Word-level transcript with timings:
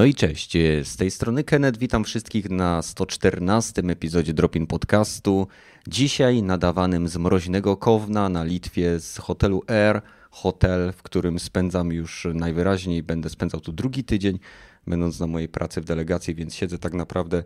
No 0.00 0.06
i 0.06 0.14
cześć, 0.14 0.52
z 0.82 0.96
tej 0.96 1.10
strony 1.10 1.44
Kenneth, 1.44 1.78
witam 1.78 2.04
wszystkich 2.04 2.50
na 2.50 2.82
114 2.82 3.82
epizodzie 3.88 4.34
Dropin 4.34 4.66
Podcastu. 4.66 5.46
Dzisiaj 5.88 6.42
nadawanym 6.42 7.08
z 7.08 7.16
mroźnego 7.16 7.76
Kowna 7.76 8.28
na 8.28 8.44
Litwie 8.44 9.00
z 9.00 9.18
hotelu 9.18 9.62
Air, 9.66 10.02
hotel, 10.30 10.92
w 10.92 11.02
którym 11.02 11.38
spędzam 11.38 11.92
już 11.92 12.26
najwyraźniej, 12.34 13.02
będę 13.02 13.28
spędzał 13.28 13.60
tu 13.60 13.72
drugi 13.72 14.04
tydzień, 14.04 14.38
będąc 14.86 15.20
na 15.20 15.26
mojej 15.26 15.48
pracy 15.48 15.80
w 15.80 15.84
delegacji, 15.84 16.34
więc 16.34 16.54
siedzę 16.54 16.78
tak 16.78 16.94
naprawdę 16.94 17.44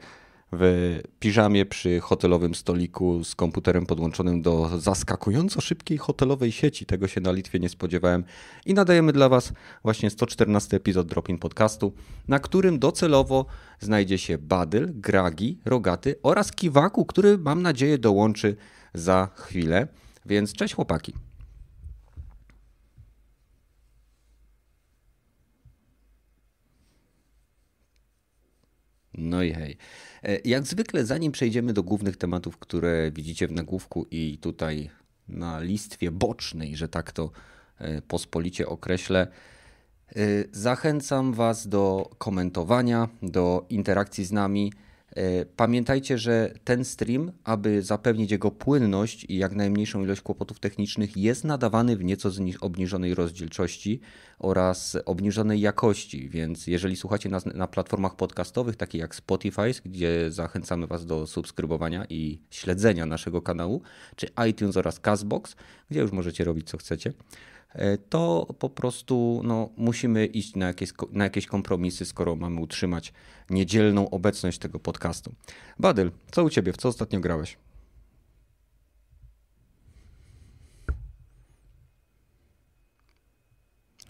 w 0.53 1.01
piżamie 1.21 1.67
przy 1.67 2.01
hotelowym 2.01 2.55
stoliku 2.55 3.25
z 3.25 3.35
komputerem 3.35 3.87
podłączonym 3.87 4.43
do 4.43 4.79
zaskakująco 4.79 5.61
szybkiej 5.61 5.99
hotelowej 5.99 6.53
sieci. 6.53 6.87
Tego 6.87 7.09
się 7.09 7.21
na 7.21 7.33
Litwie 7.33 7.59
nie 7.59 7.69
spodziewałem. 7.69 8.25
I 8.67 8.75
nadajemy 8.75 9.13
dla 9.13 9.29
Was 9.29 9.53
właśnie 9.83 10.11
114 10.11 10.77
epizod 10.77 11.07
Dropin 11.07 11.39
Podcastu, 11.39 11.93
na 12.29 12.39
którym 12.39 12.79
docelowo 12.79 13.47
znajdzie 13.81 14.19
się 14.19 14.39
Badyl, 14.39 14.93
Gragi, 14.95 15.59
Rogaty 15.65 16.15
oraz 16.23 16.53
Kiwaku, 16.53 17.05
który 17.07 17.39
mam 17.39 17.63
nadzieję 17.63 17.99
dołączy 17.99 18.57
za 18.95 19.29
chwilę. 19.35 19.89
Więc 20.27 20.53
cześć 20.53 20.75
chłopaki. 20.75 21.15
No 29.19 29.43
i 29.43 29.53
hej. 29.53 29.77
E, 30.25 30.39
jak 30.45 30.67
zwykle, 30.67 31.05
zanim 31.05 31.33
przejdziemy 31.33 31.73
do 31.73 31.83
głównych 31.83 32.17
tematów, 32.17 32.59
które 32.59 33.11
widzicie 33.11 33.49
w 33.49 33.53
nagłówku 33.53 34.07
i 34.11 34.39
tutaj 34.39 34.91
na 35.29 35.61
listwie 35.61 36.11
bocznej, 36.11 36.77
że 36.77 36.89
tak 36.89 37.13
to 37.13 37.31
e, 37.79 38.03
pospolicie 38.03 38.69
określę, 38.69 39.27
e, 40.09 40.15
zachęcam 40.53 41.33
Was 41.33 41.69
do 41.69 42.11
komentowania, 42.19 43.09
do 43.23 43.67
interakcji 43.69 44.25
z 44.25 44.33
nami. 44.33 44.73
E, 45.15 45.45
pamiętajcie, 45.45 46.19
że 46.19 46.55
ten 46.65 46.85
stream, 46.85 47.33
aby 47.45 47.83
zapewnić 47.83 48.31
jego 48.31 48.51
płynność 48.51 49.27
i 49.29 49.37
jak 49.37 49.55
najmniejszą 49.55 50.03
ilość 50.03 50.21
kłopotów 50.21 50.61
technicznych, 50.61 51.17
jest 51.17 51.45
nadawany 51.45 51.97
w 51.97 52.05
nieco 52.05 52.31
obniżonej 52.61 53.15
rozdzielczości 53.15 54.01
oraz 54.39 54.97
obniżonej 55.05 55.61
jakości. 55.61 56.29
Więc 56.29 56.67
jeżeli 56.67 56.97
słuchacie 56.97 57.29
nas 57.29 57.47
na 57.47 57.67
platformach 57.67 58.17
podcastowych, 58.17 58.77
takich 58.77 59.01
jak 59.01 59.15
Spotify, 59.15 59.71
gdzie 59.85 60.31
zachęcamy 60.31 60.87
Was 60.87 61.07
do 61.07 61.27
subskrybowania 61.27 62.05
i 62.09 62.39
śledzenia 62.51 63.07
naszego 63.07 63.43
kanału, 63.43 63.83
czy 64.17 64.27
iTunes 64.51 64.77
oraz 64.77 65.01
Castbox, 65.01 65.57
gdzie 65.91 66.01
już 66.01 66.13
możecie 66.13 66.45
robić 66.45 66.69
co 66.71 66.79
chcecie 66.79 67.13
to 68.09 68.55
po 68.59 68.71
prostu 68.71 69.41
no, 69.45 69.71
musimy 69.77 70.27
iść 70.27 70.57
na 70.57 70.67
jakieś, 70.67 70.93
na 71.13 71.25
jakieś 71.25 71.47
kompromisy, 71.47 72.05
skoro 72.05 72.37
mamy 72.37 72.61
utrzymać 72.61 73.13
niedzielną 73.51 74.11
obecność 74.11 74.59
tego 74.59 74.79
podcastu. 74.79 75.35
Badyl, 75.79 76.11
co 76.31 76.45
u 76.45 76.51
ciebie? 76.51 76.73
W 76.73 76.77
co 76.77 76.89
ostatnio 76.89 77.21
grałeś? 77.21 77.57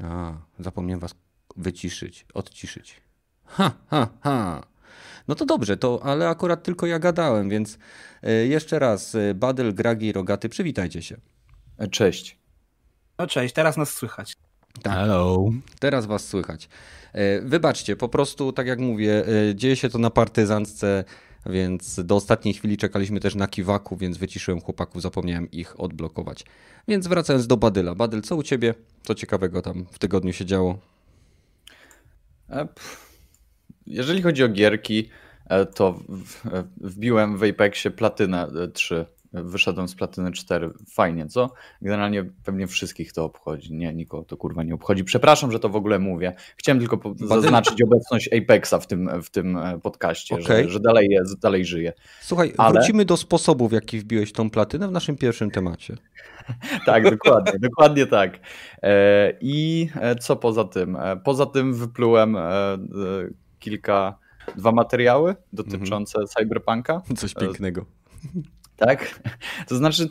A, 0.03 0.33
zapomniałem 0.59 1.01
was 1.01 1.15
wyciszyć, 1.57 2.27
odciszyć. 2.35 3.01
Ha, 3.45 3.73
ha, 3.87 4.09
ha. 4.21 4.63
No 5.29 5.35
to 5.35 5.47
dobrze, 5.47 5.77
to, 5.77 6.01
ale 6.03 6.29
akurat 6.29 6.63
tylko 6.63 6.87
ja 6.87 6.99
gadałem, 6.99 7.49
więc 7.49 7.79
e, 8.23 8.33
jeszcze 8.33 8.79
raz, 8.79 9.15
e, 9.15 9.35
Badyl, 9.35 9.75
Gragi, 9.75 10.13
Rogaty, 10.13 10.49
przywitajcie 10.49 11.03
się. 11.03 11.17
Cześć. 11.91 12.44
No 13.19 13.27
cześć, 13.27 13.55
teraz 13.55 13.77
nas 13.77 13.95
słychać. 13.95 14.33
Tak. 14.83 14.93
Hello. 14.93 15.51
Teraz 15.81 16.07
was 16.07 16.29
słychać. 16.29 16.69
E, 17.13 17.41
wybaczcie, 17.41 17.97
po 17.97 18.09
prostu 18.09 18.53
tak 18.53 18.67
jak 18.67 18.79
mówię, 18.79 19.25
e, 19.51 19.55
dzieje 19.55 19.77
się 19.77 19.89
to 19.89 19.99
na 19.99 20.11
partyzantce, 20.11 21.05
więc 21.47 22.01
do 22.05 22.17
ostatniej 22.17 22.55
chwili 22.55 22.77
czekaliśmy 22.77 23.21
też 23.21 23.35
na 23.35 23.49
kiwaku, 23.49 23.97
więc 23.97 24.17
wyciszyłem 24.17 24.61
chłopaków, 24.61 25.03
zapomniałem 25.03 25.51
ich 25.51 25.81
odblokować. 25.81 26.45
Więc 26.89 27.07
wracając 27.07 27.47
do 27.47 27.57
Badyla. 27.57 27.95
Badyl, 27.95 28.23
co 28.23 28.37
u 28.37 28.43
ciebie? 28.43 28.75
Co 29.03 29.15
ciekawego 29.15 29.63
tam 29.63 29.87
w 29.91 29.99
tygodniu 29.99 30.33
się 30.33 30.45
działo? 30.45 30.79
E, 32.51 32.69
jeżeli 33.87 34.23
chodzi 34.23 34.45
o 34.45 34.49
gierki, 34.49 35.09
to 35.75 36.01
wbiłem 36.77 37.39
w 37.39 37.43
Apexie 37.43 37.91
platynę 37.91 38.49
3 38.73 39.07
wyszedłem 39.35 39.89
z 39.89 39.95
platyny 39.95 40.33
4. 40.33 40.71
Fajnie, 40.91 41.27
co? 41.27 41.51
Generalnie 41.83 42.25
pewnie 42.45 42.67
wszystkich 42.67 43.13
to 43.13 43.25
obchodzi. 43.25 43.75
Nie, 43.75 43.95
nikogo 43.95 44.25
to 44.25 44.37
kurwa 44.37 44.63
nie 44.63 44.75
obchodzi. 44.75 45.05
Przepraszam, 45.05 45.53
że 45.53 45.59
to 45.59 45.69
w 45.69 45.77
ogóle 45.77 45.99
mówię. 45.99 46.35
Chciałem 46.57 46.79
tylko 46.79 47.15
zaznaczyć 47.17 47.83
obecność 47.83 48.31
Apexa 48.33 48.75
w 48.81 48.87
tym, 48.87 49.23
w 49.23 49.31
tym 49.31 49.57
e, 49.57 49.79
podcaście, 49.79 50.35
okay. 50.35 50.65
że, 50.65 50.71
że 50.71 50.81
dalej 50.81 51.09
jest, 51.11 51.39
dalej 51.39 51.65
żyje. 51.65 51.93
Słuchaj, 52.21 52.53
Ale... 52.59 52.73
wrócimy 52.73 53.05
do 53.05 53.17
sposobów, 53.17 53.71
w 53.71 53.73
jaki 53.73 53.99
wbiłeś 53.99 54.33
tą 54.33 54.51
platynę 54.51 54.89
w 54.89 54.93
naszym 54.93 55.17
pierwszym 55.17 55.51
temacie. 55.51 55.97
tak, 56.87 57.11
dokładnie, 57.11 57.59
dokładnie 57.59 58.07
tak. 58.07 58.39
E, 58.83 59.33
I 59.41 59.89
e, 60.01 60.17
co 60.17 60.37
poza 60.37 60.65
tym? 60.65 60.99
Poza 61.25 61.47
tym 61.47 61.75
wyplułem 61.75 62.37
kilka, 63.59 64.19
dwa 64.57 64.73
materiały 64.73 65.35
dotyczące 65.53 66.19
mhm. 66.19 66.29
cyberpunka. 66.29 67.03
Coś 67.17 67.35
pięknego. 67.35 67.85
Tak? 68.77 69.21
To 69.69 69.77
znaczy, 69.77 70.09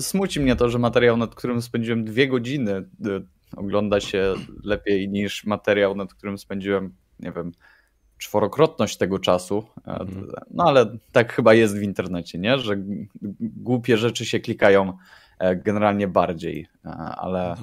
smuci 0.00 0.40
mnie 0.40 0.56
to, 0.56 0.68
że 0.68 0.78
materiał, 0.78 1.16
nad 1.16 1.34
którym 1.34 1.62
spędziłem 1.62 2.04
dwie 2.04 2.28
godziny, 2.28 2.72
y, 3.06 3.26
ogląda 3.56 4.00
się 4.00 4.34
lepiej 4.64 5.08
niż 5.08 5.44
materiał, 5.44 5.96
nad 5.96 6.14
którym 6.14 6.38
spędziłem, 6.38 6.94
nie 7.20 7.32
wiem, 7.32 7.52
czworokrotność 8.18 8.96
tego 8.96 9.18
czasu. 9.18 9.64
Mhm. 9.86 10.28
No 10.50 10.64
ale 10.64 10.96
tak 11.12 11.32
chyba 11.32 11.54
jest 11.54 11.78
w 11.78 11.82
internecie, 11.82 12.38
nie? 12.38 12.58
Że 12.58 12.76
głupie 13.40 13.96
rzeczy 13.96 14.26
się 14.26 14.40
klikają 14.40 14.92
e, 15.38 15.56
generalnie 15.56 16.08
bardziej, 16.08 16.66
ale. 17.16 17.56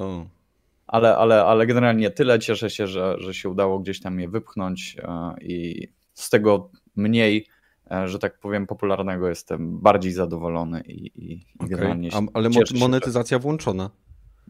Ale, 0.88 1.17
ale, 1.17 1.45
ale 1.45 1.67
generalnie 1.67 2.11
tyle 2.11 2.39
cieszę 2.39 2.69
się, 2.69 2.88
że, 2.88 3.15
że 3.19 3.33
się 3.33 3.49
udało 3.49 3.79
gdzieś 3.79 4.01
tam 4.01 4.19
je 4.19 4.29
wypchnąć 4.29 4.97
e, 5.03 5.35
i 5.41 5.88
z 6.13 6.29
tego 6.29 6.69
mniej 6.95 7.47
że 8.05 8.19
tak 8.19 8.39
powiem, 8.39 8.67
popularnego 8.67 9.29
jestem 9.29 9.79
bardziej 9.79 10.11
zadowolony 10.11 10.81
i, 10.81 11.31
i 11.31 11.45
okay. 11.59 11.69
generalnie 11.69 12.11
się 12.11 12.27
Ale 12.33 12.49
monetyzacja 12.79 13.37
się, 13.37 13.41
włączona. 13.41 13.89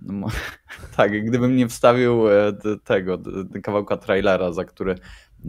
No, 0.01 0.27
tak, 0.97 1.25
gdybym 1.25 1.55
nie 1.55 1.67
wstawił 1.67 2.29
e, 2.29 2.53
tego 2.83 3.17
kawałka 3.63 3.97
trailera, 3.97 4.53
za 4.53 4.65
który 4.65 4.95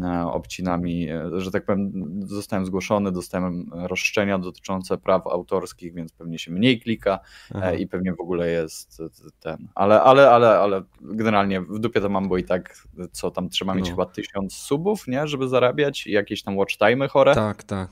e, 0.02 0.22
obcinami, 0.26 1.08
że 1.36 1.50
tak 1.50 1.64
powiem, 1.64 1.92
zostałem 2.26 2.66
zgłoszony, 2.66 3.12
dostałem 3.12 3.70
roszczenia 3.72 4.38
dotyczące 4.38 4.98
praw 4.98 5.26
autorskich, 5.26 5.94
więc 5.94 6.12
pewnie 6.12 6.38
się 6.38 6.52
mniej 6.52 6.80
klika 6.80 7.18
Aha. 7.54 7.72
i 7.72 7.86
pewnie 7.86 8.14
w 8.14 8.20
ogóle 8.20 8.48
jest 8.50 9.02
ten. 9.40 9.68
Ale, 9.74 10.02
ale, 10.02 10.30
ale, 10.30 10.58
ale 10.58 10.82
generalnie 11.00 11.60
w 11.60 11.78
dupie 11.78 12.00
to 12.00 12.08
mam, 12.08 12.28
bo 12.28 12.38
i 12.38 12.44
tak 12.44 12.86
co 13.12 13.30
tam 13.30 13.48
trzeba 13.48 13.74
mieć 13.74 13.84
no. 13.84 13.90
chyba 13.90 14.06
tysiąc 14.06 14.54
subów, 14.54 15.08
nie, 15.08 15.26
żeby 15.26 15.48
zarabiać 15.48 16.06
i 16.06 16.12
jakieś 16.12 16.42
tam 16.42 16.56
watch 16.56 16.76
time 16.76 17.08
chore. 17.08 17.34
Tak, 17.34 17.64
tak. 17.64 17.90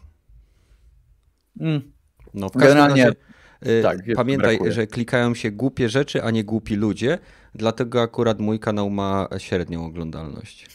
Mm. 1.61 1.93
No, 2.35 2.49
w 2.49 2.53
Generalnie. 2.53 3.05
Razie, 3.05 3.17
tak, 3.83 3.99
pamiętaj, 4.17 4.55
brakuje. 4.55 4.73
że 4.73 4.87
klikają 4.87 5.35
się 5.35 5.51
głupie 5.51 5.89
rzeczy, 5.89 6.23
a 6.23 6.31
nie 6.31 6.45
głupi 6.45 6.77
ludzie, 6.77 7.19
dlatego 7.55 8.03
akurat 8.03 8.41
mój 8.41 8.61
kanał 8.61 8.91
ma 8.91 9.29
średnią 9.39 9.87
oglądalność. 9.87 10.67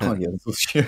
O 0.00 0.14
Jezusie. 0.14 0.84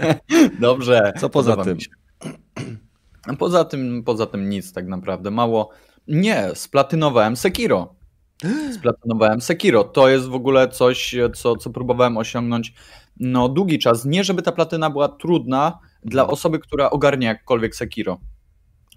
Dobrze. 0.60 1.12
Co 1.20 1.28
poza 1.28 1.56
tym? 1.64 1.78
Poza 3.38 3.64
tym, 3.64 4.02
poza 4.04 4.26
tym 4.26 4.48
nic 4.48 4.72
tak 4.72 4.86
naprawdę. 4.86 5.30
Mało. 5.30 5.70
Nie, 6.08 6.48
splatynowałem 6.54 7.36
Sekiro. 7.36 7.94
Splatynowałem 8.78 9.40
Sekiro. 9.40 9.84
To 9.84 10.08
jest 10.08 10.28
w 10.28 10.34
ogóle 10.34 10.68
coś, 10.68 11.14
co, 11.34 11.56
co 11.56 11.70
próbowałem 11.70 12.16
osiągnąć 12.16 12.74
no, 13.20 13.48
długi 13.48 13.78
czas. 13.78 14.04
Nie, 14.04 14.24
żeby 14.24 14.42
ta 14.42 14.52
platyna 14.52 14.90
była 14.90 15.08
trudna, 15.08 15.78
dla 16.04 16.26
osoby, 16.26 16.58
która 16.58 16.90
ogarnia 16.90 17.28
jakkolwiek 17.28 17.76
Sekiro. 17.76 18.20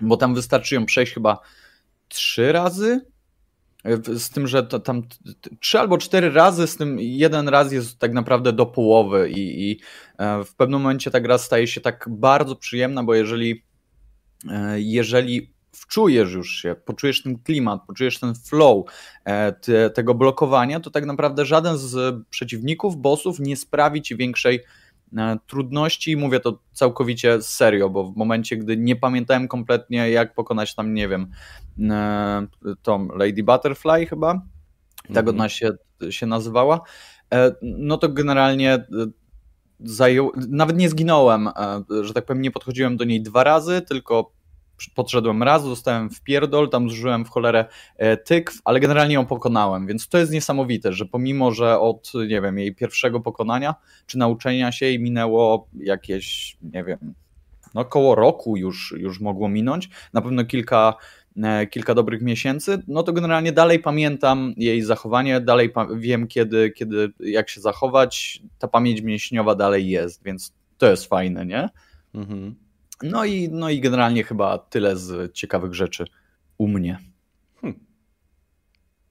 Bo 0.01 0.17
tam 0.17 0.35
wystarczy 0.35 0.75
ją 0.75 0.85
przejść 0.85 1.13
chyba 1.13 1.39
trzy 2.09 2.51
razy, 2.51 3.01
z 4.17 4.29
tym, 4.29 4.47
że 4.47 4.63
to 4.63 4.79
tam 4.79 5.03
trzy 5.59 5.79
albo 5.79 5.97
cztery 5.97 6.29
razy, 6.31 6.67
z 6.67 6.77
tym 6.77 6.99
jeden 6.99 7.49
raz 7.49 7.71
jest 7.71 7.99
tak 7.99 8.13
naprawdę 8.13 8.53
do 8.53 8.65
połowy 8.65 9.29
i, 9.29 9.71
i 9.71 9.79
e, 10.17 10.43
w 10.43 10.55
pewnym 10.55 10.81
momencie 10.81 11.11
ta 11.11 11.19
gra 11.19 11.37
staje 11.37 11.67
się 11.67 11.81
tak 11.81 12.05
bardzo 12.09 12.55
przyjemna, 12.55 13.03
bo 13.03 13.15
jeżeli 13.15 13.63
e, 14.49 14.81
jeżeli 14.81 15.55
wczujesz 15.71 16.33
już 16.33 16.55
się, 16.55 16.75
poczujesz 16.85 17.23
ten 17.23 17.39
klimat, 17.39 17.81
poczujesz 17.87 18.19
ten 18.19 18.35
flow 18.35 18.85
e, 19.25 19.53
te, 19.53 19.89
tego 19.89 20.13
blokowania, 20.13 20.79
to 20.79 20.91
tak 20.91 21.05
naprawdę 21.05 21.45
żaden 21.45 21.77
z 21.77 22.15
przeciwników, 22.29 22.97
bossów 22.97 23.39
nie 23.39 23.57
sprawi 23.57 24.01
ci 24.01 24.15
większej 24.15 24.59
E, 25.17 25.37
trudności. 25.47 26.17
Mówię 26.17 26.39
to 26.39 26.59
całkowicie 26.71 27.41
serio, 27.41 27.89
bo 27.89 28.03
w 28.03 28.15
momencie, 28.15 28.57
gdy 28.57 28.77
nie 28.77 28.95
pamiętałem 28.95 29.47
kompletnie, 29.47 30.09
jak 30.09 30.33
pokonać 30.33 30.75
tam, 30.75 30.93
nie 30.93 31.07
wiem, 31.07 31.31
e, 31.79 32.47
tą 32.81 33.07
Lady 33.07 33.43
Butterfly 33.43 34.05
chyba, 34.05 34.41
tak 35.13 35.29
ona 35.29 35.49
się, 35.49 35.71
się 36.09 36.25
nazywała, 36.25 36.81
e, 37.33 37.55
no 37.61 37.97
to 37.97 38.09
generalnie 38.09 38.85
zajął, 39.79 40.31
nawet 40.49 40.77
nie 40.77 40.89
zginąłem, 40.89 41.49
że 42.01 42.13
tak 42.13 42.25
powiem, 42.25 42.41
nie 42.41 42.51
podchodziłem 42.51 42.97
do 42.97 43.05
niej 43.05 43.21
dwa 43.21 43.43
razy, 43.43 43.81
tylko 43.81 44.31
podszedłem 44.95 45.43
raz, 45.43 45.63
dostałem 45.63 46.09
w 46.09 46.21
pierdol, 46.21 46.69
tam 46.69 46.89
zużyłem 46.89 47.25
w 47.25 47.29
cholerę 47.29 47.65
tykw, 48.25 48.61
ale 48.65 48.79
generalnie 48.79 49.15
ją 49.15 49.25
pokonałem, 49.25 49.87
więc 49.87 50.07
to 50.07 50.17
jest 50.17 50.31
niesamowite, 50.31 50.93
że 50.93 51.05
pomimo, 51.05 51.51
że 51.51 51.79
od, 51.79 52.11
nie 52.27 52.41
wiem, 52.41 52.57
jej 52.57 52.75
pierwszego 52.75 53.19
pokonania, 53.19 53.75
czy 54.05 54.17
nauczenia 54.17 54.71
się 54.71 54.85
jej 54.85 54.99
minęło 54.99 55.67
jakieś, 55.73 56.57
nie 56.61 56.83
wiem, 56.83 57.13
no 57.73 57.81
około 57.81 58.15
roku 58.15 58.57
już, 58.57 58.93
już 58.97 59.19
mogło 59.19 59.49
minąć, 59.49 59.89
na 60.13 60.21
pewno 60.21 60.45
kilka, 60.45 60.95
e, 61.43 61.67
kilka 61.67 61.93
dobrych 61.93 62.21
miesięcy, 62.21 62.83
no 62.87 63.03
to 63.03 63.13
generalnie 63.13 63.51
dalej 63.51 63.79
pamiętam 63.79 64.53
jej 64.57 64.81
zachowanie, 64.81 65.41
dalej 65.41 65.73
wiem 65.95 66.27
kiedy, 66.27 66.71
kiedy, 66.71 67.13
jak 67.19 67.49
się 67.49 67.61
zachować, 67.61 68.41
ta 68.59 68.67
pamięć 68.67 69.01
mięśniowa 69.01 69.55
dalej 69.55 69.89
jest, 69.89 70.23
więc 70.23 70.53
to 70.77 70.89
jest 70.89 71.05
fajne, 71.05 71.45
nie? 71.45 71.69
Mhm. 72.13 72.64
No, 73.03 73.25
i, 73.25 73.49
no 73.49 73.69
i 73.69 73.79
generalnie 73.79 74.23
chyba 74.23 74.57
tyle 74.57 74.97
z 74.97 75.33
ciekawych 75.33 75.73
rzeczy 75.73 76.05
u 76.57 76.67
mnie. 76.67 76.99
Hmm. 77.61 77.79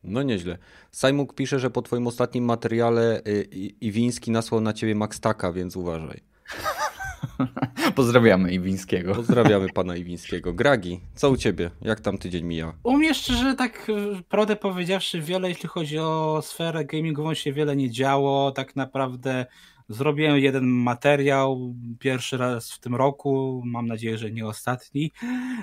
No 0.04 0.22
nieźle. 0.22 0.58
Sajmuk 0.90 1.34
pisze, 1.34 1.58
że 1.58 1.70
po 1.70 1.82
twoim 1.82 2.06
ostatnim 2.06 2.44
materiale 2.44 3.22
y, 3.26 3.44
Iwiński 3.80 4.30
nasłał 4.30 4.60
na 4.60 4.72
ciebie 4.72 4.94
Max 4.94 5.20
Taka, 5.20 5.52
więc 5.52 5.76
uważaj. 5.76 6.20
Pozdrawiamy 7.94 8.52
Iwińskiego. 8.52 9.14
Pozdrawiamy 9.14 9.68
pana 9.68 9.96
Iwińskiego. 9.96 10.52
Gragi, 10.52 11.00
co 11.14 11.30
u 11.30 11.36
ciebie? 11.36 11.70
Jak 11.80 12.00
tam 12.00 12.18
tydzień 12.18 12.44
mija? 12.44 12.72
U 12.82 12.96
mnie 12.96 13.14
szczerze, 13.14 13.54
tak 13.54 13.90
e, 13.90 14.22
prawdę 14.28 14.56
powiedziawszy, 14.56 15.20
wiele, 15.20 15.48
jeśli 15.48 15.68
chodzi 15.68 15.98
o 15.98 16.40
sferę 16.42 16.84
gamingową, 16.84 17.34
się 17.34 17.52
wiele 17.52 17.76
nie 17.76 17.90
działo. 17.90 18.50
Tak 18.52 18.76
naprawdę 18.76 19.46
zrobiłem 19.88 20.38
jeden 20.38 20.66
materiał, 20.66 21.74
pierwszy 21.98 22.36
raz 22.36 22.72
w 22.72 22.80
tym 22.80 22.94
roku, 22.94 23.62
mam 23.66 23.86
nadzieję, 23.86 24.18
że 24.18 24.30
nie 24.30 24.46
ostatni. 24.46 25.12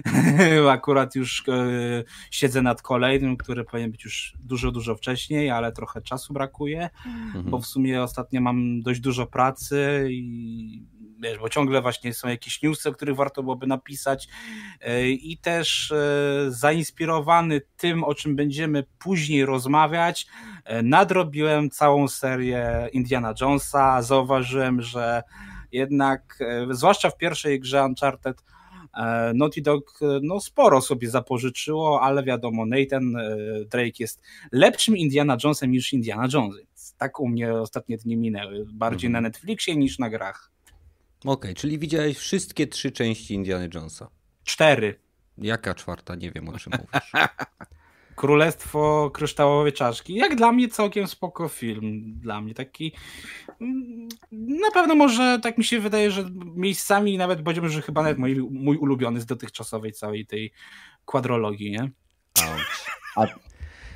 Akurat 0.70 1.16
już 1.16 1.44
e, 1.50 2.04
siedzę 2.32 2.62
nad 2.62 2.82
kolejnym, 2.82 3.38
który 3.38 3.64
powinien 3.64 3.92
być 3.92 4.04
już 4.06 4.34
dużo, 4.40 4.72
dużo 4.72 4.96
wcześniej, 4.96 5.50
ale 5.50 5.72
trochę 5.72 6.02
czasu 6.02 6.34
brakuje, 6.34 6.90
mhm. 7.06 7.46
bo 7.50 7.60
w 7.60 7.66
sumie 7.66 8.04
ostatnio 8.04 8.42
mam 8.42 8.82
dość 8.82 9.00
dużo 9.00 9.28
pracy 9.28 10.08
i 10.12 10.86
wiesz, 11.22 11.38
bo 11.38 11.50
ciągle 11.50 11.82
właśnie 11.82 12.14
są 12.14 12.30
jakieś 12.30 12.62
newsy, 12.62 12.90
o 12.90 12.92
których 12.92 13.16
warto 13.16 13.44
byłoby 13.44 13.68
napisać 13.68 14.28
e, 14.82 15.10
i 15.10 15.38
też 15.38 15.92
e, 15.92 16.46
zainspirowany 16.48 17.62
tym, 17.78 18.04
o 18.04 18.16
czym 18.16 18.36
będziemy 18.36 18.84
później 19.00 19.46
rozmawiać, 19.46 20.28
e, 20.66 20.84
nadrobiłem 20.84 21.70
całą 21.70 22.08
serię 22.08 22.90
Indiana 22.94 23.34
Jonesa, 23.42 24.02
zauważyłem, 24.02 24.82
że 24.82 25.24
jednak, 25.72 26.40
zwłaszcza 26.72 27.10
w 27.10 27.18
pierwszej 27.18 27.60
grze 27.60 27.86
Uncharted, 27.86 28.44
Naughty 29.34 29.62
Dog 29.62 30.00
no, 30.22 30.40
sporo 30.40 30.82
sobie 30.82 31.10
zapożyczyło, 31.10 32.02
ale 32.02 32.24
wiadomo, 32.24 32.66
Nathan 32.66 33.14
Drake 33.72 33.92
jest 34.00 34.22
lepszym 34.52 34.98
Indiana 34.98 35.38
Jonesem 35.44 35.72
niż 35.72 35.94
Indiana 35.94 36.28
Jones. 36.34 36.58
Tak 36.98 37.20
u 37.20 37.28
mnie 37.28 37.54
ostatnie 37.54 37.98
dni 37.98 38.18
minęły. 38.18 38.66
Bardziej 38.74 39.08
mhm. 39.08 39.24
na 39.24 39.30
Netflixie 39.30 39.76
niż 39.76 40.00
na 40.00 40.10
grach. 40.10 40.51
Okej, 41.26 41.34
okay, 41.34 41.54
czyli 41.54 41.80
widziałeś 41.80 42.18
wszystkie 42.18 42.68
trzy 42.68 42.92
części 42.92 43.34
Indiana 43.34 43.68
Jonesa. 43.74 44.10
Cztery. 44.44 45.00
Jaka 45.38 45.74
czwarta? 45.76 46.16
Nie 46.16 46.32
wiem 46.32 46.50
o 46.50 46.60
czym 46.60 46.74
mówisz. 46.74 47.12
Królestwo 48.16 49.12
Kryształowej 49.14 49.74
Czaszki. 49.74 50.16
Jak 50.16 50.36
dla 50.36 50.52
mnie 50.52 50.70
całkiem 50.70 51.08
spoko 51.08 51.48
film. 51.48 52.14
Dla 52.20 52.42
mnie 52.42 52.54
taki... 52.54 52.92
Mm, 53.62 54.08
na 54.32 54.72
pewno 54.74 54.96
może, 54.96 55.40
tak 55.44 55.58
mi 55.58 55.64
się 55.64 55.80
wydaje, 55.80 56.12
że 56.12 56.30
miejscami 56.56 57.18
nawet 57.18 57.42
będziemy, 57.42 57.70
że 57.70 57.82
chyba 57.82 58.02
nawet 58.02 58.18
mój, 58.18 58.36
mój 58.52 58.78
ulubiony 58.78 59.22
z 59.22 59.26
dotychczasowej 59.26 59.94
całej 59.94 60.26
tej 60.26 60.52
kwadrologii, 61.06 61.72
nie? 61.72 61.92
A 63.16 63.28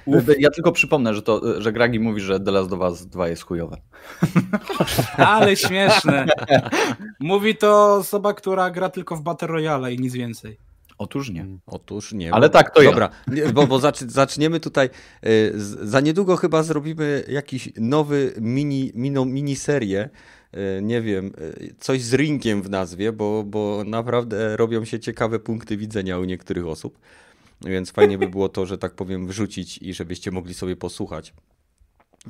Uf. 0.05 0.23
Ja 0.39 0.49
tylko 0.49 0.71
przypomnę, 0.71 1.13
że, 1.13 1.21
to, 1.21 1.61
że 1.61 1.73
Gragi 1.73 1.99
mówi, 1.99 2.21
że 2.21 2.39
The 2.39 2.51
Last 2.51 2.73
of 2.73 2.79
Us 2.79 3.05
2 3.05 3.27
jest 3.27 3.43
chujowe. 3.43 3.77
Ale 5.17 5.55
śmieszne. 5.55 6.25
Mówi 7.19 7.55
to 7.55 7.93
osoba, 7.95 8.33
która 8.33 8.69
gra 8.69 8.89
tylko 8.89 9.15
w 9.15 9.21
Battle 9.21 9.47
Royale 9.47 9.93
i 9.93 9.99
nic 9.99 10.13
więcej. 10.13 10.57
Otóż 10.97 11.29
nie. 11.29 11.45
Otóż 11.65 12.13
nie. 12.13 12.33
Ale 12.33 12.49
tak 12.49 12.75
to 12.75 12.83
Dobra, 12.83 13.09
ja. 13.33 13.51
bo, 13.51 13.67
bo 13.67 13.79
zaczniemy 14.07 14.59
tutaj. 14.59 14.89
Y, 15.25 15.51
za 15.81 15.99
niedługo 15.99 16.35
chyba 16.35 16.63
zrobimy 16.63 17.23
jakiś 17.27 17.69
nowy 17.77 18.33
mini, 18.41 18.91
mini, 18.93 19.25
miniserię. 19.25 20.09
Y, 20.53 20.81
nie 20.81 21.01
wiem, 21.01 21.31
y, 21.61 21.75
coś 21.79 22.01
z 22.01 22.13
rinkiem 22.13 22.61
w 22.61 22.69
nazwie, 22.69 23.11
bo, 23.11 23.43
bo 23.43 23.83
naprawdę 23.85 24.57
robią 24.57 24.85
się 24.85 24.99
ciekawe 24.99 25.39
punkty 25.39 25.77
widzenia 25.77 26.19
u 26.19 26.23
niektórych 26.23 26.67
osób. 26.67 26.99
Więc 27.65 27.91
fajnie 27.91 28.17
by 28.17 28.27
było 28.27 28.49
to, 28.49 28.65
że 28.65 28.77
tak 28.77 28.95
powiem, 28.95 29.27
wrzucić 29.27 29.77
i 29.77 29.93
żebyście 29.93 30.31
mogli 30.31 30.53
sobie 30.53 30.75
posłuchać, 30.75 31.33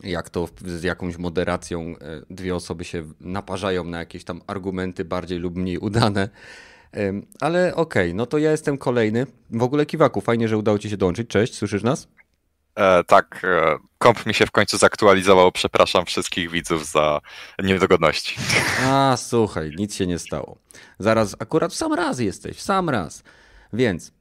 jak 0.04 0.30
to 0.30 0.50
z 0.66 0.84
jakąś 0.84 1.18
moderacją 1.18 1.82
e, 1.82 2.22
dwie 2.30 2.56
osoby 2.56 2.84
się 2.84 3.04
naparzają 3.20 3.84
na 3.84 4.00
jakieś 4.00 4.24
tam 4.24 4.42
argumenty 4.48 5.06
bardziej 5.06 5.40
lub 5.40 5.56
mniej 5.56 5.78
udane. 5.78 6.30
Ale 7.40 7.76
okej, 7.76 8.10
okay, 8.10 8.14
no 8.14 8.26
to 8.26 8.38
ja 8.38 8.52
jestem 8.52 8.78
kolejny. 8.78 9.28
W 9.50 9.64
ogóle 9.64 9.86
Kiwaku, 9.86 10.22
fajnie, 10.22 10.48
że 10.48 10.58
udało 10.58 10.80
ci 10.80 10.90
się 10.90 10.98
dołączyć. 10.98 11.28
Cześć, 11.28 11.56
słyszysz 11.56 11.84
nas? 11.84 12.08
E, 12.76 13.04
tak, 13.04 13.42
e, 13.44 13.78
komp 13.98 14.26
mi 14.26 14.34
się 14.34 14.46
w 14.46 14.52
końcu 14.52 14.78
zaktualizował. 14.78 15.52
Przepraszam 15.52 16.06
wszystkich 16.06 16.52
widzów 16.52 16.86
za 16.86 17.22
niedogodności. 17.64 18.36
A, 18.84 19.16
słuchaj, 19.18 19.72
nic 19.78 19.96
się 19.96 20.08
nie 20.08 20.20
stało. 20.20 20.58
Zaraz, 21.00 21.36
akurat 21.40 21.72
w 21.72 21.76
sam 21.76 21.94
raz 21.94 22.20
jesteś, 22.20 22.58
w 22.58 22.62
sam 22.62 22.90
raz. 22.90 23.24
Więc 23.74 24.12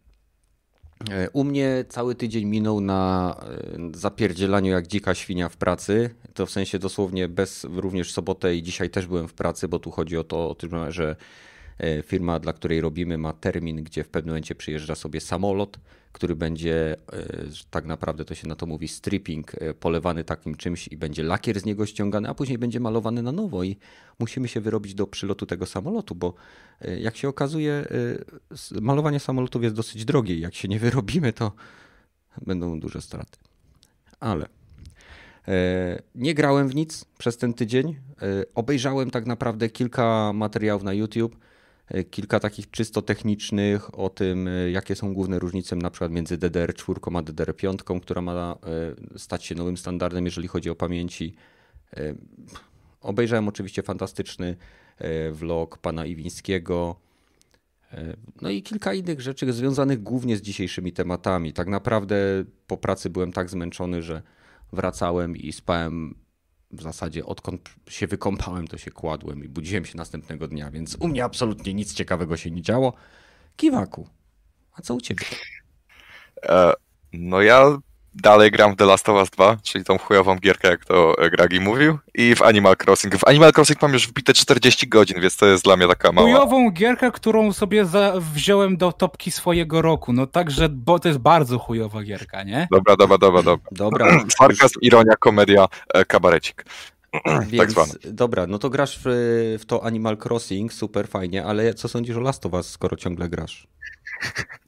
u 1.33 1.45
mnie 1.45 1.85
cały 1.89 2.15
tydzień 2.15 2.45
minął 2.45 2.81
na 2.81 3.35
e, 3.43 3.99
zapierdzielaniu 3.99 4.73
jak 4.73 4.87
dzika 4.87 5.15
świnia 5.15 5.49
w 5.49 5.57
pracy. 5.57 6.11
To 6.35 6.47
w 6.47 6.51
sensie 6.51 6.79
dosłownie 6.79 7.29
bez 7.29 7.65
również 7.65 8.13
sobotę 8.13 8.57
i 8.57 8.63
dzisiaj 8.63 8.91
też 8.91 9.07
byłem 9.07 9.29
w 9.29 9.35
pracy, 9.35 9.69
bo 9.69 9.79
tu 9.79 9.91
chodzi 9.91 10.17
o 10.17 10.25
to, 10.25 10.51
o 10.51 10.55
tym, 10.55 10.71
że 10.93 11.17
E, 11.79 12.03
firma, 12.03 12.39
dla 12.39 12.53
której 12.53 12.81
robimy, 12.81 13.19
ma 13.19 13.33
termin, 13.33 13.85
gdzie 13.85 14.05
w 14.05 14.09
pewnym 14.09 14.31
momencie 14.31 14.55
przyjeżdża 14.55 14.95
sobie 14.95 15.21
samolot, 15.21 15.79
który 16.15 16.37
będzie, 16.37 16.97
e, 17.13 17.27
tak 17.71 17.85
naprawdę 17.85 18.25
to 18.25 18.35
się 18.35 18.49
na 18.49 18.57
to 18.57 18.67
mówi, 18.67 18.89
stripping, 18.89 19.55
e, 19.55 19.75
polewany 19.75 20.25
takim 20.25 20.55
czymś 20.55 20.89
i 20.89 20.97
będzie 20.97 21.23
lakier 21.23 21.61
z 21.61 21.65
niego 21.65 21.87
ściągany, 21.87 22.29
a 22.29 22.35
później 22.35 22.59
będzie 22.59 22.81
malowany 22.81 23.23
na 23.23 23.33
nowo 23.33 23.65
i 23.65 23.77
musimy 24.19 24.49
się 24.49 24.61
wyrobić 24.61 24.95
do 24.95 25.07
przylotu 25.07 25.47
tego 25.47 25.67
samolotu, 25.67 26.15
bo 26.15 26.35
jak 27.01 27.17
się 27.17 27.29
okazuje, 27.29 27.85
malowanie 28.81 29.21
samolotów 29.21 29.63
jest 29.63 29.75
dosyć 29.75 30.05
drogie 30.05 30.39
jak 30.39 30.55
się 30.55 30.69
nie 30.69 30.79
wyrobimy, 30.79 31.33
to 31.33 31.53
będą 32.47 32.81
duże 32.81 33.01
straty. 33.01 33.39
Ale 34.21 34.49
nie 36.15 36.35
grałem 36.35 36.69
w 36.69 36.75
nic 36.75 37.05
przez 37.19 37.37
ten 37.37 37.55
tydzień. 37.55 37.97
Obejrzałem 38.55 39.11
tak 39.11 39.27
naprawdę 39.27 39.69
kilka 39.69 40.33
materiałów 40.33 40.83
na 40.83 40.93
YouTube 40.93 41.37
E, 41.37 41.47
kilka 42.11 42.41
takich 42.41 42.71
czysto 42.71 43.03
technicznych 43.03 43.99
o 43.99 44.09
tym, 44.09 44.49
e, 44.49 44.71
jakie 44.71 44.95
są 44.95 45.15
główne 45.15 45.39
różnice 45.39 45.77
na 45.77 45.91
przykład 45.91 46.13
między 46.13 46.39
DDR4 46.39 47.19
a 47.19 47.23
DDR5, 47.23 48.01
która 48.01 48.23
ma 48.23 48.33
e, 48.35 49.19
stać 49.19 49.45
się 49.45 49.55
nowym 49.55 49.77
standardem, 49.77 50.25
jeżeli 50.25 50.49
chodzi 50.49 50.71
o 50.71 50.75
pamięci. 50.75 51.35
Obejrzałem 53.01 53.49
oczywiście 53.49 53.83
fantastyczny 53.83 54.57
vlog 55.33 55.79
pana 55.79 56.07
Iwińskiego. 56.07 56.97
No 58.43 58.51
i 58.51 58.63
kilka 58.63 58.95
innych 58.95 59.21
rzeczy 59.21 59.53
związanych 59.53 60.03
głównie 60.03 60.37
z 60.37 60.43
dzisiejszymi 60.43 60.93
tematami. 60.93 61.53
Tak 61.53 61.69
naprawdę 61.69 62.17
po 62.67 62.77
pracy 62.77 63.11
byłem 63.11 63.33
tak 63.33 63.51
zmęczony, 63.51 64.03
że 64.03 64.23
wracałem 64.73 65.37
i 65.37 65.53
spałem 65.53 66.15
w 66.77 66.83
zasadzie 66.83 67.27
odkąd 67.27 67.71
się 67.89 68.07
wykąpałem, 68.07 68.69
to 68.69 68.79
się 68.79 68.91
kładłem 68.91 69.45
i 69.45 69.49
budziłem 69.49 69.85
się 69.85 69.97
następnego 69.97 70.49
dnia, 70.49 70.71
więc 70.71 70.97
u 71.01 71.09
mnie 71.09 71.25
absolutnie 71.25 71.75
nic 71.75 71.95
ciekawego 71.95 72.37
się 72.37 72.51
nie 72.51 72.63
działo. 72.63 72.93
Kiwaku, 73.57 74.09
a 74.73 74.83
co 74.83 74.95
u 74.95 75.01
ciebie? 75.01 75.25
E, 76.43 76.73
no 77.13 77.43
ja 77.43 77.79
dalej 78.15 78.51
gram 78.51 78.73
w 78.73 78.77
The 78.77 78.85
Last 78.85 79.09
of 79.09 79.17
Us 79.17 79.31
2, 79.31 79.57
czyli 79.63 79.85
tą 79.85 79.99
chujową 79.99 80.37
gierkę, 80.37 80.69
jak 80.69 80.85
to 80.85 81.17
Gragi 81.31 81.61
mówił, 81.61 81.99
i 82.15 82.35
w 82.35 82.43
Animal 82.43 82.77
Crossing. 82.87 83.17
W 83.17 83.29
Animal 83.29 83.53
Crossing 83.57 83.83
mam 83.83 83.93
już 83.93 84.09
wbite 84.09 84.35
40 84.35 84.89
godzin, 84.89 85.21
więc 85.21 85.37
to 85.37 85.47
jest 85.47 85.65
dla 85.65 85.77
mnie 85.77 85.89
taka 85.89 86.13
mała... 86.13 86.29
Chujową 86.29 86.71
gierkę, 86.71 87.13
którą 87.13 87.53
sobie 87.53 87.85
wziąłem 88.35 88.77
do 88.77 88.93
topki 88.93 89.31
swojego 89.31 89.83
roku, 89.83 90.13
no 90.13 90.27
także, 90.27 90.69
bo 90.69 90.99
to 90.99 91.09
jest 91.09 91.21
bardzo 91.21 91.59
chujowa 91.59 92.03
gierka, 92.03 92.43
nie? 92.43 92.69
Dobra, 92.71 92.97
dobra, 92.97 93.19
dobra, 93.19 93.43
dobra. 93.43 93.71
dobra. 93.85 94.25
Sarkazm, 94.39 94.81
ironia, 94.83 95.17
komedia, 95.17 95.69
e, 95.95 96.05
kabarecik. 96.05 96.65
Tak 97.25 97.49
więc, 97.49 97.75
tak 97.75 98.13
dobra, 98.13 98.47
no 98.47 98.59
to 98.59 98.71
grasz 98.71 99.01
w, 99.05 99.07
w 99.61 99.67
to 99.67 99.85
Animal 99.85 100.17
Crossing, 100.25 100.73
super 100.73 101.09
fajnie, 101.09 101.45
ale 101.45 101.75
co 101.75 101.89
sądzisz 101.89 102.17
o 102.17 102.21
Last 102.21 102.47
of 102.47 102.53
Us, 102.53 102.71
skoro 102.71 102.97
ciągle 102.97 103.29
grasz? 103.29 103.67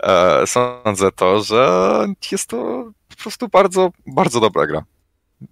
E, 0.00 0.46
sądzę 0.46 1.12
to, 1.12 1.42
że 1.42 1.88
jest 2.32 2.46
to 2.46 2.90
po 3.08 3.16
prostu 3.16 3.48
bardzo, 3.48 3.90
bardzo 4.06 4.40
dobra 4.40 4.66
gra. 4.66 4.84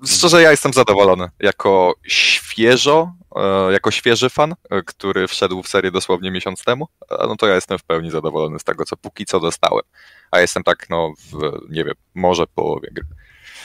Szczerze, 0.07 0.43
ja 0.43 0.51
jestem 0.51 0.73
zadowolony. 0.73 1.29
Jako 1.41 1.95
świeżo, 2.07 3.13
e, 3.37 3.73
jako 3.73 3.91
świeży 3.91 4.31
fan, 4.31 4.55
e, 4.71 4.83
który 4.83 5.29
wszedł 5.29 5.63
w 5.63 5.69
serię 5.69 5.91
dosłownie 5.91 6.31
miesiąc 6.31 6.65
temu, 6.65 6.89
no 7.11 7.37
to 7.37 7.47
ja 7.47 7.55
jestem 7.55 7.79
w 7.79 7.83
pełni 7.83 8.11
zadowolony 8.11 8.59
z 8.59 8.65
tego, 8.65 8.85
co 8.85 8.97
póki 8.97 9.27
co 9.27 9.41
dostałem. 9.41 9.85
A 10.31 10.41
jestem 10.41 10.63
tak, 10.63 10.87
no, 10.91 11.13
w, 11.19 11.37
nie 11.71 11.85
wiem, 11.85 11.95
może 12.15 12.47
połowie 12.47 12.89
gry. 12.93 13.07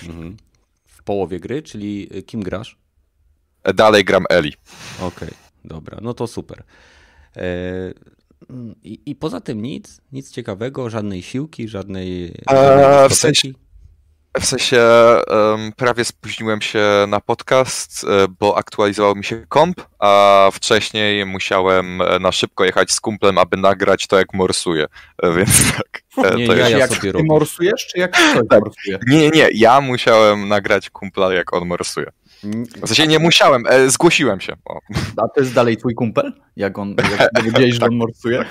Mhm. 0.04 0.38
W 0.86 1.04
połowie 1.04 1.40
gry, 1.40 1.62
czyli 1.62 2.10
kim 2.26 2.44
grasz? 2.44 2.78
Dalej 3.76 4.04
gram 4.04 4.26
Eli. 4.30 4.54
Okej, 5.00 5.08
okay, 5.08 5.32
dobra, 5.66 6.00
no 6.02 6.14
to 6.14 6.28
super. 6.28 6.64
I, 8.84 9.02
I, 9.06 9.16
poza 9.16 9.42
tym 9.42 9.62
nic, 9.62 10.02
nic 10.12 10.32
ciekawego, 10.32 10.90
żadnej 10.90 11.22
siłki, 11.22 11.68
żadnej. 11.68 12.34
żadnej 12.50 13.10
w 13.10 13.14
sensie, 13.14 13.52
w 14.42 14.46
sensie 14.46 14.82
um, 15.28 15.72
prawie 15.76 16.06
spóźniłem 16.06 16.62
się 16.62 16.84
na 17.08 17.20
podcast, 17.20 18.04
e, 18.04 18.28
bo 18.40 18.58
aktualizował 18.58 19.16
mi 19.16 19.24
się 19.24 19.46
komp, 19.50 19.82
a 20.00 20.50
wcześniej 20.54 21.26
musiałem 21.26 22.02
e, 22.02 22.20
na 22.20 22.32
szybko 22.32 22.66
jechać 22.66 22.92
z 22.92 23.00
kumplem, 23.00 23.38
aby 23.38 23.58
nagrać 23.58 24.08
to, 24.08 24.18
jak 24.18 24.34
morsuję. 24.34 24.86
E, 25.24 25.32
więc 25.32 25.52
tak. 25.78 26.02
Nie, 26.38 26.48
to 26.48 26.56
ja, 26.56 26.70
ja 26.70 26.78
jak 26.78 26.90
sobie 26.90 27.02
ty 27.02 27.12
robię. 27.12 27.26
morsujesz, 27.28 27.88
czy 27.88 28.00
jak 28.00 28.12
ktoś 28.32 28.48
tak. 28.50 28.60
morsuje? 28.60 29.00
Nie, 29.08 29.30
nie. 29.30 29.50
Ja 29.54 29.82
musiałem 29.82 30.48
nagrać 30.48 30.90
kumpla, 30.90 31.34
jak 31.34 31.54
on 31.54 31.68
morsuje. 31.68 32.08
W 32.84 32.88
sensie 32.88 33.08
nie 33.08 33.20
musiałem, 33.20 33.64
e, 33.70 33.90
zgłosiłem 33.90 34.40
się. 34.40 34.54
O. 34.66 34.80
A 35.18 35.28
to 35.28 35.42
jest 35.42 35.54
dalej 35.54 35.78
twój 35.78 35.96
kumpel? 35.96 36.34
Jak 36.56 36.78
on, 36.78 36.96
jak 37.20 37.34
dowiedziałeś, 37.44 37.76
że 37.76 37.86
on 37.86 37.96
morsuje? 37.96 38.46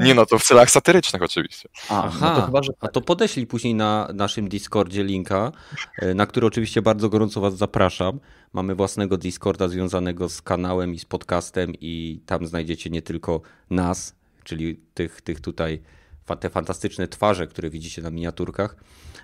Nie 0.00 0.14
no, 0.14 0.26
to 0.26 0.38
w 0.38 0.44
celach 0.44 0.70
satyrycznych 0.70 1.22
oczywiście. 1.22 1.68
Aha, 1.88 2.18
no 2.20 2.40
to 2.40 2.46
chyba, 2.46 2.62
że 2.62 2.72
tak. 2.72 2.84
a 2.84 2.88
to 2.88 3.00
podeślij 3.00 3.46
później 3.46 3.74
na 3.74 4.08
naszym 4.14 4.48
Discordzie 4.48 5.04
linka, 5.04 5.52
e, 5.98 6.14
na 6.14 6.26
który 6.26 6.46
oczywiście 6.46 6.82
bardzo 6.82 7.08
gorąco 7.08 7.40
Was 7.40 7.56
zapraszam. 7.56 8.20
Mamy 8.52 8.74
własnego 8.74 9.16
Discorda 9.16 9.68
związanego 9.68 10.28
z 10.28 10.42
kanałem 10.42 10.94
i 10.94 10.98
z 10.98 11.04
podcastem 11.04 11.72
i 11.80 12.20
tam 12.26 12.46
znajdziecie 12.46 12.90
nie 12.90 13.02
tylko 13.02 13.40
nas, 13.70 14.14
czyli 14.44 14.80
tych, 14.94 15.20
tych 15.20 15.40
tutaj 15.40 15.82
te 16.40 16.50
fantastyczne 16.50 17.08
twarze, 17.08 17.46
które 17.46 17.70
widzicie 17.70 18.02
na 18.02 18.10
miniaturkach, 18.10 18.76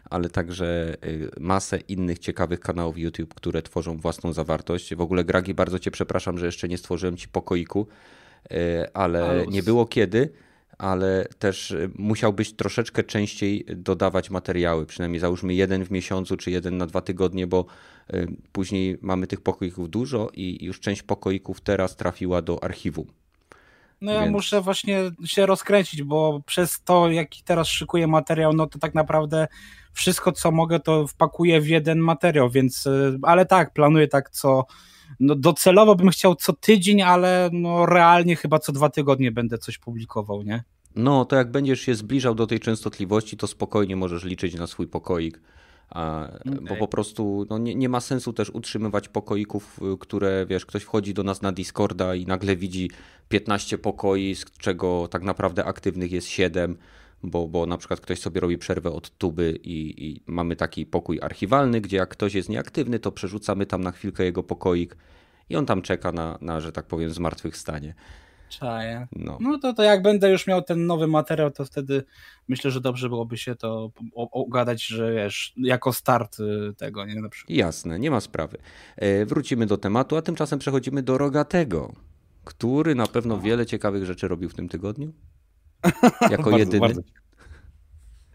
ale 0.05 0.29
także 0.29 0.97
y, 1.05 1.31
masę 1.41 1.79
innych 1.79 2.19
ciekawych 2.19 2.61
kanałów 2.61 2.99
YouTube, 2.99 3.35
które 3.35 3.63
tworzą 3.63 3.97
własną 3.97 4.33
zawartość. 4.33 4.95
W 4.95 5.01
ogóle 5.01 5.25
Gragi, 5.25 5.55
bardzo 5.55 5.79
Cię 5.79 5.91
przepraszam, 5.91 6.39
że 6.39 6.47
jeszcze 6.47 6.69
nie 6.69 6.79
stworzyłem 6.79 7.17
Ci 7.17 7.29
pokoiku, 7.29 7.87
y, 8.53 8.57
ale 8.95 9.45
nie 9.49 9.63
było 9.63 9.87
kiedy, 9.87 10.33
ale 10.79 11.27
też 11.39 11.71
y, 11.71 11.91
musiałbyś 11.99 12.53
troszeczkę 12.53 13.05
częściej 13.05 13.65
dodawać 13.77 14.31
materiały, 14.31 14.87
przynajmniej 14.87 15.21
załóżmy 15.21 15.55
jeden 15.55 15.85
w 15.85 15.91
miesiącu 15.91 16.37
czy 16.37 16.51
jeden 16.51 16.77
na 16.77 16.87
dwa 16.87 17.01
tygodnie, 17.01 17.47
bo 17.47 17.67
później 18.53 18.99
mamy 19.01 19.27
tych 19.27 19.41
pokoików 19.41 19.91
dużo 19.91 20.31
i 20.35 20.65
już 20.65 20.81
część 20.81 21.03
pokoików 21.03 21.61
teraz 21.61 21.97
trafiła 21.97 22.43
do 22.43 22.65
archiwum. 22.65 23.07
No 24.01 24.13
ja 24.13 24.21
Więc... 24.21 24.33
muszę 24.33 24.61
właśnie 24.61 25.11
się 25.25 25.47
rozkręcić, 25.47 26.03
bo 26.03 26.41
przez 26.47 26.83
to, 26.83 27.11
jaki 27.11 27.43
teraz 27.43 27.69
szykuję 27.69 28.07
materiał, 28.07 28.53
no 28.53 28.67
to 28.67 28.79
tak 28.79 28.95
naprawdę 28.95 29.49
wszystko, 29.93 30.33
co 30.33 30.51
mogę, 30.51 30.81
to 30.81 31.07
wpakuję 31.07 31.61
w 31.61 31.69
jeden 31.69 31.99
materiał, 31.99 32.51
więc, 32.51 32.87
y, 32.87 33.19
ale 33.23 33.47
tak, 33.47 33.73
planuję 33.73 34.09
tak 34.09 34.31
co, 34.31 34.65
no 35.21 35.35
docelowo 35.35 35.95
bym 35.95 36.11
chciał 36.11 36.35
co 36.35 36.53
tydzień, 36.53 37.03
ale 37.03 37.51
no 37.53 37.87
realnie 37.87 38.37
chyba 38.37 38.59
co 38.59 38.73
dwa 38.73 38.91
tygodnie 38.91 39.33
będę 39.33 39.59
coś 39.59 39.79
publikował, 39.79 40.43
nie? 40.43 40.65
No, 40.97 41.25
to 41.25 41.37
jak 41.37 41.51
będziesz 41.51 41.81
się 41.81 41.95
zbliżał 41.95 42.35
do 42.35 42.47
tej 42.47 42.61
częstotliwości, 42.61 43.37
to 43.37 43.47
spokojnie 43.47 43.97
możesz 43.97 44.25
liczyć 44.25 44.55
na 44.55 44.67
swój 44.67 44.87
pokoik. 44.87 45.41
Okay. 45.91 46.61
Bo 46.69 46.77
po 46.77 46.89
prostu 46.89 47.47
no, 47.51 47.59
nie, 47.59 47.75
nie, 47.75 47.89
ma 47.89 48.01
sensu 48.01 48.33
też 48.33 48.51
utrzymywać 48.51 49.09
pokoików, 49.09 49.81
y, 49.95 49.99
które 49.99 50.47
wiesz, 50.47 50.67
ktoś 50.67 50.83
wchodzi 50.83 51.15
do 51.15 51.23
nas 51.23 51.43
na 51.43 51.53
Discorda 51.53 52.15
i 52.15 52.27
nagle 52.27 52.57
widzi 52.57 52.91
15 53.29 53.79
pokoi, 53.79 54.35
z 54.35 54.45
czego 54.45 55.09
tak 55.09 55.23
naprawdę 55.23 55.65
aktywnych 55.65 56.13
jest 56.13 56.29
7 56.29 56.77
bo, 57.23 57.49
bo 57.49 57.67
na 57.67 57.79
przykład 57.79 58.01
ktoś 58.01 58.21
sobie 58.21 58.41
robi 58.41 58.59
przerwę 58.59 58.93
od 58.93 59.19
tuby 59.19 59.59
i, 59.63 60.07
i, 60.09 60.23
mamy 60.27 60.57
taki 60.57 60.87
pokój 60.87 61.21
archiwalny, 61.23 61.81
gdzie 61.81 61.97
jak 61.97 62.09
ktoś 62.09 62.35
jest 62.35 62.49
nieaktywny, 62.49 62.99
to 62.99 63.13
przerzucamy 63.13 63.67
tam 63.67 63.83
na 63.83 63.91
chwilkę 63.91 64.25
jego 64.25 64.43
pokoik 64.43 64.97
i 65.51 65.57
on 65.57 65.67
tam 65.67 65.83
czeka 65.83 66.13
na, 66.13 66.39
na 66.41 66.61
że 66.61 66.73
tak 66.73 66.87
powiem, 66.87 67.11
zmartwychwstanie. 67.11 67.95
Czaję. 68.51 69.07
No, 69.13 69.39
no 69.41 69.59
to, 69.59 69.75
to 69.75 69.83
jak 69.83 70.03
będę 70.03 70.31
już 70.31 70.47
miał 70.47 70.63
ten 70.63 70.87
nowy 70.87 71.07
materiał, 71.07 71.51
to 71.51 71.65
wtedy 71.65 72.05
myślę, 72.49 72.71
że 72.71 72.81
dobrze 72.81 73.09
byłoby 73.09 73.39
się 73.39 73.55
to 73.55 73.91
ogadać, 74.15 74.87
że 74.87 75.13
wiesz, 75.13 75.53
jako 75.57 75.93
start 75.93 76.41
y, 76.41 76.75
tego, 76.77 77.07
nie? 77.07 77.21
Na 77.21 77.29
przykład. 77.29 77.57
Jasne, 77.57 77.99
nie 77.99 78.11
ma 78.11 78.21
sprawy. 78.21 78.59
E, 78.97 79.27
wrócimy 79.27 79.67
do 79.67 79.77
tematu, 79.77 80.17
a 80.17 80.23
tymczasem 80.23 80.59
przechodzimy 80.59 81.03
do 81.03 81.19
Rogatego, 81.19 81.93
który 82.45 82.95
na 82.95 83.07
pewno 83.07 83.37
no. 83.37 83.43
wiele 83.43 83.67
ciekawych 83.67 84.05
rzeczy 84.05 84.29
robił 84.29 84.49
w 84.49 84.55
tym 84.55 84.69
tygodniu. 84.69 85.13
Jako 86.31 86.43
bardzo, 86.43 86.59
jedyny. 86.59 86.81
Bardzo. 86.81 87.01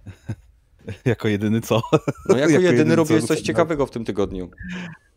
jako 1.06 1.28
jedyny 1.28 1.62
co? 1.62 1.82
No 2.30 2.38
jako, 2.38 2.38
jako 2.38 2.52
jedyny, 2.52 2.78
jedyny 2.78 2.96
robiłeś 2.96 3.24
coś 3.24 3.42
ciekawego 3.42 3.86
w 3.86 3.92
tym 3.92 4.06
tygodniu. 4.06 4.50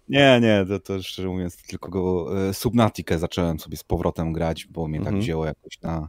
Nie, 0.09 0.41
nie, 0.43 0.65
to, 0.69 0.81
to 0.81 1.03
szczerze 1.03 1.29
mówiąc 1.29 1.57
tylko 1.63 1.91
go, 1.91 2.29
e, 2.49 2.55
Subnatikę 2.55 3.19
zacząłem 3.19 3.59
sobie 3.59 3.77
z 3.77 3.85
powrotem 3.85 4.33
grać, 4.33 4.67
bo 4.67 4.89
mnie 4.89 4.99
tak 4.99 5.07
mhm. 5.07 5.17
tak 5.17 5.23
wzięło 5.23 5.47
jakoś 5.47 5.81
na 5.83 6.09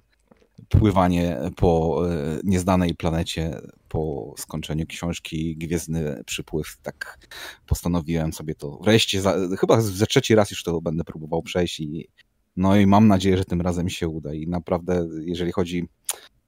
pływanie 0.69 1.37
po 1.55 2.01
e, 2.11 2.39
nieznanej 2.43 2.95
planecie 2.95 3.61
po 3.87 4.33
skończeniu 4.37 4.85
książki 4.85 5.57
Gwiezdny 5.57 6.23
Przypływ. 6.25 6.77
Tak 6.81 7.27
postanowiłem 7.65 8.33
sobie 8.33 8.55
to 8.55 8.79
wreszcie, 8.83 9.21
za, 9.21 9.35
chyba 9.59 9.81
za 9.81 10.05
trzeci 10.05 10.35
raz 10.35 10.51
już 10.51 10.63
to 10.63 10.81
będę 10.81 11.03
próbował 11.03 11.41
przejść 11.41 11.79
i 11.79 12.07
no 12.57 12.75
i 12.75 12.87
mam 12.87 13.07
nadzieję, 13.07 13.37
że 13.37 13.45
tym 13.45 13.61
razem 13.61 13.89
się 13.89 14.07
uda 14.07 14.33
i 14.33 14.47
naprawdę 14.47 15.07
jeżeli 15.25 15.51
chodzi 15.51 15.87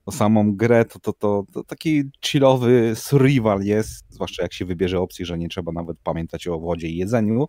o 0.06 0.12
samą 0.12 0.56
grę, 0.56 0.86
to, 0.86 1.00
to, 1.00 1.14
to, 1.14 1.44
to 1.54 1.64
taki 1.64 2.04
chillowy 2.26 2.94
survival 2.96 3.62
jest, 3.62 4.06
zwłaszcza 4.10 4.44
jak 4.44 4.54
się 4.54 4.66
wybierze 4.66 5.00
opcję, 5.00 5.26
że 5.26 5.38
nie 5.38 5.50
trzeba 5.50 5.72
nawet 5.72 5.98
pamiętać 6.04 6.48
o 6.48 6.60
wodzie 6.60 6.88
i 6.88 6.98
jedzeniu, 6.98 7.48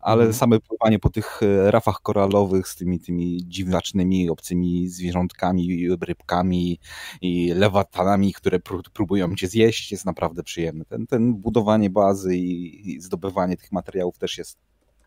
ale 0.00 0.22
mm. 0.22 0.34
same 0.34 0.60
pływanie 0.60 0.98
po 0.98 1.10
tych 1.10 1.40
e, 1.42 1.70
rafach 1.70 2.00
koralowych 2.02 2.68
z 2.68 2.76
tymi, 2.76 3.00
tymi 3.00 3.40
dziwacznymi, 3.48 4.30
obcymi 4.30 4.88
zwierzątkami, 4.88 5.88
rybkami 6.00 6.78
i 7.20 7.52
lewatanami, 7.54 8.32
które 8.32 8.60
próbują 8.92 9.34
cię 9.34 9.48
zjeść, 9.48 9.92
jest 9.92 10.06
naprawdę 10.06 10.42
przyjemne. 10.42 10.84
Ten, 10.84 11.06
ten 11.06 11.34
budowanie 11.34 11.90
bazy 11.90 12.36
i, 12.36 12.90
i 12.90 13.00
zdobywanie 13.00 13.56
tych 13.56 13.72
materiałów 13.72 14.18
też 14.18 14.38
jest 14.38 14.58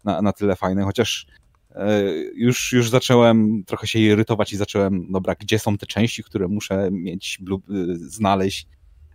na, 0.04 0.22
na 0.22 0.34
tyle 0.34 0.56
fajne, 0.56 0.84
chociaż 0.84 1.28
już, 2.36 2.74
już 2.74 2.90
zacząłem 2.90 3.64
trochę 3.64 3.88
się 3.88 4.00
irytować 4.00 4.54
i 4.54 4.58
zacząłem, 4.58 5.12
dobra, 5.12 5.36
gdzie 5.36 5.60
są 5.60 5.78
te 5.78 5.86
części, 5.86 6.24
które 6.24 6.48
muszę 6.48 6.90
mieć, 6.92 7.40
e, 7.52 7.56
znaleźć, 7.96 8.68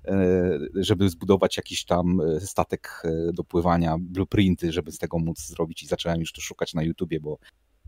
e, 0.04 0.58
żeby 0.74 1.08
zbudować 1.08 1.56
jakiś 1.56 1.84
tam 1.84 2.20
statek 2.40 3.02
do 3.32 3.44
pływania, 3.44 3.96
blueprinty, 4.00 4.72
żeby 4.72 4.92
z 4.92 4.98
tego 4.98 5.18
móc 5.18 5.46
zrobić 5.46 5.82
i 5.82 5.86
zacząłem 5.86 6.20
już 6.20 6.32
to 6.32 6.40
szukać 6.40 6.74
na 6.74 6.82
YouTubie, 6.82 7.20
bo 7.20 7.38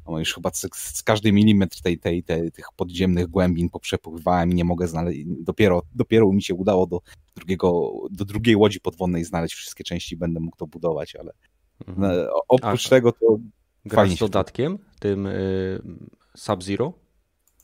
no 0.09 0.19
już 0.19 0.35
chyba 0.35 0.51
z, 0.51 0.69
z 0.75 1.03
każdy 1.03 1.33
milimetr 1.33 1.83
tej, 1.83 1.99
tej, 1.99 2.23
tej, 2.23 2.53
tych 2.53 2.67
podziemnych 2.77 3.27
głębin 3.27 3.71
poprzepływałem 3.71 4.51
i 4.51 4.55
nie 4.55 4.65
mogę 4.65 4.89
znaleźć, 4.89 5.21
dopiero, 5.27 5.83
dopiero 5.95 6.33
mi 6.33 6.43
się 6.43 6.55
udało 6.55 6.87
do, 6.87 7.01
drugiego, 7.37 7.93
do 8.11 8.25
drugiej 8.25 8.57
łodzi 8.57 8.81
podwodnej 8.81 9.25
znaleźć 9.25 9.55
wszystkie 9.55 9.85
części, 9.85 10.17
będę 10.17 10.41
mógł 10.41 10.57
to 10.57 10.67
budować, 10.67 11.17
ale 11.17 11.33
mhm. 11.89 12.27
oprócz 12.49 12.87
A, 12.87 12.91
tego 12.91 13.13
to 13.13 13.39
Grasz 13.87 14.14
z 14.14 14.19
dodatkiem, 14.19 14.78
tym 14.99 15.26
y, 15.26 15.81
Sub-Zero? 16.37 16.93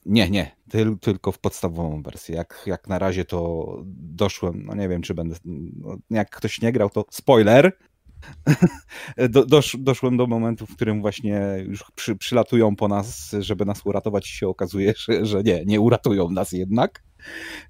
Nie, 0.07 0.31
nie, 0.31 0.57
tyl, 0.71 0.99
tylko 0.99 1.33
w 1.33 1.39
podstawową 1.39 2.03
wersję. 2.03 2.37
Jak, 2.37 2.63
jak 2.67 2.89
na 2.89 2.99
razie 2.99 3.25
to 3.25 3.67
doszłem, 3.97 4.65
no 4.67 4.75
nie 4.75 4.89
wiem, 4.89 5.03
czy 5.03 5.15
będę. 5.15 5.37
No, 5.45 5.97
jak 6.11 6.31
ktoś 6.31 6.61
nie 6.61 6.73
grał, 6.73 6.91
to 6.91 7.05
spoiler. 7.11 7.79
Do, 9.31 9.47
dosz, 9.47 9.77
doszłem 9.81 10.17
do 10.17 10.27
momentu, 10.27 10.67
w 10.67 10.77
którym 10.77 11.01
właśnie 11.01 11.65
już 11.67 11.85
przy, 11.95 12.17
przylatują 12.17 12.77
po 12.77 12.89
nas, 12.89 13.35
żeby 13.41 13.65
nas 13.65 13.87
uratować, 13.87 14.31
i 14.31 14.33
się 14.33 14.49
okazuje, 14.49 14.95
że, 15.05 15.27
że 15.27 15.43
nie, 15.43 15.65
nie 15.65 15.81
uratują 15.81 16.31
nas 16.31 16.53
jednak. 16.53 17.03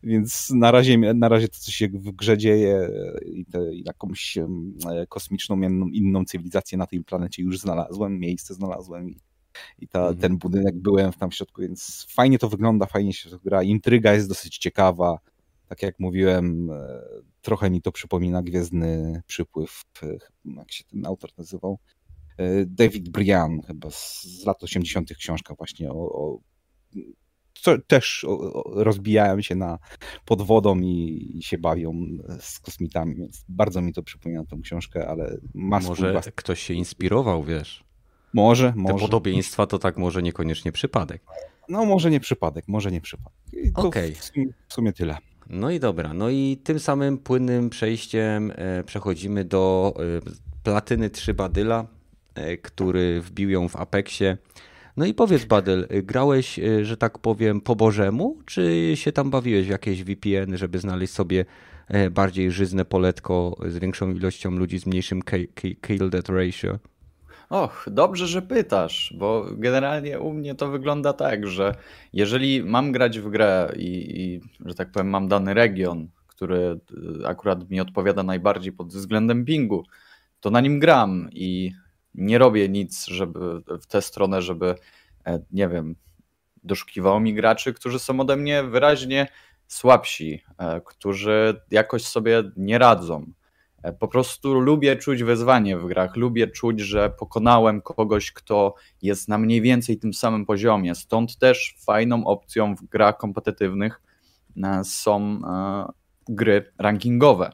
Więc 0.02 0.50
na 0.50 0.71
razie, 0.71 0.99
na 0.99 1.28
razie 1.28 1.49
to, 1.49 1.56
co 1.59 1.71
się 1.71 1.88
w 1.88 2.11
grze 2.12 2.38
dzieje 2.38 2.88
i, 3.26 3.44
te, 3.44 3.75
jakąś 3.75 4.38
kosmiczną, 5.09 5.61
inną, 5.61 5.88
inną 5.88 6.25
cywilizację 6.25 6.78
na 6.78 6.87
tej 6.87 7.04
planecie 7.04 7.42
już 7.42 7.59
znalazłem, 7.59 8.18
miejsce 8.18 8.54
znalazłem 8.54 9.11
i, 9.11 9.16
i 9.78 9.88
ta, 9.88 9.99
mhm. 9.99 10.16
ten 10.16 10.38
budynek 10.38 10.76
byłem 10.76 11.12
tam 11.12 11.30
w 11.30 11.35
środku, 11.35 11.62
więc 11.62 12.06
fajnie 12.11 12.38
to 12.38 12.49
wygląda, 12.49 12.87
fajnie 12.87 13.12
się 13.12 13.30
to 13.30 13.38
gra. 13.38 13.62
Intryga 13.62 14.14
jest 14.14 14.28
dosyć 14.28 14.59
ciekawa. 14.59 15.18
Tak 15.68 15.82
jak 15.82 16.00
mówiłem, 16.00 16.71
e, 16.71 17.02
trochę 17.42 17.70
mi 17.70 17.82
to 17.82 17.92
przypomina 17.92 18.42
Gwiezdny 18.42 19.22
Przypływ, 19.26 19.84
e, 20.02 20.06
jak 20.44 20.72
się 20.72 20.84
ten 20.84 21.06
autor 21.06 21.30
nazywał. 21.38 21.78
E, 22.38 22.66
David 22.66 23.08
Brian, 23.08 23.61
chyba 23.66 23.90
z 23.90 24.26
lat 24.46 24.62
80. 24.62 25.14
książka 25.14 25.54
właśnie 25.54 25.90
o, 25.90 25.94
o 25.94 26.38
co, 27.54 27.78
też 27.78 28.26
rozbijają 28.66 29.42
się 29.42 29.54
na, 29.54 29.78
pod 30.25 30.42
wodą 30.42 30.80
i, 30.80 31.30
i, 31.34 31.42
się 31.42 31.58
bawią 31.58 31.92
z 32.40 32.61
kosmitami, 32.61 33.14
więc 33.14 33.44
bardzo 33.49 33.82
mi 33.82 33.92
to 33.92 34.02
przypomina 34.02 34.44
tę 34.44 34.56
książkę, 34.62 35.08
ale 35.08 35.38
ma 35.54 35.80
Może 35.80 36.20
ktoś 36.34 36.62
się 36.62 36.75
inspirował, 36.75 37.44
wiesz? 37.44 37.84
Może, 38.32 38.72
może. 38.76 38.94
Te 38.94 39.00
podobieństwa 39.00 39.66
to 39.66 39.78
tak 39.78 39.96
może 39.96 40.22
niekoniecznie 40.22 40.72
przypadek. 40.72 41.22
No 41.68 41.84
może 41.84 42.11
nie 42.11 42.20
przypadek, 42.20 42.68
może 42.68 42.90
nie 42.92 43.00
przypadek. 43.00 43.32
Okej. 43.75 44.11
Okay. 44.11 44.12
W, 44.12 44.32
w 44.68 44.72
sumie 44.72 44.92
tyle. 44.92 45.18
No 45.50 45.70
i 45.70 45.80
dobra, 45.80 46.14
no 46.14 46.30
i 46.30 46.58
tym 46.64 46.80
samym 46.80 47.18
płynnym 47.18 47.70
przejściem 47.70 48.52
e, 48.54 48.84
przechodzimy 48.84 49.44
do 49.44 49.94
e, 49.96 50.02
platyny 50.62 51.11
3 51.11 51.34
Badyla, 51.34 51.87
e, 52.34 52.56
który 52.56 53.20
wbił 53.20 53.50
ją 53.50 53.68
w 53.68 53.76
Apexie. 53.76 54.37
No 54.96 55.06
i 55.06 55.14
powiedz 55.14 55.44
Badyl, 55.44 55.87
grałeś, 56.02 56.61
że 56.82 56.96
tak 56.96 57.18
powiem, 57.18 57.61
po 57.61 57.76
bożemu, 57.76 58.38
czy 58.46 58.92
się 58.94 59.12
tam 59.12 59.30
bawiłeś 59.30 59.66
w 59.66 59.70
jakieś 59.70 60.04
VPN, 60.04 60.56
żeby 60.56 60.78
znaleźć 60.78 61.12
sobie 61.12 61.44
bardziej 62.11 62.50
żyzne 62.50 62.84
poletko 62.84 63.56
z 63.68 63.78
większą 63.78 64.11
ilością 64.11 64.50
ludzi, 64.50 64.78
z 64.78 64.87
mniejszym 64.87 65.22
kill 65.87 66.11
death 66.11 66.28
ratio? 66.28 66.78
Och, 67.52 67.87
dobrze, 67.90 68.26
że 68.26 68.42
pytasz, 68.42 69.14
bo 69.18 69.47
generalnie 69.52 70.21
u 70.21 70.32
mnie 70.32 70.54
to 70.54 70.68
wygląda 70.68 71.12
tak, 71.12 71.47
że 71.47 71.75
jeżeli 72.12 72.64
mam 72.64 72.92
grać 72.92 73.18
w 73.18 73.30
grę 73.30 73.73
i, 73.76 74.21
i, 74.21 74.40
że 74.68 74.75
tak 74.75 74.90
powiem, 74.90 75.09
mam 75.09 75.28
dany 75.28 75.54
region, 75.54 76.09
który 76.26 76.80
y, 77.23 77.26
akurat 77.26 77.71
mi 77.71 77.80
odpowiada 77.80 78.23
najbardziej 78.23 78.73
pod 78.73 78.88
względem 78.88 79.44
pingu, 79.44 79.85
to 80.40 80.50
na 80.50 80.61
nim 80.61 80.81
gram 80.81 81.29
i 81.33 81.72
nie 82.14 82.38
robię 82.38 82.68
nic, 82.68 83.07
żeby 83.07 83.38
w 83.81 83.87
tę 83.87 84.03
stronę, 84.03 84.42
żeby, 84.42 84.74
e, 85.27 85.42
nie 85.50 85.68
wiem, 85.68 85.96
doszukiwało 86.64 87.20
mi 87.20 87.35
graczy, 87.35 87.72
którzy 87.72 87.98
są 87.98 88.20
ode 88.20 88.37
mnie 88.37 88.62
wyraźnie 88.62 89.29
słabsi, 89.66 90.42
e, 90.59 90.81
którzy 90.81 91.61
jakoś 91.70 92.05
sobie 92.05 92.42
nie 92.57 92.79
radzą. 92.79 93.33
E, 93.83 93.92
po 93.92 94.09
prostu 94.09 94.55
lubię 94.55 94.97
czuć 94.97 95.23
wyzwanie 95.23 95.79
w 95.79 95.87
grach, 95.87 96.16
lubię 96.16 96.47
czuć, 96.47 96.81
że 96.81 97.11
pokonałem 97.11 97.83
kogoś, 97.83 98.33
kto 98.33 98.75
jest 99.03 99.29
na 99.29 99.38
mniej 99.38 99.61
więcej 99.61 99.99
tym 99.99 100.14
samym 100.14 100.47
poziomie. 100.47 100.95
Stąd 100.95 101.38
też 101.38 101.75
fajną 101.79 102.25
opcją 102.27 102.77
w 102.77 102.85
grach 102.85 103.16
kompetytywnych 103.16 104.01
e, 104.64 104.85
są 104.85 105.40
e, 105.47 105.87
gry 106.29 106.73
rankingowe. 106.79 107.53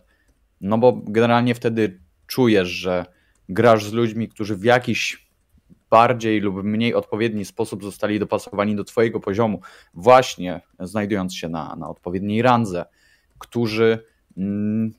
No 0.60 0.78
bo 0.78 1.00
generalnie 1.06 1.54
wtedy 1.54 2.00
czujesz, 2.26 2.68
że 2.68 3.06
grasz 3.48 3.84
z 3.84 3.92
ludźmi, 3.92 4.28
którzy 4.28 4.56
w 4.56 4.64
jakiś 4.64 5.28
bardziej 5.90 6.40
lub 6.40 6.64
mniej 6.64 6.94
odpowiedni 6.94 7.44
sposób 7.44 7.84
zostali 7.84 8.18
dopasowani 8.18 8.76
do 8.76 8.84
Twojego 8.84 9.20
poziomu, 9.20 9.60
właśnie 9.94 10.60
znajdując 10.80 11.34
się 11.34 11.48
na, 11.48 11.76
na 11.76 11.88
odpowiedniej 11.88 12.42
randze, 12.42 12.84
którzy 13.38 14.04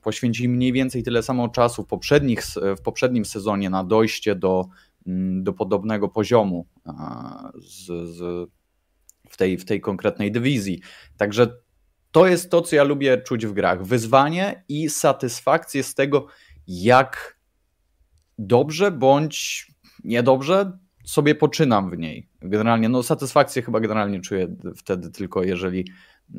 poświęcili 0.02 0.48
mniej 0.48 0.72
więcej 0.72 1.02
tyle 1.02 1.22
samo 1.22 1.48
czasu 1.48 1.82
w, 1.82 1.86
poprzednich, 1.86 2.42
w 2.78 2.82
poprzednim 2.82 3.24
sezonie 3.24 3.70
na 3.70 3.84
dojście 3.84 4.34
do, 4.34 4.68
mm, 5.06 5.44
do 5.44 5.52
podobnego 5.52 6.08
poziomu 6.08 6.66
z, 7.54 7.86
z, 7.86 8.50
w, 9.30 9.36
tej, 9.36 9.58
w 9.58 9.64
tej 9.64 9.80
konkretnej 9.80 10.32
dywizji. 10.32 10.80
Także 11.16 11.56
to 12.10 12.26
jest 12.26 12.50
to, 12.50 12.62
co 12.62 12.76
ja 12.76 12.84
lubię 12.84 13.18
czuć 13.18 13.46
w 13.46 13.52
grach. 13.52 13.84
Wyzwanie 13.84 14.64
i 14.68 14.90
satysfakcję 14.90 15.82
z 15.82 15.94
tego, 15.94 16.26
jak 16.66 17.38
dobrze 18.38 18.90
bądź 18.90 19.70
niedobrze 20.04 20.78
sobie 21.04 21.34
poczynam 21.34 21.90
w 21.90 21.98
niej. 21.98 22.28
Generalnie, 22.40 22.88
no 22.88 23.02
satysfakcję 23.02 23.62
chyba 23.62 23.80
generalnie 23.80 24.20
czuję 24.20 24.56
wtedy 24.76 25.10
tylko, 25.10 25.42
jeżeli 25.42 25.84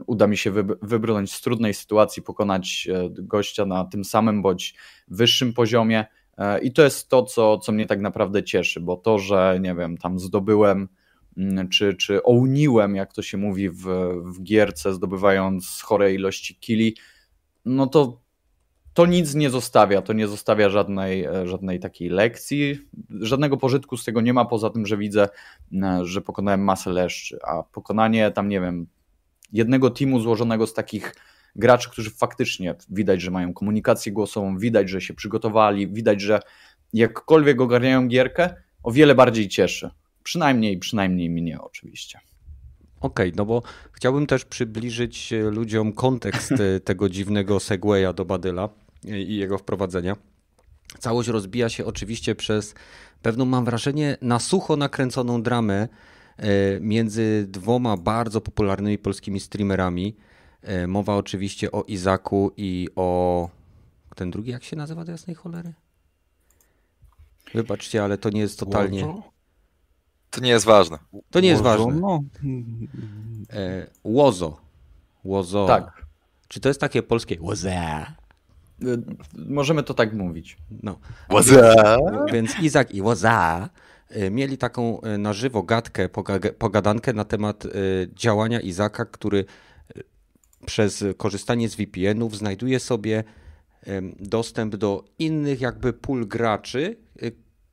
uda 0.06 0.28
mi 0.28 0.38
się 0.38 0.52
wybrnąć 0.82 1.34
z 1.34 1.42
trudnej 1.42 1.74
sytuacji, 1.74 2.24
pokonać 2.24 2.88
e, 2.94 3.10
gościa 3.10 3.66
na 3.66 3.86
tym 3.86 4.06
samym 4.06 4.42
bądź 4.42 4.76
wyższym 5.08 5.54
poziomie. 5.54 6.06
E, 6.38 6.60
I 6.60 6.74
to 6.74 6.84
jest 6.84 7.10
to, 7.10 7.24
co, 7.24 7.58
co 7.58 7.72
mnie 7.72 7.86
tak 7.86 8.02
naprawdę 8.02 8.44
cieszy, 8.44 8.80
bo 8.80 8.98
to, 8.98 9.20
że 9.20 9.60
nie 9.62 9.76
wiem, 9.76 9.98
tam 9.98 10.20
zdobyłem 10.20 10.90
mm, 11.38 11.70
czy, 11.70 11.94
czy 11.94 12.24
ołniłem, 12.24 12.96
jak 12.96 13.14
to 13.14 13.22
się 13.22 13.38
mówi 13.38 13.70
w, 13.70 13.84
w 14.26 14.44
gierce, 14.44 14.94
zdobywając 14.94 15.82
chore 15.82 16.14
ilości 16.14 16.56
kili, 16.56 16.96
no 17.66 17.88
to 17.88 18.22
to 18.94 19.06
nic 19.06 19.36
nie 19.36 19.50
zostawia, 19.50 20.02
to 20.02 20.14
nie 20.14 20.28
zostawia 20.28 20.70
żadnej, 20.70 21.24
e, 21.24 21.48
żadnej 21.48 21.80
takiej 21.80 22.10
lekcji, 22.10 22.80
żadnego 23.10 23.58
pożytku 23.58 23.98
z 23.98 24.06
tego 24.06 24.22
nie 24.22 24.34
ma, 24.34 24.46
poza 24.46 24.70
tym, 24.70 24.86
że 24.86 24.98
widzę, 24.98 25.30
że 26.02 26.22
pokonałem 26.22 26.64
masę 26.64 26.90
leszczy, 26.90 27.40
a 27.44 27.64
pokonanie 27.64 28.32
tam, 28.32 28.50
nie 28.50 28.62
wiem, 28.62 28.88
jednego 29.52 29.90
teamu 29.90 30.20
złożonego 30.20 30.68
z 30.68 30.74
takich 30.74 31.16
graczy, 31.56 31.90
którzy 31.90 32.10
faktycznie 32.10 32.76
widać, 32.90 33.22
że 33.22 33.32
mają 33.32 33.54
komunikację 33.54 34.12
głosową, 34.12 34.58
widać, 34.58 34.90
że 34.90 35.02
się 35.02 35.14
przygotowali, 35.14 35.88
widać, 35.88 36.22
że 36.22 36.40
jakkolwiek 36.94 37.62
ogarniają 37.62 38.08
gierkę, 38.08 38.56
o 38.84 38.92
wiele 38.92 39.16
bardziej 39.16 39.48
cieszy. 39.48 39.90
Przynajmniej, 40.24 40.78
przynajmniej 40.78 41.30
mnie 41.30 41.62
oczywiście. 41.62 42.20
Okej, 43.00 43.30
okay, 43.30 43.38
no 43.38 43.46
bo 43.46 43.64
chciałbym 43.92 44.28
też 44.28 44.46
przybliżyć 44.46 45.34
ludziom 45.52 45.94
kontekst 45.94 46.52
e, 46.52 46.80
tego 46.90 47.10
dziwnego 47.10 47.60
segwaya 47.60 48.14
do 48.16 48.26
Badyla 48.26 48.70
i 49.04 49.36
jego 49.36 49.58
wprowadzenia. 49.58 50.16
Całość 51.00 51.30
rozbija 51.30 51.70
się 51.70 51.86
oczywiście 51.86 52.36
przez 52.36 52.76
pewną, 53.22 53.46
mam 53.46 53.66
wrażenie, 53.66 54.18
na 54.22 54.40
sucho 54.40 54.76
nakręconą 54.76 55.42
dramę 55.42 55.88
między 56.82 57.46
dwoma 57.48 57.98
bardzo 57.98 58.42
popularnymi 58.42 58.98
polskimi 58.98 59.40
streamerami. 59.40 60.16
E, 60.62 60.88
mowa 60.88 61.16
oczywiście 61.16 61.72
o 61.72 61.84
Izaku 61.84 62.52
i 62.58 62.88
o. 62.96 63.50
Ten 64.16 64.32
drugi, 64.32 64.52
jak 64.52 64.64
się 64.64 64.76
nazywa 64.76 65.06
do 65.06 65.12
jasnej 65.12 65.36
cholery? 65.36 65.74
Wybaczcie, 67.54 68.04
ale 68.04 68.18
to 68.18 68.30
nie 68.30 68.42
jest 68.42 68.60
totalnie. 68.60 69.22
To 70.30 70.42
nie 70.42 70.50
jest 70.50 70.66
ważne. 70.66 70.98
To 71.30 71.40
nie 71.40 71.50
jest 71.50 71.62
ważne. 71.62 71.94
No. 71.94 72.24
E, 73.54 73.88
Łozo. 74.04 74.58
Łozo. 75.24 75.68
Tak. 75.68 76.06
Czy 76.48 76.60
to 76.60 76.70
jest 76.70 76.82
takie 76.82 77.04
polskie 77.04 77.38
Łoza? 77.42 78.14
Możemy 79.36 79.84
to 79.84 79.94
tak 79.94 80.14
mówić. 80.14 80.58
No. 80.84 81.00
Łoza. 81.30 81.98
Więc 82.32 82.60
Izak 82.60 82.96
i 82.96 83.02
Łoza 83.02 83.70
E, 83.70 84.01
mieli 84.32 84.58
taką 84.58 85.02
e, 85.02 85.18
na 85.18 85.34
żywo 85.34 85.64
gadkę, 85.64 86.10
pogadankę 86.58 87.14
na 87.14 87.26
temat 87.26 87.66
e, 87.66 87.70
działania 88.16 88.60
Izaka, 88.60 89.06
który 89.06 89.46
przez 90.66 91.04
korzystanie 91.18 91.70
z 91.70 91.76
VPN-ów 91.76 92.38
znajduje 92.38 92.80
sobie 92.80 93.24
dostęp 94.20 94.76
do 94.76 95.04
innych 95.20 95.62
jakby 95.62 95.94
pól 95.94 96.28
graczy, 96.28 96.98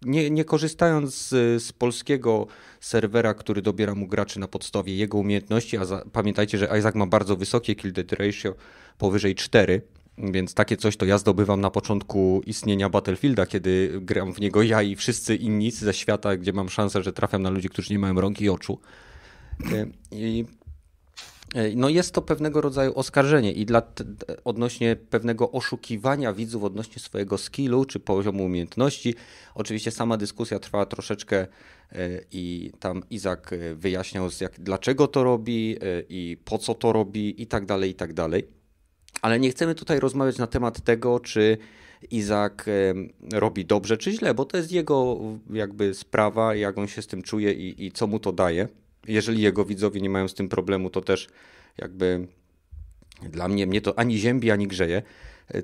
nie, 0.03 0.31
nie 0.31 0.45
korzystając 0.45 1.15
z, 1.15 1.63
z, 1.63 1.73
polskiego 1.73 2.47
serwera, 2.81 3.35
który 3.35 3.63
dobiera 3.63 3.95
mu 3.95 4.07
graczy 4.07 4.41
na 4.41 4.49
podstawie 4.49 4.97
jego 4.97 5.19
umiejętności, 5.19 5.77
a 5.77 5.85
za, 5.85 6.05
pamiętajcie, 6.13 6.59
że 6.59 6.79
Isaac 6.79 6.95
ma 6.95 7.07
bardzo 7.07 7.37
wysokie 7.37 7.75
kill 7.75 7.93
death 7.93 8.13
ratio, 8.13 8.55
powyżej 8.99 9.35
4, 9.35 9.83
więc 10.23 10.55
takie 10.55 10.77
coś 10.77 10.97
to 10.97 11.07
ja 11.07 11.19
zdobywam 11.19 11.61
na 11.61 11.71
początku 11.71 12.43
istnienia 12.47 12.89
Battlefielda, 12.89 13.47
kiedy 13.47 14.01
gram 14.01 14.33
w 14.35 14.41
niego 14.41 14.63
ja 14.63 14.83
i 14.83 14.97
wszyscy 14.97 15.37
inni 15.37 15.71
ze 15.71 15.95
świata, 15.95 16.37
gdzie 16.37 16.53
mam 16.53 16.69
szansę, 16.69 17.03
że 17.03 17.13
trafiam 17.13 17.43
na 17.43 17.51
ludzi, 17.51 17.69
którzy 17.69 17.93
nie 17.93 17.99
mają 17.99 18.21
rąk 18.21 18.41
i 18.41 18.49
oczu. 18.49 18.81
E, 19.73 19.87
I 20.11 20.45
e, 21.55 21.75
no 21.75 21.89
jest 21.89 22.13
to 22.13 22.23
pewnego 22.23 22.61
rodzaju 22.61 22.93
oskarżenie 22.95 23.53
i 23.53 23.67
dla, 23.67 23.83
odnośnie 24.45 24.97
pewnego 24.97 25.53
oszukiwania 25.53 26.33
widzów 26.33 26.65
odnośnie 26.65 27.03
swojego 27.03 27.39
skillu 27.39 27.85
czy 27.85 28.01
poziomu 28.01 28.45
umiejętności. 28.45 29.15
Oczywiście 29.55 29.91
sama 29.91 30.17
dyskusja 30.17 30.59
trwała 30.59 30.87
troszeczkę 30.87 31.37
e, 31.37 31.47
i 32.33 32.73
tam 32.81 33.03
Izak 33.11 33.55
wyjaśniał 33.75 34.29
jak, 34.41 34.61
dlaczego 34.61 35.07
to 35.07 35.25
robi 35.25 35.77
i 36.09 36.37
po 36.45 36.59
co 36.59 36.75
to 36.75 36.93
robi 36.93 37.43
i 37.43 37.47
tak 37.47 37.67
dalej, 37.67 37.91
i 37.91 37.95
tak 37.95 38.13
dalej. 38.13 38.58
Ale 39.23 39.41
nie 39.41 39.51
chcemy 39.51 39.75
tutaj 39.75 40.01
rozmawiać 40.01 40.39
na 40.39 40.47
temat 40.47 40.81
tego, 40.85 41.21
czy 41.21 41.59
Izak 42.11 42.67
robi 43.33 43.65
dobrze 43.65 43.97
czy 43.97 44.13
źle, 44.13 44.35
bo 44.35 44.45
to 44.45 44.57
jest 44.57 44.73
jego 44.73 45.19
jakby 45.51 45.95
sprawa, 45.95 46.55
jak 46.55 46.79
on 46.79 46.87
się 46.87 47.03
z 47.03 47.07
tym 47.07 47.23
czuje 47.23 47.53
i, 47.53 47.87
i 47.87 47.93
co 47.93 48.07
mu 48.07 48.19
to 48.19 48.33
daje. 48.33 48.69
Jeżeli 49.07 49.43
jego 49.43 49.65
widzowie 49.65 50.01
nie 50.01 50.11
mają 50.11 50.29
z 50.29 50.35
tym 50.35 50.49
problemu, 50.49 50.91
to 50.91 51.01
też 51.01 51.29
jakby 51.79 52.29
dla 53.23 53.49
mnie, 53.49 53.67
mnie 53.67 53.81
to 53.81 53.99
ani 53.99 54.19
ziębi, 54.19 54.51
ani 54.51 54.67
grzeje. 54.67 55.03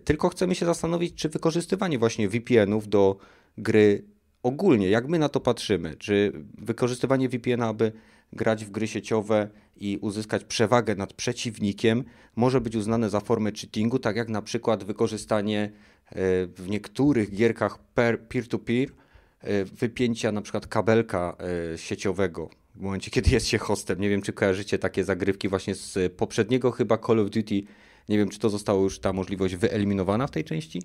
Tylko 0.05 0.29
chcemy 0.29 0.55
się 0.55 0.67
zastanowić, 0.67 1.15
czy 1.15 1.29
wykorzystywanie 1.29 1.99
właśnie 1.99 2.29
VPN-ów 2.29 2.89
do 2.89 3.17
gry 3.59 4.05
ogólnie, 4.43 4.89
jak 4.89 5.09
my 5.09 5.19
na 5.19 5.29
to 5.29 5.41
patrzymy, 5.41 5.97
czy 5.97 6.33
wykorzystywanie 6.59 7.29
VPN-a, 7.29 7.69
aby 7.69 7.93
grać 8.35 8.65
w 8.65 8.71
gry 8.71 8.87
sieciowe 8.87 9.49
i 9.77 9.99
uzyskać 10.01 10.45
przewagę 10.45 10.95
nad 10.95 11.13
przeciwnikiem 11.13 12.05
może 12.37 12.61
być 12.61 12.77
uznane 12.77 13.11
za 13.11 13.21
formę 13.21 13.53
cheatingu, 13.53 13.99
tak 13.99 14.17
jak 14.17 14.29
na 14.29 14.43
przykład 14.43 14.85
wykorzystanie 14.85 15.63
e, 15.63 16.13
w 16.47 16.69
niektórych 16.69 17.35
gierkach 17.35 17.79
peer-to-peer 17.95 18.89
-peer, 18.89 18.93
e, 19.41 19.65
wypięcia 19.65 20.33
na 20.33 20.43
przykład 20.43 20.67
kabelka 20.67 21.37
e, 21.75 21.79
sieciowego 21.79 22.51
w 22.75 22.81
momencie, 22.81 23.11
kiedy 23.11 23.31
jest 23.31 23.47
się 23.47 23.59
hostem. 23.59 24.01
Nie 24.01 24.09
wiem, 24.09 24.23
czy 24.23 24.33
kojarzycie 24.33 24.79
takie 24.79 25.05
zagrywki 25.05 25.49
właśnie 25.49 25.75
z 25.75 26.13
poprzedniego 26.13 26.71
chyba 26.71 26.99
Call 26.99 27.21
of 27.21 27.31
Duty. 27.31 27.63
Nie 28.09 28.19
wiem, 28.19 28.29
czy 28.29 28.39
to 28.39 28.51
została 28.51 28.83
już 28.83 28.99
ta 28.99 29.13
możliwość 29.13 29.57
wyeliminowana 29.57 30.27
w 30.27 30.31
tej 30.31 30.45
części? 30.45 30.83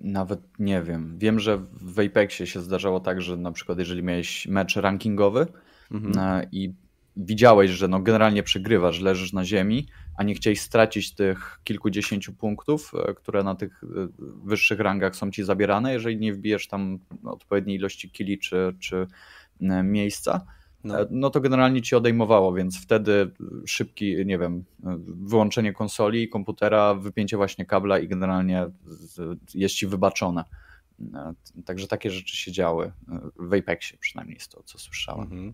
Nawet 0.00 0.40
nie 0.58 0.82
wiem. 0.82 1.18
Wiem, 1.18 1.40
że 1.40 1.58
w 1.72 2.00
Apexie 2.00 2.46
się 2.46 2.60
zdarzało 2.60 3.00
tak, 3.00 3.22
że 3.22 3.36
na 3.36 3.52
przykład 3.52 3.78
jeżeli 3.78 4.02
miałeś 4.02 4.46
mecz 4.46 4.76
rankingowy 4.76 5.46
mhm. 5.90 6.18
E, 6.18 6.46
i 6.52 6.72
widziałeś, 7.16 7.70
że 7.70 7.88
no 7.88 8.00
generalnie 8.00 8.42
przegrywasz, 8.42 9.00
leżysz 9.00 9.32
na 9.32 9.44
ziemi, 9.44 9.86
a 10.16 10.22
nie 10.22 10.34
chciałeś 10.34 10.60
stracić 10.60 11.14
tych 11.14 11.60
kilkudziesięciu 11.64 12.32
punktów, 12.32 12.92
e, 12.94 13.14
które 13.14 13.42
na 13.42 13.54
tych 13.54 13.84
e, 13.84 14.08
wyższych 14.44 14.80
rangach 14.80 15.16
są 15.16 15.30
ci 15.30 15.44
zabierane, 15.44 15.92
jeżeli 15.92 16.16
nie 16.16 16.32
wbijesz 16.32 16.68
tam 16.68 16.98
odpowiedniej 17.24 17.76
ilości 17.76 18.10
kili 18.10 18.38
czy, 18.38 18.74
czy 18.78 19.06
miejsca, 19.82 20.46
no. 20.84 20.94
no. 21.10 21.30
to 21.30 21.40
generalnie 21.40 21.82
ci 21.82 21.96
odejmowało, 21.96 22.54
więc 22.54 22.82
wtedy 22.82 23.30
szybki, 23.66 24.26
nie 24.26 24.38
wiem, 24.38 24.64
wyłączenie 25.06 25.72
konsoli, 25.72 26.28
komputera, 26.28 26.94
wypięcie 26.94 27.36
właśnie 27.36 27.66
kabla 27.66 27.98
i 27.98 28.08
generalnie 28.08 28.66
jest 29.54 29.74
ci 29.74 29.86
wybaczone. 29.86 30.44
Także 31.64 31.86
takie 31.86 32.10
rzeczy 32.10 32.36
się 32.36 32.52
działy. 32.52 32.92
W 33.36 33.54
Apexie 33.54 33.98
przynajmniej 33.98 34.34
jest 34.34 34.52
to, 34.52 34.62
co 34.62 34.78
słyszałem. 34.78 35.22
Mhm. 35.22 35.52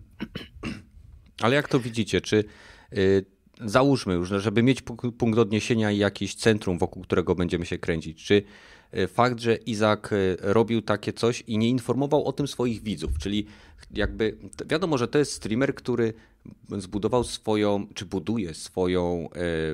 Ale 1.41 1.55
jak 1.55 1.67
to 1.67 1.79
widzicie? 1.79 2.21
Czy 2.21 2.43
yy, 2.91 3.25
załóżmy 3.65 4.13
już, 4.13 4.31
no, 4.31 4.39
żeby 4.39 4.63
mieć 4.63 4.81
punkt 5.17 5.39
odniesienia 5.39 5.91
i 5.91 5.97
jakieś 5.97 6.35
centrum, 6.35 6.77
wokół 6.77 7.03
którego 7.03 7.35
będziemy 7.35 7.65
się 7.65 7.77
kręcić, 7.77 8.25
czy 8.25 8.43
y, 8.97 9.07
fakt, 9.07 9.39
że 9.39 9.55
Izak 9.55 10.13
y, 10.13 10.37
robił 10.39 10.81
takie 10.81 11.13
coś 11.13 11.43
i 11.47 11.57
nie 11.57 11.69
informował 11.69 12.25
o 12.25 12.31
tym 12.31 12.47
swoich 12.47 12.83
widzów, 12.83 13.11
czyli 13.19 13.45
jakby 13.91 14.37
wiadomo, 14.65 14.97
że 14.97 15.07
to 15.07 15.19
jest 15.19 15.31
streamer, 15.33 15.75
który 15.75 16.13
zbudował 16.77 17.23
swoją, 17.23 17.87
czy 17.93 18.05
buduje 18.05 18.53
swoją 18.53 19.29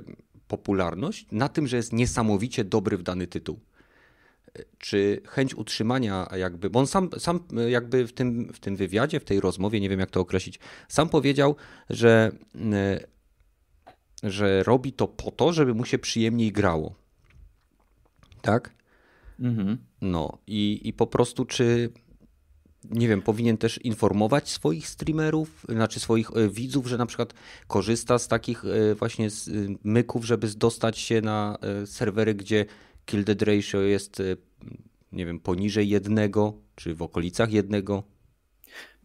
y, 0.08 0.16
popularność 0.48 1.28
na 1.32 1.50
tym, 1.50 1.68
że 1.68 1.78
jest 1.78 1.94
niesamowicie 1.94 2.64
dobry 2.64 2.98
w 2.98 3.04
dany 3.04 3.28
tytuł. 3.28 3.60
Czy 4.78 5.22
chęć 5.28 5.56
utrzymania, 5.56 6.30
jakby, 6.36 6.70
bo 6.70 6.80
on 6.80 6.88
sam, 6.88 7.10
sam 7.18 7.40
jakby 7.70 8.08
w 8.08 8.14
tym, 8.14 8.54
w 8.54 8.60
tym 8.60 8.76
wywiadzie, 8.76 9.20
w 9.20 9.24
tej 9.24 9.40
rozmowie, 9.40 9.80
nie 9.80 9.90
wiem 9.90 10.00
jak 10.00 10.12
to 10.12 10.20
określić, 10.20 10.60
sam 10.88 11.10
powiedział, 11.10 11.56
że, 11.90 12.32
e, 12.56 13.13
że 14.24 14.64
robi 14.64 14.94
to 14.94 15.08
po 15.08 15.32
to, 15.32 15.54
żeby 15.54 15.74
mu 15.74 15.86
się 15.86 16.00
przyjemniej 16.00 16.52
grało. 16.52 16.96
Tak? 18.42 18.74
Mhm. 19.40 19.78
No 20.02 20.38
i, 20.48 20.82
i 20.84 20.94
po 20.94 21.08
prostu, 21.08 21.46
czy 21.46 21.90
nie 22.92 23.08
wiem, 23.08 23.22
powinien 23.22 23.58
też 23.58 23.78
informować 23.78 24.50
swoich 24.50 24.88
streamerów, 24.88 25.66
znaczy 25.70 26.00
swoich 26.00 26.32
e, 26.32 26.50
widzów, 26.50 26.88
że 26.88 26.98
na 26.98 27.06
przykład 27.06 27.34
korzysta 27.68 28.20
z 28.20 28.28
takich 28.28 28.66
e, 28.66 28.96
właśnie 28.96 29.28
myków, 29.84 30.26
żeby 30.26 30.48
dostać 30.48 30.98
się 30.98 31.22
na 31.22 31.58
serwery, 31.86 32.36
gdzie 32.36 32.66
kill 33.06 33.24
dead 33.24 33.42
ratio 33.42 33.82
jest, 33.82 34.22
nie 35.12 35.26
wiem, 35.26 35.40
poniżej 35.40 35.90
jednego, 35.90 36.54
czy 36.76 36.96
w 36.96 37.02
okolicach 37.02 37.52
jednego? 37.52 38.04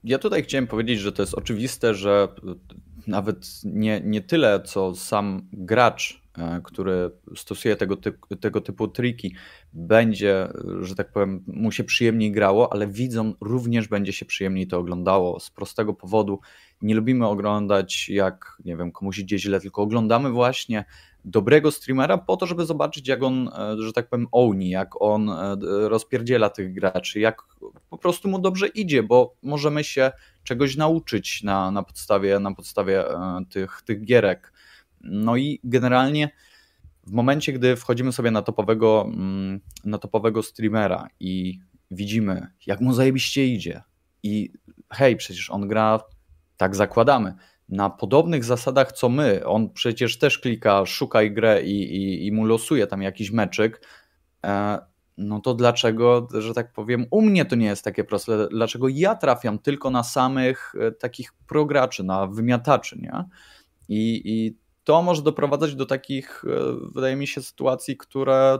Ja 0.05 0.19
tutaj 0.19 0.43
chciałem 0.43 0.67
powiedzieć, 0.67 1.01
że 1.01 1.13
to 1.13 1.23
jest 1.23 1.35
oczywiste, 1.35 1.95
że 1.95 2.29
nawet 3.09 3.61
nie, 3.65 4.01
nie 4.05 4.21
tyle, 4.21 4.61
co 4.65 4.95
sam 4.95 5.49
gracz, 5.53 6.23
który 6.65 7.11
stosuje 7.37 7.77
tego, 7.77 7.97
typu, 7.97 8.37
tego 8.37 8.61
typu 8.61 8.89
triki, 8.89 9.35
będzie, 9.73 10.49
że 10.81 10.95
tak 10.95 11.13
powiem, 11.13 11.45
mu 11.47 11.73
się 11.73 11.85
przyjemniej 11.85 12.33
grało, 12.33 12.73
ale 12.73 12.87
widzom 12.87 13.35
również 13.41 13.89
będzie 13.89 14.13
się 14.13 14.25
przyjemniej 14.25 14.67
to 14.67 14.79
oglądało. 14.79 15.41
Z 15.41 15.51
prostego 15.51 15.95
powodu 15.95 16.41
nie 16.83 16.95
lubimy 16.95 17.27
oglądać, 17.27 18.09
jak 18.09 18.59
nie 18.65 18.77
wiem, 18.77 18.93
komuś 18.93 19.19
idzie 19.19 19.39
źle, 19.39 19.61
tylko 19.61 19.83
oglądamy 19.83 20.31
właśnie 20.31 20.85
dobrego 21.25 21.71
streamera 21.71 22.19
po 22.19 22.37
to, 22.37 22.47
żeby 22.47 22.65
zobaczyć, 22.67 23.09
jak 23.09 23.23
on, 23.23 23.49
e, 23.49 23.77
że 23.79 23.93
tak 23.93 24.09
powiem, 24.09 24.27
owni, 24.33 24.71
jak 24.71 25.03
on 25.03 25.31
e, 25.31 25.57
rozpierdziela 25.89 26.51
tych 26.51 26.75
graczy, 26.75 27.21
jak 27.21 27.43
po 27.91 27.99
prostu 27.99 28.29
mu 28.29 28.39
dobrze 28.39 28.67
idzie, 28.67 29.03
bo 29.03 29.35
możemy 29.43 29.85
się 29.85 30.13
czegoś 30.45 30.77
nauczyć 30.77 31.43
na, 31.43 31.71
na 31.71 31.83
podstawie, 31.83 32.41
na 32.41 32.55
podstawie 32.55 33.11
e, 33.11 33.45
tych, 33.51 33.83
tych 33.83 34.05
gierek. 34.05 34.53
No 35.01 35.37
i 35.37 35.61
generalnie 35.65 36.31
w 37.07 37.13
momencie, 37.13 37.53
gdy 37.53 37.77
wchodzimy 37.77 38.13
sobie 38.13 38.31
na 38.31 38.43
topowego, 38.43 39.05
mm, 39.07 39.61
na 39.85 39.99
topowego 39.99 40.43
streamera 40.43 41.07
i 41.21 41.59
widzimy, 41.91 42.47
jak 42.67 42.81
mu 42.81 42.93
zajebiście 42.93 43.47
idzie 43.47 43.83
i 44.23 44.53
hej, 44.93 45.17
przecież 45.17 45.51
on 45.51 45.69
gra, 45.69 46.01
tak 46.57 46.77
zakładamy, 46.77 47.35
na 47.69 47.91
podobnych 47.91 48.45
zasadach 48.45 48.93
co 48.93 49.09
my. 49.09 49.47
On 49.47 49.71
przecież 49.71 50.19
też 50.19 50.39
klika 50.39 50.87
szukaj 50.87 51.33
grę 51.33 51.63
i, 51.63 51.97
i, 51.97 52.27
i 52.27 52.33
mu 52.33 52.45
losuje 52.45 52.87
tam 52.87 53.03
jakiś 53.03 53.31
meczyk. 53.31 53.87
E, 54.47 54.79
no 55.19 55.41
to 55.41 55.55
dlaczego, 55.55 56.29
że 56.39 56.55
tak 56.55 56.73
powiem, 56.73 57.07
u 57.11 57.23
mnie 57.23 57.45
to 57.45 57.57
nie 57.57 57.67
jest 57.67 57.85
takie 57.85 58.05
proste? 58.05 58.49
Dlaczego 58.49 58.89
ja 58.89 59.15
trafiam 59.15 59.59
tylko 59.59 59.91
na 59.91 60.03
samych 60.03 60.75
e, 60.81 60.93
takich 60.93 61.33
prograczy, 61.47 62.05
na 62.05 62.27
wymiataczy, 62.27 62.99
nie? 62.99 63.25
I, 63.89 64.23
i 64.25 64.57
to 64.89 65.03
może 65.03 65.23
doprowadzać 65.23 65.75
do 65.75 65.87
takich, 65.87 66.45
e, 66.45 66.91
wydaje 66.95 67.17
mi 67.17 67.27
się, 67.27 67.43
sytuacji, 67.43 67.97
które 67.97 68.59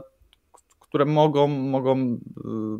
które 0.79 1.05
mogą, 1.05 1.47
mogą 1.47 1.97
y, 1.97 2.19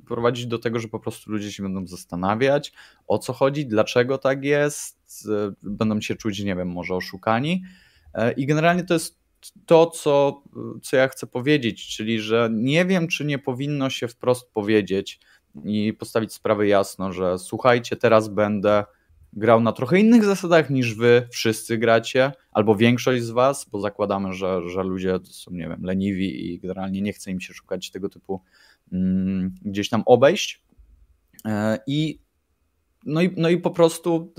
prowadzić 0.07 0.45
do 0.47 0.59
tego, 0.59 0.79
że 0.79 0.87
po 0.87 0.99
prostu 0.99 1.31
ludzie 1.31 1.51
się 1.51 1.63
będą 1.63 1.87
zastanawiać, 1.87 2.73
o 3.07 3.19
co 3.19 3.33
chodzi, 3.33 3.65
dlaczego 3.65 4.17
tak 4.17 4.43
jest, 4.43 5.25
y, 5.25 5.55
będą 5.63 6.01
się 6.01 6.15
czuć, 6.15 6.39
nie 6.39 6.55
wiem, 6.55 6.67
może 6.67 6.95
oszukani. 6.95 7.63
E, 8.13 8.31
I 8.31 8.45
generalnie 8.45 8.83
to 8.83 8.93
jest 8.93 9.19
to, 9.65 9.87
co, 9.87 10.43
co 10.81 10.97
ja 10.97 11.07
chcę 11.07 11.27
powiedzieć, 11.27 11.95
czyli 11.95 12.19
że 12.19 12.49
nie 12.53 12.85
wiem, 12.85 13.07
czy 13.07 13.25
nie 13.25 13.39
powinno 13.39 13.89
się 13.89 14.07
wprost 14.07 14.51
powiedzieć 14.53 15.19
i 15.65 15.93
postawić 15.93 16.33
sprawę 16.33 16.67
jasno, 16.67 17.13
że 17.13 17.37
słuchajcie, 17.39 17.95
teraz 17.95 18.27
będę 18.27 18.83
grał 19.33 19.61
na 19.61 19.71
trochę 19.71 19.99
innych 19.99 20.23
zasadach 20.23 20.69
niż 20.69 20.95
wy 20.95 21.27
wszyscy 21.31 21.77
gracie, 21.77 22.31
albo 22.51 22.75
większość 22.75 23.23
z 23.23 23.29
was, 23.29 23.69
bo 23.71 23.79
zakładamy, 23.79 24.33
że, 24.33 24.69
że 24.69 24.83
ludzie 24.83 25.19
są, 25.23 25.51
nie 25.51 25.67
wiem, 25.69 25.83
leniwi 25.83 26.53
i 26.53 26.59
generalnie 26.59 27.01
nie 27.01 27.13
chce 27.13 27.31
im 27.31 27.41
się 27.41 27.53
szukać 27.53 27.91
tego 27.91 28.09
typu 28.09 28.41
mm, 28.91 29.55
gdzieś 29.61 29.89
tam 29.89 30.03
obejść. 30.05 30.63
E, 31.45 31.79
I 31.87 32.19
no 33.05 33.21
i, 33.21 33.33
no 33.37 33.49
i 33.49 33.57
po 33.57 33.71
prostu 33.71 34.33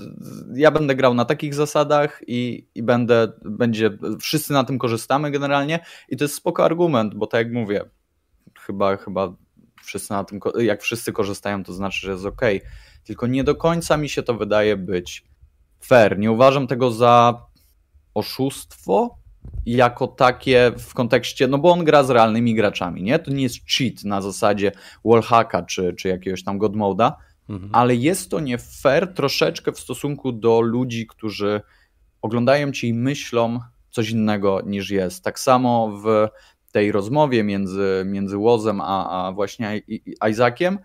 ja 0.53 0.71
będę 0.71 0.95
grał 0.95 1.13
na 1.13 1.25
takich 1.25 1.53
zasadach 1.53 2.21
i, 2.27 2.67
i 2.75 2.83
będę, 2.83 3.31
będzie, 3.45 3.97
wszyscy 4.19 4.53
na 4.53 4.63
tym 4.63 4.79
korzystamy 4.79 5.31
generalnie 5.31 5.79
i 6.09 6.17
to 6.17 6.23
jest 6.23 6.35
spoko 6.35 6.65
argument, 6.65 7.15
bo 7.15 7.27
tak 7.27 7.45
jak 7.45 7.53
mówię, 7.53 7.81
chyba, 8.59 8.97
chyba 8.97 9.35
wszyscy 9.83 10.13
na 10.13 10.23
tym, 10.23 10.39
jak 10.59 10.81
wszyscy 10.81 11.13
korzystają, 11.13 11.63
to 11.63 11.73
znaczy, 11.73 11.99
że 12.01 12.11
jest 12.11 12.25
ok 12.25 12.41
tylko 13.03 13.27
nie 13.27 13.43
do 13.43 13.55
końca 13.55 13.97
mi 13.97 14.09
się 14.09 14.23
to 14.23 14.33
wydaje 14.33 14.77
być 14.77 15.23
fair. 15.81 16.19
Nie 16.19 16.31
uważam 16.31 16.67
tego 16.67 16.91
za 16.91 17.45
oszustwo 18.13 19.21
jako 19.65 20.07
takie 20.07 20.71
w 20.77 20.93
kontekście, 20.93 21.47
no 21.47 21.57
bo 21.57 21.71
on 21.71 21.83
gra 21.83 22.03
z 22.03 22.09
realnymi 22.09 22.55
graczami, 22.55 23.03
nie? 23.03 23.19
To 23.19 23.31
nie 23.31 23.43
jest 23.43 23.57
cheat 23.77 24.03
na 24.03 24.21
zasadzie 24.21 24.71
wallhacka 25.05 25.63
czy, 25.63 25.93
czy 25.93 26.07
jakiegoś 26.07 26.43
tam 26.43 26.57
godmoda, 26.57 27.17
mhm. 27.49 27.69
ale 27.73 27.95
jest 27.95 28.31
to 28.31 28.39
nie 28.39 28.57
fair 28.57 29.13
troszeczkę 29.13 29.71
w 29.71 29.79
stosunku 29.79 30.31
do 30.31 30.61
ludzi, 30.61 31.07
którzy 31.07 31.61
oglądają 32.21 32.71
ci 32.71 32.87
i 32.87 32.93
myślą 32.93 33.59
coś 33.89 34.09
innego 34.09 34.61
niż 34.65 34.89
jest. 34.89 35.23
Tak 35.23 35.39
samo 35.39 35.99
w 36.03 36.27
tej 36.71 36.91
rozmowie 36.91 37.43
między, 37.43 38.03
między 38.05 38.37
Łozem 38.37 38.81
a, 38.81 39.27
a 39.27 39.31
właśnie 39.31 39.81
Isaaciem 40.29 40.79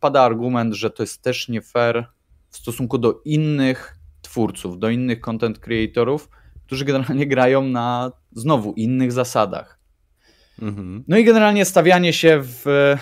pada 0.00 0.22
argument, 0.22 0.74
że 0.74 0.90
to 0.90 1.02
jest 1.02 1.22
też 1.22 1.48
nie 1.48 1.62
fair 1.62 2.06
w 2.50 2.56
stosunku 2.56 2.98
do 2.98 3.20
innych 3.24 3.98
twórców, 4.22 4.78
do 4.78 4.90
innych 4.90 5.20
content 5.20 5.58
creatorów, 5.58 6.28
którzy 6.66 6.84
generalnie 6.84 7.26
grają 7.26 7.62
na 7.62 8.12
znowu 8.32 8.72
innych 8.72 9.12
zasadach. 9.12 9.78
Mhm. 10.62 11.04
No 11.08 11.16
i 11.16 11.24
generalnie 11.24 11.64
stawianie 11.64 12.12
się 12.12 12.40
w 12.42 12.94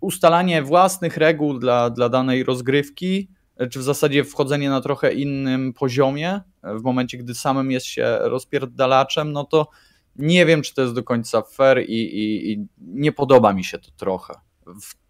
ustalanie 0.00 0.62
własnych 0.62 1.16
reguł 1.16 1.58
dla, 1.58 1.90
dla 1.90 2.08
danej 2.08 2.44
rozgrywki, 2.44 3.28
czy 3.70 3.78
w 3.78 3.82
zasadzie 3.82 4.24
wchodzenie 4.24 4.70
na 4.70 4.80
trochę 4.80 5.12
innym 5.12 5.72
poziomie, 5.72 6.40
w 6.62 6.82
momencie, 6.82 7.18
gdy 7.18 7.34
samym 7.34 7.70
jest 7.70 7.86
się 7.86 8.18
rozpierdalaczem, 8.20 9.32
no 9.32 9.44
to 9.44 9.68
nie 10.16 10.46
wiem, 10.46 10.62
czy 10.62 10.74
to 10.74 10.82
jest 10.82 10.94
do 10.94 11.02
końca 11.02 11.42
fair 11.42 11.78
i, 11.78 11.92
i, 11.92 12.52
i 12.52 12.66
nie 12.78 13.12
podoba 13.12 13.52
mi 13.52 13.64
się 13.64 13.78
to 13.78 13.90
trochę. 13.96 14.34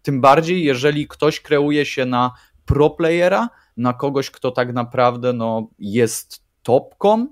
Tym 0.01 0.21
bardziej, 0.21 0.63
jeżeli 0.63 1.07
ktoś 1.07 1.39
kreuje 1.39 1.85
się 1.85 2.05
na 2.05 2.31
pro 2.65 2.89
playera, 2.89 3.49
na 3.77 3.93
kogoś, 3.93 4.31
kto 4.31 4.51
tak 4.51 4.73
naprawdę 4.73 5.33
no, 5.33 5.69
jest 5.79 6.43
topką 6.63 7.27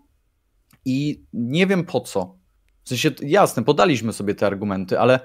i 0.85 1.23
nie 1.33 1.67
wiem 1.67 1.85
po 1.85 2.01
co. 2.01 2.35
W 2.83 2.89
sensie, 2.89 3.11
jasne, 3.21 3.63
podaliśmy 3.63 4.13
sobie 4.13 4.35
te 4.35 4.47
argumenty, 4.47 4.99
ale 4.99 5.19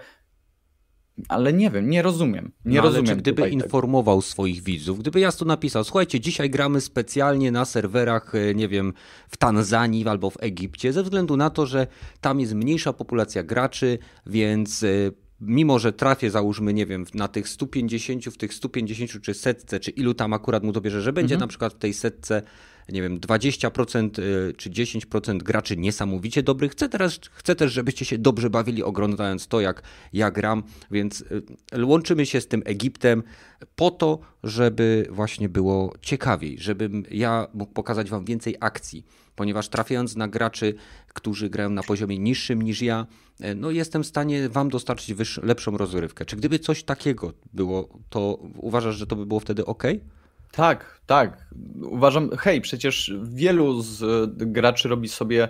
ale 1.29 1.53
nie 1.53 1.71
wiem, 1.71 1.91
nie 1.91 2.03
rozumiem. 2.03 2.53
Nie 2.65 2.77
no, 2.77 2.83
rozumiem. 2.83 3.19
Gdyby 3.19 3.49
informował 3.49 4.17
tego. 4.17 4.31
swoich 4.31 4.63
widzów, 4.63 4.99
gdyby 4.99 5.21
ja 5.21 5.33
tu 5.33 5.45
napisał, 5.45 5.85
słuchajcie, 5.85 6.21
dzisiaj 6.21 6.51
gramy 6.51 6.81
specjalnie 6.81 7.53
na 7.53 7.65
serwerach, 7.65 8.35
e, 8.35 8.55
nie 8.55 8.69
wiem, 8.69 8.93
w 9.29 9.37
Tanzanii 9.37 10.09
albo 10.09 10.31
w 10.31 10.37
Egipcie, 10.41 10.93
ze 10.93 11.03
względu 11.03 11.37
na 11.37 11.51
to, 11.51 11.67
że 11.67 11.87
tam 12.21 12.41
jest 12.41 12.55
mniejsza 12.55 12.93
populacja 12.93 13.43
graczy, 13.43 13.99
więc 14.27 14.83
e, 14.83 14.89
mimo 15.41 15.79
że 15.79 15.93
trafię, 15.93 16.31
załóżmy, 16.31 16.75
nie 16.75 16.87
wiem, 16.87 17.05
na 17.15 17.29
tych 17.29 17.49
150, 17.49 18.25
w 18.25 18.37
tych 18.37 18.55
150 18.55 19.23
czy 19.23 19.35
setce, 19.35 19.81
czy 19.81 19.91
ilu 19.91 20.15
tam 20.15 20.33
akurat 20.33 20.63
mu 20.63 20.73
to 20.73 20.81
bierze, 20.81 21.03
że 21.03 21.13
będzie 21.13 21.35
mhm. 21.35 21.41
na 21.41 21.47
przykład 21.47 21.75
w 21.75 21.79
tej 21.79 21.95
setce, 21.95 22.43
nie 22.89 23.03
wiem, 23.03 23.21
20% 23.21 24.19
y, 24.19 24.55
czy 24.57 24.71
10% 24.71 25.39
graczy 25.39 25.77
niesamowicie 25.77 26.43
dobrych. 26.43 26.73
Chcę, 26.73 26.89
teraz, 26.89 27.21
chcę 27.33 27.55
też, 27.57 27.73
żebyście 27.73 28.05
się 28.05 28.19
dobrze 28.19 28.51
bawili 28.51 28.83
oglądając 28.83 29.47
to, 29.47 29.61
jak 29.61 29.83
ja 30.13 30.31
gram, 30.31 30.63
więc 30.91 31.25
y, 31.75 31.85
łączymy 31.85 32.27
się 32.27 32.41
z 32.41 32.49
tym 32.49 32.63
Egiptem 32.65 33.23
po 33.77 33.91
to, 33.91 34.19
żeby 34.43 35.07
właśnie 35.11 35.49
było 35.49 35.95
ciekawiej, 36.01 36.59
żebym 36.59 37.03
ja 37.11 37.47
mógł 37.55 37.73
pokazać 37.73 38.11
wam 38.11 38.25
więcej 38.25 38.57
akcji 38.61 39.05
ponieważ 39.37 39.69
trafiając 39.69 40.17
na 40.17 40.29
graczy, 40.29 40.75
którzy 41.15 41.51
grają 41.51 41.71
na 41.71 41.83
poziomie 41.83 42.19
niższym 42.19 42.63
niż 42.63 42.83
ja, 42.83 43.07
e, 43.41 43.55
no 43.55 43.71
jestem 43.71 44.03
w 44.03 44.07
stanie 44.07 44.49
wam 44.49 44.69
dostarczyć 44.69 45.17
lepszą 45.43 45.77
rozrywkę. 45.77 46.25
Czy 46.25 46.37
gdyby 46.37 46.59
coś 46.59 46.85
takiego 46.85 47.33
było, 47.53 47.89
to 48.11 48.39
uważasz, 48.57 48.97
że 48.97 49.07
to 49.07 49.17
by 49.17 49.27
było 49.27 49.41
wtedy 49.41 49.67
ok? 49.67 49.83
Tak, 50.53 51.01
tak. 51.07 51.47
Uważam, 51.83 52.31
hej, 52.39 52.61
przecież 52.61 53.13
wielu 53.23 53.83
z 53.83 54.05
graczy 54.37 54.89
robi 54.89 55.09
sobie 55.09 55.49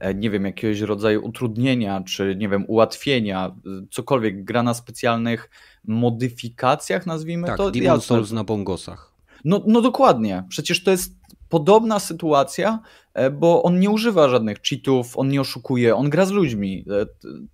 e, 0.00 0.14
nie 0.14 0.30
wiem, 0.30 0.44
jakiegoś 0.44 0.80
rodzaju 0.80 1.24
utrudnienia, 1.24 2.02
czy 2.06 2.36
nie 2.38 2.48
wiem, 2.48 2.64
ułatwienia, 2.68 3.54
cokolwiek, 3.90 4.44
gra 4.44 4.62
na 4.62 4.74
specjalnych 4.74 5.50
modyfikacjach, 5.84 7.06
nazwijmy 7.06 7.46
tak, 7.46 7.56
to. 7.56 7.70
Demon 7.70 8.00
Souls 8.00 8.32
na 8.32 8.44
bongosach. 8.44 9.12
No, 9.44 9.62
no 9.66 9.80
dokładnie, 9.80 10.44
przecież 10.48 10.84
to 10.84 10.90
jest 10.90 11.22
podobna 11.52 11.98
sytuacja, 11.98 12.80
e, 13.14 13.30
bo 13.30 13.62
on 13.62 13.80
nie 13.80 13.90
używa 13.90 14.28
żadnych 14.28 14.58
cheatów, 14.68 15.18
on 15.18 15.28
nie 15.28 15.40
oszukuje, 15.40 15.96
on 15.96 16.10
gra 16.10 16.26
z 16.26 16.30
ludźmi. 16.30 16.84
E, 16.90 17.06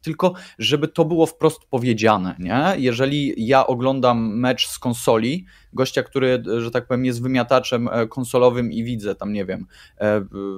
tylko, 0.03 0.35
żeby 0.59 0.89
to 0.89 1.05
było 1.05 1.27
wprost 1.27 1.61
powiedziane, 1.71 2.37
nie? 2.39 2.75
Jeżeli 2.77 3.47
ja 3.47 3.67
oglądam 3.67 4.39
mecz 4.39 4.69
z 4.69 4.79
konsoli, 4.79 5.47
gościa, 5.73 6.03
który, 6.03 6.43
że 6.59 6.71
tak 6.71 6.87
powiem, 6.87 7.05
jest 7.05 7.23
wymiataczem 7.23 7.89
e, 7.93 8.07
konsolowym 8.07 8.73
i 8.73 8.85
widzę 8.85 9.15
tam, 9.15 9.33
nie 9.33 9.45
wiem, 9.45 9.67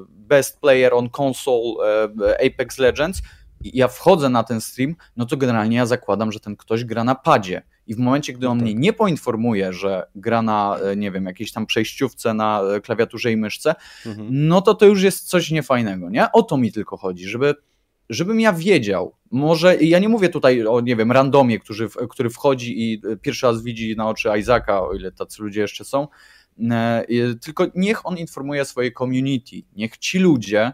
best 0.09 0.61
player 0.61 0.95
on 0.95 1.09
console 1.19 1.75
Apex 2.47 2.79
Legends, 2.79 3.23
ja 3.65 3.89
wchodzę 3.89 4.29
na 4.29 4.45
ten 4.45 4.61
stream, 4.61 4.97
no 5.17 5.27
to 5.27 5.37
generalnie 5.37 5.77
ja 5.77 5.87
zakładam, 5.87 6.33
że 6.33 6.41
ten 6.41 6.57
ktoś 6.57 6.85
gra 6.85 7.05
na 7.05 7.15
padzie 7.15 7.63
i 7.87 7.95
w 7.95 7.99
momencie, 7.99 8.33
gdy 8.33 8.49
on 8.49 8.59
no 8.59 8.65
tak. 8.65 8.73
mnie 8.73 8.81
nie 8.81 8.93
poinformuje, 8.93 9.73
że 9.73 10.07
gra 10.15 10.43
na, 10.43 10.77
e, 10.85 10.97
nie 10.97 11.11
wiem, 11.11 11.27
jakiejś 11.27 11.53
tam 11.53 11.67
przejściówce 11.67 12.35
na 12.35 12.63
e, 12.63 12.81
klawiaturze 12.81 13.33
i 13.33 13.37
myszce, 13.37 13.75
mhm. 14.07 14.29
no 14.31 14.63
to 14.63 14.75
to 14.75 14.87
już 14.87 15.03
jest 15.03 15.29
coś 15.29 15.51
niefajnego, 15.51 16.11
nie? 16.11 16.33
O 16.33 16.43
to 16.43 16.57
mi 16.57 16.73
tylko 16.73 16.97
chodzi, 16.97 17.29
żeby 17.29 17.55
żebym 18.11 18.41
ja 18.41 18.53
wiedział, 18.53 19.15
może, 19.31 19.77
ja 19.77 19.99
nie 19.99 20.09
mówię 20.09 20.29
tutaj 20.29 20.67
o, 20.67 20.81
nie 20.81 20.97
wiem, 20.97 21.13
randomie, 21.13 21.59
który, 21.59 21.89
który 22.11 22.31
wchodzi 22.31 22.83
i 22.83 23.03
e, 23.07 23.17
pierwszy 23.17 23.47
raz 23.47 23.63
widzi 23.63 23.97
na 23.97 24.09
oczy 24.09 24.29
Isaaca, 24.39 24.83
o 24.83 24.95
ile 24.95 25.13
tacy 25.13 25.43
ludzie 25.43 25.61
jeszcze 25.61 25.85
są, 25.85 26.09
tylko 27.43 27.67
niech 27.75 28.07
on 28.07 28.19
informuje 28.19 28.65
swoje 28.65 28.93
community, 28.93 29.57
niech 29.77 29.99
ci 29.99 30.19
ludzie, 30.19 30.73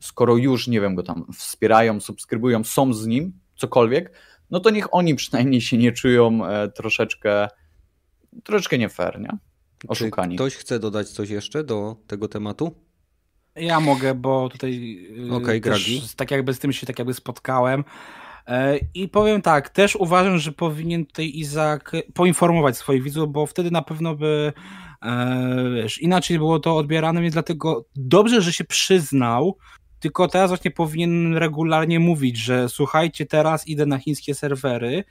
skoro 0.00 0.36
już, 0.36 0.68
nie 0.68 0.80
wiem, 0.80 0.94
go 0.94 1.02
tam 1.02 1.26
wspierają, 1.32 2.00
subskrybują, 2.00 2.64
są 2.64 2.94
z 2.94 3.06
nim, 3.06 3.32
cokolwiek, 3.56 4.12
no 4.50 4.60
to 4.60 4.70
niech 4.70 4.94
oni 4.94 5.14
przynajmniej 5.14 5.60
się 5.60 5.78
nie 5.78 5.92
czują 5.92 6.46
e, 6.46 6.68
troszeczkę, 6.68 7.48
troszeczkę 8.44 8.78
nie 8.78 8.88
fair, 8.88 9.20
nie? 9.20 9.38
Oszukani. 9.88 10.34
Czy 10.34 10.36
ktoś 10.36 10.56
chce 10.56 10.78
dodać 10.78 11.08
coś 11.08 11.30
jeszcze 11.30 11.64
do 11.64 11.96
tego 12.06 12.28
tematu? 12.28 12.74
Ja 13.56 13.80
mogę, 13.80 14.14
bo 14.14 14.48
tutaj 14.48 14.98
y, 15.30 15.34
okay, 15.34 15.60
też, 15.60 16.14
tak 16.16 16.30
jakby 16.30 16.54
z 16.54 16.58
tym 16.58 16.72
się 16.72 16.86
tak 16.86 16.98
jakby 16.98 17.14
spotkałem. 17.14 17.84
E, 18.46 18.78
I 18.94 19.08
powiem 19.08 19.42
tak, 19.42 19.68
też 19.68 19.96
uważam, 19.96 20.38
że 20.38 20.52
powinien 20.52 21.06
tutaj 21.06 21.30
Izak 21.34 21.92
poinformować 22.14 22.76
swoich 22.76 23.02
widzów, 23.02 23.32
bo 23.32 23.46
wtedy 23.46 23.70
na 23.70 23.82
pewno 23.82 24.14
by 24.14 24.52
e, 25.02 25.70
wiesz, 25.74 25.98
inaczej 25.98 26.38
było 26.38 26.58
to 26.58 26.76
odbierane, 26.76 27.22
więc 27.22 27.32
dlatego 27.32 27.84
dobrze, 27.96 28.42
że 28.42 28.52
się 28.52 28.64
przyznał, 28.64 29.56
tylko 30.00 30.28
teraz 30.28 30.50
właśnie 30.50 30.70
powinien 30.70 31.36
regularnie 31.36 32.00
mówić, 32.00 32.36
że 32.36 32.68
słuchajcie, 32.68 33.26
teraz 33.26 33.68
idę 33.68 33.86
na 33.86 33.98
chińskie 33.98 34.34
serwery. 34.34 35.04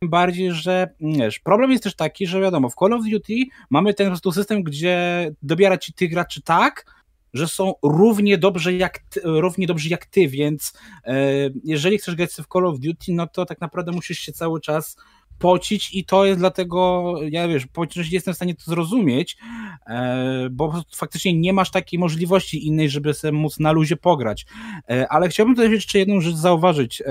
Tym 0.00 0.10
bardziej, 0.10 0.52
że 0.52 0.94
wiesz, 1.00 1.38
problem 1.38 1.70
jest 1.70 1.82
też 1.82 1.96
taki, 1.96 2.26
że 2.26 2.40
wiadomo, 2.40 2.70
w 2.70 2.74
Call 2.74 2.92
of 2.92 3.04
Duty 3.10 3.34
mamy 3.70 3.94
ten 3.94 4.06
po 4.06 4.10
prostu 4.10 4.32
system, 4.32 4.62
gdzie 4.62 5.30
dobiera 5.42 5.78
ci 5.78 5.92
tych 5.92 6.10
graczy 6.10 6.42
tak, 6.42 6.99
że 7.34 7.48
są 7.48 7.72
równie 7.82 8.38
dobrze 8.38 8.72
jak 8.72 8.98
ty, 8.98 9.20
równie 9.24 9.66
dobrzy 9.66 9.88
jak 9.88 10.06
ty, 10.06 10.28
więc 10.28 10.72
e, 11.04 11.26
jeżeli 11.64 11.98
chcesz 11.98 12.14
grać 12.14 12.30
w 12.30 12.52
Call 12.52 12.66
of 12.66 12.80
Duty, 12.80 13.12
no 13.12 13.26
to 13.26 13.46
tak 13.46 13.60
naprawdę 13.60 13.92
musisz 13.92 14.18
się 14.18 14.32
cały 14.32 14.60
czas 14.60 14.96
pocić 15.40 15.94
i 15.94 16.04
to 16.04 16.24
jest 16.24 16.38
dlatego, 16.38 17.14
ja 17.30 17.48
wiesz, 17.48 17.66
nie 17.96 18.04
jestem 18.10 18.34
w 18.34 18.36
stanie 18.36 18.54
to 18.54 18.62
zrozumieć, 18.64 19.36
e, 19.86 20.48
bo 20.50 20.82
faktycznie 20.96 21.34
nie 21.34 21.52
masz 21.52 21.70
takiej 21.70 21.98
możliwości 21.98 22.66
innej, 22.66 22.90
żeby 22.90 23.14
sobie 23.14 23.32
móc 23.32 23.60
na 23.60 23.72
luzie 23.72 23.96
pograć. 23.96 24.46
E, 24.90 25.08
ale 25.08 25.28
chciałbym 25.28 25.54
tutaj 25.54 25.70
jeszcze 25.70 25.98
jedną 25.98 26.20
rzecz 26.20 26.34
zauważyć. 26.34 27.02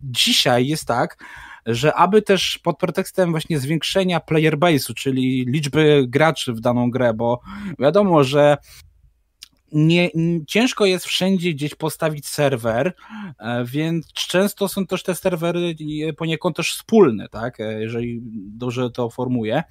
Dzisiaj 0.00 0.66
jest 0.66 0.84
tak, 0.84 1.24
że 1.66 1.94
aby 1.94 2.22
też 2.22 2.58
pod 2.62 2.78
pretekstem 2.78 3.30
właśnie 3.30 3.58
zwiększenia 3.58 4.20
player 4.20 4.58
base'u, 4.58 4.94
czyli 4.94 5.44
liczby 5.48 6.04
graczy 6.08 6.52
w 6.52 6.60
daną 6.60 6.90
grę, 6.90 7.14
bo 7.14 7.40
wiadomo, 7.78 8.24
że 8.24 8.56
nie, 9.72 10.10
ciężko 10.46 10.86
jest 10.86 11.06
wszędzie 11.06 11.52
gdzieś 11.52 11.74
postawić 11.74 12.26
serwer, 12.26 12.92
e, 13.38 13.64
więc 13.64 14.12
często 14.12 14.68
są 14.68 14.86
też 14.86 15.02
te 15.02 15.14
serwery 15.14 15.74
poniekąd 16.16 16.56
też 16.56 16.72
wspólne, 16.72 17.28
tak, 17.28 17.60
e, 17.60 17.80
jeżeli 17.80 18.20
dobrze 18.56 18.90
to 18.90 19.10
formuję. 19.10 19.62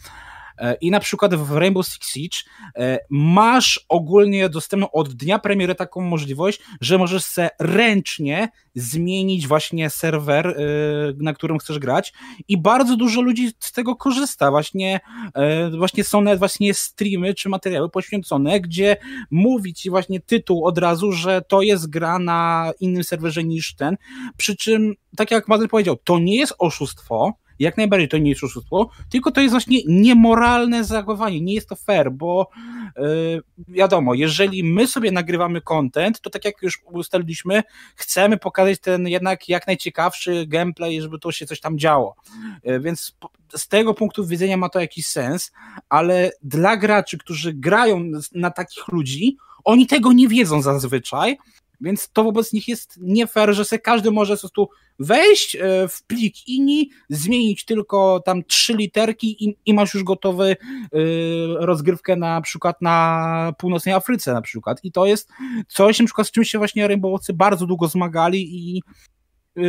E, 0.59 0.73
I 0.81 0.91
na 0.91 0.99
przykład 0.99 1.35
w 1.35 1.51
Rainbow 1.51 1.87
Six 1.87 2.07
Siege 2.07 2.37
e, 2.75 2.99
masz 3.09 3.85
ogólnie 3.89 4.49
dostępną 4.49 4.91
od 4.91 5.13
dnia 5.13 5.39
premiery 5.39 5.75
taką 5.75 6.01
możliwość, 6.01 6.61
że 6.81 6.97
możesz 6.97 7.23
se 7.23 7.49
ręcznie 7.59 8.49
zmienić 8.75 9.47
właśnie 9.47 9.89
serwer, 9.89 10.47
e, 10.47 10.53
na 11.17 11.33
którym 11.33 11.57
chcesz 11.57 11.79
grać 11.79 12.13
i 12.47 12.57
bardzo 12.57 12.95
dużo 12.97 13.21
ludzi 13.21 13.51
z 13.59 13.71
tego 13.71 13.95
korzysta. 13.95 14.51
Właśnie, 14.51 14.99
właśnie 15.77 16.03
są 16.03 16.21
nawet 16.21 16.39
właśnie 16.39 16.73
streamy 16.73 17.33
czy 17.33 17.49
materiały 17.49 17.89
poświęcone, 17.89 18.59
gdzie 18.59 18.97
mówi 19.31 19.73
ci 19.73 19.89
właśnie 19.89 20.19
tytuł 20.19 20.65
od 20.65 20.77
razu, 20.77 21.11
że 21.11 21.41
to 21.41 21.61
jest 21.61 21.89
gra 21.89 22.19
na 22.19 22.71
innym 22.79 23.03
serwerze 23.03 23.43
niż 23.43 23.75
ten. 23.75 23.97
Przy 24.37 24.55
czym, 24.55 24.93
tak 25.17 25.31
jak 25.31 25.47
Madel 25.47 25.69
powiedział, 25.69 25.97
to 26.03 26.19
nie 26.19 26.35
jest 26.35 26.53
oszustwo, 26.59 27.33
jak 27.59 27.77
najbardziej 27.77 28.09
to 28.09 28.17
nie 28.17 28.29
jest 28.29 28.43
oszustwo, 28.43 28.89
tylko 29.09 29.31
to 29.31 29.41
jest 29.41 29.51
właśnie 29.51 29.79
niemoralne 29.87 30.83
zachowanie, 30.83 31.41
nie 31.41 31.53
jest 31.53 31.69
to 31.69 31.75
fair, 31.75 32.11
bo 32.11 32.49
yy, 32.97 33.41
wiadomo, 33.67 34.13
jeżeli 34.13 34.63
my 34.63 34.87
sobie 34.87 35.11
nagrywamy 35.11 35.61
content, 35.61 36.21
to 36.21 36.29
tak 36.29 36.45
jak 36.45 36.61
już 36.61 36.81
ustaliliśmy, 36.85 37.63
chcemy 37.95 38.37
pokazać 38.37 38.79
ten 38.79 39.07
jednak 39.07 39.49
jak 39.49 39.67
najciekawszy 39.67 40.45
gameplay, 40.47 41.01
żeby 41.01 41.19
to 41.19 41.31
się 41.31 41.45
coś 41.45 41.59
tam 41.59 41.79
działo. 41.79 42.15
Yy, 42.63 42.79
więc 42.79 43.15
z 43.55 43.67
tego 43.67 43.93
punktu 43.93 44.25
widzenia 44.25 44.57
ma 44.57 44.69
to 44.69 44.79
jakiś 44.79 45.07
sens, 45.07 45.51
ale 45.89 46.31
dla 46.43 46.77
graczy, 46.77 47.17
którzy 47.17 47.53
grają 47.53 48.11
na 48.35 48.51
takich 48.51 48.87
ludzi, 48.87 49.37
oni 49.63 49.87
tego 49.87 50.13
nie 50.13 50.27
wiedzą 50.27 50.61
zazwyczaj, 50.61 51.37
więc 51.81 52.09
to 52.11 52.23
wobec 52.23 52.53
nich 52.53 52.67
jest 52.67 52.97
nie 53.01 53.27
fair, 53.27 53.53
że 53.53 53.65
se 53.65 53.79
każdy 53.79 54.11
może 54.11 54.33
po 54.33 54.39
prostu 54.39 54.69
wejść 54.99 55.55
e, 55.55 55.87
w 55.87 56.03
plik 56.03 56.47
INI, 56.47 56.89
zmienić 57.09 57.65
tylko 57.65 58.21
tam 58.25 58.43
trzy 58.43 58.73
literki 58.73 59.45
i, 59.45 59.57
i 59.65 59.73
masz 59.73 59.93
już 59.93 60.03
gotowy 60.03 60.45
e, 60.51 60.57
rozgrywkę 61.65 62.15
na 62.15 62.41
przykład 62.41 62.81
na 62.81 63.53
północnej 63.57 63.95
Afryce 63.95 64.33
na 64.33 64.41
przykład. 64.41 64.79
I 64.83 64.91
to 64.91 65.05
jest 65.05 65.29
coś 65.67 65.99
na 65.99 66.05
przykład 66.05 66.27
z 66.27 66.31
czym 66.31 66.43
się 66.43 66.57
właśnie 66.57 66.87
Rainbowcy 66.87 67.33
bardzo 67.33 67.65
długo 67.65 67.87
zmagali 67.87 68.75
i 68.75 68.83
e, 69.57 69.61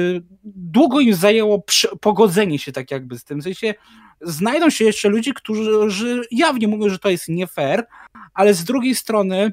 długo 0.45 1.01
im 1.01 1.15
zajęło 1.15 1.65
pogodzenie 2.01 2.59
się 2.59 2.73
tak 2.73 2.91
jakby 2.91 3.19
z 3.19 3.25
tym. 3.25 3.41
W 3.41 3.45
sensie 3.45 3.75
znajdą 4.21 4.71
się 4.71 4.85
jeszcze 4.85 5.09
ludzie, 5.09 5.35
którzy 5.35 6.23
jawnie 6.31 6.69
mówią, 6.69 6.89
że 6.89 6.99
to 6.99 7.09
jest 7.09 7.29
nie 7.29 7.47
fair, 7.47 7.87
ale 8.35 8.55
z 8.55 8.65
drugiej 8.65 8.95
strony 8.95 9.53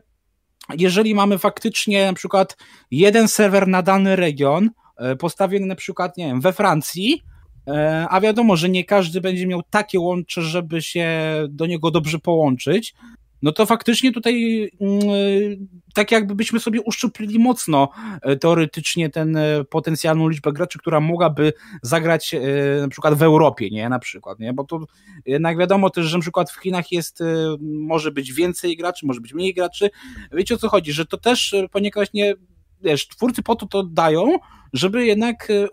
jeżeli 0.77 1.15
mamy 1.15 1.38
faktycznie 1.38 2.06
na 2.06 2.13
przykład 2.13 2.58
jeden 2.91 3.27
serwer 3.27 3.67
na 3.67 3.82
dany 3.82 4.15
region, 4.15 4.69
e, 4.97 5.15
postawiony 5.15 5.65
na 5.65 5.75
przykład, 5.75 6.17
nie 6.17 6.25
wiem, 6.25 6.41
we 6.41 6.53
Francji, 6.53 7.23
e, 7.67 8.06
a 8.10 8.21
wiadomo, 8.21 8.56
że 8.56 8.69
nie 8.69 8.86
każdy 8.86 9.21
będzie 9.21 9.47
miał 9.47 9.62
takie 9.69 9.99
łącze, 9.99 10.41
żeby 10.41 10.82
się 10.82 11.10
do 11.49 11.65
niego 11.65 11.91
dobrze 11.91 12.19
połączyć, 12.19 12.95
no 13.41 13.52
to 13.52 13.65
faktycznie 13.65 14.12
tutaj 14.12 14.69
mm, 14.82 15.67
tak 15.93 16.12
jakby 16.12 16.36
byśmy 16.36 16.60
sobie 16.60 16.82
uszczuplili 16.82 17.39
mocno 17.39 17.89
e, 18.21 18.36
teoretycznie 18.36 19.10
ten 19.10 19.38
e, 19.38 19.63
potencjalną 19.63 20.30
liczbę 20.30 20.54
graczy, 20.54 20.80
która 20.80 21.00
mogłaby 21.00 21.54
zagrać 21.82 22.34
e, 22.34 22.39
na 22.82 22.88
przykład 22.88 23.13
w 23.13 23.23
Europie, 23.23 23.69
nie, 23.69 23.89
na 23.89 24.00
przykład, 24.00 24.39
nie, 24.39 24.54
bo 24.54 24.63
to 24.63 24.86
jednak 25.26 25.58
wiadomo 25.58 25.89
też, 25.89 26.06
że 26.06 26.17
na 26.17 26.21
przykład 26.21 26.52
w 26.52 26.62
Chinach 26.62 26.91
jest, 26.91 27.23
może 27.62 28.12
być 28.12 28.34
więcej 28.34 28.78
graczy, 28.78 29.06
może 29.06 29.21
być 29.21 29.34
mniej 29.34 29.54
graczy, 29.54 29.89
wiecie 30.32 30.56
o 30.56 30.58
co 30.58 30.69
chodzi, 30.69 30.91
że 30.91 31.06
to 31.06 31.17
też 31.17 31.56
poniekąd 31.71 32.13
nie, 32.13 32.34
wiesz, 32.82 33.08
twórcy 33.08 33.44
po 33.44 33.56
to 33.56 33.66
to 33.66 33.84
dają, 33.84 34.38
żeby 34.74 35.06
jednak 35.06 35.52
e, 35.52 35.68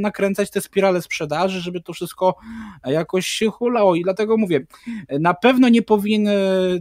nakręcać 0.00 0.50
te 0.50 0.60
spirale 0.60 1.02
sprzedaży, 1.02 1.60
żeby 1.60 1.80
to 1.80 1.92
wszystko 1.92 2.36
jakoś 2.84 3.26
się 3.26 3.50
hulało. 3.50 3.94
I 3.94 4.02
dlatego 4.02 4.36
mówię, 4.36 4.66
na 5.20 5.34
pewno 5.34 5.68
nie 5.68 5.82
powinien 5.82 6.28
e, 6.28 6.32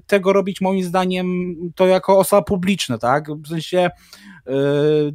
tego 0.08 0.34
robić 0.34 0.62
moim 0.62 0.84
zdaniem 0.84 1.56
to 1.76 1.88
jako 1.88 2.18
osoba 2.18 2.42
publiczna, 2.42 2.98
tak, 2.98 3.32
w 3.32 3.48
sensie 3.48 3.90
yy, 4.48 5.14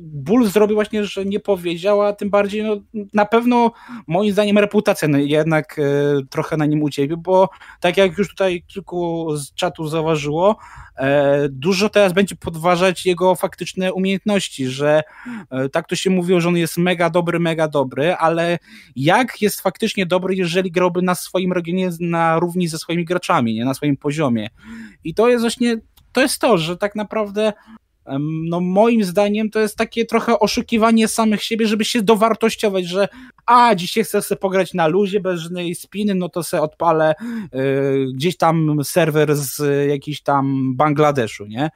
ból 0.00 0.46
zrobił 0.46 0.76
właśnie, 0.76 1.04
że 1.04 1.24
nie 1.24 1.40
powiedział, 1.40 2.02
a 2.02 2.12
tym 2.12 2.30
bardziej 2.30 2.64
no, 2.64 2.76
na 3.14 3.26
pewno 3.26 3.72
moim 4.06 4.32
zdaniem 4.32 4.58
reputacja 4.58 5.08
jednak 5.18 5.78
e, 5.78 5.82
trochę 6.30 6.56
na 6.56 6.66
nim 6.66 6.82
ucierpi, 6.82 7.16
bo 7.16 7.48
tak 7.80 7.96
jak 7.96 8.18
już 8.18 8.28
tutaj 8.28 8.62
kilku 8.66 9.36
z 9.36 9.54
czatu 9.54 9.88
zauważyło, 9.88 10.56
e, 10.96 11.48
dużo 11.48 11.88
teraz 11.88 12.12
będzie 12.12 12.36
podważać 12.36 13.06
jego 13.06 13.34
faktyczne 13.34 13.92
umiejętności, 13.92 14.66
że 14.66 15.02
e, 15.50 15.68
tak 15.68 15.88
to 15.88 15.96
się 15.96 16.10
mówiło, 16.10 16.40
że 16.40 16.48
on 16.48 16.56
jest 16.56 16.76
mega 16.76 17.10
dobry, 17.10 17.40
mega 17.40 17.68
dobry, 17.68 18.14
ale 18.14 18.58
jak 18.96 19.42
jest 19.42 19.60
faktycznie 19.60 20.06
dobry, 20.06 20.34
jeżeli 20.34 20.70
grałby 20.70 21.02
na 21.02 21.14
swoim 21.14 21.52
regionie 21.52 21.90
na 22.00 22.38
równi 22.38 22.68
ze 22.68 22.78
swoimi 22.78 23.04
graczami, 23.04 23.54
nie 23.54 23.64
na 23.64 23.74
swoim 23.74 23.96
poziomie. 23.96 24.48
I 25.04 25.14
to 25.14 25.28
jest 25.28 25.42
właśnie 25.42 25.76
to 26.12 26.20
jest 26.20 26.40
to, 26.40 26.58
że 26.58 26.76
tak 26.76 26.94
naprawdę 26.94 27.52
no 28.20 28.60
moim 28.60 29.04
zdaniem 29.04 29.50
to 29.50 29.60
jest 29.60 29.76
takie 29.76 30.06
trochę 30.06 30.38
oszukiwanie 30.38 31.08
samych 31.08 31.42
siebie, 31.42 31.66
żeby 31.66 31.84
się 31.84 32.02
dowartościować, 32.02 32.86
że 32.86 33.08
a, 33.46 33.74
dzisiaj 33.74 34.04
chcę 34.04 34.22
sobie 34.22 34.38
pograć 34.38 34.74
na 34.74 34.86
luzie 34.86 35.20
bez 35.20 35.40
żadnej 35.40 35.74
spiny, 35.74 36.14
no 36.14 36.28
to 36.28 36.42
sobie 36.42 36.62
odpalę 36.62 37.14
y, 37.54 38.06
gdzieś 38.14 38.36
tam 38.36 38.84
serwer 38.84 39.36
z 39.36 39.88
jakiś 39.88 40.22
tam 40.22 40.76
Bangladeszu, 40.76 41.46
nie? 41.46 41.70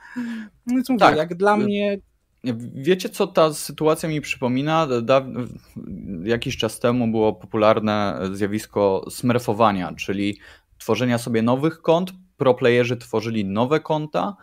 No 0.66 0.82
mówię, 0.88 0.98
tak. 0.98 1.16
jak 1.16 1.34
dla 1.34 1.56
mnie... 1.56 1.98
Wiecie, 2.74 3.08
co 3.08 3.26
ta 3.26 3.52
sytuacja 3.52 4.08
mi 4.08 4.20
przypomina? 4.20 4.86
Da, 5.02 5.26
jakiś 6.24 6.56
czas 6.56 6.80
temu 6.80 7.08
było 7.08 7.32
popularne 7.32 8.20
zjawisko 8.32 9.06
smurfowania, 9.10 9.92
czyli 9.92 10.38
tworzenia 10.78 11.18
sobie 11.18 11.42
nowych 11.42 11.82
kont, 11.82 12.12
proplayerzy 12.36 12.96
tworzyli 12.96 13.44
nowe 13.44 13.80
konta, 13.80 14.36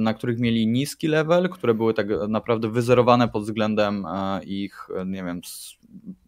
na 0.00 0.14
których 0.14 0.38
mieli 0.38 0.66
niski 0.66 1.08
level, 1.08 1.48
które 1.48 1.74
były 1.74 1.94
tak 1.94 2.06
naprawdę 2.28 2.70
wyzerowane 2.70 3.28
pod 3.28 3.42
względem 3.42 4.06
e, 4.06 4.44
ich, 4.44 4.88
nie 5.06 5.24
wiem, 5.24 5.40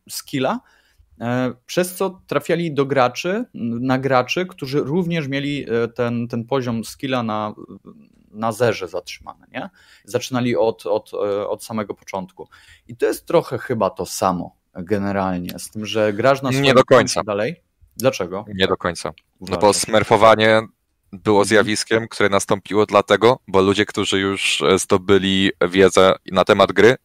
skilla, 0.08 0.60
e, 1.20 1.52
przez 1.66 1.94
co 1.94 2.22
trafiali 2.26 2.74
do 2.74 2.86
graczy, 2.86 3.44
na 3.80 3.98
graczy, 3.98 4.46
którzy 4.46 4.80
również 4.80 5.28
mieli 5.28 5.66
ten, 5.94 6.28
ten 6.28 6.44
poziom 6.44 6.84
skilla 6.84 7.22
na, 7.22 7.54
na 8.30 8.52
zerze 8.52 8.88
zatrzymany, 8.88 9.46
nie? 9.52 9.70
Zaczynali 10.04 10.56
od, 10.56 10.86
od, 10.86 11.14
od 11.48 11.64
samego 11.64 11.94
początku. 11.94 12.48
I 12.88 12.96
to 12.96 13.06
jest 13.06 13.26
trochę 13.26 13.58
chyba 13.58 13.90
to 13.90 14.06
samo 14.06 14.56
generalnie, 14.74 15.58
z 15.58 15.70
tym, 15.70 15.86
że 15.86 16.12
grasz 16.12 16.42
na 16.42 16.50
Nie 16.50 16.74
do 16.74 16.84
końca. 16.84 17.22
Dalej. 17.22 17.62
Dlaczego? 17.96 18.44
Nie 18.54 18.66
do 18.66 18.76
końca. 18.76 19.12
No 19.40 19.56
bo 19.56 19.72
smurfowanie 19.72 20.62
było 21.12 21.38
mhm. 21.38 21.48
zjawiskiem, 21.48 22.08
które 22.08 22.28
nastąpiło 22.28 22.86
dlatego, 22.86 23.38
bo 23.48 23.62
ludzie, 23.62 23.86
którzy 23.86 24.20
już 24.20 24.62
e, 24.62 24.78
zdobyli 24.78 25.50
wiedzę 25.68 26.14
na 26.32 26.44
temat 26.44 26.72
gry, 26.72 26.96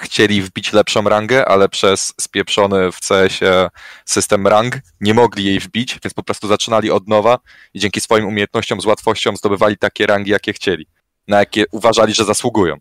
chcieli 0.00 0.42
wbić 0.42 0.72
lepszą 0.72 1.02
rangę, 1.02 1.48
ale 1.48 1.68
przez 1.68 2.14
spieprzony 2.20 2.92
w 2.92 3.00
CS-ie 3.00 3.68
system 4.04 4.46
rang 4.46 4.78
nie 5.00 5.14
mogli 5.14 5.44
jej 5.44 5.60
wbić, 5.60 5.98
więc 6.04 6.14
po 6.14 6.22
prostu 6.22 6.48
zaczynali 6.48 6.90
od 6.90 7.08
nowa 7.08 7.38
i 7.74 7.80
dzięki 7.80 8.00
swoim 8.00 8.26
umiejętnościom 8.26 8.80
z 8.80 8.86
łatwością 8.86 9.36
zdobywali 9.36 9.78
takie 9.78 10.06
rangi, 10.06 10.30
jakie 10.30 10.52
chcieli, 10.52 10.86
na 11.28 11.38
jakie 11.38 11.64
uważali, 11.70 12.14
że 12.14 12.24
zasługują. 12.24 12.76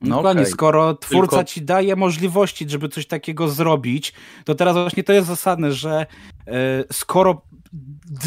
No 0.00 0.16
Dokładnie, 0.16 0.42
okay. 0.42 0.52
skoro 0.52 0.94
twórca 0.94 1.36
Tylko... 1.36 1.44
ci 1.44 1.62
daje 1.62 1.96
możliwości, 1.96 2.68
żeby 2.68 2.88
coś 2.88 3.06
takiego 3.06 3.48
zrobić, 3.48 4.12
to 4.44 4.54
teraz 4.54 4.74
właśnie 4.74 5.04
to 5.04 5.12
jest 5.12 5.28
zasadne, 5.28 5.72
że 5.72 6.06
e, 6.46 6.84
skoro 6.92 7.42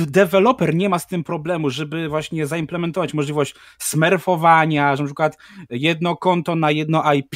deweloper 0.08 0.76
nie 0.76 0.90
ma 0.90 1.00
z 1.00 1.08
tym 1.08 1.24
problemu, 1.24 1.70
żeby 1.70 2.10
właśnie 2.10 2.48
zaimplementować 2.48 3.14
możliwość 3.14 3.56
smurfowania, 3.80 4.96
że 4.96 5.04
na 5.04 5.08
przykład 5.08 5.38
jedno 5.70 6.16
konto 6.16 6.56
na 6.56 6.72
jedno 6.72 7.14
IP 7.14 7.36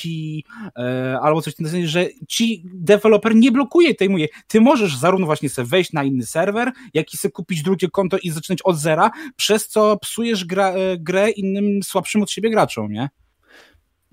e, 0.77 1.19
albo 1.21 1.41
coś 1.41 1.53
w 1.53 1.57
tym 1.57 1.67
sensie, 1.67 1.87
że 1.87 2.07
ci 2.27 2.63
deweloper 2.73 3.35
nie 3.35 3.51
blokuje 3.51 3.95
tej 3.95 4.09
mówię, 4.09 4.27
ty 4.47 4.61
możesz 4.61 4.97
zarówno 4.97 5.25
właśnie 5.25 5.49
sobie 5.49 5.67
wejść 5.67 5.93
na 5.93 6.03
inny 6.03 6.25
serwer, 6.25 6.71
jak 6.93 7.13
i 7.13 7.17
sobie 7.17 7.31
kupić 7.31 7.61
drugie 7.61 7.89
konto 7.89 8.17
i 8.17 8.29
zaczynać 8.29 8.61
od 8.61 8.77
zera, 8.77 9.11
przez 9.35 9.67
co 9.67 9.97
psujesz 9.97 10.45
gra, 10.45 10.69
e, 10.69 10.97
grę 10.97 11.29
innym 11.29 11.83
słabszym 11.83 12.21
od 12.23 12.31
siebie 12.31 12.49
graczom, 12.49 12.91
nie? 12.91 13.09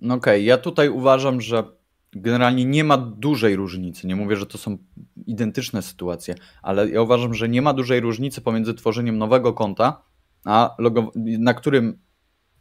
No 0.00 0.14
okej, 0.14 0.34
okay. 0.34 0.42
ja 0.42 0.58
tutaj 0.58 0.88
uważam, 0.88 1.40
że 1.40 1.64
generalnie 2.12 2.64
nie 2.64 2.84
ma 2.84 2.96
dużej 2.96 3.56
różnicy. 3.56 4.06
Nie 4.06 4.16
mówię, 4.16 4.36
że 4.36 4.46
to 4.46 4.58
są 4.58 4.78
identyczne 5.26 5.82
sytuacje, 5.82 6.34
ale 6.62 6.90
ja 6.90 7.02
uważam, 7.02 7.34
że 7.34 7.48
nie 7.48 7.62
ma 7.62 7.72
dużej 7.72 8.00
różnicy 8.00 8.40
pomiędzy 8.40 8.74
tworzeniem 8.74 9.18
nowego 9.18 9.52
konta, 9.52 10.02
a 10.44 10.74
logo, 10.78 11.12
na 11.16 11.54
którym 11.54 11.98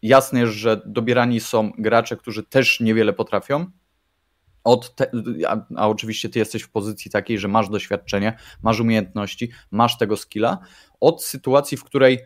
jasne 0.01 0.39
jest, 0.39 0.53
że 0.53 0.81
dobierani 0.85 1.39
są 1.39 1.71
gracze, 1.77 2.17
którzy 2.17 2.43
też 2.43 2.79
niewiele 2.79 3.13
potrafią. 3.13 3.65
Od 4.63 4.95
te, 4.95 5.11
a, 5.47 5.57
a 5.75 5.87
oczywiście 5.87 6.29
ty 6.29 6.39
jesteś 6.39 6.61
w 6.61 6.71
pozycji 6.71 7.11
takiej, 7.11 7.39
że 7.39 7.47
masz 7.47 7.69
doświadczenie, 7.69 8.37
masz 8.63 8.79
umiejętności, 8.79 9.51
masz 9.71 9.97
tego 9.97 10.17
skilla, 10.17 10.57
od 10.99 11.23
sytuacji, 11.23 11.77
w 11.77 11.83
której 11.83 12.19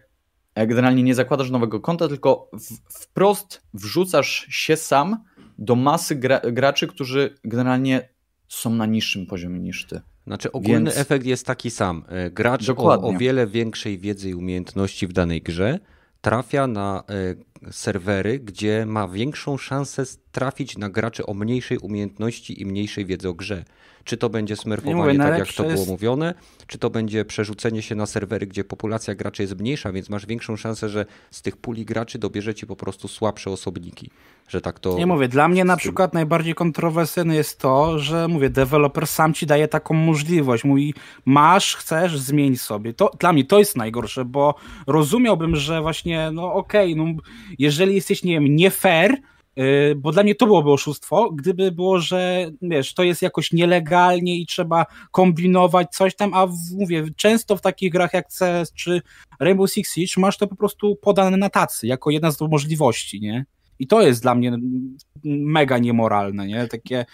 generalnie 0.55 1.03
nie 1.03 1.15
zakładasz 1.15 1.49
nowego 1.49 1.79
konta, 1.79 2.07
tylko 2.07 2.49
w, 2.53 3.01
wprost 3.03 3.61
wrzucasz 3.73 4.47
się 4.49 4.75
sam 4.75 5.23
do 5.57 5.75
masy 5.75 6.15
gra, 6.15 6.41
graczy, 6.51 6.87
którzy 6.87 7.35
generalnie 7.43 8.09
są 8.47 8.69
na 8.69 8.85
niższym 8.85 9.25
poziomie 9.25 9.59
niż 9.59 9.85
ty. 9.85 10.01
Znaczy 10.27 10.51
ogólny 10.51 10.83
Więc... 10.83 10.97
efekt 10.97 11.25
jest 11.25 11.45
taki 11.45 11.71
sam. 11.71 12.05
E, 12.09 12.31
gracz 12.31 12.69
o, 12.69 13.01
o, 13.01 13.17
wiele 13.17 13.47
większej 13.47 13.97
wiedzy 13.97 14.29
i 14.29 14.33
umiejętności 14.33 15.07
w 15.07 15.13
danej 15.13 15.41
grze 15.41 15.79
trafia 16.21 16.67
na 16.67 17.03
e, 17.09 17.71
serwery, 17.71 18.39
gdzie 18.39 18.85
ma 18.85 19.07
większą 19.07 19.57
szansę 19.57 20.03
trafić 20.33 20.77
na 20.77 20.89
graczy 20.89 21.25
o 21.25 21.33
mniejszej 21.33 21.77
umiejętności 21.77 22.61
i 22.61 22.65
mniejszej 22.65 23.05
wiedzy 23.05 23.29
o 23.29 23.33
grze. 23.33 23.63
Czy 24.03 24.17
to 24.17 24.29
będzie 24.29 24.55
smurfowanie, 24.55 25.19
tak 25.19 25.39
jak 25.39 25.53
to 25.53 25.63
jest... 25.63 25.75
było 25.75 25.85
mówione, 25.85 26.33
czy 26.67 26.77
to 26.77 26.89
będzie 26.89 27.25
przerzucenie 27.25 27.81
się 27.81 27.95
na 27.95 28.05
serwery, 28.05 28.47
gdzie 28.47 28.63
populacja 28.63 29.15
graczy 29.15 29.43
jest 29.43 29.59
mniejsza, 29.59 29.91
więc 29.91 30.09
masz 30.09 30.25
większą 30.25 30.55
szansę, 30.55 30.89
że 30.89 31.05
z 31.31 31.41
tych 31.41 31.57
puli 31.57 31.85
graczy 31.85 32.19
dobierze 32.19 32.55
ci 32.55 32.67
po 32.67 32.75
prostu 32.75 33.07
słabsze 33.07 33.49
osobniki. 33.49 34.09
Że 34.47 34.61
tak 34.61 34.79
to. 34.79 34.97
Nie 34.97 35.05
mówię, 35.05 35.27
dla 35.27 35.47
mnie 35.47 35.65
na 35.65 35.77
przykład 35.77 36.13
najbardziej 36.13 36.55
kontrowersyjne 36.55 37.35
jest 37.35 37.59
to, 37.59 37.99
że 37.99 38.27
mówię, 38.27 38.49
deweloper 38.49 39.07
sam 39.07 39.33
ci 39.33 39.45
daje 39.45 39.67
taką 39.67 39.93
możliwość. 39.93 40.63
Mówi, 40.63 40.93
masz, 41.25 41.75
chcesz, 41.75 42.19
zmień 42.19 42.57
sobie. 42.57 42.93
To, 42.93 43.11
dla 43.19 43.33
mnie 43.33 43.45
to 43.45 43.59
jest 43.59 43.77
najgorsze, 43.77 44.25
bo 44.25 44.55
rozumiałbym, 44.87 45.55
że 45.55 45.81
właśnie, 45.81 46.31
no 46.31 46.53
okej, 46.53 46.93
okay, 46.93 47.05
no, 47.05 47.21
jeżeli 47.59 47.95
jesteś, 47.95 48.23
nie 48.23 48.33
wiem, 48.33 48.55
nie 48.55 48.71
fair, 48.71 49.17
bo 49.95 50.11
dla 50.11 50.23
mnie 50.23 50.35
to 50.35 50.45
byłoby 50.45 50.71
oszustwo, 50.71 51.31
gdyby 51.31 51.71
było, 51.71 51.99
że 51.99 52.51
wiesz, 52.61 52.93
to 52.93 53.03
jest 53.03 53.21
jakoś 53.21 53.51
nielegalnie 53.51 54.37
i 54.37 54.45
trzeba 54.45 54.85
kombinować 55.11 55.87
coś 55.91 56.15
tam, 56.15 56.33
a 56.33 56.47
w, 56.47 56.53
mówię, 56.79 57.05
często 57.15 57.57
w 57.57 57.61
takich 57.61 57.91
grach 57.91 58.13
jak 58.13 58.27
CS 58.27 58.73
czy 58.73 59.01
Rainbow 59.39 59.71
Six 59.71 59.93
Siege 59.93 60.13
masz 60.17 60.37
to 60.37 60.47
po 60.47 60.55
prostu 60.55 60.95
podane 60.95 61.37
na 61.37 61.49
tacy, 61.49 61.87
jako 61.87 62.09
jedna 62.09 62.31
z 62.31 62.41
możliwości, 62.41 63.21
nie? 63.21 63.45
I 63.79 63.87
to 63.87 64.01
jest 64.01 64.21
dla 64.21 64.35
mnie 64.35 64.57
mega 65.25 65.77
niemoralne, 65.77 66.47
nie? 66.47 66.67
Takie 66.67 67.05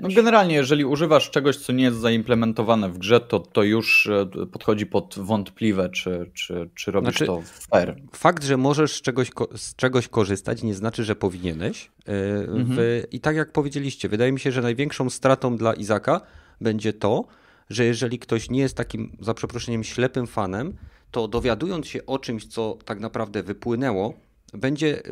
no 0.00 0.08
generalnie, 0.14 0.54
jeżeli 0.54 0.84
używasz 0.84 1.30
czegoś, 1.30 1.56
co 1.56 1.72
nie 1.72 1.84
jest 1.84 1.96
zaimplementowane 1.96 2.88
w 2.88 2.98
grze, 2.98 3.20
to, 3.20 3.40
to 3.40 3.62
już 3.62 4.06
e, 4.06 4.46
podchodzi 4.46 4.86
pod 4.86 5.14
wątpliwe, 5.18 5.88
czy, 5.88 6.30
czy, 6.34 6.70
czy 6.74 6.90
robisz 6.90 7.10
znaczy, 7.10 7.26
to 7.26 7.42
fair. 7.70 7.96
Fakt, 8.12 8.44
że 8.44 8.56
możesz 8.56 8.92
z 8.92 9.02
czegoś, 9.02 9.30
z 9.56 9.74
czegoś 9.76 10.08
korzystać, 10.08 10.62
nie 10.62 10.74
znaczy, 10.74 11.04
że 11.04 11.16
powinieneś. 11.16 11.90
E, 12.08 12.12
mhm. 12.38 12.66
W, 12.70 13.02
I 13.12 13.20
tak 13.20 13.36
jak 13.36 13.52
powiedzieliście, 13.52 14.08
wydaje 14.08 14.32
mi 14.32 14.40
się, 14.40 14.52
że 14.52 14.62
największą 14.62 15.10
stratą 15.10 15.56
dla 15.56 15.74
Izaka 15.74 16.20
będzie 16.60 16.92
to, 16.92 17.24
że 17.70 17.84
jeżeli 17.84 18.18
ktoś 18.18 18.50
nie 18.50 18.60
jest 18.60 18.76
takim, 18.76 19.16
za 19.20 19.34
przeproszeniem, 19.34 19.84
ślepym 19.84 20.26
fanem, 20.26 20.76
to 21.10 21.28
dowiadując 21.28 21.86
się 21.86 22.06
o 22.06 22.18
czymś, 22.18 22.46
co 22.46 22.78
tak 22.84 23.00
naprawdę 23.00 23.42
wypłynęło, 23.42 24.14
będzie 24.52 25.02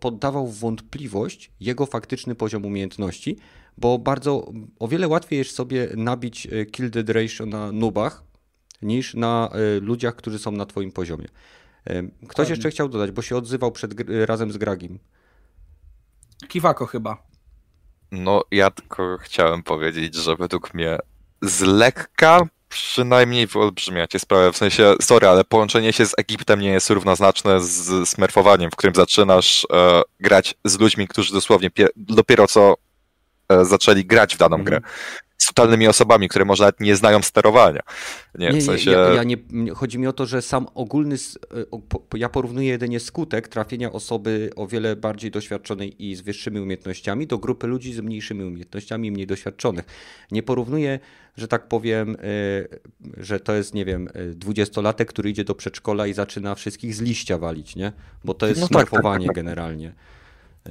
poddawał 0.00 0.46
w 0.46 0.58
wątpliwość 0.58 1.50
jego 1.60 1.86
faktyczny 1.86 2.34
poziom 2.34 2.64
umiejętności, 2.64 3.36
bo 3.78 3.98
bardzo 3.98 4.52
o 4.78 4.88
wiele 4.88 5.08
łatwiej 5.08 5.38
jest 5.38 5.54
sobie 5.54 5.88
nabić 5.96 6.46
e, 6.46 6.66
kill 6.66 6.90
dead 6.90 7.08
ratio 7.08 7.46
na 7.46 7.72
nubach 7.72 8.24
niż 8.82 9.14
na 9.14 9.50
e, 9.52 9.80
ludziach, 9.80 10.16
którzy 10.16 10.38
są 10.38 10.52
na 10.52 10.66
twoim 10.66 10.92
poziomie. 10.92 11.28
Ktoś 12.28 12.48
jeszcze 12.48 12.70
chciał 12.70 12.88
dodać, 12.88 13.10
bo 13.10 13.22
się 13.22 13.36
odzywał 13.36 13.72
przed, 13.72 13.94
razem 14.08 14.52
z 14.52 14.56
Gragim. 14.56 14.98
Kiwako 16.48 16.86
chyba. 16.86 17.26
No, 18.12 18.42
ja 18.50 18.70
tylko 18.70 19.18
chciałem 19.20 19.62
powiedzieć, 19.62 20.14
że 20.14 20.36
według 20.36 20.74
mnie 20.74 20.98
z 21.42 21.60
lekka 21.60 22.48
przynajmniej 22.82 23.46
wyolbrzymiacie 23.46 24.18
sprawę. 24.18 24.52
W 24.52 24.56
sensie, 24.56 24.94
sorry, 25.00 25.28
ale 25.28 25.44
połączenie 25.44 25.92
się 25.92 26.06
z 26.06 26.14
Egiptem 26.18 26.60
nie 26.60 26.70
jest 26.70 26.90
równoznaczne 26.90 27.60
z 27.60 28.08
smerfowaniem, 28.08 28.70
w 28.70 28.76
którym 28.76 28.94
zaczynasz 28.94 29.66
e, 29.72 30.02
grać 30.20 30.54
z 30.64 30.78
ludźmi, 30.78 31.08
którzy 31.08 31.32
dosłownie 31.32 31.70
dopiero 31.96 32.46
co 32.46 32.74
zaczęli 33.62 34.04
grać 34.04 34.34
w 34.34 34.38
daną 34.38 34.56
-hmm. 34.56 34.64
grę 34.64 34.80
z 35.38 35.46
totalnymi 35.46 35.88
osobami, 35.88 36.28
które 36.28 36.44
może 36.44 36.64
nawet 36.64 36.80
nie 36.80 36.96
znają 36.96 37.22
sterowania. 37.22 37.80
Nie, 38.38 38.50
nie, 38.50 38.60
w 38.60 38.64
sensie... 38.64 38.90
ja, 38.90 38.98
ja, 39.14 39.24
nie, 39.24 39.36
chodzi 39.74 39.98
mi 39.98 40.06
o 40.06 40.12
to, 40.12 40.26
że 40.26 40.42
sam 40.42 40.66
ogólny, 40.74 41.16
e, 42.14 42.18
ja 42.18 42.28
porównuję 42.28 42.68
jedynie 42.68 43.00
skutek 43.00 43.48
trafienia 43.48 43.92
osoby 43.92 44.50
o 44.56 44.66
wiele 44.66 44.96
bardziej 44.96 45.30
doświadczonej 45.30 46.04
i 46.04 46.14
z 46.14 46.20
wyższymi 46.20 46.60
umiejętnościami 46.60 47.26
do 47.26 47.38
grupy 47.38 47.66
ludzi 47.66 47.92
z 47.92 48.00
mniejszymi 48.00 48.44
umiejętnościami 48.44 49.08
i 49.08 49.12
mniej 49.12 49.26
doświadczonych. 49.26 49.84
Nie 50.30 50.42
porównuję, 50.42 50.98
że 51.36 51.48
tak 51.48 51.68
powiem, 51.68 52.16
e, 52.16 53.24
że 53.24 53.40
to 53.40 53.54
jest, 53.54 53.74
nie 53.74 53.84
wiem, 53.84 54.08
e, 54.14 54.24
dwudziestolatek, 54.24 55.08
który 55.08 55.30
idzie 55.30 55.44
do 55.44 55.54
przedszkola 55.54 56.06
i 56.06 56.12
zaczyna 56.12 56.54
wszystkich 56.54 56.94
z 56.94 57.00
liścia 57.00 57.38
walić, 57.38 57.76
nie? 57.76 57.92
Bo 58.24 58.34
to 58.34 58.46
jest 58.46 58.60
no 58.60 58.68
tak, 58.68 58.90
tak, 58.90 59.02
tak, 59.02 59.22
tak. 59.26 59.34
generalnie. 59.34 59.92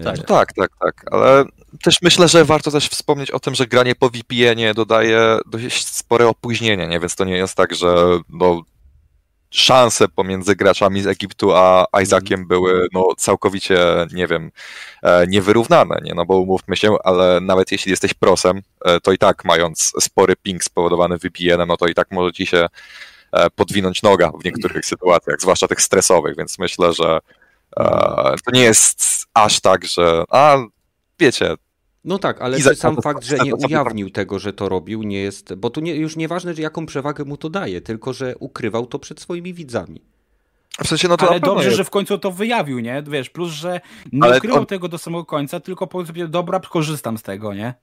Tak. 0.04 0.26
tak, 0.26 0.54
tak, 0.54 0.72
tak, 0.80 1.06
ale 1.12 1.46
też 1.84 2.02
myślę, 2.02 2.28
że 2.28 2.46
warto 2.46 2.72
też 2.72 2.90
wspomnieć 2.90 3.32
o 3.32 3.40
tym, 3.40 3.56
że 3.56 3.68
granie 3.68 3.96
po 3.96 4.10
VPN-ie 4.10 4.74
dodaje 4.74 5.38
dość 5.46 5.88
spore 5.88 6.28
opóźnienie, 6.28 6.88
nie? 6.88 7.00
więc 7.00 7.16
to 7.16 7.26
nie 7.26 7.38
jest 7.38 7.56
tak, 7.56 7.76
że 7.76 7.96
no, 8.30 8.62
szanse 9.50 10.08
pomiędzy 10.08 10.56
graczami 10.56 11.02
z 11.02 11.08
Egiptu 11.08 11.52
a 11.56 11.86
Isaaciem 12.04 12.40
mhm. 12.40 12.48
były 12.48 12.88
no, 12.94 13.08
całkowicie, 13.18 13.78
nie 14.14 14.28
wiem, 14.28 14.52
e, 15.04 15.28
niewyrównane, 15.28 16.00
nie? 16.04 16.14
no 16.14 16.26
bo 16.26 16.38
umówmy 16.38 16.78
się, 16.78 16.96
ale 17.04 17.42
nawet 17.42 17.72
jeśli 17.72 17.90
jesteś 17.90 18.14
prosem, 18.14 18.62
e, 18.86 19.00
to 19.00 19.12
i 19.12 19.18
tak 19.18 19.46
mając 19.46 19.94
spory 20.00 20.36
ping 20.36 20.64
spowodowany 20.64 21.18
VPN-em, 21.18 21.68
no 21.68 21.78
to 21.78 21.88
i 21.88 21.94
tak 21.94 22.12
może 22.12 22.34
ci 22.34 22.46
się 22.46 22.68
e, 23.32 23.50
podwinąć 23.50 24.04
noga 24.04 24.32
w 24.42 24.46
niektórych 24.46 24.86
sytuacjach, 24.86 25.42
zwłaszcza 25.42 25.68
tych 25.68 25.82
stresowych, 25.82 26.38
więc 26.38 26.60
myślę, 26.60 26.94
że 26.94 27.20
to 28.46 28.52
nie 28.54 28.62
jest 28.62 29.26
aż 29.34 29.60
tak, 29.60 29.86
że 29.86 30.24
a 30.30 30.58
wiecie. 31.20 31.56
No 32.04 32.20
tak, 32.20 32.42
ale 32.42 32.60
za, 32.60 32.76
sam 32.76 33.02
fakt, 33.02 33.24
że 33.24 33.38
nie 33.38 33.56
ujawnił 33.56 34.10
tego, 34.10 34.40
że 34.40 34.54
to 34.54 34.70
robił, 34.70 35.04
nie 35.04 35.20
jest. 35.20 35.54
Bo 35.56 35.70
tu 35.70 35.82
nie, 35.82 35.96
już 35.96 36.16
nieważne, 36.16 36.54
że 36.54 36.62
jaką 36.62 36.86
przewagę 36.86 37.26
mu 37.26 37.38
to 37.38 37.50
daje, 37.50 37.82
tylko 37.82 38.14
że 38.14 38.36
ukrywał 38.38 38.86
to 38.86 39.00
przed 39.00 39.20
swoimi 39.20 39.54
widzami. 39.54 40.02
W 40.84 40.88
sensie, 40.88 41.08
no 41.08 41.18
to 41.18 41.30
ale 41.30 41.40
dobrze, 41.40 41.66
jest. 41.66 41.78
że 41.78 41.84
w 41.84 41.90
końcu 41.90 42.18
to 42.18 42.32
wyjawił, 42.32 42.80
nie? 42.80 43.04
Wiesz, 43.08 43.30
plus, 43.30 43.52
że 43.52 43.82
nie 44.12 44.24
ale 44.24 44.38
ukrywał 44.38 44.60
on... 44.60 44.66
tego 44.66 44.88
do 44.88 44.98
samego 44.98 45.26
końca, 45.26 45.60
tylko 45.60 45.88
powiedział 45.88 46.16
sobie, 46.16 46.28
dobra, 46.28 46.60
korzystam 46.60 47.18
z 47.18 47.24
tego, 47.24 47.54
nie? 47.54 47.74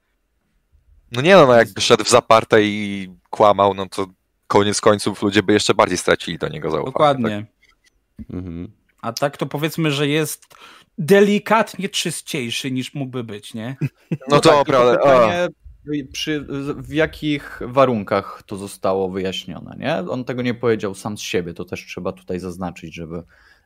No 1.13 1.21
nie 1.21 1.37
no, 1.37 1.47
no 1.47 1.55
jakby 1.55 1.81
szedł 1.81 2.05
w 2.05 2.11
zaparte 2.11 2.63
i 2.63 3.09
kłamał, 3.31 3.75
no 3.75 3.87
to 3.87 4.07
koniec 4.47 4.81
końców 4.81 5.23
ludzie 5.23 5.43
by 5.43 5.53
jeszcze 5.53 5.75
bardziej 5.75 5.99
stracili 5.99 6.39
do 6.39 6.49
niego 6.49 6.71
zaufanie. 6.71 6.93
Dokładnie. 6.93 7.47
Tak? 8.17 8.27
Mhm. 8.31 8.73
A 9.05 9.13
tak 9.13 9.37
to 9.37 9.47
powiedzmy, 9.47 9.91
że 9.91 10.09
jest 10.09 10.47
delikatnie 10.99 11.89
czystniejszy 11.89 12.71
niż 12.71 12.95
mógłby 12.95 13.25
być, 13.25 13.55
nie? 13.55 13.77
No, 14.11 14.17
no 14.29 14.41
to 14.41 14.51
dobra, 14.51 14.79
ale... 14.79 14.99
Pytanie, 14.99 15.49
przy, 16.13 16.47
w 16.77 16.93
jakich 16.93 17.61
warunkach 17.67 18.43
to 18.47 18.57
zostało 18.57 19.09
wyjaśnione, 19.09 19.77
nie? 19.79 20.11
On 20.11 20.25
tego 20.25 20.43
nie 20.43 20.55
powiedział 20.55 20.95
sam 20.95 21.19
z 21.19 21.21
siebie, 21.21 21.55
to 21.55 21.65
też 21.65 21.87
trzeba 21.87 22.13
tutaj 22.13 22.41
zaznaczyć, 22.41 22.95
żeby, 22.95 23.23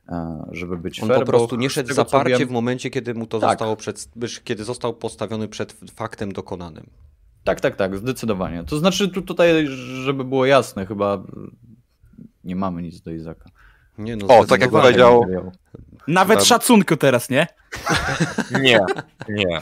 e, 0.09 0.45
żeby 0.51 0.77
być 0.77 1.03
On 1.03 1.09
fair, 1.09 1.19
po 1.19 1.25
prostu 1.25 1.55
nie 1.55 1.69
szedł 1.69 1.93
zaparcie 1.93 2.37
wiem... 2.37 2.47
w 2.47 2.51
momencie, 2.51 2.89
kiedy 2.89 3.13
mu 3.13 3.27
to 3.27 3.39
tak. 3.39 3.49
zostało 3.49 3.75
przed, 3.75 4.09
kiedy 4.43 4.63
został 4.63 4.93
postawiony 4.93 5.47
przed 5.47 5.75
faktem 5.93 6.31
dokonanym. 6.31 6.89
Tak, 7.43 7.61
tak, 7.61 7.75
tak, 7.75 7.97
zdecydowanie. 7.97 8.63
To 8.63 8.77
znaczy 8.77 9.09
tu, 9.09 9.21
tutaj, 9.21 9.67
żeby 10.03 10.23
było 10.23 10.45
jasne, 10.45 10.85
chyba 10.85 11.23
nie 12.43 12.55
mamy 12.55 12.81
nic 12.81 13.01
do 13.01 13.11
Izaka. 13.11 13.49
Nie, 13.99 14.15
no, 14.15 14.27
o, 14.27 14.45
tak 14.45 14.61
jak 14.61 14.69
powiedział. 14.69 15.25
Nawet 16.07 16.45
szacunku 16.45 16.97
teraz, 16.97 17.29
nie? 17.29 17.47
Nie, 18.61 18.79
nie. 19.29 19.61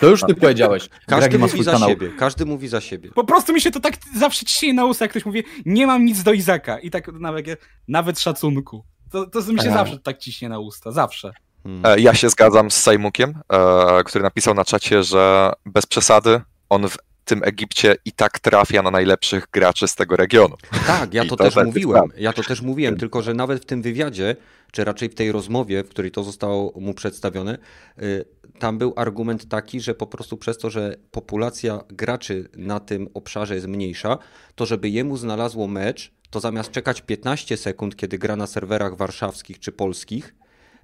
To 0.00 0.06
już 0.06 0.20
ty 0.20 0.34
powiedziałeś. 0.34 0.88
Każdy 1.06 1.38
mówi 1.38 1.62
za 1.62 1.72
kanał. 1.72 1.88
siebie. 1.88 2.10
Każdy 2.18 2.46
mówi 2.46 2.68
za 2.68 2.80
siebie. 2.80 3.10
Po 3.14 3.24
prostu 3.24 3.52
mi 3.52 3.60
się 3.60 3.70
to 3.70 3.80
tak 3.80 3.94
zawsze 4.16 4.46
ciśnie 4.46 4.74
na 4.74 4.84
usta, 4.84 5.04
jak 5.04 5.10
ktoś 5.10 5.26
mówi, 5.26 5.44
nie 5.64 5.86
mam 5.86 6.04
nic 6.04 6.22
do 6.22 6.32
Izaka. 6.32 6.78
I 6.78 6.90
tak 6.90 7.12
nawet, 7.12 7.46
nawet 7.88 8.20
szacunku. 8.20 8.84
To, 9.10 9.26
to 9.26 9.52
mi 9.52 9.60
się 9.60 9.72
zawsze 9.72 9.98
tak 9.98 10.18
ciśnie 10.18 10.48
na 10.48 10.58
usta. 10.58 10.92
Zawsze. 10.92 11.32
Hmm. 11.62 12.00
Ja 12.00 12.14
się 12.14 12.28
zgadzam 12.28 12.70
z 12.70 12.74
Sajmukiem, 12.74 13.34
e, 13.52 14.04
który 14.04 14.24
napisał 14.24 14.54
na 14.54 14.64
czacie, 14.64 15.02
że 15.02 15.52
bez 15.64 15.86
przesady 15.86 16.40
on 16.68 16.88
w 16.88 16.96
tym 17.26 17.42
Egipcie 17.44 17.96
i 18.04 18.12
tak 18.12 18.38
trafia 18.38 18.82
na 18.82 18.90
najlepszych 18.90 19.46
graczy 19.52 19.88
z 19.88 19.94
tego 19.94 20.16
regionu. 20.16 20.56
Tak, 20.86 21.14
ja 21.14 21.24
to, 21.24 21.36
to 21.36 21.44
też 21.44 21.56
mówiłem. 21.64 22.04
Ja 22.18 22.32
to 22.32 22.42
też 22.42 22.62
mówiłem, 22.62 22.96
tylko 22.96 23.22
że 23.22 23.34
nawet 23.34 23.62
w 23.62 23.66
tym 23.66 23.82
wywiadzie, 23.82 24.36
czy 24.72 24.84
raczej 24.84 25.08
w 25.08 25.14
tej 25.14 25.32
rozmowie, 25.32 25.84
w 25.84 25.88
której 25.88 26.10
to 26.10 26.22
zostało 26.22 26.80
mu 26.80 26.94
przedstawione, 26.94 27.58
y, 28.02 28.24
tam 28.58 28.78
był 28.78 28.92
argument 28.96 29.48
taki, 29.48 29.80
że 29.80 29.94
po 29.94 30.06
prostu 30.06 30.36
przez 30.36 30.58
to, 30.58 30.70
że 30.70 30.96
populacja 31.10 31.80
graczy 31.88 32.48
na 32.56 32.80
tym 32.80 33.08
obszarze 33.14 33.54
jest 33.54 33.66
mniejsza, 33.66 34.18
to 34.54 34.66
żeby 34.66 34.88
jemu 34.88 35.16
znalazło 35.16 35.66
mecz, 35.66 36.12
to 36.30 36.40
zamiast 36.40 36.70
czekać 36.70 37.00
15 37.00 37.56
sekund, 37.56 37.96
kiedy 37.96 38.18
gra 38.18 38.36
na 38.36 38.46
serwerach 38.46 38.96
warszawskich 38.96 39.58
czy 39.58 39.72
polskich, 39.72 40.34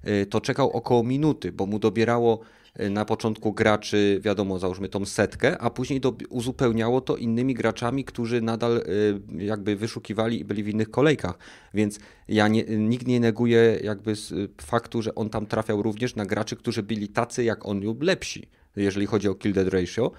y, 0.07 0.25
to 0.25 0.41
czekał 0.41 0.71
około 0.71 1.03
minuty, 1.03 1.51
bo 1.51 1.65
mu 1.65 1.79
dobierało 1.79 2.39
na 2.79 3.05
początku 3.05 3.53
graczy, 3.53 4.19
wiadomo, 4.23 4.59
załóżmy 4.59 4.89
tą 4.89 5.05
setkę, 5.05 5.57
a 5.57 5.69
później 5.69 6.01
do, 6.01 6.13
uzupełniało 6.29 7.01
to 7.01 7.17
innymi 7.17 7.53
graczami, 7.53 8.05
którzy 8.05 8.41
nadal 8.41 8.77
y, 8.77 9.43
jakby 9.43 9.75
wyszukiwali 9.75 10.39
i 10.39 10.45
byli 10.45 10.63
w 10.63 10.67
innych 10.67 10.91
kolejkach. 10.91 11.37
Więc 11.73 11.99
ja 12.27 12.47
nie, 12.47 12.63
nikt 12.63 13.07
nie 13.07 13.19
neguje 13.19 13.79
jakby 13.83 14.13
faktu, 14.61 15.01
że 15.01 15.15
on 15.15 15.29
tam 15.29 15.45
trafiał 15.45 15.81
również 15.81 16.15
na 16.15 16.25
graczy, 16.25 16.55
którzy 16.55 16.83
byli 16.83 17.07
tacy 17.07 17.43
jak 17.43 17.65
on 17.65 17.81
lub 17.81 18.03
lepsi, 18.03 18.47
jeżeli 18.75 19.05
chodzi 19.05 19.27
o 19.27 19.35
kill 19.35 19.53
dead 19.53 19.67
ratio, 19.67 20.11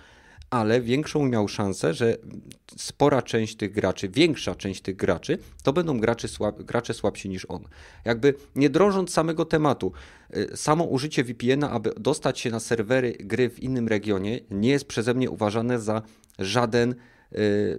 ale 0.55 0.81
większą 0.81 1.29
miał 1.29 1.49
szansę, 1.49 1.95
że 1.95 2.17
spora 2.77 3.23
część 3.23 3.57
tych 3.57 3.73
graczy, 3.73 4.09
większa 4.09 4.55
część 4.55 4.81
tych 4.81 4.97
graczy, 4.97 5.39
to 5.63 5.73
będą 5.73 6.01
gracze, 6.01 6.29
słab, 6.29 6.63
gracze 6.63 6.95
słabsi 6.95 7.29
niż 7.29 7.47
on. 7.49 7.65
Jakby 8.05 8.35
nie 8.57 8.71
drążąc 8.71 9.13
samego 9.13 9.45
tematu, 9.45 9.93
y, 10.37 10.57
samo 10.57 10.85
użycie 10.85 11.25
VPN-a, 11.25 11.71
aby 11.71 11.93
dostać 12.01 12.41
się 12.41 12.51
na 12.51 12.61
serwery 12.61 13.13
gry 13.21 13.51
w 13.51 13.63
innym 13.63 13.89
regionie, 13.89 14.41
nie 14.51 14.71
jest 14.71 14.85
przeze 14.85 15.15
mnie 15.15 15.31
uważane 15.31 15.81
za 15.81 16.03
żaden 16.39 16.95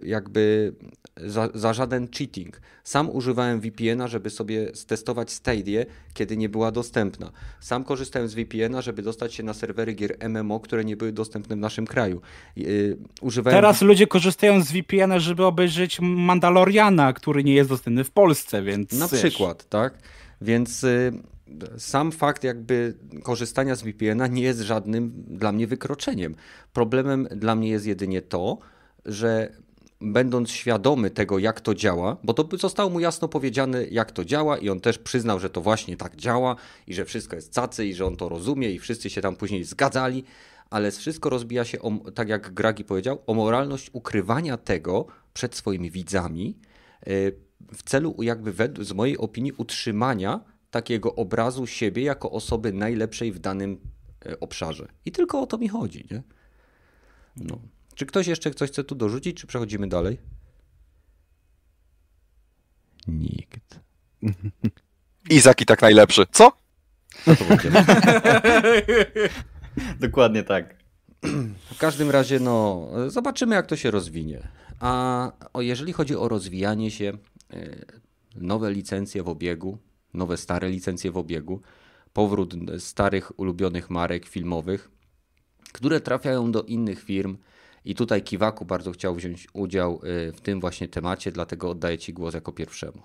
jakby 0.03 0.73
za, 1.17 1.49
za, 1.53 1.73
żaden 1.73 2.07
cheating. 2.07 2.61
Sam 2.83 3.09
używałem 3.09 3.59
VPN-a, 3.59 4.07
żeby 4.07 4.29
sobie 4.29 4.71
stestować 4.73 5.31
Stadia, 5.31 5.83
kiedy 6.13 6.37
nie 6.37 6.49
była 6.49 6.71
dostępna. 6.71 7.31
Sam 7.59 7.83
korzystałem 7.83 8.27
z 8.27 8.33
VPN-a, 8.33 8.81
żeby 8.81 9.01
dostać 9.01 9.33
się 9.33 9.43
na 9.43 9.53
serwery 9.53 9.93
gier 9.93 10.17
MMO, 10.29 10.59
które 10.59 10.85
nie 10.85 10.97
były 10.97 11.11
dostępne 11.11 11.55
w 11.55 11.59
naszym 11.59 11.87
kraju. 11.87 12.21
Y, 12.57 12.97
używałem... 13.21 13.57
Teraz 13.57 13.81
ludzie 13.81 14.07
korzystają 14.07 14.61
z 14.63 14.71
VPN-a, 14.71 15.19
żeby 15.19 15.45
obejrzeć 15.45 15.99
Mandaloriana, 16.01 17.13
który 17.13 17.43
nie 17.43 17.53
jest 17.53 17.69
dostępny 17.69 18.03
w 18.03 18.11
Polsce, 18.11 18.63
więc... 18.63 18.91
Na 18.91 19.07
przykład, 19.07 19.69
tak? 19.69 19.97
Więc 20.41 20.83
y, 20.83 21.11
sam 21.77 22.11
fakt 22.11 22.43
jakby 22.43 22.93
korzystania 23.23 23.75
z 23.75 23.81
VPN-a 23.81 24.27
nie 24.27 24.41
jest 24.41 24.59
żadnym 24.59 25.23
dla 25.27 25.51
mnie 25.51 25.67
wykroczeniem. 25.67 26.35
Problemem 26.73 27.27
dla 27.31 27.55
mnie 27.55 27.69
jest 27.69 27.85
jedynie 27.85 28.21
to, 28.21 28.57
że 29.05 29.51
będąc 30.01 30.51
świadomy 30.51 31.09
tego, 31.09 31.39
jak 31.39 31.61
to 31.61 31.75
działa, 31.75 32.17
bo 32.23 32.33
to 32.33 32.57
zostało 32.57 32.89
mu 32.89 32.99
jasno 32.99 33.27
powiedziane, 33.27 33.85
jak 33.85 34.11
to 34.11 34.25
działa, 34.25 34.57
i 34.57 34.69
on 34.69 34.79
też 34.79 34.97
przyznał, 34.97 35.39
że 35.39 35.49
to 35.49 35.61
właśnie 35.61 35.97
tak 35.97 36.15
działa 36.15 36.55
i 36.87 36.93
że 36.93 37.05
wszystko 37.05 37.35
jest 37.35 37.53
cacy 37.53 37.85
i 37.85 37.93
że 37.93 38.05
on 38.05 38.17
to 38.17 38.29
rozumie, 38.29 38.71
i 38.71 38.79
wszyscy 38.79 39.09
się 39.09 39.21
tam 39.21 39.35
później 39.35 39.63
zgadzali, 39.63 40.23
ale 40.69 40.91
wszystko 40.91 41.29
rozbija 41.29 41.65
się, 41.65 41.81
o, 41.81 42.11
tak 42.11 42.29
jak 42.29 42.53
Gragi 42.53 42.83
powiedział, 42.83 43.21
o 43.27 43.33
moralność 43.33 43.89
ukrywania 43.93 44.57
tego 44.57 45.05
przed 45.33 45.55
swoimi 45.55 45.91
widzami 45.91 46.57
y, 47.07 47.35
w 47.73 47.83
celu, 47.83 48.15
jakby 48.19 48.53
z 48.85 48.93
mojej 48.93 49.17
opinii, 49.17 49.51
utrzymania 49.57 50.39
takiego 50.71 51.15
obrazu 51.15 51.67
siebie 51.67 52.03
jako 52.03 52.31
osoby 52.31 52.73
najlepszej 52.73 53.31
w 53.31 53.39
danym 53.39 53.77
y, 54.25 54.39
obszarze. 54.39 54.87
I 55.05 55.11
tylko 55.11 55.41
o 55.41 55.47
to 55.47 55.57
mi 55.57 55.67
chodzi, 55.67 56.07
nie? 56.11 56.23
No. 57.37 57.59
Czy 57.95 58.05
ktoś 58.05 58.27
jeszcze 58.27 58.51
coś 58.51 58.71
chce 58.71 58.83
tu 58.83 58.95
dorzucić, 58.95 59.37
czy 59.37 59.47
przechodzimy 59.47 59.87
dalej? 59.87 60.17
Nikt. 63.07 63.79
Izaki 65.29 65.65
tak 65.65 65.81
najlepszy. 65.81 66.25
Co? 66.31 66.51
Będzie? 67.49 67.71
Dokładnie 69.99 70.43
tak. 70.43 70.75
W 71.73 71.77
każdym 71.77 72.11
razie, 72.11 72.39
no, 72.39 72.87
zobaczymy, 73.07 73.55
jak 73.55 73.67
to 73.67 73.75
się 73.75 73.91
rozwinie. 73.91 74.47
A 74.79 75.31
o, 75.53 75.61
jeżeli 75.61 75.93
chodzi 75.93 76.15
o 76.15 76.27
rozwijanie 76.27 76.91
się, 76.91 77.17
e, 77.53 77.85
nowe 78.35 78.71
licencje 78.71 79.23
w 79.23 79.29
obiegu, 79.29 79.77
nowe, 80.13 80.37
stare 80.37 80.69
licencje 80.69 81.11
w 81.11 81.17
obiegu, 81.17 81.61
powrót 82.13 82.53
starych, 82.77 83.39
ulubionych 83.39 83.89
marek 83.89 84.25
filmowych, 84.25 84.91
które 85.71 85.99
trafiają 85.99 86.51
do 86.51 86.63
innych 86.63 87.03
firm. 87.03 87.37
I 87.85 87.95
tutaj 87.95 88.21
Kiwaku 88.21 88.65
bardzo 88.65 88.91
chciał 88.91 89.15
wziąć 89.15 89.47
udział 89.53 90.01
y, 90.03 90.31
w 90.31 90.41
tym 90.41 90.61
właśnie 90.61 90.87
temacie, 90.87 91.31
dlatego 91.31 91.69
oddaję 91.69 91.97
Ci 91.97 92.13
głos 92.13 92.33
jako 92.33 92.51
pierwszemu. 92.51 93.01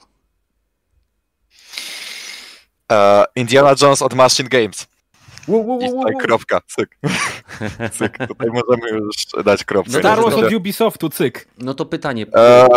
Uh, 2.90 2.96
Indiana 3.36 3.74
Jones 3.82 4.02
od 4.02 4.14
Machine 4.14 4.48
Games. 4.48 4.86
I 5.80 5.88
tutaj 5.90 6.14
kropka, 6.20 6.60
cyk. 6.60 6.98
cyk. 7.98 8.18
Tutaj 8.28 8.48
możemy 8.48 8.90
już 8.90 9.14
dać 9.44 9.64
kropkę. 9.64 9.98
Star 9.98 10.22
Wars 10.22 10.34
od 10.34 10.52
Ubisoftu, 10.52 11.08
cyk. 11.08 11.48
No 11.58 11.74
to 11.74 11.86
pytanie. 11.86 12.26
E... 12.34 12.68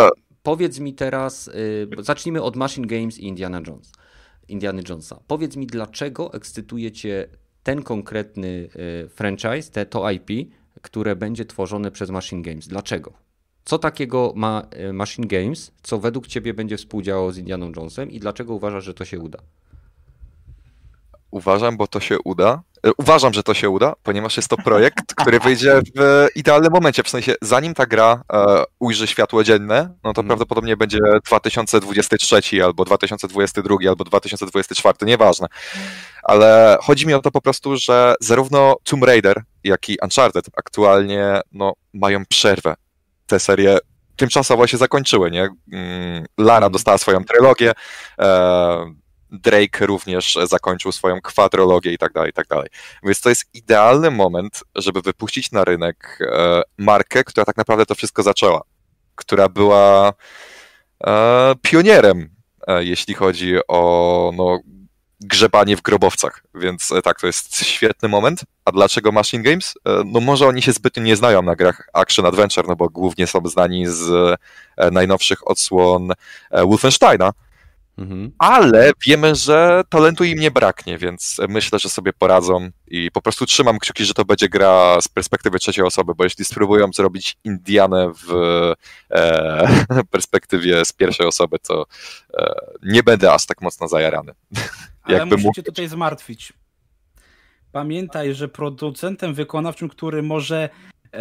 Powiedz 0.42 0.78
mi 0.78 0.94
teraz, 0.94 1.48
y, 1.48 1.88
zacznijmy 1.98 2.42
od 2.42 2.56
Machine 2.56 2.86
Games 2.86 3.18
i 3.18 3.26
Indiana 3.26 3.60
Jones. 3.66 3.92
Indiana 4.48 4.82
Jonesa. 4.88 5.20
Powiedz 5.26 5.56
mi, 5.56 5.66
dlaczego 5.66 6.32
ekscytuje 6.32 6.92
Cię 6.92 7.28
ten 7.62 7.82
konkretny 7.82 8.48
y, 8.48 9.08
franchise, 9.08 9.70
te, 9.72 9.86
to 9.86 10.10
IP, 10.10 10.30
które 10.82 11.16
będzie 11.16 11.44
tworzone 11.44 11.90
przez 11.90 12.10
Machine 12.10 12.42
Games. 12.42 12.68
Dlaczego? 12.68 13.12
Co 13.64 13.78
takiego 13.78 14.32
ma 14.36 14.62
y, 14.88 14.92
Machine 14.92 15.26
Games, 15.26 15.72
co 15.82 15.98
według 15.98 16.26
Ciebie 16.26 16.54
będzie 16.54 16.76
współdziałało 16.76 17.32
z 17.32 17.38
Indianą 17.38 17.72
Jonesem 17.76 18.10
i 18.10 18.20
dlaczego 18.20 18.54
uważasz, 18.54 18.84
że 18.84 18.94
to 18.94 19.04
się 19.04 19.18
uda? 19.18 19.38
Uważam, 21.30 21.76
bo 21.76 21.86
to 21.86 22.00
się 22.00 22.18
uda. 22.24 22.62
E, 22.86 22.90
uważam, 22.98 23.32
że 23.32 23.42
to 23.42 23.54
się 23.54 23.70
uda, 23.70 23.94
ponieważ 24.02 24.36
jest 24.36 24.48
to 24.48 24.56
projekt, 24.56 25.14
który 25.14 25.40
wyjdzie 25.40 25.80
w 25.96 26.26
idealnym 26.34 26.72
momencie. 26.72 27.02
W 27.02 27.08
sensie, 27.08 27.34
zanim 27.42 27.74
ta 27.74 27.86
gra 27.86 28.22
e, 28.32 28.64
ujrzy 28.78 29.06
światło 29.06 29.44
dzienne, 29.44 29.94
no 30.04 30.12
to 30.12 30.20
mm. 30.20 30.28
prawdopodobnie 30.28 30.76
będzie 30.76 30.98
2023 31.26 32.64
albo 32.64 32.84
2022 32.84 33.76
albo 33.88 34.04
2024, 34.04 34.96
nieważne. 35.02 35.46
Ale 36.22 36.78
chodzi 36.80 37.06
mi 37.06 37.14
o 37.14 37.20
to 37.20 37.30
po 37.30 37.40
prostu, 37.40 37.76
że 37.76 38.14
zarówno 38.20 38.76
Tomb 38.84 39.04
Raider, 39.04 39.42
jak 39.64 39.88
i 39.88 39.96
Uncharted 40.02 40.46
aktualnie 40.56 41.40
no, 41.52 41.72
mają 41.92 42.26
przerwę. 42.26 42.74
Te 43.26 43.40
serie 43.40 43.78
tymczasowo 44.16 44.66
się 44.66 44.76
zakończyły, 44.76 45.30
nie? 45.30 45.48
Mm, 45.72 46.24
mhm. 46.38 46.72
dostała 46.72 46.98
swoją 46.98 47.24
trylogię, 47.24 47.72
e, 48.18 48.94
Drake 49.30 49.86
również 49.86 50.38
zakończył 50.44 50.92
swoją 50.92 51.20
kwadrologię 51.20 51.92
i 51.92 51.98
tak 51.98 52.12
dalej, 52.12 52.30
i 52.30 52.32
tak 52.32 52.46
dalej. 52.46 52.68
Więc 53.02 53.20
to 53.20 53.28
jest 53.28 53.54
idealny 53.54 54.10
moment, 54.10 54.64
żeby 54.74 55.00
wypuścić 55.00 55.52
na 55.52 55.64
rynek 55.64 56.18
e, 56.20 56.62
markę, 56.78 57.24
która 57.24 57.44
tak 57.44 57.56
naprawdę 57.56 57.86
to 57.86 57.94
wszystko 57.94 58.22
zaczęła, 58.22 58.62
która 59.14 59.48
była 59.48 60.12
e, 61.06 61.54
pionierem, 61.62 62.34
jeśli 62.80 63.14
chodzi 63.14 63.56
o 63.68 64.32
no, 64.36 64.58
grzebanie 65.26 65.76
w 65.76 65.82
grobowcach, 65.82 66.42
więc 66.54 66.92
tak, 67.04 67.20
to 67.20 67.26
jest 67.26 67.64
świetny 67.64 68.08
moment. 68.08 68.40
A 68.64 68.72
dlaczego 68.72 69.12
Machine 69.12 69.42
Games? 69.42 69.74
No 70.04 70.20
może 70.20 70.46
oni 70.46 70.62
się 70.62 70.72
zbytnio 70.72 71.02
nie 71.02 71.16
znają 71.16 71.42
na 71.42 71.56
grach 71.56 71.88
Action 71.92 72.26
Adventure, 72.26 72.68
no 72.68 72.76
bo 72.76 72.88
głównie 72.88 73.26
są 73.26 73.40
znani 73.44 73.86
z 73.86 74.36
najnowszych 74.92 75.48
odsłon 75.50 76.12
Wolfensteina, 76.50 77.32
Mhm. 77.98 78.32
Ale 78.38 78.92
wiemy, 79.06 79.34
że 79.34 79.82
talentu 79.88 80.24
im 80.24 80.38
nie 80.38 80.50
braknie, 80.50 80.98
więc 80.98 81.40
myślę, 81.48 81.78
że 81.78 81.88
sobie 81.88 82.12
poradzą 82.12 82.70
i 82.86 83.10
po 83.10 83.22
prostu 83.22 83.46
trzymam 83.46 83.78
kciuki, 83.78 84.04
że 84.04 84.14
to 84.14 84.24
będzie 84.24 84.48
gra 84.48 85.00
z 85.00 85.08
perspektywy 85.08 85.58
trzeciej 85.58 85.84
osoby, 85.84 86.14
bo 86.14 86.24
jeśli 86.24 86.44
spróbują 86.44 86.92
zrobić 86.92 87.36
Indianę 87.44 88.12
w 88.26 88.32
e, 89.10 90.04
perspektywie 90.12 90.84
z 90.84 90.92
pierwszej 90.92 91.26
osoby, 91.26 91.58
to 91.58 91.86
e, 92.38 92.54
nie 92.82 93.02
będę 93.02 93.32
aż 93.32 93.46
tak 93.46 93.60
mocno 93.60 93.88
zajarany. 93.88 94.32
Ale 95.04 95.26
musicie 95.26 95.44
mógł... 95.46 95.62
tutaj 95.62 95.88
zmartwić. 95.88 96.52
Pamiętaj, 97.72 98.34
że 98.34 98.48
producentem 98.48 99.34
wykonawczym, 99.34 99.88
który 99.88 100.22
może 100.22 100.68
e, 101.12 101.18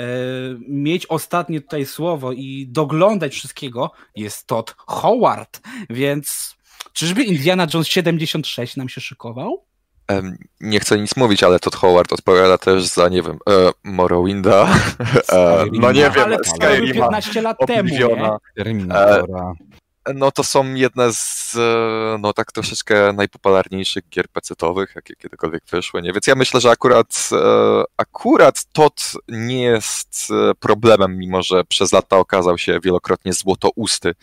mieć 0.67 1.05
ostatnie 1.05 1.61
tutaj 1.61 1.85
słowo 1.85 2.31
i 2.31 2.67
doglądać 2.69 3.33
wszystkiego 3.33 3.91
jest 4.15 4.47
Todd 4.47 4.75
Howard, 4.77 5.61
więc 5.89 6.55
Czyżby 6.93 7.23
Indiana 7.23 7.67
Jones 7.73 7.87
76 7.87 8.77
nam 8.77 8.89
się 8.89 9.01
szykował? 9.01 9.65
Nie 10.61 10.79
chcę 10.79 10.97
nic 10.97 11.15
mówić, 11.15 11.43
ale 11.43 11.59
Todd 11.59 11.75
Howard 11.75 12.13
odpowiada 12.13 12.57
też 12.57 12.83
za, 12.83 13.09
nie 13.09 13.21
wiem, 13.21 13.37
e, 13.49 13.71
Morrowinda, 13.83 14.67
e, 15.31 15.65
no 15.71 15.91
nie 15.91 16.09
wiem, 16.09 16.23
ale 16.23 16.37
Skyrima, 16.43 17.09
15 17.09 17.41
lat 17.41 17.57
temu, 17.67 17.89
nie? 17.89 18.93
E, 18.93 19.23
no 20.15 20.31
to 20.31 20.43
są 20.43 20.73
jedne 20.73 21.13
z, 21.13 21.55
e, 21.55 22.17
no 22.19 22.33
tak 22.33 22.51
troszeczkę 22.51 23.13
najpopularniejszych 23.13 24.09
gier 24.09 24.27
pecetowych, 24.29 24.91
jakie 24.95 25.15
kiedykolwiek 25.15 25.63
wyszły, 25.71 26.01
nie? 26.01 26.13
Więc 26.13 26.27
ja 26.27 26.35
myślę, 26.35 26.61
że 26.61 26.71
akurat, 26.71 27.29
e, 27.31 27.83
akurat 27.97 28.65
Todd 28.73 29.11
nie 29.27 29.61
jest 29.61 30.27
e, 30.31 30.55
problemem, 30.55 31.17
mimo 31.17 31.43
że 31.43 31.63
przez 31.63 31.91
lata 31.91 32.17
okazał 32.17 32.57
się 32.57 32.79
wielokrotnie 32.83 33.33
złotousty 33.33 34.15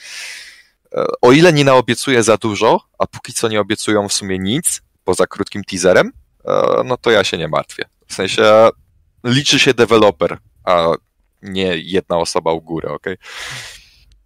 o 1.22 1.33
ile 1.33 1.53
nie 1.53 1.64
naobiecuję 1.64 2.22
za 2.22 2.37
dużo, 2.37 2.81
a 2.99 3.07
póki 3.07 3.33
co 3.33 3.49
nie 3.49 3.61
obiecują 3.61 4.09
w 4.09 4.12
sumie 4.12 4.39
nic, 4.39 4.83
poza 5.05 5.26
krótkim 5.26 5.64
teaserem, 5.64 6.12
no 6.85 6.97
to 6.97 7.11
ja 7.11 7.24
się 7.24 7.39
nie 7.39 7.49
martwię. 7.49 7.85
W 8.07 8.14
sensie 8.14 8.68
liczy 9.24 9.59
się 9.59 9.74
deweloper, 9.74 10.39
a 10.64 10.87
nie 11.43 11.76
jedna 11.76 12.18
osoba 12.18 12.53
u 12.53 12.61
góry, 12.61 12.89
ok? 12.89 13.07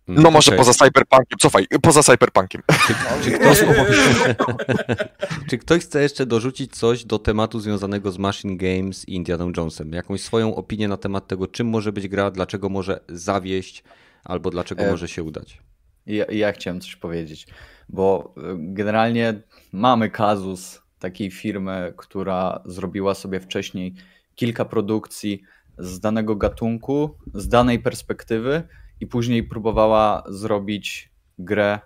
No 0.09 0.21
okay. 0.21 0.33
może 0.33 0.53
poza 0.53 0.73
Cyberpunkiem, 0.73 1.39
cofaj, 1.39 1.67
poza 1.83 2.03
Cyberpunkiem. 2.03 2.63
Czy, 2.87 2.95
czy, 3.25 3.31
ktoś, 3.31 3.59
czy, 5.51 5.59
ktoś, 5.59 5.83
chce 5.83 6.03
jeszcze 6.03 6.27
dorzucić 6.27 6.77
coś 6.77 7.05
do 7.05 7.19
tematu 7.19 7.61
związanego 7.61 8.13
z 8.13 8.19
Machine 8.19 8.57
Games 8.57 9.09
i 9.09 9.15
Indiana 9.15 9.47
Jonesem? 9.57 9.93
Jakąś 9.93 10.23
swoją 10.23 10.55
opinię 10.57 10.89
na 10.89 10.97
temat 10.97 11.27
tego, 11.27 11.47
czym 11.47 11.69
może 11.69 11.93
być 11.93 12.09
gra, 12.09 12.31
dlaczego 12.31 12.69
może 12.69 13.01
zawieść, 13.09 13.85
albo 14.25 14.51
dlaczego 14.51 14.83
e... 14.83 14.91
może 14.91 15.09
się 15.09 15.23
udać? 15.23 15.59
Ja, 16.07 16.25
ja 16.25 16.53
chciałem 16.53 16.81
coś 16.81 16.97
powiedzieć, 16.97 17.47
bo 17.89 18.35
y, 18.39 18.41
generalnie 18.59 19.43
mamy 19.73 20.11
kazus 20.11 20.83
takiej 20.99 21.31
firmy, 21.31 21.95
która 21.97 22.63
zrobiła 22.65 23.15
sobie 23.15 23.41
wcześniej 23.41 23.95
kilka 24.35 24.65
produkcji 24.65 25.43
z 25.79 26.01
danego 26.01 26.37
gatunku, 26.37 27.17
z 27.35 27.49
danej 27.49 27.79
perspektywy 27.79 28.63
i 29.01 29.07
później 29.07 29.43
próbowała 29.43 30.23
zrobić 30.29 31.13
grę 31.39 31.81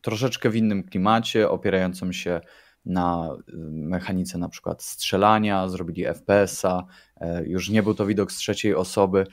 troszeczkę 0.00 0.50
w 0.50 0.56
innym 0.56 0.82
klimacie, 0.82 1.50
opierającą 1.50 2.12
się 2.12 2.40
na 2.84 3.36
y, 3.48 3.52
mechanice 3.70 4.38
na 4.38 4.48
przykład 4.48 4.82
strzelania, 4.82 5.68
zrobili 5.68 6.04
FPS-a, 6.04 6.86
e, 7.16 7.46
już 7.46 7.68
nie 7.68 7.82
był 7.82 7.94
to 7.94 8.06
widok 8.06 8.32
z 8.32 8.36
trzeciej 8.36 8.74
osoby. 8.74 9.26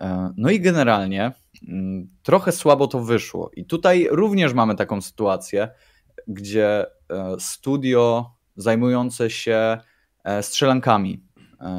E, 0.00 0.32
no 0.36 0.50
i 0.50 0.60
generalnie 0.60 1.32
Mm, 1.68 2.08
trochę 2.22 2.52
słabo 2.52 2.86
to 2.86 3.00
wyszło. 3.00 3.50
I 3.56 3.64
tutaj 3.64 4.08
również 4.10 4.54
mamy 4.54 4.74
taką 4.74 5.00
sytuację, 5.00 5.68
gdzie 6.28 6.86
e, 7.10 7.36
studio 7.38 8.30
zajmujące 8.56 9.30
się 9.30 9.78
strzelankami, 10.42 11.24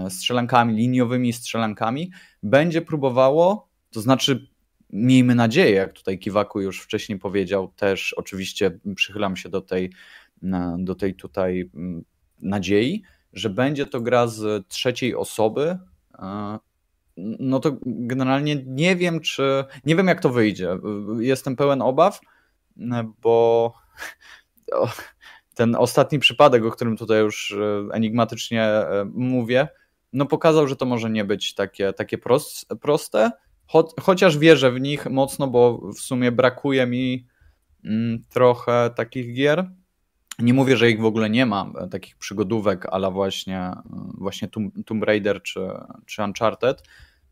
strzelankami, 0.10 0.74
liniowymi 0.76 1.34
strzelankami, 1.34 2.12
będzie 2.44 2.82
próbowało, 2.82 3.65
to 3.96 4.02
znaczy 4.02 4.48
miejmy 4.90 5.36
nadzieję, 5.36 5.72
jak 5.72 5.94
tutaj 5.94 6.20
Kiwaku 6.20 6.62
już 6.62 6.82
wcześniej 6.82 7.20
powiedział, 7.20 7.74
też 7.76 8.14
oczywiście 8.14 8.80
przychylam 8.96 9.36
się 9.36 9.50
do 9.50 9.62
tej, 9.62 9.92
do 10.78 10.96
tej 10.96 11.16
tutaj 11.16 11.70
mm, 11.76 12.04
nadziei, 12.40 13.04
że 13.34 13.50
będzie 13.50 13.86
to 13.86 14.02
gra 14.02 14.28
z 14.28 14.68
trzeciej 14.68 15.16
osoby, 15.16 15.78
no 17.18 17.60
to 17.60 17.78
generalnie 17.86 18.64
nie 18.66 18.96
wiem, 18.96 19.20
czy. 19.20 19.66
Nie 19.86 19.96
wiem, 19.96 20.08
jak 20.08 20.22
to 20.22 20.30
wyjdzie. 20.30 20.78
Jestem 21.20 21.56
pełen 21.56 21.82
obaw, 21.82 22.20
bo 23.22 23.74
ten 25.56 25.76
ostatni 25.76 26.20
przypadek, 26.20 26.66
o 26.66 26.72
którym 26.72 26.98
tutaj 26.98 27.20
już 27.20 27.52
e, 27.52 27.94
enigmatycznie 27.94 28.64
e, 28.64 29.06
mówię, 29.14 29.68
no 30.14 30.26
pokazał, 30.26 30.68
że 30.68 30.76
to 30.76 30.86
może 30.86 31.10
nie 31.10 31.26
być 31.26 31.54
takie, 31.54 31.94
takie 31.94 32.18
proste, 32.82 33.32
chociaż 34.02 34.38
wierzę 34.38 34.72
w 34.72 34.82
nich 34.82 35.06
mocno, 35.10 35.48
bo 35.48 35.92
w 35.92 36.00
sumie 36.00 36.32
brakuje 36.32 36.88
mi 36.88 37.28
mm, 37.84 38.24
trochę 38.30 38.90
takich 38.96 39.36
gier. 39.36 39.72
Nie 40.40 40.54
mówię, 40.54 40.78
że 40.78 40.92
ich 40.92 41.02
w 41.02 41.06
ogóle 41.06 41.30
nie 41.30 41.46
ma, 41.46 41.72
e, 41.82 41.88
takich 41.88 42.18
przygodówek, 42.18 42.86
ale 42.92 43.12
właśnie, 43.12 43.72
właśnie 44.18 44.50
Tomb 44.86 45.04
Raider 45.04 45.42
czy, 45.42 45.60
czy 46.06 46.24
Uncharted, 46.24 46.84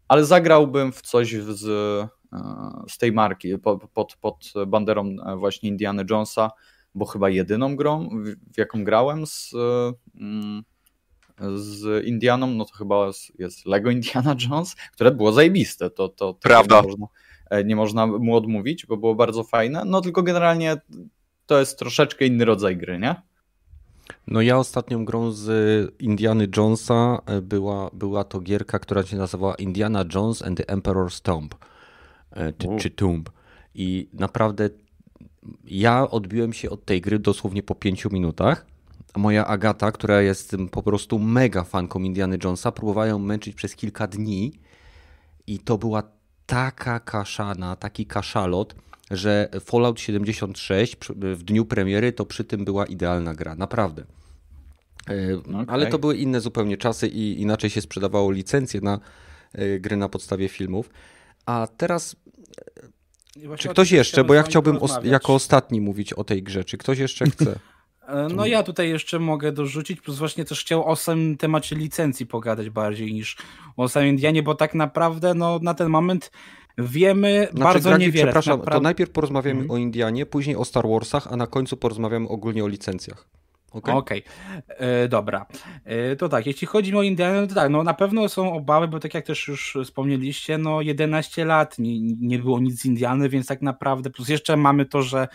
ale 0.08 0.26
zagrałbym 0.26 0.92
w 0.92 1.02
coś 1.02 1.34
z, 1.34 1.66
e, 2.34 2.48
z 2.90 2.98
tej 2.98 3.12
marki, 3.12 3.58
pod, 3.58 3.90
pod, 3.90 4.16
pod 4.16 4.54
banderą 4.68 5.16
e, 5.26 5.36
właśnie 5.36 5.70
Indiana 5.70 6.04
Jonesa, 6.10 6.52
bo 6.96 7.06
chyba 7.06 7.30
jedyną 7.30 7.76
grą, 7.76 8.10
w, 8.54 8.58
jaką 8.58 8.84
grałem 8.84 9.28
z, 9.28 9.54
mm, 10.16 10.64
z 11.56 12.06
Indianą, 12.06 12.48
no 12.48 12.66
to 12.66 12.74
chyba 12.74 13.12
jest 13.40 13.66
Lego 13.66 13.92
Indiana 13.92 14.36
Jones, 14.50 14.76
które 14.94 15.12
było 15.12 15.32
zajebiste. 15.32 15.90
To, 15.90 16.10
to, 16.10 16.34
to 16.34 16.40
Prawda. 16.42 16.82
Nie 16.82 16.88
można, 16.88 17.08
e, 17.50 17.64
nie 17.64 17.76
można 17.76 18.08
mu 18.08 18.36
odmówić, 18.36 18.86
bo 18.86 18.98
było 18.98 19.16
bardzo 19.16 19.44
fajne. 19.44 19.84
No 19.86 20.02
tylko 20.02 20.24
generalnie 20.24 20.78
to 21.46 21.60
jest 21.60 21.80
troszeczkę 21.80 22.26
inny 22.26 22.46
rodzaj 22.46 22.78
gry, 22.78 23.00
nie? 23.00 23.16
No 24.28 24.42
ja 24.42 24.58
ostatnią 24.58 25.06
grą 25.06 25.32
z 25.32 25.96
Indiany 26.00 26.48
Jonesa 26.58 27.22
e, 27.26 27.42
była, 27.42 27.90
była 27.94 28.24
to 28.24 28.40
gierka, 28.40 28.80
która 28.80 29.04
się 29.04 29.18
nazywała 29.18 29.56
Indiana 29.56 30.06
Jones 30.16 30.42
and 30.42 30.58
the 30.58 30.64
Emperor's 30.64 31.22
Tomb, 31.22 31.56
e, 32.32 32.54
czy, 32.54 32.68
czy 32.80 32.90
Tomb. 32.90 33.30
I 33.76 34.10
naprawdę 34.14 34.70
ja 35.66 36.10
odbiłem 36.10 36.54
się 36.54 36.70
od 36.70 36.86
tej 36.86 37.02
gry 37.02 37.20
dosłownie 37.20 37.64
po 37.64 37.76
pięciu 37.76 38.10
minutach. 38.12 38.66
Moja 39.16 39.48
Agata, 39.48 39.92
która 39.92 40.22
jest 40.22 40.56
po 40.72 40.84
prostu 40.84 41.20
mega 41.20 41.64
fanką 41.64 42.00
Indiany 42.00 42.38
Jonesa, 42.44 42.72
próbowała 42.72 43.08
ją 43.08 43.20
męczyć 43.20 43.56
przez 43.56 43.76
kilka 43.76 44.08
dni 44.08 44.52
i 45.48 45.60
to 45.60 45.78
była 45.78 46.04
taka 46.46 47.00
kaszana, 47.00 47.76
taki 47.76 48.06
kaszalot, 48.06 48.76
że 49.12 49.50
Fallout 49.62 50.00
76 50.00 50.98
w 51.16 51.44
dniu 51.44 51.66
premiery 51.66 52.14
to 52.14 52.26
przy 52.26 52.44
tym 52.44 52.66
była 52.66 52.86
idealna 52.86 53.34
gra, 53.34 53.56
naprawdę. 53.56 54.04
Okay. 55.04 55.66
Ale 55.68 55.88
to 55.88 56.00
były 56.00 56.18
inne 56.18 56.42
zupełnie 56.42 56.78
czasy 56.78 57.08
i 57.08 57.42
inaczej 57.42 57.70
się 57.70 57.82
sprzedawało 57.82 58.32
licencje 58.32 58.82
na 58.82 59.00
e, 59.54 59.80
gry 59.80 59.98
na 59.98 60.10
podstawie 60.10 60.50
filmów. 60.50 60.90
A 61.46 61.68
teraz 61.78 62.16
czy 63.58 63.70
ktoś 63.70 63.92
jeszcze, 63.92 64.24
bo 64.24 64.34
ja 64.34 64.44
chciałbym 64.44 64.80
jako 65.04 65.34
ostatni 65.34 65.82
mówić 65.82 66.14
o 66.14 66.24
tej 66.24 66.44
grze, 66.44 66.64
czy 66.64 66.78
ktoś 66.78 67.00
jeszcze 67.00 67.26
chce? 67.26 67.60
E, 68.08 68.28
no 68.36 68.46
ja 68.46 68.64
tutaj 68.64 68.90
jeszcze 68.90 69.20
mogę 69.20 69.52
dorzucić, 69.52 70.02
plus 70.02 70.18
właśnie 70.18 70.46
też 70.46 70.62
chciał 70.62 70.90
o 70.90 70.96
samym 70.96 71.38
temacie 71.38 71.76
licencji 71.76 72.26
pogadać 72.26 72.70
bardziej 72.70 73.14
niż 73.14 73.38
o 73.78 73.90
samym 73.90 74.10
Indianie, 74.10 74.44
bo 74.44 74.56
tak 74.56 74.74
naprawdę 74.74 75.34
no, 75.34 75.60
na 75.62 75.74
ten 75.74 75.90
moment 75.90 76.32
wiemy 76.78 77.48
znaczy, 77.52 77.64
bardzo 77.64 77.90
Gragi, 77.90 78.06
niewiele. 78.06 78.26
Przepraszam, 78.26 78.52
naprawdę... 78.52 78.80
to 78.80 78.84
najpierw 78.84 79.12
porozmawiamy 79.12 79.60
mm. 79.60 79.72
o 79.72 79.78
Indianie, 79.78 80.26
później 80.26 80.56
o 80.56 80.66
Star 80.66 80.88
Warsach, 80.88 81.28
a 81.28 81.36
na 81.36 81.48
końcu 81.48 81.78
porozmawiamy 81.78 82.28
ogólnie 82.28 82.64
o 82.64 82.68
licencjach. 82.68 83.28
Okej, 83.74 83.96
okay. 83.96 84.22
okay. 84.68 84.78
E, 84.78 85.08
dobra. 85.08 85.46
E, 85.86 86.16
to 86.16 86.30
tak, 86.30 86.46
jeśli 86.46 86.68
chodzi 86.68 86.96
o 86.96 87.02
Indianę, 87.02 87.42
no 87.42 87.48
to 87.48 87.56
tak, 87.56 87.70
no 87.70 87.84
na 87.84 87.94
pewno 87.94 88.30
są 88.30 88.54
obawy, 88.54 88.88
bo 88.88 89.00
tak 89.00 89.14
jak 89.14 89.26
też 89.26 89.48
już 89.48 89.78
wspomnieliście, 89.84 90.58
no 90.58 90.82
11 90.82 91.46
lat 91.46 91.80
nie, 91.80 92.02
nie 92.02 92.40
było 92.40 92.60
nic 92.60 92.82
z 92.82 92.86
Indiany, 92.86 93.30
więc 93.30 93.48
tak 93.48 93.62
naprawdę, 93.62 94.10
plus 94.10 94.30
jeszcze 94.30 94.58
mamy 94.58 94.86
to, 94.86 95.02
że 95.02 95.28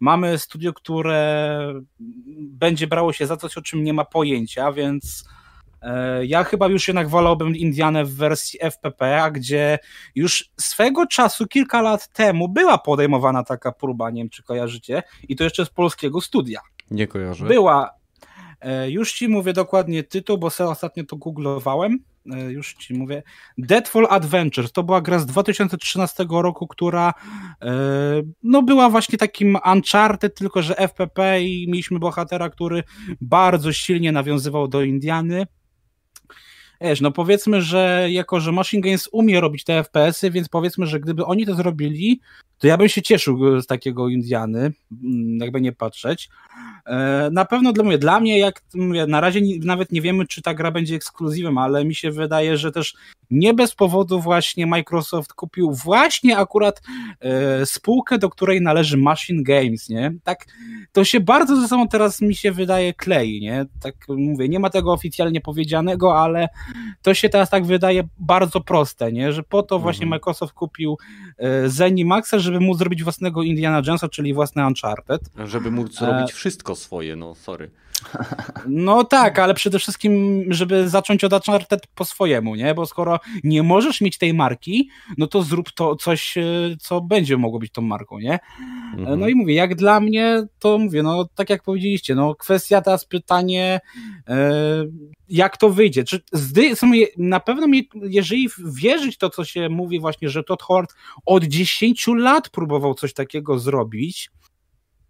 mamy 0.00 0.38
studio, 0.38 0.72
które 0.72 1.58
będzie 2.38 2.86
brało 2.86 3.12
się 3.12 3.26
za 3.26 3.36
coś, 3.36 3.58
o 3.58 3.62
czym 3.62 3.84
nie 3.84 3.92
ma 3.92 4.04
pojęcia, 4.04 4.72
więc 4.72 5.28
e, 5.82 6.26
ja 6.26 6.44
chyba 6.44 6.68
już 6.68 6.88
jednak 6.88 7.08
wolałbym 7.08 7.56
Indianę 7.56 8.04
w 8.04 8.14
wersji 8.14 8.58
FPP, 8.62 9.30
gdzie 9.32 9.78
już 10.14 10.50
swego 10.60 11.06
czasu, 11.06 11.46
kilka 11.46 11.82
lat 11.82 12.08
temu, 12.08 12.48
była 12.48 12.78
podejmowana 12.78 13.44
taka 13.44 13.72
próba, 13.72 14.10
nie 14.10 14.22
wiem 14.22 14.30
czy 14.30 14.42
kojarzycie, 14.42 15.02
i 15.28 15.36
to 15.36 15.44
jeszcze 15.44 15.66
z 15.66 15.70
polskiego 15.70 16.20
studia. 16.20 16.60
Nie 16.90 17.06
kojarzę. 17.06 17.46
Była. 17.46 17.90
E, 18.60 18.90
już 18.90 19.12
ci 19.12 19.28
mówię 19.28 19.52
dokładnie 19.52 20.02
tytuł, 20.02 20.38
bo 20.38 20.50
sobie 20.50 20.70
ostatnio 20.70 21.04
to 21.04 21.16
googlowałem. 21.16 21.98
E, 22.30 22.52
już 22.52 22.74
ci 22.74 22.94
mówię. 22.94 23.22
Deadfall 23.58 24.06
Adventures 24.10 24.72
to 24.72 24.82
była 24.82 25.00
gra 25.00 25.18
z 25.18 25.26
2013 25.26 26.26
roku, 26.30 26.66
która 26.66 27.14
e, 27.62 27.72
no 28.42 28.62
była 28.62 28.90
właśnie 28.90 29.18
takim 29.18 29.58
Uncharted, 29.72 30.34
tylko 30.34 30.62
że 30.62 30.74
FPP 30.74 31.42
i 31.42 31.66
mieliśmy 31.68 31.98
bohatera, 31.98 32.50
który 32.50 32.82
bardzo 33.20 33.72
silnie 33.72 34.12
nawiązywał 34.12 34.68
do 34.68 34.82
Indiany. 34.82 35.46
Wiesz, 36.80 37.00
no 37.00 37.12
powiedzmy, 37.12 37.62
że 37.62 38.06
jako, 38.10 38.40
że 38.40 38.52
Machine 38.52 38.82
Games 38.82 39.08
umie 39.12 39.40
robić 39.40 39.64
te 39.64 39.84
FPS-y, 39.84 40.30
więc 40.30 40.48
powiedzmy, 40.48 40.86
że 40.86 41.00
gdyby 41.00 41.24
oni 41.24 41.46
to 41.46 41.54
zrobili, 41.54 42.20
to 42.58 42.66
ja 42.66 42.76
bym 42.76 42.88
się 42.88 43.02
cieszył 43.02 43.60
z 43.60 43.66
takiego 43.66 44.08
Indiany, 44.08 44.60
mm, 44.60 45.38
jakby 45.40 45.60
nie 45.60 45.72
patrzeć. 45.72 46.28
E, 46.86 47.28
na 47.32 47.44
pewno 47.44 47.72
dla 47.72 47.84
mnie, 47.84 47.98
dla 47.98 48.20
mnie 48.20 48.38
jak 48.38 48.62
mówię, 48.74 49.06
na 49.06 49.20
razie 49.20 49.40
nawet 49.60 49.92
nie 49.92 50.00
wiemy, 50.00 50.26
czy 50.26 50.42
ta 50.42 50.54
gra 50.54 50.70
będzie 50.70 50.94
ekskluzywem, 50.96 51.58
ale 51.58 51.84
mi 51.84 51.94
się 51.94 52.10
wydaje, 52.10 52.56
że 52.56 52.72
też 52.72 52.94
nie 53.34 53.54
bez 53.54 53.74
powodu 53.74 54.20
właśnie 54.20 54.66
Microsoft 54.66 55.32
kupił 55.32 55.72
właśnie 55.72 56.36
akurat 56.36 56.82
e, 57.20 57.66
spółkę, 57.66 58.18
do 58.18 58.30
której 58.30 58.60
należy 58.60 58.96
Machine 58.96 59.42
Games, 59.42 59.88
nie? 59.88 60.12
Tak, 60.24 60.46
to 60.92 61.04
się 61.04 61.20
bardzo 61.20 61.60
ze 61.60 61.68
sobą 61.68 61.88
teraz 61.88 62.20
mi 62.20 62.34
się 62.34 62.52
wydaje 62.52 62.94
klei, 62.94 63.40
nie? 63.40 63.66
Tak 63.80 63.94
mówię, 64.08 64.48
nie 64.48 64.58
ma 64.58 64.70
tego 64.70 64.92
oficjalnie 64.92 65.40
powiedzianego, 65.40 66.20
ale 66.22 66.48
to 67.02 67.14
się 67.14 67.28
teraz 67.28 67.50
tak 67.50 67.66
wydaje 67.66 68.08
bardzo 68.18 68.60
proste, 68.60 69.12
nie? 69.12 69.32
Że 69.32 69.42
po 69.42 69.62
to 69.62 69.78
właśnie 69.78 70.04
mhm. 70.04 70.10
Microsoft 70.10 70.52
kupił 70.52 70.98
e, 71.38 71.68
Zenimaxa, 71.68 72.38
żeby 72.38 72.60
móc 72.60 72.78
zrobić 72.78 73.02
własnego 73.02 73.42
Indiana 73.42 73.82
Jonesa, 73.86 74.08
czyli 74.08 74.34
własne 74.34 74.66
Uncharted. 74.66 75.20
Żeby 75.44 75.70
móc 75.70 75.98
zrobić 75.98 76.30
e... 76.30 76.34
wszystko 76.34 76.74
swoje, 76.74 77.16
no 77.16 77.34
sorry. 77.34 77.70
No 78.66 79.04
tak, 79.04 79.38
ale 79.38 79.54
przede 79.54 79.78
wszystkim, 79.78 80.44
żeby 80.48 80.88
zacząć 80.88 81.24
od 81.24 81.32
Uncharted 81.32 81.86
po 81.86 82.04
swojemu, 82.04 82.54
nie? 82.54 82.74
Bo 82.74 82.86
skoro 82.86 83.20
nie 83.44 83.62
możesz 83.62 84.00
mieć 84.00 84.18
tej 84.18 84.34
marki, 84.34 84.88
no 85.18 85.26
to 85.26 85.42
zrób 85.42 85.72
to 85.72 85.96
coś, 85.96 86.38
e, 86.38 86.42
co 86.80 87.00
będzie 87.00 87.36
mogło 87.36 87.58
być 87.58 87.72
tą 87.72 87.82
marką, 87.82 88.18
nie? 88.18 88.38
Mhm. 88.98 89.20
No 89.20 89.28
i 89.28 89.34
mówię, 89.34 89.54
jak 89.54 89.74
dla 89.74 90.00
mnie, 90.00 90.46
to 90.58 90.78
mówię, 90.78 91.02
no 91.02 91.28
tak 91.34 91.50
jak 91.50 91.62
powiedzieliście, 91.62 92.14
no 92.14 92.34
kwestia 92.34 92.80
teraz 92.80 93.04
pytanie, 93.04 93.80
e, 94.28 94.50
jak 95.28 95.56
to 95.56 95.70
wyjdzie? 95.70 96.04
Czy 96.04 96.20
na 97.16 97.40
pewno, 97.40 97.66
jeżeli 97.94 98.48
wierzyć 98.64 99.18
to, 99.18 99.30
co 99.30 99.44
się 99.44 99.68
mówi 99.68 100.00
właśnie, 100.00 100.28
że 100.28 100.44
Todd 100.44 100.62
Howard 100.62 100.94
od 101.26 101.44
10 101.44 102.06
lat 102.16 102.50
próbował 102.50 102.94
coś 102.94 103.14
takiego 103.14 103.58
zrobić, 103.58 104.30
Y, 104.34 104.53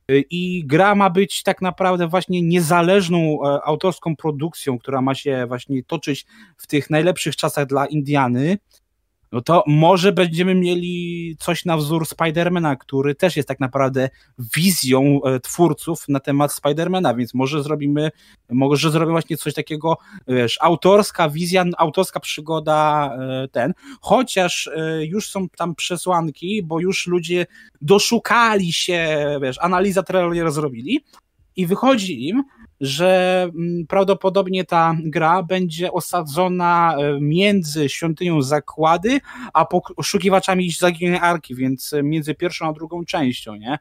I 0.08 0.64
gra 0.66 0.94
ma 0.94 1.10
być 1.10 1.42
tak 1.42 1.62
naprawdę 1.62 2.08
właśnie 2.08 2.42
niezależną 2.42 3.18
e, 3.18 3.60
autorską 3.64 4.16
produkcją, 4.16 4.78
która 4.78 5.02
ma 5.02 5.14
się 5.14 5.44
właśnie 5.48 5.82
toczyć 5.82 6.26
w 6.56 6.66
tych 6.66 6.90
najlepszych 6.90 7.36
czasach 7.36 7.66
dla 7.66 7.86
Indiany 7.86 8.58
no 9.34 9.40
to 9.40 9.64
może 9.66 10.12
będziemy 10.12 10.54
mieli 10.54 11.36
coś 11.38 11.64
na 11.64 11.76
wzór 11.76 12.06
Spidermana, 12.06 12.76
który 12.76 13.14
też 13.14 13.36
jest 13.36 13.48
tak 13.48 13.60
naprawdę 13.60 14.08
wizją 14.56 15.20
e, 15.24 15.40
twórców 15.40 16.08
na 16.08 16.20
temat 16.20 16.52
Spidermana, 16.52 17.14
więc 17.14 17.34
może 17.34 17.62
zrobimy, 17.62 18.10
może 18.50 18.90
zrobimy 18.90 19.12
właśnie 19.12 19.36
coś 19.36 19.54
takiego, 19.54 19.98
wiesz, 20.28 20.58
autorska 20.60 21.28
wizja, 21.28 21.64
autorska 21.78 22.20
przygoda 22.20 23.10
e, 23.18 23.48
ten, 23.48 23.74
chociaż 24.00 24.66
e, 24.66 25.04
już 25.06 25.30
są 25.30 25.48
tam 25.48 25.74
przesłanki, 25.74 26.62
bo 26.62 26.80
już 26.80 27.06
ludzie 27.06 27.46
doszukali 27.80 28.72
się, 28.72 29.26
wiesz, 29.42 29.56
analiza 29.60 30.02
trailera 30.02 30.50
zrobili 30.50 31.04
i 31.56 31.66
wychodzi 31.66 32.28
im, 32.28 32.44
że 32.80 33.42
mm, 33.54 33.86
prawdopodobnie 33.86 34.64
ta 34.64 34.96
gra 35.04 35.42
będzie 35.42 35.92
osadzona 35.92 36.96
e, 36.98 37.20
między 37.20 37.88
świątynią 37.88 38.42
zakłady, 38.42 39.20
a 39.52 39.64
poszukiwaczami 39.64 40.70
zaginionej 40.70 41.20
arki, 41.20 41.54
więc 41.54 41.92
e, 41.92 42.02
między 42.02 42.34
pierwszą 42.34 42.68
a 42.68 42.72
drugą 42.72 43.04
częścią, 43.04 43.54
nie? 43.54 43.78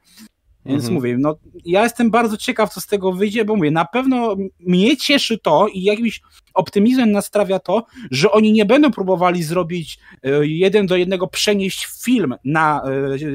Więc 0.66 0.84
mhm. 0.84 0.94
mówię, 0.94 1.18
no 1.20 1.36
ja 1.66 1.84
jestem 1.84 2.12
bardzo 2.12 2.38
ciekaw, 2.38 2.74
co 2.74 2.82
z 2.82 2.88
tego 2.88 3.12
wyjdzie, 3.12 3.46
bo 3.46 3.56
mówię, 3.56 3.72
na 3.72 3.86
pewno 3.86 4.36
mnie 4.60 4.98
cieszy 4.98 5.38
to 5.38 5.68
i 5.68 5.84
jakimś 5.84 6.22
optymizmem 6.54 7.12
nastrawia 7.12 7.60
to, 7.60 7.86
że 8.12 8.32
oni 8.32 8.52
nie 8.52 8.66
będą 8.66 8.92
próbowali 8.92 9.44
zrobić 9.44 10.00
e, 10.24 10.48
jeden 10.48 10.86
do 10.86 10.96
jednego 10.96 11.28
przenieść 11.28 11.88
film 12.04 12.36
na 12.46 12.82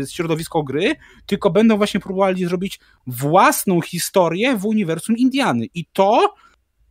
e, 0.01 0.07
środowisko 0.07 0.63
gry, 0.63 0.95
tylko 1.27 1.51
będą 1.51 1.77
właśnie 1.77 2.01
próbowali 2.01 2.45
zrobić 2.45 2.81
własną 3.07 3.81
historię 3.81 4.57
w 4.57 4.67
uniwersum 4.67 5.17
Indiany. 5.17 5.67
I 5.75 5.85
to 5.93 6.35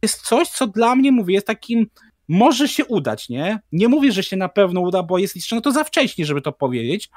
jest 0.02 0.22
coś, 0.22 0.50
co 0.50 0.68
dla 0.68 0.96
mnie, 0.96 1.12
mówię, 1.12 1.34
jest 1.34 1.48
takim 1.48 1.88
może 2.28 2.68
się 2.68 2.86
udać, 2.86 3.30
nie? 3.30 3.60
Nie 3.72 3.88
mówię, 3.88 4.12
że 4.12 4.24
się 4.24 4.38
na 4.38 4.50
pewno 4.50 4.82
uda, 4.82 5.04
bo 5.04 5.18
jest 5.18 5.36
jeszcze 5.36 5.56
no 5.56 5.62
to 5.62 5.72
za 5.72 5.84
wcześnie, 5.84 6.26
żeby 6.26 6.42
to 6.42 6.52
powiedzieć, 6.52 7.10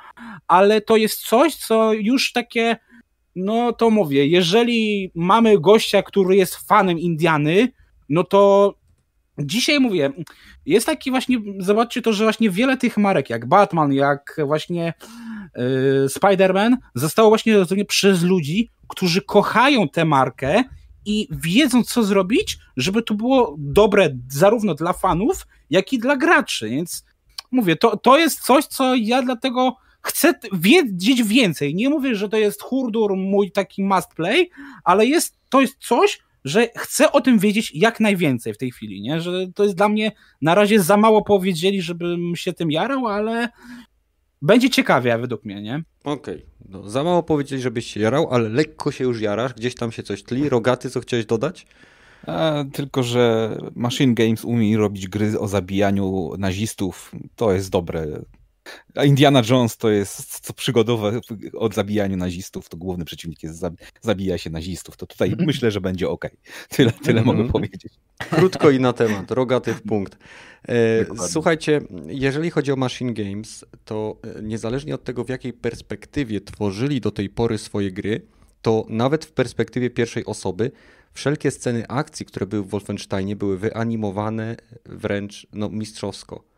ale 0.46 0.80
to 0.80 0.96
jest 0.96 1.20
coś, 1.20 1.56
co 1.56 1.92
już 1.92 2.32
takie 2.32 2.76
no 3.36 3.72
to 3.72 3.90
mówię, 3.90 4.26
jeżeli 4.26 5.10
mamy 5.14 5.60
gościa, 5.60 6.02
który 6.02 6.36
jest 6.36 6.56
fanem 6.56 6.98
Indiany, 6.98 7.68
no 8.08 8.24
to 8.24 8.74
dzisiaj 9.38 9.80
mówię, 9.80 10.12
jest 10.66 10.86
taki 10.86 11.10
właśnie, 11.10 11.38
zobaczcie 11.58 12.02
to, 12.02 12.12
że 12.12 12.24
właśnie 12.24 12.50
wiele 12.50 12.76
tych 12.76 12.96
marek, 12.96 13.30
jak 13.30 13.46
Batman, 13.46 13.92
jak 13.92 14.36
właśnie 14.46 14.94
yy, 15.56 15.62
Spider-Man, 16.06 16.76
zostało 16.94 17.28
właśnie 17.28 17.64
zrobione 17.64 17.84
przez 17.84 18.22
ludzi, 18.22 18.68
którzy 18.88 19.22
kochają 19.22 19.88
tę 19.88 20.04
markę 20.04 20.64
i 21.06 21.28
wiedzą, 21.30 21.84
co 21.84 22.02
zrobić, 22.02 22.58
żeby 22.76 23.02
to 23.02 23.14
było 23.14 23.54
dobre 23.58 24.16
zarówno 24.28 24.74
dla 24.74 24.92
fanów, 24.92 25.46
jak 25.70 25.92
i 25.92 25.98
dla 25.98 26.16
graczy. 26.16 26.68
Więc 26.68 27.04
mówię, 27.50 27.76
to, 27.76 27.96
to 27.96 28.18
jest 28.18 28.40
coś, 28.40 28.64
co 28.64 28.94
ja 28.94 29.22
dlatego 29.22 29.76
chcę 30.02 30.34
wiedzieć 30.52 31.22
więcej. 31.22 31.74
Nie 31.74 31.90
mówię, 31.90 32.14
że 32.14 32.28
to 32.28 32.36
jest 32.36 32.62
hurdur 32.62 33.16
mój 33.16 33.50
taki 33.50 33.84
must 33.84 34.14
play, 34.14 34.50
ale 34.84 35.06
jest, 35.06 35.36
to 35.48 35.60
jest 35.60 35.76
coś, 35.78 36.18
że 36.44 36.68
chcę 36.76 37.12
o 37.12 37.20
tym 37.20 37.38
wiedzieć 37.38 37.72
jak 37.74 38.00
najwięcej 38.00 38.54
w 38.54 38.58
tej 38.58 38.70
chwili, 38.70 39.02
nie? 39.02 39.20
Że 39.20 39.46
to 39.54 39.62
jest 39.64 39.76
dla 39.76 39.88
mnie 39.88 40.12
na 40.42 40.54
razie 40.54 40.80
za 40.80 40.96
mało 40.96 41.24
powiedzieli, 41.24 41.82
żebym 41.82 42.36
się 42.36 42.52
tym 42.52 42.70
jarał, 42.70 43.06
ale 43.06 43.48
Będzie 44.42 44.70
ciekawie 44.70 45.18
według 45.18 45.44
mnie, 45.44 45.62
nie? 45.62 45.82
Okej, 46.04 46.34
okay. 46.34 46.46
no, 46.68 46.88
za 46.88 47.04
mało 47.04 47.22
powiedzieć, 47.22 47.62
żebyś 47.62 47.86
się 47.86 48.00
jarał, 48.00 48.28
ale 48.30 48.48
lekko 48.48 48.92
się 48.92 49.04
już 49.04 49.20
jarasz, 49.20 49.54
gdzieś 49.54 49.74
tam 49.74 49.92
się 49.92 50.02
coś 50.02 50.22
tli. 50.22 50.48
Rogaty, 50.48 50.90
co 50.90 51.00
chciałeś 51.00 51.26
dodać? 51.26 51.66
A, 52.26 52.64
tylko, 52.72 53.02
że 53.02 53.56
Machine 53.74 54.14
Games 54.14 54.44
umie 54.44 54.76
robić 54.76 55.08
gry 55.08 55.38
o 55.38 55.48
zabijaniu 55.48 56.30
nazistów. 56.38 57.12
To 57.36 57.52
jest 57.52 57.70
dobre. 57.70 58.06
A 58.94 59.04
Indiana 59.04 59.42
Jones 59.50 59.76
to 59.76 59.90
jest 59.90 60.40
co 60.40 60.52
przygodowe 60.52 61.20
od 61.54 61.74
zabijaniu 61.74 62.16
nazistów. 62.16 62.68
To 62.68 62.76
główny 62.76 63.04
przeciwnik 63.04 63.42
jest 63.42 63.64
zabija 64.00 64.38
się 64.38 64.50
nazistów. 64.50 64.96
To 64.96 65.06
tutaj 65.06 65.36
myślę, 65.38 65.70
że 65.70 65.80
będzie 65.80 66.08
ok. 66.08 66.24
Tyle, 66.76 66.92
tyle 66.92 67.22
mogę 67.22 67.40
mhm. 67.40 67.52
powiedzieć. 67.52 67.92
Krótko 68.30 68.70
i 68.70 68.80
na 68.80 68.92
temat. 68.92 69.30
Rogaty 69.30 69.74
w 69.74 69.82
punkt. 69.82 70.18
E, 70.68 71.28
słuchajcie, 71.28 71.80
jeżeli 72.06 72.50
chodzi 72.50 72.72
o 72.72 72.76
Machine 72.76 73.12
Games, 73.12 73.64
to 73.84 74.16
e, 74.38 74.42
niezależnie 74.42 74.94
od 74.94 75.04
tego, 75.04 75.24
w 75.24 75.28
jakiej 75.28 75.52
perspektywie 75.52 76.40
tworzyli 76.40 77.00
do 77.00 77.10
tej 77.10 77.28
pory 77.28 77.58
swoje 77.58 77.92
gry, 77.92 78.26
to 78.62 78.86
nawet 78.88 79.24
w 79.24 79.32
perspektywie 79.32 79.90
pierwszej 79.90 80.24
osoby 80.24 80.70
wszelkie 81.12 81.50
sceny 81.50 81.88
akcji, 81.88 82.26
które 82.26 82.46
były 82.46 82.62
w 82.62 82.68
Wolfensteinie, 82.68 83.36
były 83.36 83.58
wyanimowane 83.58 84.56
wręcz 84.86 85.46
no, 85.52 85.68
mistrzowsko. 85.68 86.49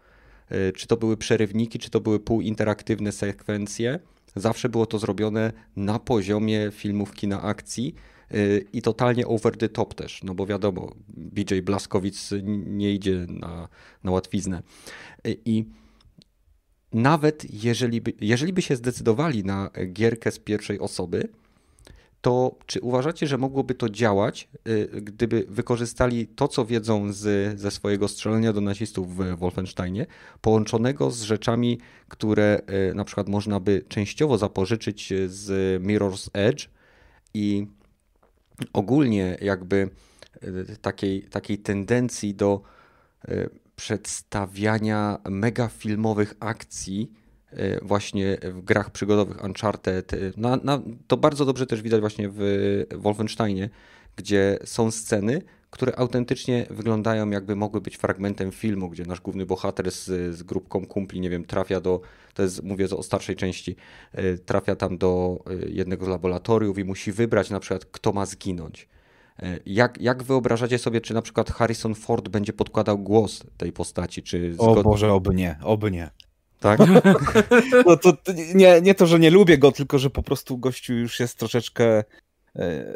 E, 0.52 0.72
czy 0.72 0.86
to 0.86 0.96
były 0.96 1.16
przerywniki, 1.16 1.78
czy 1.78 1.90
to 1.90 2.00
były 2.00 2.20
półinteraktywne 2.20 3.12
sekwencje, 3.12 3.98
zawsze 4.36 4.68
było 4.68 4.86
to 4.86 4.98
zrobione 4.98 5.52
na 5.76 5.98
poziomie 5.98 6.70
filmów 6.72 7.14
kina 7.14 7.42
akcji 7.42 7.94
e, 8.30 8.34
i 8.58 8.82
totalnie 8.82 9.26
over 9.26 9.56
the 9.56 9.68
top 9.68 9.94
też, 9.94 10.22
no 10.22 10.34
bo 10.34 10.46
wiadomo, 10.46 10.94
BJ 11.08 11.60
Blaskowic 11.60 12.30
nie 12.66 12.92
idzie 12.92 13.26
na, 13.28 13.68
na 14.04 14.10
łatwiznę. 14.10 14.62
E, 15.24 15.30
I 15.44 15.64
nawet 16.92 17.64
jeżeli 17.64 18.00
by, 18.00 18.12
jeżeli 18.20 18.52
by 18.52 18.62
się 18.62 18.76
zdecydowali 18.76 19.44
na 19.44 19.70
gierkę 19.92 20.30
z 20.30 20.38
pierwszej 20.38 20.80
osoby, 20.80 21.28
to 22.22 22.56
czy 22.66 22.80
uważacie, 22.80 23.26
że 23.26 23.38
mogłoby 23.38 23.74
to 23.74 23.88
działać, 23.88 24.48
y, 24.68 24.88
gdyby 25.02 25.44
wykorzystali 25.48 26.26
to, 26.26 26.48
co 26.48 26.66
wiedzą 26.66 27.12
z, 27.12 27.60
ze 27.60 27.70
swojego 27.70 28.08
strzelania 28.08 28.52
do 28.52 28.60
nazistów 28.60 29.16
w 29.16 29.36
Wolfensteinie, 29.36 30.06
połączonego 30.40 31.10
z 31.10 31.22
rzeczami, 31.22 31.78
które 32.08 32.60
y, 32.90 32.94
na 32.94 33.04
przykład 33.04 33.28
można 33.28 33.60
by 33.60 33.84
częściowo 33.88 34.38
zapożyczyć 34.38 35.12
z 35.26 35.82
Mirror's 35.82 36.30
Edge 36.32 36.68
i 37.34 37.66
ogólnie 38.72 39.38
jakby 39.40 39.90
y, 40.44 40.76
takiej, 40.82 41.22
takiej 41.22 41.58
tendencji 41.58 42.34
do 42.34 42.62
przedstawiania 43.76 45.18
megafilmowych 45.30 46.34
akcji, 46.40 47.12
właśnie 47.82 48.38
w 48.42 48.60
grach 48.60 48.90
przygodowych 48.90 49.44
Uncharted. 49.44 50.12
Na, 50.36 50.56
na, 50.56 50.82
to 51.06 51.16
bardzo 51.16 51.44
dobrze 51.44 51.66
też 51.66 51.82
widać 51.82 52.00
właśnie 52.00 52.28
w 52.32 52.42
Wolfensteinie, 52.96 53.70
gdzie 54.16 54.58
są 54.64 54.90
sceny, 54.90 55.42
które 55.70 55.96
autentycznie 55.96 56.66
wyglądają 56.70 57.30
jakby 57.30 57.56
mogły 57.56 57.80
być 57.80 57.96
fragmentem 57.96 58.52
filmu, 58.52 58.88
gdzie 58.88 59.04
nasz 59.04 59.20
główny 59.20 59.46
bohater 59.46 59.90
z, 59.90 60.34
z 60.36 60.42
grupką 60.42 60.86
kumpli, 60.86 61.20
nie 61.20 61.30
wiem, 61.30 61.44
trafia 61.44 61.80
do, 61.80 62.00
to 62.34 62.42
jest, 62.42 62.62
mówię 62.62 62.86
o 62.96 63.02
starszej 63.02 63.36
części, 63.36 63.76
e, 64.12 64.38
trafia 64.38 64.76
tam 64.76 64.98
do 64.98 65.38
jednego 65.66 66.04
z 66.04 66.08
laboratoriów 66.08 66.78
i 66.78 66.84
musi 66.84 67.12
wybrać 67.12 67.50
na 67.50 67.60
przykład, 67.60 67.84
kto 67.84 68.12
ma 68.12 68.26
zginąć. 68.26 68.88
Jak, 69.66 70.00
jak 70.00 70.22
wyobrażacie 70.22 70.78
sobie, 70.78 71.00
czy 71.00 71.14
na 71.14 71.22
przykład 71.22 71.50
Harrison 71.50 71.94
Ford 71.94 72.28
będzie 72.28 72.52
podkładał 72.52 72.98
głos 72.98 73.42
tej 73.56 73.72
postaci? 73.72 74.22
Czy. 74.22 74.54
O 74.58 74.82
Boże, 74.82 75.12
oby 75.12 75.34
nie, 75.34 75.58
oby 75.62 75.90
nie. 75.90 76.10
Tak? 76.62 76.80
No 77.86 77.96
to 77.96 78.12
nie, 78.54 78.80
nie 78.80 78.94
to, 78.94 79.06
że 79.06 79.18
nie 79.18 79.30
lubię 79.30 79.58
go, 79.58 79.72
tylko 79.72 79.98
że 79.98 80.10
po 80.10 80.22
prostu 80.22 80.58
gościu 80.58 80.94
już 80.94 81.20
jest 81.20 81.38
troszeczkę 81.38 82.04
e, 82.56 82.94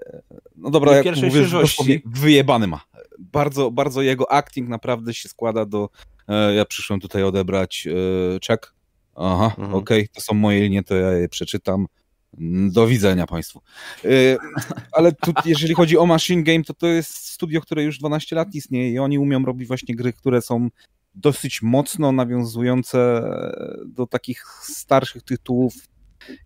no 0.57 0.71
dobra, 0.71 0.97
jak 0.97 1.17
mówię, 1.17 2.01
wyjebany 2.05 2.67
ma. 2.67 2.81
Bardzo, 3.19 3.71
bardzo 3.71 4.03
jego 4.03 4.33
acting 4.33 4.69
naprawdę 4.69 5.15
się 5.15 5.29
składa 5.29 5.65
do 5.65 5.89
e, 6.29 6.55
ja 6.55 6.65
przyszłem 6.65 7.01
tutaj 7.01 7.23
odebrać 7.23 7.89
e, 8.37 8.41
czek. 8.41 8.75
Aha, 9.17 9.55
mhm. 9.59 9.75
okej, 9.75 10.01
okay, 10.01 10.09
to 10.15 10.21
są 10.21 10.35
moje 10.35 10.61
linie, 10.63 10.83
to 10.83 10.95
ja 10.95 11.13
je 11.13 11.29
przeczytam. 11.29 11.87
Do 12.71 12.87
widzenia 12.87 13.27
Państwu. 13.27 13.61
Ale 14.93 15.13
tu, 15.13 15.33
jeżeli 15.45 15.75
chodzi 15.75 15.99
o 15.99 16.07
Machine 16.07 16.43
Game, 16.43 16.65
to 16.65 16.75
to 16.75 16.87
jest 16.87 17.15
studio, 17.17 17.61
które 17.61 17.83
już 17.83 17.99
12 17.99 18.37
lat 18.37 18.55
istnieje 18.55 18.91
i 18.91 18.99
oni 18.99 19.19
umią 19.19 19.45
robić 19.45 19.69
właśnie 19.69 19.97
gry, 19.97 20.13
które 20.13 20.43
są 20.43 20.69
dosyć 21.17 21.63
mocno 21.63 22.13
nawiązujące 22.13 23.23
do 23.87 24.07
takich 24.07 24.45
starszych 24.63 25.23
tytułów 25.23 25.75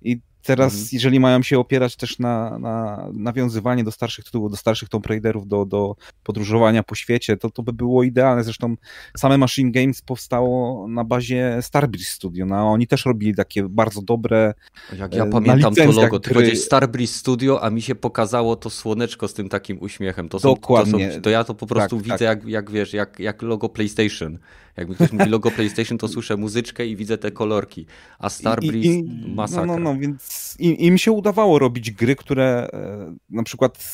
i 0.03 0.21
Teraz, 0.43 0.73
mhm. 0.73 0.89
jeżeli 0.93 1.21
mają 1.21 1.43
się 1.43 1.59
opierać 1.59 1.97
też 1.97 2.19
na, 2.19 2.59
na 2.59 3.07
nawiązywanie 3.13 3.85
do 3.85 3.93
starszych 3.93 4.25
tytułów, 4.25 4.51
do 4.51 4.57
starszych 4.57 4.89
Tomb 4.89 5.07
Raiderów, 5.07 5.49
do, 5.49 5.65
do 5.65 5.97
podróżowania 6.23 6.83
po 6.83 6.95
świecie, 6.95 7.37
to, 7.37 7.51
to 7.51 7.63
by 7.63 7.73
było 7.73 8.03
idealne. 8.03 8.45
Zresztą 8.45 8.75
same 9.17 9.39
Machine 9.39 9.71
Games 9.71 10.03
powstało 10.03 10.89
na 10.89 11.05
bazie 11.05 11.59
Starbreeze 11.61 12.11
Studio. 12.13 12.47
No, 12.47 12.73
oni 12.73 12.87
też 12.87 13.05
robili 13.07 13.35
takie 13.35 13.69
bardzo 13.69 14.03
dobre. 14.03 14.55
Jak 14.99 15.15
ja 15.15 15.25
e, 15.25 15.31
pamiętam 15.31 15.75
to 15.75 15.93
logo, 15.93 16.21
ty 16.21 16.31
gry... 16.31 16.57
Starbreeze 16.57 17.15
Studio, 17.15 17.63
a 17.63 17.71
mi 17.71 17.83
się 17.83 17.95
pokazało 17.95 18.57
to 18.57 18.71
słoneczko 18.71 19.29
z 19.29 19.35
tym 19.35 19.49
takim 19.49 19.83
uśmiechem. 19.83 20.29
To 20.29 20.41
są, 20.41 20.49
Dokładnie. 20.49 21.09
To, 21.09 21.15
są, 21.15 21.21
to 21.21 21.31
ja 21.31 21.45
to 21.45 21.55
po 21.55 21.67
prostu 21.67 21.97
tak, 21.97 22.05
widzę, 22.05 22.19
tak. 22.19 22.21
Jak, 22.21 22.47
jak 22.47 22.71
wiesz, 22.71 22.93
jak, 22.93 23.19
jak 23.19 23.43
logo 23.43 23.69
PlayStation. 23.69 24.39
Jakby 24.77 24.95
ktoś 24.95 25.13
mówi 25.13 25.31
logo 25.31 25.51
PlayStation, 25.51 25.99
to 25.99 26.09
słyszę 26.09 26.37
muzyczkę 26.37 26.87
i 26.87 26.97
widzę 26.97 27.19
te 27.19 27.31
kolorki. 27.31 27.87
A 28.19 28.29
Starbreeze 28.29 29.03
masakra. 29.27 29.67
No, 29.67 29.79
no, 29.79 29.93
no, 29.93 30.01
więc 30.01 30.23
im, 30.59 30.77
im 30.77 30.99
się 30.99 31.13
udawało 31.13 31.59
robić 31.59 31.91
gry, 31.91 32.17
które 32.17 32.69
e, 32.73 33.17
na 33.31 33.43
przykład 33.43 33.85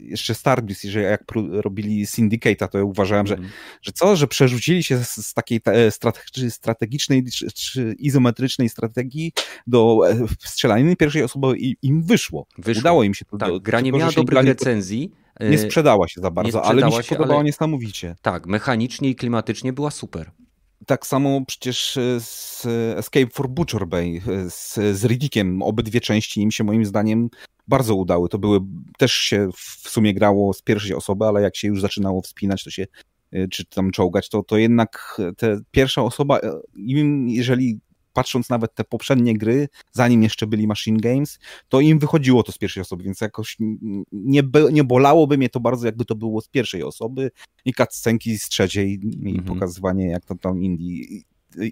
jeszcze 0.00 0.34
Starbreeze, 0.34 0.88
jeżeli 0.88 1.04
jak 1.04 1.24
robili 1.50 2.06
Syndicate'a, 2.06 2.68
to 2.68 2.78
ja 2.78 2.84
uważałem, 2.84 3.26
mm. 3.26 3.42
że, 3.42 3.48
że 3.82 3.92
co, 3.92 4.16
że 4.16 4.26
przerzucili 4.26 4.82
się 4.82 5.04
z, 5.04 5.26
z 5.26 5.34
takiej 5.34 5.60
strategicznej 6.50 7.24
czy, 7.24 7.52
czy, 7.52 7.94
izometrycznej 7.98 8.68
strategii 8.68 9.32
do 9.66 10.00
e, 10.10 10.26
strzelaniny 10.38 10.96
pierwszej 10.96 11.22
osoby 11.22 11.58
i 11.58 11.76
im 11.82 12.02
wyszło. 12.02 12.46
wyszło. 12.58 12.80
Udało 12.80 13.02
im 13.04 13.14
się 13.14 13.24
to. 13.24 13.38
Tak, 13.38 13.48
do, 13.48 13.60
gra 13.60 13.80
nie 13.80 13.92
miała 13.92 14.12
dobrych 14.12 14.44
recenzji, 14.44 15.12
nie 15.40 15.58
sprzedała 15.58 16.08
się 16.08 16.20
za 16.20 16.30
bardzo, 16.30 16.64
ale 16.64 16.86
mi 16.86 16.92
się, 16.92 17.02
się 17.02 17.16
podobała 17.16 17.38
ale... 17.38 17.44
niesamowicie. 17.44 18.16
Tak, 18.22 18.46
mechanicznie 18.46 19.10
i 19.10 19.14
klimatycznie 19.14 19.72
była 19.72 19.90
super. 19.90 20.30
Tak 20.86 21.06
samo 21.06 21.40
przecież 21.46 21.96
y, 21.96 22.20
z 22.20 22.66
Escape 22.96 23.26
for 23.32 23.48
Butcher 23.48 23.86
Bay, 23.86 24.22
y, 24.28 24.50
z, 24.50 24.74
z 24.74 25.04
Riddickiem, 25.04 25.62
obydwie 25.62 26.00
części 26.00 26.40
im 26.40 26.50
się 26.50 26.64
moim 26.64 26.84
zdaniem 26.84 27.30
bardzo 27.68 27.94
udały. 27.94 28.28
To 28.28 28.38
były, 28.38 28.60
też 28.98 29.12
się 29.12 29.48
w 29.56 29.88
sumie 29.90 30.14
grało 30.14 30.52
z 30.52 30.62
pierwszej 30.62 30.94
osoby, 30.94 31.24
ale 31.24 31.42
jak 31.42 31.56
się 31.56 31.68
już 31.68 31.80
zaczynało 31.80 32.22
wspinać, 32.22 32.64
to 32.64 32.70
się 32.70 32.86
czy 33.50 33.64
tam 33.64 33.90
czołgać, 33.90 34.28
to, 34.28 34.42
to 34.42 34.56
jednak 34.56 35.20
te 35.36 35.60
pierwsza 35.70 36.02
osoba, 36.02 36.40
im, 36.76 37.28
jeżeli 37.28 37.80
patrząc 38.12 38.48
nawet 38.48 38.74
te 38.74 38.84
poprzednie 38.84 39.38
gry, 39.38 39.68
zanim 39.92 40.22
jeszcze 40.22 40.46
byli 40.46 40.66
Machine 40.66 41.00
Games, 41.00 41.38
to 41.68 41.80
im 41.80 41.98
wychodziło 41.98 42.42
to 42.42 42.52
z 42.52 42.58
pierwszej 42.58 42.80
osoby, 42.80 43.04
więc 43.04 43.20
jakoś 43.20 43.56
nie, 44.12 44.42
nie 44.72 44.84
bolałoby 44.84 45.38
mnie 45.38 45.48
to 45.48 45.60
bardzo, 45.60 45.86
jakby 45.86 46.04
to 46.04 46.14
było 46.14 46.40
z 46.40 46.48
pierwszej 46.48 46.82
osoby 46.82 47.30
i 47.64 47.74
cutscenki 47.74 48.38
z 48.38 48.48
trzeciej 48.48 49.00
i 49.22 49.38
mhm. 49.38 49.44
pokazywanie, 49.44 50.08
jak 50.08 50.24
to 50.24 50.34
tam 50.34 50.62
Indii 50.62 51.24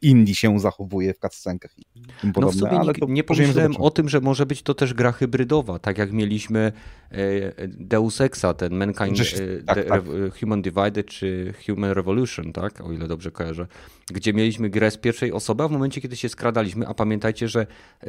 Indie 0.03 0.35
się 0.35 0.61
zachowuje 0.61 1.15
w 1.15 1.19
cutscenkach 1.19 1.79
i 1.79 1.85
tym 2.21 2.33
podobne. 2.33 2.61
No 2.61 2.67
w 2.67 2.71
sumie 2.71 2.81
ale 2.81 2.93
nie, 3.01 3.15
nie 3.15 3.25
pomyślałem 3.25 3.77
o 3.77 3.91
tym, 3.91 4.09
że 4.09 4.21
może 4.21 4.47
być 4.47 4.63
to 4.63 4.75
też 4.75 4.95
gra 4.95 5.13
hybrydowa, 5.13 5.79
tak 5.79 5.99
jak 5.99 6.13
mieliśmy 6.13 6.73
e, 7.11 7.69
Deus 7.69 8.21
Exa, 8.21 8.55
ten 8.55 8.75
Mankind, 8.75 9.21
e, 9.21 9.63
tak, 9.63 9.89
tak. 9.89 10.03
Human 10.41 10.63
Divided 10.63 11.07
czy 11.07 11.55
Human 11.67 11.91
Revolution, 11.91 12.53
tak, 12.53 12.81
o 12.81 12.93
ile 12.93 13.09
dobrze 13.09 13.31
kojarzę, 13.31 13.67
gdzie 14.13 14.33
mieliśmy 14.33 14.71
grę 14.71 14.91
z 14.91 14.97
pierwszej 14.97 15.33
osoby, 15.33 15.63
a 15.65 15.69
w 15.69 15.71
momencie, 15.71 16.01
kiedy 16.01 16.17
się 16.17 16.29
skradaliśmy, 16.29 16.87
a 16.87 16.95
pamiętajcie, 16.95 17.49
że 17.49 17.67
e, 18.03 18.07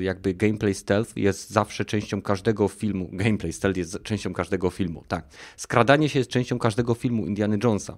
jakby 0.00 0.34
gameplay 0.34 0.74
stealth 0.74 1.16
jest 1.16 1.50
zawsze 1.50 1.84
częścią 1.84 2.22
każdego 2.22 2.68
filmu, 2.68 3.08
gameplay 3.24 3.52
stealth 3.52 3.78
jest 3.78 4.02
częścią 4.02 4.32
każdego 4.32 4.70
filmu, 4.70 5.04
tak. 5.08 5.26
Skradanie 5.56 6.08
się 6.08 6.18
jest 6.18 6.30
częścią 6.30 6.58
każdego 6.58 6.94
filmu 6.94 7.26
Indiana 7.26 7.56
Jonesa. 7.64 7.96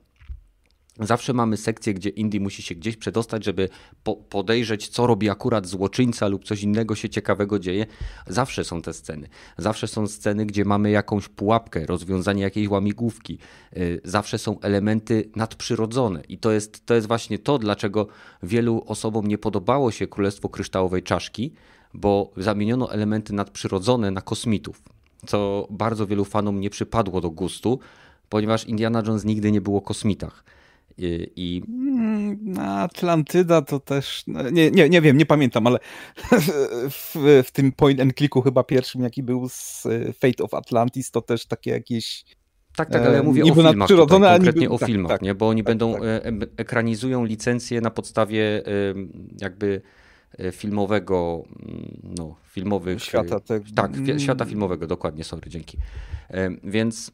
Zawsze 1.00 1.32
mamy 1.32 1.56
sekcję, 1.56 1.94
gdzie 1.94 2.08
Indy 2.08 2.40
musi 2.40 2.62
się 2.62 2.74
gdzieś 2.74 2.96
przedostać, 2.96 3.44
żeby 3.44 3.68
po 4.02 4.16
podejrzeć, 4.16 4.88
co 4.88 5.06
robi 5.06 5.30
akurat 5.30 5.66
złoczyńca 5.66 6.28
lub 6.28 6.44
coś 6.44 6.62
innego 6.62 6.94
się 6.94 7.08
ciekawego 7.08 7.58
dzieje. 7.58 7.86
Zawsze 8.26 8.64
są 8.64 8.82
te 8.82 8.92
sceny. 8.92 9.28
Zawsze 9.58 9.88
są 9.88 10.06
sceny, 10.06 10.46
gdzie 10.46 10.64
mamy 10.64 10.90
jakąś 10.90 11.28
pułapkę, 11.28 11.86
rozwiązanie 11.86 12.42
jakiejś 12.42 12.68
łamigłówki. 12.68 13.38
Y, 13.76 14.00
zawsze 14.04 14.38
są 14.38 14.60
elementy 14.60 15.30
nadprzyrodzone. 15.36 16.22
I 16.28 16.38
to 16.38 16.52
jest, 16.52 16.86
to 16.86 16.94
jest 16.94 17.08
właśnie 17.08 17.38
to, 17.38 17.58
dlaczego 17.58 18.06
wielu 18.42 18.84
osobom 18.86 19.26
nie 19.26 19.38
podobało 19.38 19.90
się 19.90 20.06
Królestwo 20.06 20.48
Kryształowej 20.48 21.02
Czaszki, 21.02 21.52
bo 21.94 22.30
zamieniono 22.36 22.92
elementy 22.92 23.32
nadprzyrodzone 23.32 24.10
na 24.10 24.20
kosmitów, 24.20 24.82
co 25.26 25.66
bardzo 25.70 26.06
wielu 26.06 26.24
fanom 26.24 26.60
nie 26.60 26.70
przypadło 26.70 27.20
do 27.20 27.30
gustu, 27.30 27.78
ponieważ 28.28 28.64
Indiana 28.64 29.02
Jones 29.06 29.24
nigdy 29.24 29.52
nie 29.52 29.60
było 29.60 29.78
o 29.78 29.82
kosmitach. 29.82 30.44
I, 30.98 31.32
i... 31.36 31.62
Mm, 31.68 32.58
Atlantyda 32.58 33.62
to 33.62 33.80
też. 33.80 34.22
No, 34.26 34.50
nie, 34.50 34.70
nie, 34.70 34.88
nie 34.88 35.00
wiem, 35.00 35.16
nie 35.16 35.26
pamiętam, 35.26 35.66
ale 35.66 35.78
w, 36.90 37.42
w 37.44 37.50
tym 37.52 37.72
point 37.72 38.00
and 38.00 38.14
clicku 38.14 38.42
chyba 38.42 38.64
pierwszym, 38.64 39.02
jaki 39.02 39.22
był 39.22 39.48
z 39.48 39.86
e, 39.86 40.12
Fate 40.12 40.44
of 40.44 40.54
Atlantis, 40.54 41.10
to 41.10 41.22
też 41.22 41.46
takie 41.46 41.70
jakieś. 41.70 42.24
Tak, 42.76 42.90
tak, 42.90 43.02
ale 43.02 43.16
ja 43.16 43.22
mówię 43.22 43.42
o 43.42 43.54
filmach 43.54 43.88
tutaj, 43.88 44.20
konkretnie 44.20 44.60
niby, 44.60 44.74
o 44.74 44.78
filmach, 44.78 45.12
tak, 45.12 45.22
nie? 45.22 45.34
bo 45.34 45.48
oni 45.48 45.62
tak, 45.62 45.66
będą 45.66 45.92
tak. 45.92 46.02
ekranizują 46.56 47.24
licencję 47.24 47.80
na 47.80 47.90
podstawie 47.90 48.62
jakby 49.40 49.82
filmowego, 50.52 51.44
mm, 51.68 51.98
no, 52.18 52.36
filmowych... 52.44 53.02
Świata. 53.02 53.40
Te... 53.40 53.60
Tak, 53.74 53.96
mm. 53.96 54.20
świata 54.20 54.44
filmowego, 54.44 54.86
dokładnie, 54.86 55.24
sorry, 55.24 55.50
dzięki. 55.50 55.78
Więc 56.64 57.12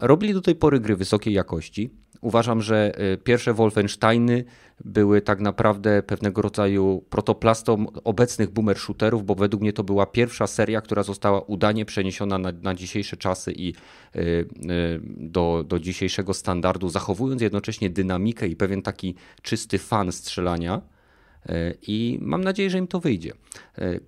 robili 0.00 0.34
do 0.34 0.40
tej 0.40 0.54
pory 0.54 0.80
gry 0.80 0.96
wysokiej 0.96 1.34
jakości. 1.34 1.90
Uważam, 2.22 2.62
że 2.62 2.98
e, 2.98 3.16
pierwsze 3.16 3.54
Wolfensteiny 3.54 4.44
były 4.84 5.20
tak 5.20 5.40
naprawdę 5.40 6.02
pewnego 6.02 6.42
rodzaju 6.42 7.04
protoplastą 7.10 7.86
obecnych 8.04 8.50
boomer 8.50 8.78
shooterów, 8.78 9.26
bo 9.26 9.34
według 9.34 9.62
mnie 9.62 9.72
to 9.72 9.84
była 9.84 10.06
pierwsza 10.06 10.46
seria, 10.46 10.80
która 10.80 11.02
została 11.02 11.40
udanie 11.40 11.84
przeniesiona 11.84 12.38
na, 12.38 12.52
na 12.62 12.74
dzisiejsze 12.74 13.16
czasy 13.16 13.52
i 13.52 13.72
e, 14.14 14.20
e, 14.20 14.44
do, 15.16 15.64
do 15.68 15.80
dzisiejszego 15.80 16.34
standardu, 16.34 16.88
zachowując 16.88 17.42
jednocześnie 17.42 17.90
dynamikę 17.90 18.48
i 18.48 18.56
pewien 18.56 18.82
taki 18.82 19.14
czysty 19.42 19.78
fan 19.78 20.12
strzelania. 20.12 20.82
I 21.86 22.18
mam 22.20 22.44
nadzieję, 22.44 22.70
że 22.70 22.78
im 22.78 22.86
to 22.86 23.00
wyjdzie. 23.00 23.32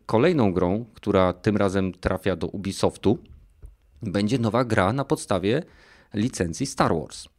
Kolejną 0.07 0.53
grą, 0.53 0.85
która 0.95 1.33
tym 1.33 1.57
razem 1.57 1.93
trafia 1.93 2.37
do 2.37 2.47
Ubisoftu, 2.47 3.19
będzie 4.03 4.39
nowa 4.39 4.65
gra 4.65 4.93
na 4.93 5.05
podstawie 5.05 5.63
licencji 6.15 6.67
Star 6.67 6.95
Wars. 6.95 7.34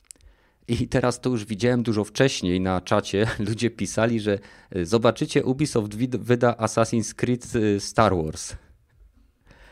I 0.68 0.88
teraz 0.88 1.20
to 1.22 1.30
już 1.30 1.46
widziałem 1.46 1.84
dużo 1.84 2.04
wcześniej 2.04 2.62
na 2.62 2.82
czacie. 2.82 3.28
Ludzie 3.50 3.70
pisali, 3.70 4.20
że 4.20 4.40
e, 4.72 4.86
zobaczycie, 4.86 5.44
Ubisoft 5.44 5.96
wyda 5.96 6.52
Assassin's 6.52 7.14
Creed 7.14 7.46
e, 7.56 7.80
Star 7.80 8.16
Wars. 8.16 8.56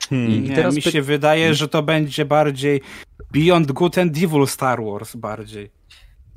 Hmm. 0.09 0.31
I, 0.31 0.39
Nie, 0.39 0.55
teraz 0.55 0.75
mi 0.75 0.81
się 0.81 1.01
wydaje, 1.01 1.53
że 1.53 1.67
to 1.67 1.83
będzie 1.83 2.25
bardziej 2.25 2.81
Beyond 3.31 3.71
Good 3.71 3.97
and 3.97 4.17
Evil 4.17 4.47
Star 4.47 4.83
Wars 4.83 5.15
bardziej. 5.15 5.71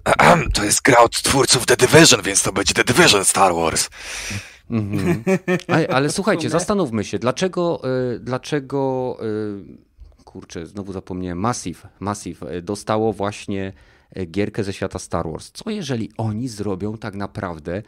To 0.54 0.64
jest 0.64 0.82
gra 0.82 0.98
od 0.98 1.22
twórców 1.22 1.66
The 1.66 1.76
Division, 1.76 2.22
więc 2.22 2.42
to 2.42 2.52
będzie 2.52 2.74
The 2.74 2.84
Division 2.84 3.24
Star 3.24 3.54
Wars. 3.54 3.90
Mhm. 4.70 5.22
Ale, 5.68 5.88
ale, 5.88 6.10
słuchajcie, 6.10 6.50
zastanówmy 6.50 7.04
się, 7.04 7.18
dlaczego, 7.18 7.82
y, 8.14 8.20
dlaczego 8.20 9.16
y, 10.18 10.24
kurczę, 10.24 10.66
znowu 10.66 10.92
zapomniałem, 10.92 11.38
Massive, 11.38 11.88
Massive 12.00 12.62
dostało 12.62 13.12
właśnie 13.12 13.68
E, 13.68 13.72
gierkę 14.26 14.64
ze 14.64 14.72
świata 14.72 14.98
Star 14.98 15.30
Wars. 15.30 15.50
Co 15.52 15.70
jeżeli 15.70 16.10
oni 16.16 16.48
zrobią 16.48 16.98
tak 16.98 17.14
naprawdę 17.14 17.82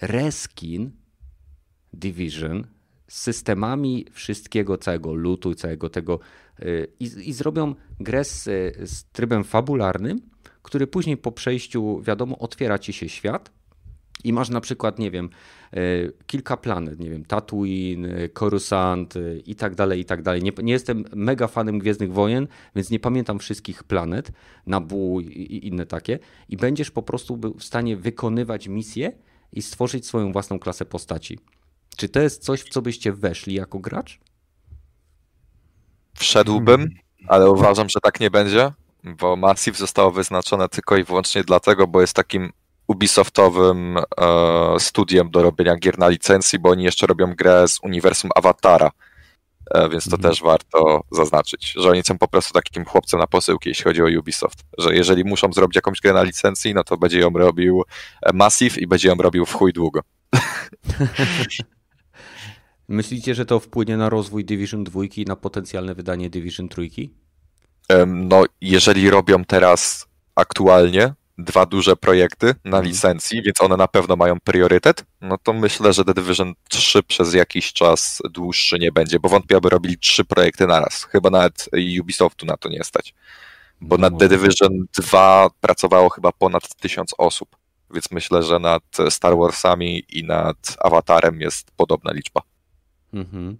reskin 0.00 0.90
Division 1.92 2.66
z 3.08 3.20
systemami 3.20 4.06
wszystkiego, 4.12 4.78
całego 4.78 5.14
lutu, 5.14 5.54
całego 5.54 5.88
tego 5.90 6.18
e, 6.58 6.64
i, 7.00 7.28
i 7.28 7.32
zrobią 7.32 7.74
grę 8.00 8.24
z, 8.24 8.44
z 8.90 9.04
trybem 9.04 9.44
fabularnym, 9.44 10.20
który 10.62 10.86
później 10.86 11.16
po 11.16 11.32
przejściu, 11.32 12.02
wiadomo, 12.02 12.38
otwiera 12.38 12.78
ci 12.78 12.92
się 12.92 13.08
świat 13.08 13.61
i 14.24 14.32
masz 14.32 14.48
na 14.48 14.60
przykład, 14.60 14.98
nie 14.98 15.10
wiem, 15.10 15.30
e, 15.72 15.78
kilka 16.26 16.56
planet, 16.56 17.00
nie 17.00 17.10
wiem, 17.10 17.24
Tatooine, 17.24 18.06
e, 18.06 18.28
Coruscant 18.28 19.16
e, 19.16 19.36
i 19.36 19.54
tak 19.54 19.74
dalej, 19.74 20.00
i 20.00 20.04
tak 20.04 20.22
dalej. 20.22 20.42
Nie, 20.42 20.52
nie 20.62 20.72
jestem 20.72 21.04
mega 21.14 21.48
fanem 21.48 21.78
Gwiezdnych 21.78 22.12
Wojen, 22.12 22.48
więc 22.76 22.90
nie 22.90 23.00
pamiętam 23.00 23.38
wszystkich 23.38 23.84
planet, 23.84 24.32
Nabu 24.66 25.20
i 25.20 25.66
inne 25.66 25.86
takie. 25.86 26.18
I 26.48 26.56
będziesz 26.56 26.90
po 26.90 27.02
prostu 27.02 27.40
w 27.58 27.64
stanie 27.64 27.96
wykonywać 27.96 28.68
misje 28.68 29.12
i 29.52 29.62
stworzyć 29.62 30.06
swoją 30.06 30.32
własną 30.32 30.58
klasę 30.58 30.84
postaci. 30.84 31.38
Czy 31.96 32.08
to 32.08 32.20
jest 32.20 32.42
coś, 32.42 32.60
w 32.60 32.68
co 32.68 32.82
byście 32.82 33.12
weszli 33.12 33.54
jako 33.54 33.78
gracz? 33.78 34.20
Wszedłbym, 36.14 36.88
ale 37.28 37.50
uważam, 37.50 37.88
że 37.88 38.00
tak 38.02 38.20
nie 38.20 38.30
będzie, 38.30 38.72
bo 39.04 39.36
Massive 39.36 39.78
zostało 39.78 40.10
wyznaczone 40.10 40.68
tylko 40.68 40.96
i 40.96 41.04
wyłącznie 41.04 41.44
dlatego, 41.44 41.86
bo 41.86 42.00
jest 42.00 42.14
takim 42.14 42.52
Ubisoftowym 42.92 43.98
e, 43.98 44.04
studiem 44.78 45.30
do 45.30 45.42
robienia 45.42 45.76
gier 45.76 45.98
na 45.98 46.08
licencji, 46.08 46.58
bo 46.58 46.70
oni 46.70 46.84
jeszcze 46.84 47.06
robią 47.06 47.34
grę 47.34 47.68
z 47.68 47.78
uniwersum 47.82 48.30
Awatara, 48.34 48.90
e, 49.70 49.88
więc 49.88 50.04
to 50.04 50.16
mhm. 50.16 50.30
też 50.32 50.42
warto 50.42 51.00
zaznaczyć, 51.10 51.72
że 51.76 51.90
oni 51.90 52.02
są 52.02 52.18
po 52.18 52.28
prostu 52.28 52.52
takim 52.52 52.84
chłopcem 52.84 53.20
na 53.20 53.26
posyłki, 53.26 53.68
jeśli 53.68 53.84
chodzi 53.84 54.02
o 54.02 54.06
Ubisoft, 54.20 54.58
że 54.78 54.94
jeżeli 54.94 55.24
muszą 55.24 55.52
zrobić 55.52 55.76
jakąś 55.76 56.00
grę 56.00 56.12
na 56.12 56.22
licencji, 56.22 56.74
no 56.74 56.84
to 56.84 56.96
będzie 56.96 57.18
ją 57.18 57.30
robił 57.30 57.82
Massive 58.34 58.78
i 58.78 58.86
będzie 58.86 59.08
ją 59.08 59.14
robił 59.14 59.46
w 59.46 59.52
chuj 59.52 59.72
długo. 59.72 60.00
Myślicie, 62.88 63.34
że 63.34 63.46
to 63.46 63.60
wpłynie 63.60 63.96
na 63.96 64.08
rozwój 64.08 64.44
Division 64.44 64.84
2 64.84 65.00
i 65.16 65.24
na 65.24 65.36
potencjalne 65.36 65.94
wydanie 65.94 66.30
Division 66.30 66.68
3? 66.68 66.88
No, 68.06 68.44
jeżeli 68.60 69.10
robią 69.10 69.44
teraz 69.44 70.06
aktualnie, 70.34 71.14
dwa 71.38 71.66
duże 71.66 71.96
projekty 71.96 72.46
na 72.46 72.76
mhm. 72.76 72.84
licencji, 72.84 73.42
więc 73.42 73.60
one 73.60 73.76
na 73.76 73.88
pewno 73.88 74.16
mają 74.16 74.40
priorytet, 74.40 75.04
no 75.20 75.38
to 75.42 75.52
myślę, 75.52 75.92
że 75.92 76.04
The 76.04 76.14
Division 76.14 76.54
3 76.68 77.02
przez 77.02 77.34
jakiś 77.34 77.72
czas 77.72 78.22
dłuższy 78.30 78.78
nie 78.78 78.92
będzie, 78.92 79.20
bo 79.20 79.28
wątpię, 79.28 79.56
aby 79.56 79.68
robili 79.68 79.98
trzy 79.98 80.24
projekty 80.24 80.66
naraz. 80.66 81.04
Chyba 81.04 81.30
nawet 81.30 81.68
Ubisoftu 82.00 82.46
na 82.46 82.56
to 82.56 82.68
nie 82.68 82.84
stać. 82.84 83.14
Bo 83.80 83.98
nad 83.98 84.18
The 84.18 84.28
Division 84.28 84.86
2 84.94 85.50
pracowało 85.60 86.08
chyba 86.10 86.32
ponad 86.32 86.74
tysiąc 86.74 87.14
osób, 87.18 87.56
więc 87.94 88.10
myślę, 88.10 88.42
że 88.42 88.58
nad 88.58 88.82
Star 89.08 89.36
Warsami 89.36 90.04
i 90.08 90.24
nad 90.24 90.76
Avatarem 90.78 91.40
jest 91.40 91.70
podobna 91.76 92.12
liczba. 92.12 92.42
Mhm. 93.14 93.58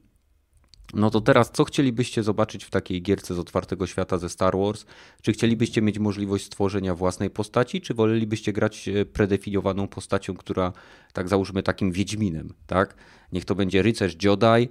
No 0.92 1.10
to 1.10 1.20
teraz, 1.20 1.50
co 1.50 1.64
chcielibyście 1.64 2.22
zobaczyć 2.22 2.64
w 2.64 2.70
takiej 2.70 3.02
gierce 3.02 3.34
z 3.34 3.38
otwartego 3.38 3.86
świata 3.86 4.18
ze 4.18 4.28
Star 4.28 4.56
Wars? 4.58 4.86
Czy 5.22 5.32
chcielibyście 5.32 5.82
mieć 5.82 5.98
możliwość 5.98 6.44
stworzenia 6.44 6.94
własnej 6.94 7.30
postaci, 7.30 7.80
czy 7.80 7.94
wolelibyście 7.94 8.52
grać 8.52 8.88
e, 8.88 9.04
predefiniowaną 9.04 9.88
postacią, 9.88 10.34
która, 10.34 10.72
tak 11.12 11.28
załóżmy, 11.28 11.62
takim 11.62 11.92
Wiedźminem, 11.92 12.54
tak? 12.66 12.94
Niech 13.32 13.44
to 13.44 13.54
będzie 13.54 13.82
rycerz 13.82 14.16
Jedi 14.24 14.68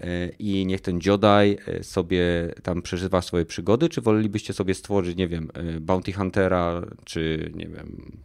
e, 0.00 0.28
i 0.38 0.66
niech 0.66 0.80
ten 0.80 1.00
Jedi 1.06 1.58
e, 1.66 1.84
sobie 1.84 2.22
tam 2.62 2.82
przeżywa 2.82 3.22
swoje 3.22 3.44
przygody, 3.44 3.88
czy 3.88 4.00
wolelibyście 4.00 4.52
sobie 4.52 4.74
stworzyć, 4.74 5.16
nie 5.16 5.28
wiem, 5.28 5.50
Bounty 5.80 6.12
Huntera, 6.12 6.82
czy 7.04 7.52
nie 7.54 7.68
wiem, 7.68 8.18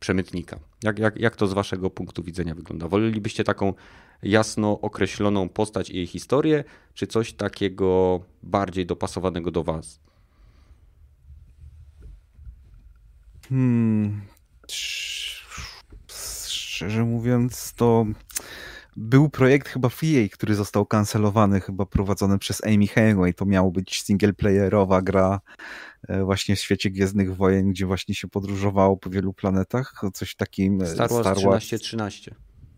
przemytnika? 0.00 0.58
Jak, 0.82 0.98
jak, 0.98 1.16
jak 1.16 1.36
to 1.36 1.46
z 1.46 1.52
waszego 1.52 1.90
punktu 1.90 2.22
widzenia 2.22 2.54
wygląda? 2.54 2.88
Wolelibyście 2.88 3.44
taką 3.44 3.74
jasno 4.22 4.80
określoną 4.80 5.48
postać 5.48 5.90
i 5.90 5.96
jej 5.96 6.06
historię, 6.06 6.64
czy 6.94 7.06
coś 7.06 7.32
takiego 7.32 8.20
bardziej 8.42 8.86
dopasowanego 8.86 9.50
do 9.50 9.64
Was? 9.64 10.00
Hmm. 13.48 14.20
Szczerze 16.48 17.04
mówiąc, 17.04 17.72
to 17.72 18.06
był 18.96 19.28
projekt 19.28 19.68
chyba 19.68 19.88
w 19.88 20.00
EA, 20.04 20.28
który 20.32 20.54
został 20.54 20.86
kancelowany, 20.86 21.60
chyba 21.60 21.86
prowadzony 21.86 22.38
przez 22.38 22.64
Amy 22.64 22.86
Hemingway. 22.86 23.34
To 23.34 23.46
miało 23.46 23.70
być 23.70 24.02
singleplayerowa 24.02 25.02
gra 25.02 25.40
e, 26.08 26.24
właśnie 26.24 26.56
w 26.56 26.60
świecie 26.60 26.90
Gwiezdnych 26.90 27.36
Wojen, 27.36 27.70
gdzie 27.70 27.86
właśnie 27.86 28.14
się 28.14 28.28
podróżowało 28.28 28.96
po 28.96 29.10
wielu 29.10 29.32
planetach. 29.32 30.00
Coś 30.14 30.34
takim. 30.34 30.82
E, 30.82 30.86
Star 30.86 31.10
Wars, 31.10 31.20
Star 31.20 31.36
Wars 31.44 31.64
1313. 31.64 32.34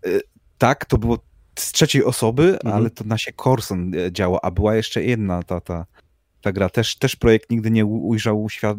E, 0.07 0.21
tak, 0.59 0.85
to 0.85 0.99
było 0.99 1.19
z 1.59 1.73
trzeciej 1.73 2.05
osoby, 2.05 2.53
mhm. 2.53 2.75
ale 2.75 2.91
to 2.91 3.05
na 3.05 3.19
się 3.19 3.33
Corson 3.33 3.95
e, 3.95 4.13
działa, 4.13 4.41
a 4.43 4.51
była 4.51 4.75
jeszcze 4.75 5.05
jedna 5.05 5.43
ta, 5.43 5.61
ta, 5.61 5.87
ta 6.41 6.53
gra. 6.53 6.69
Też, 6.69 6.97
też 6.97 7.17
projekt 7.17 7.51
nigdy 7.51 7.71
nie 7.71 7.87
ujrzał 7.87 8.49
świat, 8.51 8.77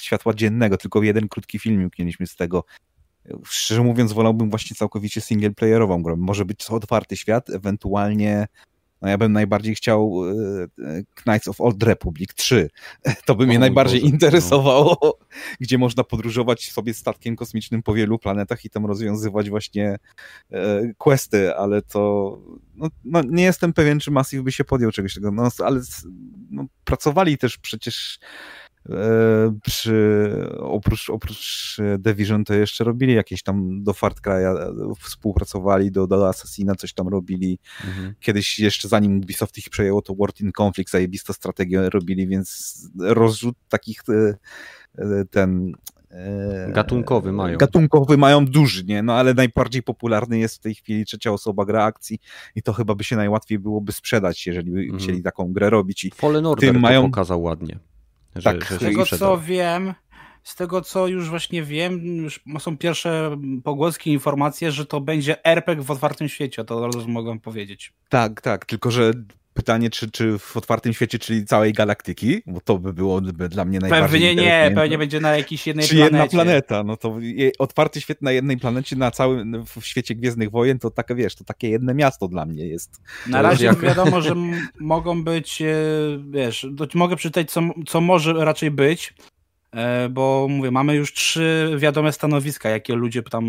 światła 0.00 0.34
dziennego, 0.34 0.76
tylko 0.76 1.02
jeden 1.02 1.28
krótki 1.28 1.58
filmik 1.58 1.98
mieliśmy 1.98 2.26
z 2.26 2.36
tego. 2.36 2.64
Szczerze 3.44 3.82
mówiąc, 3.82 4.12
wolałbym 4.12 4.50
właśnie 4.50 4.76
całkowicie 4.76 5.20
singleplayerową 5.20 6.02
grę. 6.02 6.16
Może 6.16 6.44
być 6.44 6.64
to 6.64 6.74
otwarty 6.74 7.16
świat, 7.16 7.50
ewentualnie 7.50 8.46
no 9.04 9.10
ja 9.10 9.18
bym 9.18 9.32
najbardziej 9.32 9.74
chciał 9.74 10.22
e, 10.24 10.32
e, 10.62 11.02
Knights 11.14 11.48
of 11.48 11.60
Old 11.60 11.82
Republic 11.82 12.34
3. 12.34 12.70
To 13.26 13.34
by 13.34 13.46
mnie 13.46 13.58
najbardziej 13.58 14.00
Boże, 14.00 14.10
no. 14.10 14.14
interesowało, 14.14 14.98
no. 15.02 15.14
gdzie 15.60 15.78
można 15.78 16.04
podróżować 16.04 16.72
sobie 16.72 16.94
statkiem 16.94 17.36
kosmicznym 17.36 17.82
po 17.82 17.94
wielu 17.94 18.18
planetach 18.18 18.64
i 18.64 18.70
tam 18.70 18.86
rozwiązywać 18.86 19.50
właśnie 19.50 19.96
e, 20.50 20.92
questy, 20.98 21.54
ale 21.54 21.82
to 21.82 22.38
no, 22.74 22.88
no 23.04 23.22
nie 23.22 23.44
jestem 23.44 23.72
pewien, 23.72 24.00
czy 24.00 24.10
Massive 24.10 24.42
by 24.42 24.52
się 24.52 24.64
podjął 24.64 24.90
czegoś 24.90 25.14
takiego, 25.14 25.30
no, 25.30 25.48
ale 25.64 25.80
no, 26.50 26.64
pracowali 26.84 27.38
też 27.38 27.58
przecież 27.58 28.18
przy, 29.62 30.28
oprócz, 30.58 31.10
oprócz 31.10 31.76
Division 31.98 32.44
to 32.44 32.54
jeszcze 32.54 32.84
robili 32.84 33.14
jakieś 33.14 33.42
tam 33.42 33.82
do 33.84 33.92
Far 33.92 34.12
Cry'a, 34.12 34.72
współpracowali 35.00 35.90
do, 35.92 36.06
do 36.06 36.28
Assassina, 36.28 36.74
coś 36.74 36.92
tam 36.92 37.08
robili. 37.08 37.58
Mhm. 37.86 38.14
Kiedyś 38.20 38.58
jeszcze 38.58 38.88
zanim 38.88 39.16
Ubisoft 39.18 39.58
ich 39.58 39.70
przejęło, 39.70 40.02
to 40.02 40.14
World 40.14 40.40
in 40.40 40.50
Conflict, 40.62 40.90
zajebista 40.90 41.32
strategię 41.32 41.90
robili, 41.90 42.26
więc 42.26 42.80
rozrzut 42.98 43.56
takich 43.68 44.00
e, 44.08 44.34
e, 44.98 45.24
ten 45.30 45.74
e, 46.10 46.72
Gatunkowy 46.72 47.32
mają. 47.32 47.58
Gatunkowy 47.58 48.16
mają 48.16 48.46
duży, 48.46 48.84
nie? 48.84 49.02
No 49.02 49.12
ale 49.14 49.34
najbardziej 49.34 49.82
popularny 49.82 50.38
jest 50.38 50.56
w 50.56 50.60
tej 50.60 50.74
chwili 50.74 51.04
trzecia 51.04 51.32
osoba 51.32 51.64
gra 51.64 51.84
akcji 51.84 52.18
i 52.54 52.62
to 52.62 52.72
chyba 52.72 52.94
by 52.94 53.04
się 53.04 53.16
najłatwiej 53.16 53.58
byłoby 53.58 53.92
sprzedać, 53.92 54.46
jeżeli 54.46 54.70
by 54.70 54.80
Mhm. 54.80 54.98
chcieli 54.98 55.22
taką 55.22 55.52
grę 55.52 55.70
robić. 55.70 56.04
I 56.04 56.10
Fallen 56.10 56.46
Order 56.46 56.68
tym 56.68 56.74
to 56.74 56.80
mają- 56.80 57.02
pokazał 57.02 57.42
ładnie. 57.42 57.78
Że, 58.36 58.42
Tak, 58.42 58.64
że 58.64 58.76
Z 58.76 58.78
tego 58.78 59.06
co 59.06 59.38
wiem, 59.38 59.94
z 60.42 60.54
tego 60.54 60.80
co 60.80 61.06
już 61.06 61.30
właśnie 61.30 61.62
wiem, 61.62 62.06
już 62.06 62.40
są 62.58 62.78
pierwsze 62.78 63.36
pogłoski, 63.64 64.12
informacje, 64.12 64.72
że 64.72 64.86
to 64.86 65.00
będzie 65.00 65.44
RPG 65.44 65.84
w 65.84 65.90
otwartym 65.90 66.28
świecie, 66.28 66.64
to 66.64 66.86
już 66.86 67.06
mogę 67.06 67.40
powiedzieć. 67.40 67.92
tak, 68.08 68.40
tak, 68.40 68.64
tylko 68.64 68.90
że 68.90 69.12
pytanie, 69.54 69.90
czy, 69.90 70.10
czy 70.10 70.38
w 70.38 70.56
otwartym 70.56 70.92
świecie, 70.92 71.18
czyli 71.18 71.44
całej 71.44 71.72
galaktyki, 71.72 72.42
bo 72.46 72.60
to 72.60 72.78
by 72.78 72.92
było 72.92 73.20
by 73.20 73.48
dla 73.48 73.64
mnie 73.64 73.78
najbardziej 73.78 74.08
Pewnie 74.20 74.34
nie, 74.42 74.72
pewnie 74.74 74.98
będzie 74.98 75.20
na 75.20 75.36
jakiejś 75.36 75.66
jednej 75.66 75.86
Czy 75.86 75.94
planecie. 75.96 76.16
jedna 76.16 76.30
planeta, 76.30 76.84
no 76.84 76.96
to 76.96 77.18
otwarty 77.58 78.00
świat 78.00 78.22
na 78.22 78.32
jednej 78.32 78.56
planecie 78.56 78.96
na 78.96 79.10
całym, 79.10 79.64
w 79.66 79.86
świecie 79.86 80.14
Gwiezdnych 80.14 80.50
Wojen, 80.50 80.78
to 80.78 80.90
takie, 80.90 81.14
wiesz, 81.14 81.34
to 81.34 81.44
takie 81.44 81.68
jedno 81.68 81.94
miasto 81.94 82.28
dla 82.28 82.46
mnie 82.46 82.66
jest. 82.66 83.00
Na 83.26 83.42
razie 83.42 83.66
jak- 83.66 83.80
wiadomo, 83.80 84.20
że 84.20 84.34
mogą 84.80 85.24
być, 85.24 85.62
e, 85.62 85.74
wiesz, 86.30 86.66
mogę 86.94 87.16
przeczytać, 87.16 87.50
co, 87.50 87.60
co 87.86 88.00
może 88.00 88.32
raczej 88.32 88.70
być, 88.70 89.14
e, 89.72 90.08
bo 90.08 90.46
mówię, 90.50 90.70
mamy 90.70 90.94
już 90.94 91.12
trzy 91.12 91.76
wiadome 91.78 92.12
stanowiska, 92.12 92.68
jakie 92.68 92.94
ludzie 92.94 93.22
tam 93.22 93.44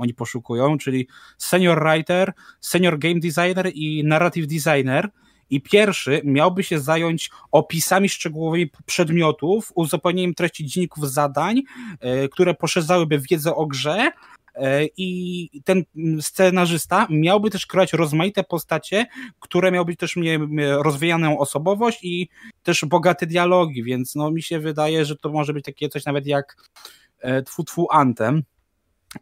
oni 0.00 0.14
poszukują, 0.14 0.78
czyli 0.78 1.08
senior 1.38 1.82
writer, 1.82 2.32
senior 2.60 2.98
game 2.98 3.20
designer 3.20 3.70
i 3.74 4.04
narrative 4.04 4.46
designer. 4.46 5.08
I 5.50 5.60
pierwszy 5.60 6.20
miałby 6.24 6.62
się 6.62 6.80
zająć 6.80 7.30
opisami 7.50 8.08
szczegółowymi 8.08 8.70
przedmiotów, 8.86 9.72
uzupełnieniem 9.74 10.34
treści 10.34 10.66
dzienników 10.66 11.10
zadań, 11.10 11.62
e, 12.00 12.28
które 12.28 12.54
poszerzałyby 12.54 13.20
wiedzę 13.30 13.54
o 13.54 13.66
grze, 13.66 14.10
E, 14.54 14.86
I 14.96 15.50
ten 15.64 15.84
scenarzysta 16.20 17.06
miałby 17.10 17.50
też 17.50 17.66
kreować 17.66 17.92
rozmaite 17.92 18.44
postacie, 18.44 19.06
które 19.40 19.72
miały 19.72 19.84
być 19.84 19.98
też 19.98 20.16
mieć 20.16 20.40
rozwijaną 20.82 21.38
osobowość 21.38 21.98
i 22.02 22.28
też 22.62 22.84
bogate 22.84 23.26
dialogi, 23.26 23.82
więc 23.82 24.14
no 24.14 24.30
mi 24.30 24.42
się 24.42 24.60
wydaje, 24.60 25.04
że 25.04 25.16
to 25.16 25.28
może 25.28 25.52
być 25.52 25.64
takie 25.64 25.88
coś 25.88 26.04
nawet 26.04 26.26
jak 26.26 26.56
e, 27.20 27.42
Tfu 27.42 27.64
Tfu 27.64 27.86
Antem. 27.90 28.42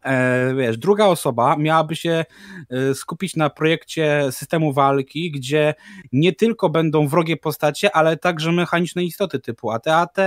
E, 0.02 0.54
wiesz, 0.54 0.78
druga 0.78 1.06
osoba 1.06 1.56
miałaby 1.56 1.96
się 1.96 2.24
e, 2.70 2.94
skupić 2.94 3.36
na 3.36 3.50
projekcie 3.50 4.22
systemu 4.30 4.72
walki, 4.72 5.30
gdzie 5.30 5.74
nie 6.12 6.32
tylko 6.32 6.68
będą 6.68 7.08
wrogie 7.08 7.36
postacie, 7.36 7.96
ale 7.96 8.16
także 8.16 8.52
mechaniczne 8.52 9.04
istoty 9.04 9.38
typu 9.38 9.70
AT-AT, 9.70 10.18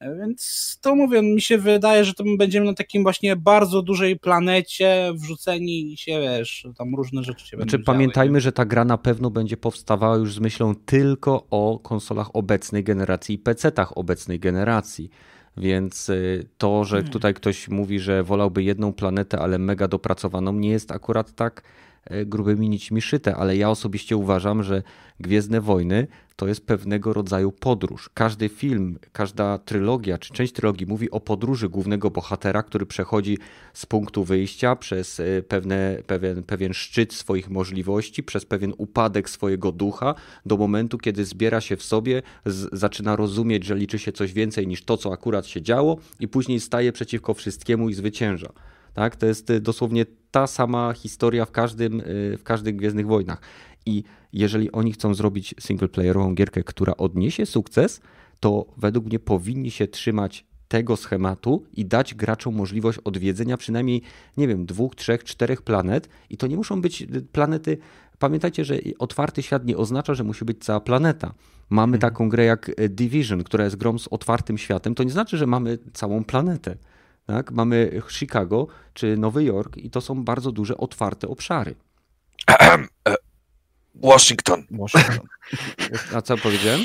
E, 0.00 0.16
Więc 0.16 0.78
to 0.80 0.94
mówię, 0.96 1.22
mi 1.22 1.40
się 1.40 1.58
wydaje, 1.58 2.04
że 2.04 2.14
to 2.14 2.24
my 2.24 2.36
będziemy 2.36 2.66
na 2.66 2.74
takim 2.74 3.02
właśnie 3.02 3.36
bardzo 3.36 3.82
dużej 3.82 4.18
planecie 4.18 5.12
wrzuceni 5.14 5.92
i 5.92 5.96
się 5.96 6.20
wiesz, 6.20 6.66
tam 6.78 6.94
różne 6.94 7.24
rzeczy 7.24 7.46
się 7.46 7.56
Znaczy, 7.56 7.78
będą 7.78 7.92
pamiętajmy, 7.92 8.40
że 8.40 8.52
ta 8.52 8.64
gra 8.64 8.84
na 8.84 8.98
pewno 8.98 9.30
będzie 9.30 9.56
powstawała 9.56 10.16
już 10.16 10.34
z 10.34 10.38
myślą 10.38 10.74
tylko 10.74 11.46
o 11.50 11.78
konsolach 11.78 12.36
obecnej 12.36 12.84
generacji 12.84 13.34
i 13.34 13.38
PC-tach 13.38 13.92
obecnej 13.98 14.40
generacji. 14.40 15.10
Więc 15.56 16.08
y, 16.08 16.46
to, 16.58 16.84
że 16.84 16.96
Hmm. 16.96 17.12
tutaj 17.12 17.34
ktoś 17.34 17.68
mówi, 17.68 18.00
że 18.00 18.22
wolałby 18.24 18.62
jedną 18.62 18.92
planetę, 18.92 19.38
ale 19.38 19.58
mega 19.58 19.88
dopracowaną, 19.88 20.52
nie 20.52 20.70
jest 20.70 20.92
akurat 20.92 21.34
tak 21.34 21.62
grubymi 22.26 22.68
nićmi 22.68 23.02
szyte, 23.02 23.36
ale 23.36 23.56
ja 23.56 23.70
osobiście 23.70 24.16
uważam, 24.16 24.62
że 24.62 24.82
Gwiezdne 25.20 25.60
Wojny 25.60 26.06
to 26.36 26.46
jest 26.48 26.66
pewnego 26.66 27.12
rodzaju 27.12 27.52
podróż. 27.52 28.10
Każdy 28.14 28.48
film, 28.48 28.98
każda 29.12 29.58
trylogia 29.58 30.18
czy 30.18 30.32
część 30.32 30.52
trylogii 30.52 30.86
mówi 30.86 31.10
o 31.10 31.20
podróży 31.20 31.68
głównego 31.68 32.10
bohatera, 32.10 32.62
który 32.62 32.86
przechodzi 32.86 33.38
z 33.72 33.86
punktu 33.86 34.24
wyjścia 34.24 34.76
przez 34.76 35.20
y, 35.20 35.44
pewne, 35.48 36.02
pewien, 36.06 36.42
pewien 36.42 36.72
szczyt 36.74 37.12
swoich 37.14 37.50
możliwości, 37.50 38.22
przez 38.22 38.44
pewien 38.44 38.72
upadek 38.78 39.30
swojego 39.30 39.72
ducha, 39.72 40.14
do 40.46 40.56
momentu, 40.56 40.98
kiedy 40.98 41.24
zbiera 41.24 41.60
się 41.60 41.76
w 41.76 41.82
sobie, 41.82 42.22
z, 42.46 42.68
zaczyna 42.78 43.16
rozumieć, 43.16 43.64
że 43.64 43.74
liczy 43.74 43.98
się 43.98 44.12
coś 44.12 44.32
więcej 44.32 44.66
niż 44.66 44.84
to, 44.84 44.96
co 44.96 45.12
akurat 45.12 45.46
się 45.46 45.62
działo, 45.62 45.96
i 46.20 46.28
później 46.28 46.60
staje 46.60 46.92
przeciwko 46.92 47.34
wszystkiemu 47.34 47.88
i 47.88 47.94
zwycięża. 47.94 48.52
Tak? 49.00 49.16
To 49.16 49.26
jest 49.26 49.50
y, 49.50 49.60
dosłownie 49.60 50.06
ta 50.30 50.46
sama 50.46 50.92
historia 50.92 51.44
w 51.44 51.50
każdym, 51.50 52.00
y, 52.00 52.36
w 52.38 52.42
każdych 52.42 52.76
Gwiezdnych 52.76 53.06
Wojnach. 53.06 53.40
I 53.86 54.02
jeżeli 54.32 54.72
oni 54.72 54.92
chcą 54.92 55.14
zrobić 55.14 55.54
singleplayerową 55.60 56.34
gierkę, 56.34 56.64
która 56.64 56.96
odniesie 56.96 57.46
sukces, 57.46 58.00
to 58.40 58.66
według 58.76 59.06
mnie 59.06 59.18
powinni 59.18 59.70
się 59.70 59.86
trzymać 59.86 60.46
tego 60.68 60.96
schematu 60.96 61.64
i 61.72 61.84
dać 61.84 62.14
graczom 62.14 62.54
możliwość 62.54 62.98
odwiedzenia 62.98 63.56
przynajmniej, 63.56 64.02
nie 64.36 64.48
wiem, 64.48 64.66
dwóch, 64.66 64.94
trzech, 64.94 65.24
czterech 65.24 65.62
planet. 65.62 66.08
I 66.30 66.36
to 66.36 66.46
nie 66.46 66.56
muszą 66.56 66.80
być 66.80 67.02
y, 67.02 67.06
planety. 67.32 67.78
Pamiętajcie, 68.18 68.64
że 68.64 68.78
otwarty 68.98 69.42
świat 69.42 69.64
nie 69.66 69.76
oznacza, 69.76 70.14
że 70.14 70.24
musi 70.24 70.44
być 70.44 70.64
cała 70.64 70.80
planeta. 70.80 71.34
Mamy 71.70 71.98
taką 71.98 72.28
grę 72.28 72.44
jak 72.44 72.70
Division, 72.88 73.44
która 73.44 73.64
jest 73.64 73.76
grą 73.76 73.98
z 73.98 74.08
otwartym 74.08 74.58
światem. 74.58 74.94
To 74.94 75.04
nie 75.04 75.10
znaczy, 75.10 75.36
że 75.36 75.46
mamy 75.46 75.78
całą 75.92 76.24
planetę. 76.24 76.76
Tak? 77.26 77.50
Mamy 77.52 78.02
Chicago 78.10 78.66
czy 78.94 79.16
Nowy 79.16 79.44
Jork 79.44 79.76
i 79.76 79.90
to 79.90 80.00
są 80.00 80.24
bardzo 80.24 80.52
duże, 80.52 80.76
otwarte 80.76 81.28
obszary. 81.28 81.74
Washington, 83.94 84.62
Washington, 84.70 85.26
A 86.14 86.22
co 86.22 86.36
powiedziałem? 86.36 86.80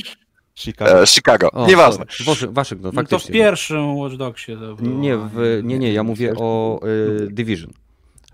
Chicago. 0.55 1.01
e, 1.01 1.07
Chicago, 1.07 1.51
O, 1.51 1.67
nieważne. 1.67 2.05
Waszy- 2.25 2.47
Waszyngton, 2.51 2.91
No 2.95 3.01
to 3.03 3.07
w 3.07 3.11
faktycznie. 3.11 3.33
pierwszym 3.33 3.95
Watch 3.97 4.15
Dogsie 4.15 4.53
to 4.53 4.75
było. 4.75 4.97
Nie, 4.99 5.17
w, 5.17 5.61
nie, 5.63 5.79
nie, 5.79 5.93
ja 5.93 6.03
mówię 6.03 6.33
o 6.38 6.79
y, 6.88 7.27
Division. 7.31 7.71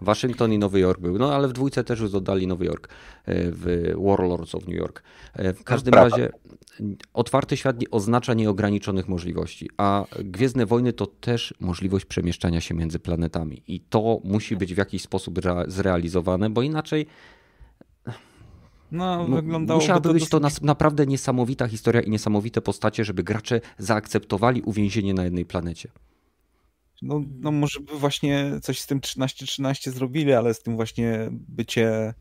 Waszyngton 0.02 0.54
i 0.54 0.58
Nowy 0.58 0.80
Jork 0.80 1.00
był. 1.02 1.18
No 1.18 1.36
ale 1.36 1.48
w 1.48 1.54
dwójce 1.54 1.84
też 1.84 2.00
już 2.00 2.12
dodali 2.12 2.48
Nowy 2.48 2.66
Jork 2.66 2.88
y, 2.88 2.92
w 3.28 3.94
Warlords 4.06 4.56
of 4.56 4.68
New 4.68 4.78
York. 4.78 5.04
Y, 5.40 5.54
W 5.54 5.64
każdym 5.64 5.92
prawda. 5.92 6.18
razie 6.18 6.30
otwarty 7.14 7.58
świat 7.58 7.80
nie 7.82 7.92
oznacza 7.92 8.34
nieograniczonych 8.34 9.08
możliwości, 9.08 9.70
a 9.78 10.06
Gwiezdne 10.20 10.66
Wojny 10.66 10.94
to 10.94 11.06
też 11.08 11.54
możliwość 11.60 12.06
przemieszczania 12.06 12.62
się 12.62 12.76
między 12.76 13.00
planetami 13.00 13.64
i 13.68 13.80
to 13.80 14.20
musi 14.24 14.56
być 14.58 14.74
w 14.74 14.78
jakiś 14.78 15.02
sposób 15.02 15.38
rea- 15.40 15.70
zrealizowane, 15.70 16.50
bo 16.50 16.62
inaczej 16.62 17.06
No, 18.92 19.26
wyglądało 19.26 19.80
musiałaby 19.80 20.14
być 20.14 20.30
to 20.30 20.40
dosyć- 20.40 20.42
nas, 20.44 20.62
naprawdę 20.62 21.06
niesamowita 21.08 21.68
historia 21.68 22.02
i 22.02 22.10
niesamowite 22.10 22.62
postacie, 22.62 23.06
żeby 23.06 23.24
gracze 23.24 23.62
zaakceptowali 23.78 24.62
uwięzienie 24.62 25.14
na 25.14 25.24
jednej 25.24 25.46
planecie. 25.46 25.90
No, 27.02 27.22
no 27.40 27.52
może 27.52 27.80
by 27.80 28.00
właśnie 28.00 28.52
coś 28.62 28.80
z 28.80 28.88
tym 28.88 29.00
13-13 29.00 29.92
zrobili, 29.92 30.34
ale 30.34 30.54
z 30.54 30.62
tym 30.62 30.76
właśnie 30.76 31.30
bycie, 31.32 32.14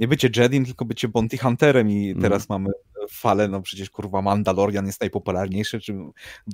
nie 0.00 0.08
bycie 0.08 0.30
Jedim, 0.36 0.64
tylko 0.64 0.84
bycie 0.84 1.08
Bounty 1.08 1.38
Hunterem 1.38 1.90
i 1.90 2.06
Mhm. 2.08 2.22
teraz 2.22 2.48
mamy 2.48 2.70
falę, 3.10 3.48
no 3.48 3.62
przecież 3.62 3.90
kurwa 3.90 4.22
Mandalorian 4.22 4.86
jest 4.86 5.00
najpopularniejszy, 5.00 5.80
czy 5.80 5.92
by 5.92 6.02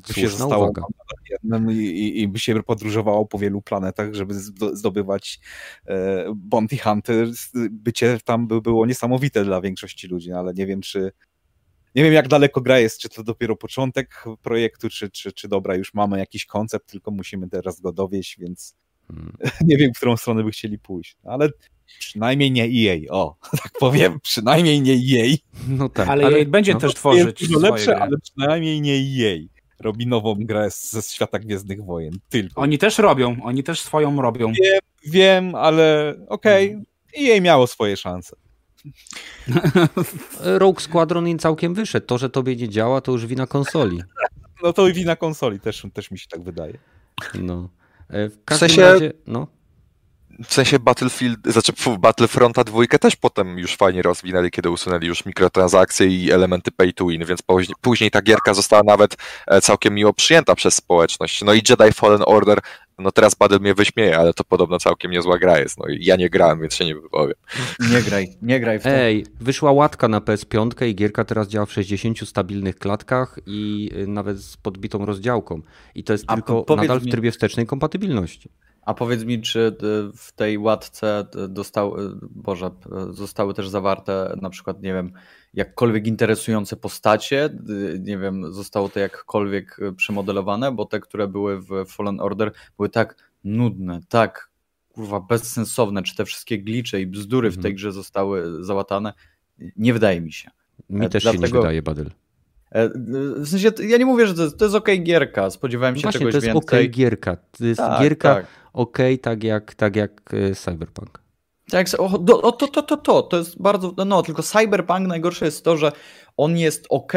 się 0.09 0.13
Słuszna 0.13 0.29
zostało 0.29 0.65
uwaga. 0.65 0.83
Mandalorianem 0.83 1.81
i, 1.81 1.85
i, 1.85 2.21
i 2.23 2.29
by 2.29 2.39
się 2.39 2.63
podróżowało 2.63 3.27
po 3.27 3.39
wielu 3.39 3.63
planetach, 3.63 4.15
żeby 4.15 4.35
zdo- 4.35 4.77
zdobywać 4.77 5.41
e, 5.87 6.25
Bounty 6.37 6.79
Hunters, 6.79 7.51
bycie 7.71 8.19
tam 8.25 8.47
by 8.47 8.61
było 8.63 8.87
niesamowite 8.87 9.45
dla 9.45 9.61
większości 9.61 10.09
ludzi, 10.09 10.31
no, 10.31 10.39
ale 10.39 10.55
nie 10.55 10.67
wiem 10.67 10.81
czy 10.81 11.13
nie 11.95 12.03
wiem, 12.05 12.13
jak 12.13 12.29
daleko 12.29 12.61
gra 12.61 12.79
jest, 12.79 12.99
czy 12.99 13.09
to 13.09 13.23
dopiero 13.25 13.57
początek 13.57 14.25
projektu, 14.43 14.89
czy, 14.91 15.11
czy, 15.11 15.33
czy 15.33 15.49
dobra, 15.49 15.75
już 15.75 15.95
mamy 15.95 16.19
jakiś 16.19 16.47
koncept, 16.47 16.91
tylko 16.91 17.11
musimy 17.11 17.49
teraz 17.49 17.81
go 17.81 17.93
dowieść, 17.93 18.37
więc 18.39 18.75
Hmm. 19.09 19.37
nie 19.69 19.77
wiem, 19.77 19.91
w 19.95 19.97
którą 19.97 20.17
stronę 20.17 20.45
by 20.45 20.51
chcieli 20.51 20.79
pójść. 20.79 21.17
Ale 21.25 21.49
przynajmniej 21.99 22.51
nie 22.51 22.65
EA, 22.65 22.97
o, 23.11 23.37
tak 23.63 23.73
powiem, 23.81 24.21
przynajmniej 24.23 24.81
nie 24.83 24.93
EA. 24.93 25.37
No 25.69 25.89
tak, 25.89 26.09
Ale, 26.09 26.27
ale 26.27 26.47
będzie 26.47 26.73
no. 26.75 26.81
też 26.81 26.89
Jest 26.89 26.99
tworzyć 26.99 27.41
dużo 27.41 27.59
swoje 27.59 27.73
lepsze, 27.73 27.87
gry. 27.87 27.95
ale 27.95 28.11
przynajmniej 28.23 28.81
nie 28.81 28.93
EA. 28.95 29.39
Robi 29.81 30.07
nową 30.07 30.35
grę 30.35 30.69
ze 30.71 31.03
świata 31.03 31.39
Gwiezdnych 31.39 31.85
Wojen, 31.85 32.13
tylko. 32.29 32.61
Oni 32.61 32.79
też 32.79 32.99
robią, 32.99 33.37
oni 33.43 33.63
też 33.63 33.81
swoją 33.81 34.23
robią. 34.23 34.53
Wiem, 35.07 35.55
ale 35.55 36.15
okej, 36.29 36.67
Mhm. 36.69 36.85
EA 37.37 37.41
miało 37.41 37.67
swoje 37.67 37.97
szanse. 37.97 38.37
Rogue 40.41 40.81
Squadron 40.81 41.29
im 41.29 41.39
całkiem 41.39 41.75
wyszedł. 41.75 42.07
To, 42.07 42.19
że 42.19 42.31
tobie 42.31 42.57
nie 42.57 42.69
działa, 42.69 43.01
to 43.01 43.13
już 43.13 43.27
wina 43.27 43.47
konsoli. 43.47 44.03
No 44.63 44.73
to 44.73 44.89
i 44.89 44.93
wina 44.93 45.17
konsoli, 45.17 45.61
też, 45.61 45.87
też 45.95 46.11
mi 46.11 46.19
się 46.19 46.27
tak 46.31 46.43
wydaje. 46.43 46.79
No. 47.35 47.69
E, 48.09 48.29
W 48.29 48.45
każdym 48.45 48.69
sensie- 48.69 48.83
razie, 48.83 49.13
no. 49.27 49.47
W 50.45 50.55
sensie 50.55 50.79
Battlefield, 50.79 51.39
znaczy 51.45 51.73
pfu, 51.73 51.99
Battlefronta 51.99 52.65
dwójkę 52.65 52.99
też 52.99 53.17
potem 53.17 53.59
już 53.59 53.77
fajnie 53.77 54.03
rozwinęli, 54.03 54.51
kiedy 54.51 54.71
usunęli 54.71 55.07
już 55.07 55.27
mikrotransakcje 55.27 56.07
i 56.07 56.33
elementy 56.33 56.71
pay 56.71 56.93
to 56.93 57.07
win, 57.07 57.25
więc 57.25 57.43
później, 57.43 57.75
później 57.81 58.11
ta 58.11 58.23
gierka 58.23 58.55
została 58.55 58.83
nawet 58.83 59.17
e, 59.47 59.61
całkiem 59.61 59.95
miło 59.95 60.13
przyjęta 60.13 60.55
przez 60.55 60.75
społeczność. 60.75 61.43
No 61.45 61.53
i 61.55 61.63
Jedi 61.69 61.93
Fallen 61.93 62.23
Order 62.27 62.59
no 62.99 63.13
teraz 63.13 63.35
Badel 63.35 63.61
mnie 63.61 63.75
wyśmieje, 63.75 64.19
ale 64.19 64.35
to 64.35 64.45
podobno 64.45 64.79
całkiem 64.79 65.11
niezła 65.11 65.39
gra 65.39 65.59
jest. 65.59 65.79
No 65.79 65.89
i 65.89 66.05
ja 66.05 66.17
nie 66.17 66.31
grałem, 66.31 66.61
więc 66.61 66.75
się 66.75 66.85
nie 66.85 66.95
wypowiem. 66.95 67.35
Nie 67.91 68.03
graj, 68.03 68.29
nie 68.43 68.61
graj 68.61 68.79
w 68.79 68.83
to. 68.83 68.89
Ej, 68.91 69.27
wyszła 69.41 69.73
łatka 69.73 70.09
na 70.09 70.21
PS5 70.21 70.87
i 70.87 70.95
gierka 70.95 71.25
teraz 71.25 71.49
działa 71.49 71.67
w 71.67 71.73
60 71.73 72.29
stabilnych 72.29 72.79
klatkach 72.79 73.39
i 73.47 73.91
y, 73.97 74.07
nawet 74.07 74.39
z 74.39 74.57
podbitą 74.57 75.07
rozdziałką. 75.07 75.61
I 75.95 76.05
to 76.05 76.13
jest 76.13 76.25
A 76.27 76.35
tylko 76.35 76.77
nadal 76.77 77.01
w 77.01 77.05
mi- 77.05 77.11
trybie 77.11 77.33
wstecznej 77.33 77.67
kompatybilności. 77.67 78.51
A 78.83 78.95
powiedz 78.95 79.25
mi, 79.25 79.41
czy 79.43 79.59
y, 79.61 79.73
w 80.17 80.33
tej 80.33 80.59
łatce 80.59 81.27
dostał, 81.49 82.01
y, 82.01 82.15
Boże, 82.31 82.71
zostały 83.11 83.55
też 83.55 83.69
zawarte 83.69 84.37
na 84.43 84.51
przykład, 84.51 84.83
nie 84.83 84.93
wiem, 84.95 85.13
jakkolwiek 85.55 86.07
interesujące 86.07 86.77
postacie, 86.77 87.51
nie 88.01 88.19
wiem, 88.19 88.53
zostało 88.53 88.89
to 88.89 89.01
jakkolwiek 89.01 89.77
przemodelowane, 89.97 90.73
bo 90.73 90.85
te, 90.85 91.01
które 91.01 91.29
były 91.29 91.61
w 91.61 91.69
Fallen 91.87 92.21
Order 92.21 92.53
były 92.77 92.89
tak 92.89 93.17
nudne, 93.45 94.01
tak 94.09 94.51
kurwa 94.89 95.21
bezsensowne, 95.21 96.03
czy 96.03 96.17
te 96.17 96.25
wszystkie 96.25 96.59
glicze 96.59 97.01
i 97.01 97.07
bzdury 97.07 97.51
w 97.51 97.55
tej 97.55 97.59
Mhm. 97.61 97.75
grze 97.75 97.93
zostały 97.93 98.65
załatane, 98.65 99.13
nie 99.77 99.93
wydaje 99.93 100.21
mi 100.21 100.33
się. 100.33 100.51
Mi 100.91 101.07
E, 101.07 101.09
też 101.09 101.23
się 101.23 101.31
nie 101.33 101.39
dlatego- 101.39 101.61
wydaje, 101.61 101.83
Badyl. 101.83 102.11
E, 102.75 102.89
W 103.37 103.49
sensie, 103.49 103.71
ja 103.89 103.97
nie 103.99 104.07
mówię, 104.07 104.27
że 104.27 104.35
to 104.35 104.43
jest, 104.43 104.59
to 104.59 104.65
jest 104.65 104.75
okej 104.77 105.03
gierka, 105.05 105.51
spodziewałem 105.51 105.97
się 105.97 106.03
Właśnie, 106.03 106.19
czegoś 106.19 106.33
to 106.33 106.37
jest 106.37 106.47
więcej. 106.47 106.69
okej 106.69 106.91
gierka. 106.91 107.37
To 107.59 107.65
jest 107.65 107.79
Tak, 107.81 108.01
gierka 108.03 108.35
tak. 108.35 108.47
okej, 108.73 109.19
tak 109.19 109.45
jak, 109.45 109.75
tak 109.75 109.97
jak 109.97 110.35
y, 110.35 110.55
Cyberpunk. 110.55 111.23
Tak, 111.71 111.87
o, 111.99 112.19
do, 112.19 112.43
o, 112.43 112.53
to, 112.53 112.69
to, 112.69 112.83
to, 112.83 112.97
to, 112.97 113.23
to 113.23 113.37
jest 113.39 113.63
bardzo, 113.63 113.95
no 114.07 114.23
tylko 114.23 114.43
Cyberpunk 114.43 115.07
najgorsze 115.09 115.45
jest 115.45 115.65
to, 115.65 115.77
że 115.77 115.93
on 116.37 116.59
jest 116.59 116.87
ok 116.89 117.13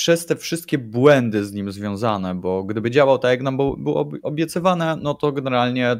przez 0.00 0.26
te 0.26 0.36
wszystkie 0.36 0.78
błędy 0.78 1.44
z 1.44 1.52
nim 1.52 1.72
związane, 1.72 2.34
bo 2.34 2.64
gdyby 2.64 2.90
działał 2.90 3.18
tak 3.18 3.30
jak 3.30 3.42
nam 3.42 3.56
było, 3.56 3.76
było 3.76 4.04
obi- 4.04 4.18
obiecywane, 4.22 4.96
no 5.02 5.14
to 5.14 5.32
generalnie 5.32 5.92
y, 5.92 5.98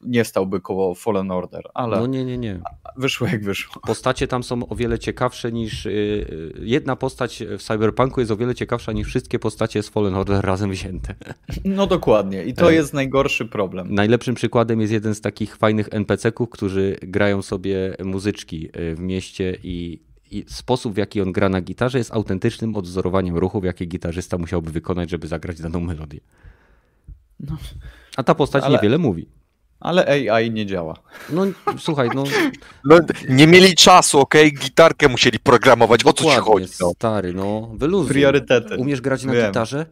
nie 0.00 0.24
stałby 0.24 0.60
koło 0.60 0.94
Fallen 0.94 1.30
Order, 1.30 1.62
ale 1.74 2.00
No 2.00 2.06
nie, 2.06 2.24
nie, 2.24 2.38
nie. 2.38 2.60
wyszło 2.96 3.26
jak 3.26 3.44
wyszło. 3.44 3.82
Postacie 3.86 4.28
tam 4.28 4.42
są 4.42 4.68
o 4.68 4.74
wiele 4.76 4.98
ciekawsze 4.98 5.52
niż. 5.52 5.86
y, 5.86 5.90
y, 5.90 6.52
Jedna 6.60 6.96
postać 6.96 7.42
w 7.58 7.62
Cyberpunku 7.62 8.20
jest 8.20 8.32
o 8.32 8.36
wiele 8.36 8.54
ciekawsza 8.54 8.92
niż 8.92 9.06
wszystkie 9.08 9.38
postacie 9.38 9.82
z 9.82 9.88
Fallen 9.88 10.14
Order 10.14 10.44
razem 10.44 10.70
wzięte. 10.70 11.14
No 11.64 11.86
dokładnie 11.86 12.44
i 12.44 12.54
to 12.54 12.70
jest 12.70 12.94
najgorszy 12.94 13.44
problem. 13.46 13.94
Najlepszym 13.94 14.34
przykładem 14.34 14.80
jest 14.80 14.92
jeden 14.92 15.14
z 15.14 15.20
takich 15.20 15.56
fajnych 15.56 15.88
NPC-ków, 15.90 16.50
którzy 16.50 16.96
grają 17.02 17.42
sobie 17.42 17.96
muzyczki 18.04 18.68
w 18.94 19.00
mieście 19.00 19.56
i 19.62 20.06
sposób, 20.48 20.94
w 20.94 20.96
jaki 20.96 21.20
on 21.20 21.32
gra 21.32 21.48
na 21.48 21.60
gitarze, 21.60 21.98
jest 21.98 22.12
autentycznym 22.12 22.76
odwzorowaniem 22.76 23.36
ruchów, 23.38 23.64
jakie 23.64 23.86
gitarzysta 23.86 24.38
musiałby 24.38 24.70
wykonać, 24.70 25.10
żeby 25.10 25.26
zagrać 25.28 25.60
daną 25.60 25.80
melodię. 25.80 26.20
No. 27.40 27.56
A 28.16 28.22
ta 28.22 28.34
postać 28.34 28.64
Ale- 28.64 28.76
niewiele 28.76 28.98
mówi. 28.98 29.28
Ale 29.80 30.06
AI 30.32 30.50
nie 30.50 30.66
działa. 30.66 30.94
No 31.30 31.46
słuchaj, 31.78 32.08
no 32.14 32.24
No, 32.84 32.98
nie 33.28 33.46
mieli 33.46 33.74
czasu, 33.74 34.20
okej? 34.20 34.52
Gitarkę 34.52 35.08
musieli 35.08 35.38
programować, 35.38 36.04
o 36.04 36.12
co 36.12 36.24
ci 36.24 36.24
dokładnie, 36.36 36.52
chodzi? 36.52 36.72
No. 36.80 36.90
stary, 36.94 37.32
no 37.34 37.70
wyluzuj. 37.74 38.08
Priorytety. 38.08 38.76
Umiesz 38.76 39.00
grać 39.00 39.24
na 39.24 39.32
Wiem. 39.32 39.46
gitarze? 39.46 39.86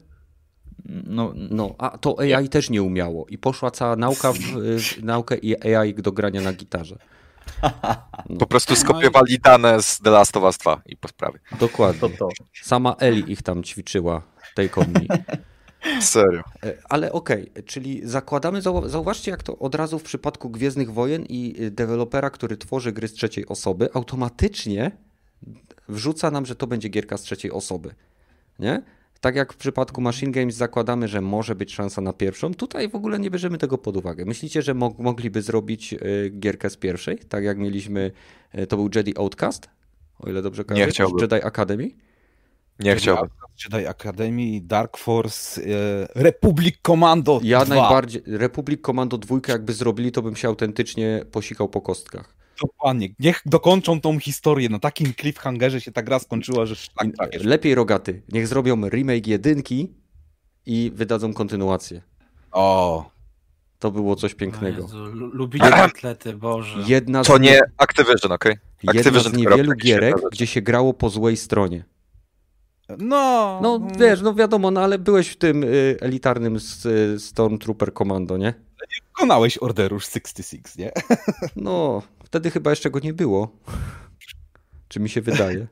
No, 1.06 1.32
No, 1.50 1.74
a 1.78 1.98
to 1.98 2.16
AI 2.20 2.48
też 2.48 2.70
nie 2.70 2.82
umiało 2.82 3.26
i 3.28 3.38
poszła 3.38 3.70
cała 3.70 3.96
nauka 3.96 4.32
w, 4.32 4.38
w 4.38 5.02
naukę 5.04 5.36
i 5.36 5.74
AI 5.74 5.94
do 5.94 6.12
grania 6.12 6.40
na 6.40 6.52
gitarze. 6.52 6.98
Po 8.38 8.46
prostu 8.46 8.76
skopiowali 8.76 9.38
dane 9.38 9.82
z 9.82 9.98
The 9.98 10.10
Last 10.10 10.36
of 10.36 10.42
Us 10.42 10.58
2 10.58 10.82
i 10.86 10.96
po 10.96 11.08
sprawie. 11.08 11.38
Dokładnie. 11.60 12.00
to 12.00 12.08
to. 12.08 12.28
Sama 12.62 12.96
Eli 12.98 13.32
ich 13.32 13.42
tam 13.42 13.62
ćwiczyła, 13.62 14.22
on 14.76 14.86
me. 14.92 15.00
Serio. 16.00 16.42
E, 16.62 16.74
Ale 16.88 17.12
okej, 17.12 17.52
czyli 17.66 18.00
zakładamy, 18.04 18.60
zau- 18.60 18.88
zauważcie 18.88 19.30
jak 19.30 19.42
to 19.42 19.58
od 19.58 19.74
razu 19.74 19.98
w 19.98 20.02
przypadku 20.02 20.50
Gwiezdnych 20.50 20.92
Wojen 20.92 21.24
i 21.28 21.54
y, 21.60 21.70
dewelopera, 21.70 22.30
który 22.30 22.56
tworzy 22.56 22.92
gry 22.92 23.08
z 23.08 23.12
trzeciej 23.12 23.46
osoby, 23.46 23.88
automatycznie 23.94 24.90
wrzuca 25.88 26.30
nam, 26.30 26.46
że 26.46 26.54
to 26.54 26.66
będzie 26.66 26.88
gierka 26.88 27.16
z 27.16 27.22
trzeciej 27.22 27.50
osoby. 27.50 27.94
Nie? 28.58 28.82
Tak 29.24 29.36
jak 29.36 29.52
w 29.52 29.56
przypadku 29.56 30.00
Machine 30.00 30.32
Games 30.32 30.54
zakładamy, 30.54 31.08
że 31.08 31.20
może 31.20 31.54
być 31.54 31.74
szansa 31.74 32.00
na 32.00 32.12
pierwszą, 32.12 32.54
tutaj 32.54 32.88
w 32.88 32.94
ogóle 32.94 33.18
nie 33.18 33.30
bierzemy 33.30 33.58
tego 33.58 33.78
pod 33.78 33.96
uwagę. 33.96 34.24
Myślicie, 34.24 34.62
że 34.62 34.74
mo- 34.74 34.94
mogliby 34.98 35.42
zrobić 35.42 35.92
y, 35.92 36.30
gierkę 36.38 36.70
z 36.70 36.76
pierwszej, 36.76 37.18
tak 37.18 37.44
jak 37.44 37.58
mieliśmy, 37.58 38.10
y, 38.58 38.66
to 38.66 38.76
był 38.76 38.90
Jedi 38.94 39.18
Outcast, 39.18 39.68
o 40.18 40.30
ile 40.30 40.42
dobrze 40.42 40.64
kojarzę? 40.64 40.90
chciałbym. 40.90 41.18
Jedi 41.20 41.46
Academy? 41.46 41.90
Nie 42.80 42.96
chciałbym. 42.96 43.28
Jedi 43.64 43.86
Academy, 43.86 44.60
Dark 44.62 44.96
Force, 44.96 45.62
e, 45.62 45.66
Republic 46.14 46.74
Commando 46.82 47.40
Ja 47.42 47.64
2. 47.64 47.74
najbardziej, 47.74 48.22
Republic 48.26 48.80
Commando 48.86 49.18
2 49.18 49.48
jakby 49.48 49.72
zrobili, 49.72 50.12
to 50.12 50.22
bym 50.22 50.36
się 50.36 50.48
autentycznie 50.48 51.24
posikał 51.32 51.68
po 51.68 51.80
kostkach. 51.80 52.34
Dokładnie. 52.62 53.08
Niech 53.18 53.40
dokończą 53.46 54.00
tą 54.00 54.18
historię. 54.18 54.68
Na 54.68 54.78
takim 54.78 55.14
cliffhangerze 55.14 55.80
się 55.80 55.92
ta 55.92 56.02
gra 56.02 56.18
skończyła, 56.18 56.66
że 56.66 56.76
szlak 56.76 57.08
trafisz. 57.16 57.42
Lepiej 57.44 57.74
rogaty. 57.74 58.22
Niech 58.32 58.48
zrobią 58.48 58.88
remake 58.88 59.26
jedynki 59.26 59.92
i 60.66 60.92
wydadzą 60.94 61.34
kontynuację. 61.34 62.02
O, 62.52 63.10
To 63.78 63.90
było 63.90 64.16
coś 64.16 64.34
pięknego. 64.34 64.82
Jezu, 64.82 65.04
lubicie 65.32 65.74
atlety, 65.74 66.34
Boże. 66.34 66.78
Jedna 66.86 67.24
z, 67.24 67.26
To 67.26 67.38
nie 67.38 67.60
Activision, 67.76 68.32
okej? 68.32 68.56
jedna 68.82 69.00
Activision 69.00 69.20
z 69.32 69.34
tylko 69.36 69.50
niewielu 69.50 69.68
takie 69.72 69.82
gierek, 69.82 70.16
rzeczy. 70.16 70.28
gdzie 70.32 70.46
się 70.46 70.62
grało 70.62 70.94
po 70.94 71.10
złej 71.10 71.36
stronie. 71.36 71.84
no. 72.98 73.58
No 73.62 73.80
wiesz, 73.98 74.20
no 74.22 74.34
wiadomo, 74.34 74.70
no 74.70 74.80
ale 74.80 74.98
byłeś 74.98 75.28
w 75.28 75.36
tym 75.36 75.64
y, 75.64 75.96
elitarnym 76.00 76.56
s- 76.56 76.86
y, 76.86 77.20
Stormtrooper 77.20 77.94
Commando, 77.94 78.36
nie? 78.36 78.54
Wykonałeś 79.12 79.58
Order 79.62 79.92
już 79.92 80.04
66, 80.08 80.76
nie? 80.78 80.92
No, 81.56 82.02
wtedy 82.34 82.50
chyba 82.50 82.70
jeszcze 82.70 82.90
go 82.90 83.00
nie 83.00 83.12
było. 83.12 83.56
Czy 84.88 85.00
mi 85.00 85.08
się 85.08 85.20
wydaje? 85.20 85.66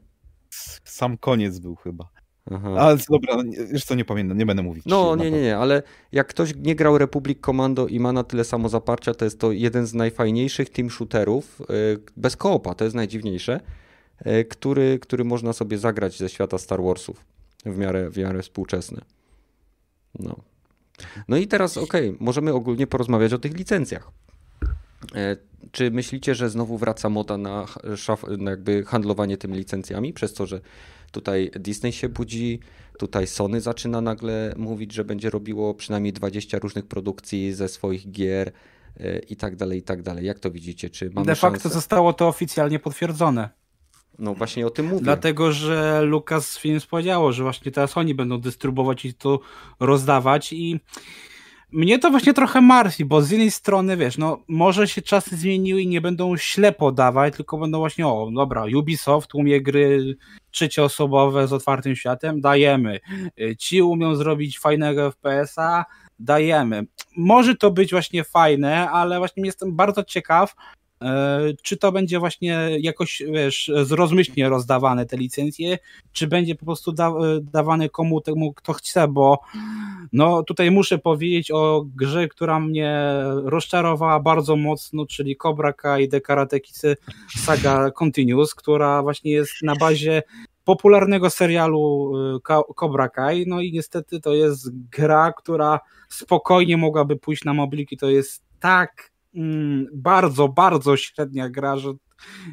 Sam 0.84 1.18
koniec 1.18 1.58
był 1.58 1.76
chyba. 1.76 2.08
Aha. 2.50 2.74
Ale 2.78 2.98
dobra, 3.10 3.36
no, 3.36 3.42
nie- 3.42 3.66
wiesz 3.66 3.84
co, 3.84 3.94
nie 3.94 4.04
pamiętam, 4.04 4.38
nie 4.38 4.46
będę 4.46 4.62
mówić. 4.62 4.84
No 4.86 5.16
nie, 5.16 5.30
nie, 5.30 5.42
nie, 5.42 5.56
ale 5.56 5.82
jak 6.12 6.26
ktoś 6.26 6.54
nie 6.56 6.74
grał 6.74 6.98
Republic 6.98 7.38
Commando 7.40 7.86
i 7.86 8.00
ma 8.00 8.12
na 8.12 8.24
tyle 8.24 8.44
samo 8.44 8.68
zaparcia, 8.68 9.14
to 9.14 9.24
jest 9.24 9.40
to 9.40 9.52
jeden 9.52 9.86
z 9.86 9.94
najfajniejszych 9.94 10.70
team 10.70 10.90
shooterów, 10.90 11.60
y, 11.60 11.64
bez 12.16 12.36
koopa, 12.36 12.74
to 12.74 12.84
jest 12.84 12.96
najdziwniejsze, 12.96 13.60
y, 14.26 14.44
który, 14.44 14.98
który 14.98 15.24
można 15.24 15.52
sobie 15.52 15.78
zagrać 15.78 16.18
ze 16.18 16.28
świata 16.28 16.58
Star 16.58 16.82
Warsów 16.82 17.24
w 17.66 17.78
miarę, 17.78 18.10
w 18.10 18.16
miarę 18.16 18.42
współczesny. 18.42 19.00
No. 20.18 20.36
No 21.28 21.36
i 21.36 21.46
teraz 21.46 21.76
okej, 21.76 22.16
możemy 22.20 22.52
ogólnie 22.52 22.86
porozmawiać 22.86 23.32
o 23.32 23.38
tych 23.38 23.56
licencjach. 23.56 24.10
E, 25.14 25.36
Czy 25.72 25.90
myślicie, 25.90 26.34
że 26.34 26.50
znowu 26.50 26.78
wraca 26.78 27.08
moda 27.08 27.36
na, 27.38 27.66
na 28.38 28.50
jakby 28.50 28.84
handlowanie 28.84 29.36
tymi 29.36 29.56
licencjami, 29.58 30.12
przez 30.12 30.34
to, 30.34 30.46
że 30.46 30.60
tutaj 31.12 31.50
Disney 31.60 31.92
się 31.92 32.08
budzi, 32.08 32.60
tutaj 32.98 33.26
Sony 33.26 33.60
zaczyna 33.60 34.00
nagle 34.00 34.54
mówić, 34.56 34.92
że 34.92 35.04
będzie 35.04 35.30
robiło 35.30 35.74
przynajmniej 35.74 36.12
20 36.12 36.58
różnych 36.58 36.86
produkcji 36.86 37.52
ze 37.52 37.68
swoich 37.68 38.10
gier 38.10 38.52
e, 39.00 39.18
i 39.18 39.36
tak 39.36 39.56
dalej, 39.56 39.78
i 39.78 39.82
tak 39.82 40.02
dalej. 40.02 40.26
Jak 40.26 40.38
to 40.38 40.50
widzicie? 40.50 40.90
Czy 40.90 41.10
mamy 41.14 41.26
De 41.26 41.34
facto 41.34 41.60
szansę? 41.62 41.74
zostało 41.74 42.12
to 42.12 42.28
oficjalnie 42.28 42.78
potwierdzone. 42.78 43.48
No 44.18 44.34
właśnie 44.34 44.66
o 44.66 44.70
tym 44.70 44.86
mówię. 44.86 45.04
Dlatego, 45.04 45.52
że 45.52 46.02
Lucasfilms 46.02 46.86
powiedziało, 46.86 47.32
że 47.32 47.42
właśnie 47.42 47.72
teraz 47.72 47.96
oni 47.96 48.14
będą 48.14 48.40
dystrybuować 48.40 49.04
i 49.04 49.14
to 49.14 49.40
rozdawać 49.80 50.52
i 50.52 50.80
mnie 51.72 51.98
to 51.98 52.10
właśnie 52.10 52.34
trochę 52.34 52.60
martwi, 52.60 53.04
bo 53.04 53.22
z 53.22 53.30
jednej 53.30 53.50
strony, 53.50 53.96
wiesz, 53.96 54.18
no 54.18 54.38
może 54.48 54.88
się 54.88 55.02
czasy 55.02 55.36
zmieniły 55.36 55.82
i 55.82 55.86
nie 55.86 56.00
będą 56.00 56.36
ślepo 56.36 56.92
dawać, 56.92 57.36
tylko 57.36 57.58
będą 57.58 57.78
właśnie, 57.78 58.06
o 58.06 58.30
dobra, 58.34 58.64
Ubisoft 58.76 59.34
umie 59.34 59.60
gry 59.60 60.16
trzecioosobowe 60.50 61.48
z 61.48 61.52
otwartym 61.52 61.96
światem, 61.96 62.40
dajemy. 62.40 63.00
Y, 63.40 63.56
Ci 63.56 63.82
umią 63.82 64.14
zrobić 64.14 64.58
fajnego 64.58 65.10
FPS-a, 65.10 65.84
dajemy. 66.18 66.86
Może 67.16 67.56
to 67.56 67.70
być 67.70 67.90
właśnie 67.90 68.24
fajne, 68.24 68.90
ale 68.90 69.18
właśnie 69.18 69.42
jestem 69.44 69.76
bardzo 69.76 70.04
ciekaw, 70.04 70.54
czy 71.62 71.76
to 71.76 71.92
będzie 71.92 72.18
właśnie 72.18 72.68
jakoś, 72.80 73.22
wiesz, 73.32 73.70
zrozmyślnie 73.82 74.48
rozdawane 74.48 75.06
te 75.06 75.16
licencje, 75.16 75.78
czy 76.12 76.26
będzie 76.26 76.54
po 76.54 76.64
prostu 76.64 76.92
da, 76.92 77.12
dawane 77.42 77.88
komu 77.88 78.20
temu, 78.20 78.52
kto 78.52 78.72
chce, 78.72 79.08
bo 79.08 79.38
no 80.12 80.42
tutaj 80.42 80.70
muszę 80.70 80.98
powiedzieć 80.98 81.50
o 81.50 81.84
grze, 81.96 82.28
która 82.28 82.60
mnie 82.60 83.02
rozczarowała 83.44 84.20
bardzo 84.20 84.56
mocno, 84.56 85.06
czyli 85.06 85.36
Cobra 85.36 85.72
Kai 85.72 86.08
The 86.08 86.20
Karate 86.20 86.60
Kidsy 86.60 86.96
Saga 87.36 87.90
Continues, 87.90 88.54
która 88.54 89.02
właśnie 89.02 89.32
jest 89.32 89.52
na 89.62 89.76
bazie 89.76 90.22
popularnego 90.64 91.30
serialu 91.30 92.12
Ka- 92.44 92.62
Cobra 92.76 93.08
Kai, 93.08 93.44
no 93.46 93.60
i 93.60 93.72
niestety 93.72 94.20
to 94.20 94.34
jest 94.34 94.70
gra, 94.90 95.32
która 95.32 95.80
spokojnie 96.08 96.76
mogłaby 96.76 97.16
pójść 97.16 97.44
na 97.44 97.54
mobilki, 97.54 97.96
to 97.96 98.10
jest 98.10 98.42
tak 98.60 99.11
mm, 99.34 99.86
bardzo, 99.92 100.48
bardzo 100.48 100.96
średnia 100.96 101.48
gra, 101.48 101.76
że 101.76 101.92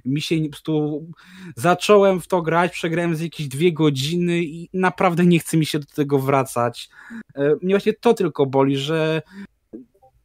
mi 0.06 0.22
się 0.22 0.36
po 0.36 0.50
prostu 0.50 1.06
zacząłem 1.56 2.22
w 2.22 2.28
to 2.28 2.42
grać, 2.42 2.72
przegrałem 2.72 3.16
z 3.16 3.22
jakieś 3.22 3.48
dwie 3.48 3.74
godziny 3.74 4.44
i 4.44 4.70
naprawdę 4.74 5.26
nie 5.26 5.40
chce 5.40 5.58
mi 5.58 5.66
się 5.66 5.80
do 5.80 5.86
tego 5.86 6.20
wracać. 6.20 6.90
E, 7.36 7.56
mnie 7.62 7.74
właśnie 7.74 7.94
to 7.94 8.14
tylko 8.14 8.46
boli, 8.46 8.78
że 8.78 9.22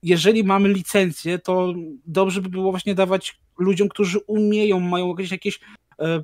jeżeli 0.02 0.44
mamy 0.44 0.68
licencję, 0.68 1.38
to 1.38 1.74
dobrze 2.06 2.40
by 2.40 2.48
było 2.48 2.70
właśnie 2.70 2.94
dawać 2.94 3.40
ludziom, 3.58 3.88
którzy 3.88 4.18
umieją, 4.26 4.80
mają 4.80 5.08
jakieś, 5.08 5.30
jakieś 5.30 5.60
e, 6.00 6.22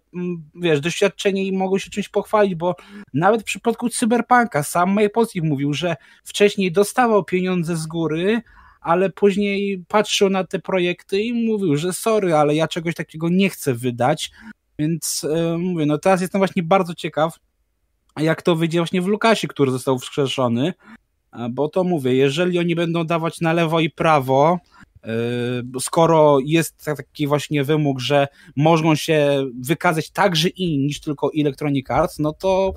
wiesz, 0.54 0.80
doświadczenie 0.80 1.44
i 1.44 1.52
mogą 1.52 1.78
się 1.78 1.90
czymś 1.90 2.08
pochwalić, 2.08 2.54
bo 2.54 2.76
nawet 3.14 3.40
w 3.40 3.44
przypadku 3.44 3.88
Cyberpunka 3.88 4.62
sam 4.62 4.90
Mike 4.90 5.10
Postic 5.10 5.44
mówił, 5.44 5.74
że 5.74 5.96
wcześniej 6.24 6.72
dostawał 6.72 7.24
pieniądze 7.24 7.76
z 7.76 7.86
góry, 7.86 8.42
ale 8.80 9.10
później 9.10 9.84
patrzył 9.88 10.30
na 10.30 10.44
te 10.44 10.58
projekty 10.58 11.20
i 11.20 11.46
mówił, 11.46 11.76
że 11.76 11.92
sorry, 11.92 12.34
ale 12.34 12.54
ja 12.54 12.68
czegoś 12.68 12.94
takiego 12.94 13.28
nie 13.28 13.50
chcę 13.50 13.74
wydać, 13.74 14.30
więc 14.78 15.26
e, 15.34 15.58
mówię, 15.58 15.86
no 15.86 15.98
teraz 15.98 16.20
jestem 16.20 16.38
właśnie 16.38 16.62
bardzo 16.62 16.94
ciekaw, 16.94 17.38
jak 18.16 18.42
to 18.42 18.56
wyjdzie 18.56 18.78
właśnie 18.78 19.02
w 19.02 19.06
Lukasie, 19.06 19.48
który 19.48 19.70
został 19.70 19.98
wskrzeszony, 19.98 20.72
bo 21.50 21.68
to 21.68 21.84
mówię, 21.84 22.14
jeżeli 22.14 22.58
oni 22.58 22.74
będą 22.74 23.04
dawać 23.04 23.40
na 23.40 23.52
lewo 23.52 23.80
i 23.80 23.90
prawo, 23.90 24.58
e, 25.04 25.08
skoro 25.80 26.38
jest 26.44 26.84
taki 26.84 27.26
właśnie 27.26 27.64
wymóg, 27.64 28.00
że 28.00 28.28
mogą 28.56 28.94
się 28.94 29.46
wykazać 29.60 30.10
także 30.10 30.48
inni 30.48 30.86
niż 30.86 31.00
tylko 31.00 31.30
Electronic 31.38 31.90
Arts, 31.90 32.18
no 32.18 32.32
to 32.32 32.74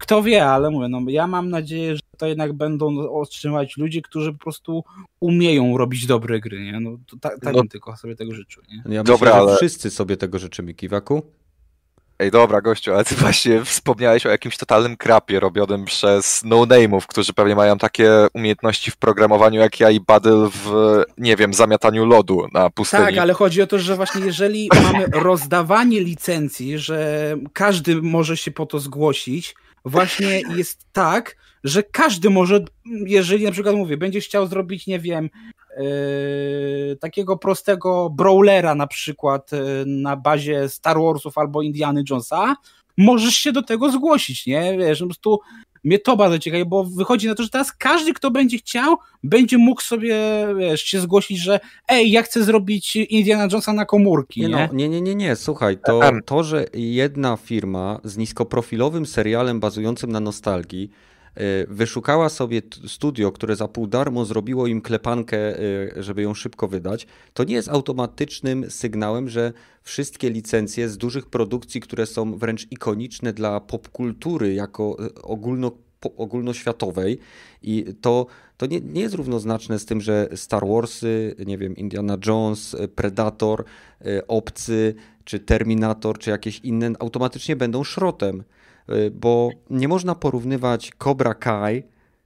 kto 0.00 0.22
wie, 0.22 0.46
ale 0.46 0.70
mówię, 0.70 0.88
no 0.88 1.00
ja 1.08 1.26
mam 1.26 1.50
nadzieję, 1.50 1.96
że 1.96 2.02
to 2.18 2.26
jednak 2.26 2.52
będą 2.52 3.10
otrzymać 3.10 3.76
ludzie, 3.76 4.02
którzy 4.02 4.32
po 4.32 4.38
prostu 4.38 4.84
umieją 5.20 5.78
robić 5.78 6.06
dobre 6.06 6.40
gry, 6.40 6.64
nie? 6.64 6.80
No 6.80 6.90
to 7.06 7.16
tak, 7.16 7.40
tak 7.40 7.54
no, 7.54 7.62
tylko 7.70 7.96
sobie 7.96 8.16
tego 8.16 8.34
życzę, 8.34 8.60
nie? 8.68 8.76
Ja 8.76 8.82
myślę, 8.84 9.04
Dobra, 9.04 9.32
ale... 9.32 9.56
wszyscy 9.56 9.90
sobie 9.90 10.16
tego 10.16 10.38
życzymy, 10.38 10.74
Kiwaku. 10.74 11.22
Ej, 12.18 12.30
dobra, 12.30 12.60
gościu, 12.60 12.94
ale 12.94 13.04
ty 13.04 13.14
właśnie 13.14 13.64
wspomniałeś 13.64 14.26
o 14.26 14.28
jakimś 14.28 14.56
totalnym 14.56 14.96
krapie 14.96 15.40
robionym 15.40 15.84
przez 15.84 16.42
no-name'ów, 16.44 17.06
którzy 17.06 17.32
pewnie 17.32 17.54
mają 17.54 17.78
takie 17.78 18.26
umiejętności 18.34 18.90
w 18.90 18.96
programowaniu 18.96 19.60
jak 19.60 19.80
ja 19.80 19.90
i 19.90 20.00
Badyl 20.00 20.48
w, 20.54 21.02
nie 21.18 21.36
wiem, 21.36 21.54
zamiataniu 21.54 22.06
lodu 22.06 22.46
na 22.52 22.70
pustyni. 22.70 23.02
Tak, 23.02 23.18
ale 23.18 23.32
chodzi 23.32 23.62
o 23.62 23.66
to, 23.66 23.78
że 23.78 23.96
właśnie 23.96 24.26
jeżeli 24.26 24.68
mamy 24.82 25.06
rozdawanie 25.28 26.00
licencji, 26.00 26.78
że 26.78 27.36
każdy 27.52 28.02
może 28.02 28.36
się 28.36 28.50
po 28.50 28.66
to 28.66 28.78
zgłosić, 28.78 29.54
właśnie 29.84 30.42
jest 30.56 30.86
tak, 30.92 31.36
że 31.64 31.82
każdy 31.82 32.30
może, 32.30 32.64
jeżeli 32.84 33.44
na 33.44 33.52
przykład 33.52 33.74
mówię, 33.74 33.96
będziesz 33.96 34.24
chciał 34.24 34.46
zrobić, 34.46 34.86
nie 34.86 34.98
wiem, 34.98 35.30
yy, 35.78 36.96
takiego 37.00 37.36
prostego 37.36 38.10
brawlera 38.10 38.74
na 38.74 38.86
przykład 38.86 39.52
yy, 39.52 39.84
na 39.86 40.16
bazie 40.16 40.68
Star 40.68 40.96
Warsów 41.00 41.38
albo 41.38 41.62
Indiana 41.62 42.00
Jonesa, 42.10 42.56
możesz 42.96 43.34
się 43.34 43.52
do 43.52 43.62
tego 43.62 43.92
zgłosić, 43.92 44.46
nie? 44.46 44.78
Wiesz, 44.78 44.98
po 45.00 45.06
prostu 45.06 45.40
mnie 45.84 45.98
to 45.98 46.16
bardzo 46.16 46.38
ciekawi, 46.38 46.64
bo 46.64 46.84
wychodzi 46.84 47.26
na 47.26 47.34
to, 47.34 47.42
że 47.42 47.48
teraz 47.48 47.72
każdy, 47.72 48.14
kto 48.14 48.30
będzie 48.30 48.58
chciał, 48.58 48.96
będzie 49.22 49.58
mógł 49.58 49.82
sobie, 49.82 50.16
wiesz, 50.58 50.82
się 50.82 51.00
zgłosić, 51.00 51.38
że 51.38 51.60
ej, 51.88 52.10
ja 52.10 52.22
chcę 52.22 52.44
zrobić 52.44 52.96
Indiana 52.96 53.42
Jonesa 53.42 53.72
na 53.72 53.84
komórki, 53.84 54.40
nie? 54.40 54.48
Nie, 54.48 54.54
no, 54.54 54.68
nie, 54.72 54.88
nie, 54.88 55.00
nie, 55.00 55.14
nie, 55.14 55.36
słuchaj, 55.36 55.78
to, 55.84 56.00
to, 56.24 56.44
że 56.44 56.66
jedna 56.74 57.36
firma 57.36 58.00
z 58.04 58.16
niskoprofilowym 58.16 59.06
serialem 59.06 59.60
bazującym 59.60 60.12
na 60.12 60.20
nostalgii 60.20 60.90
wyszukała 61.68 62.28
sobie 62.28 62.62
studio, 62.86 63.32
które 63.32 63.56
za 63.56 63.68
pół 63.68 63.86
darmo 63.86 64.24
zrobiło 64.24 64.66
im 64.66 64.80
klepankę, 64.80 65.60
y, 65.60 66.02
żeby 66.02 66.22
ją 66.22 66.34
szybko 66.34 66.68
wydać, 66.68 67.06
to 67.34 67.44
nie 67.44 67.54
jest 67.54 67.68
automatycznym 67.68 68.70
sygnałem, 68.70 69.28
że 69.28 69.52
wszystkie 69.82 70.30
licencje 70.30 70.88
z 70.88 70.98
dużych 70.98 71.26
produkcji, 71.26 71.80
które 71.80 72.06
są 72.06 72.38
wręcz 72.38 72.66
ikoniczne 72.70 73.32
dla 73.32 73.60
popkultury 73.60 74.54
jako 74.54 74.96
y, 75.04 75.22
ogólno 75.22 75.72
ogólnoświatowej 76.16 77.18
i 77.62 77.84
to, 78.00 78.26
to 78.56 78.66
nie, 78.66 78.80
nie 78.80 79.00
jest 79.00 79.14
równoznaczne 79.14 79.78
z 79.78 79.84
tym, 79.84 80.00
że 80.00 80.28
Star 80.34 80.66
Warsy, 80.66 81.34
nie 81.46 81.58
wiem, 81.58 81.76
Indiana 81.76 82.16
Jones, 82.26 82.76
Predator, 82.94 83.64
Obcy, 84.28 84.94
czy 85.24 85.40
Terminator, 85.40 86.18
czy 86.18 86.30
jakieś 86.30 86.58
inne 86.58 86.92
automatycznie 86.98 87.56
będą 87.56 87.84
szrotem. 87.84 88.42
Y, 88.88 89.10
bo 89.10 89.50
nie 89.70 89.88
można 89.88 90.14
porównywać 90.14 90.92
Cobra 90.98 91.34
Kai 91.34 91.82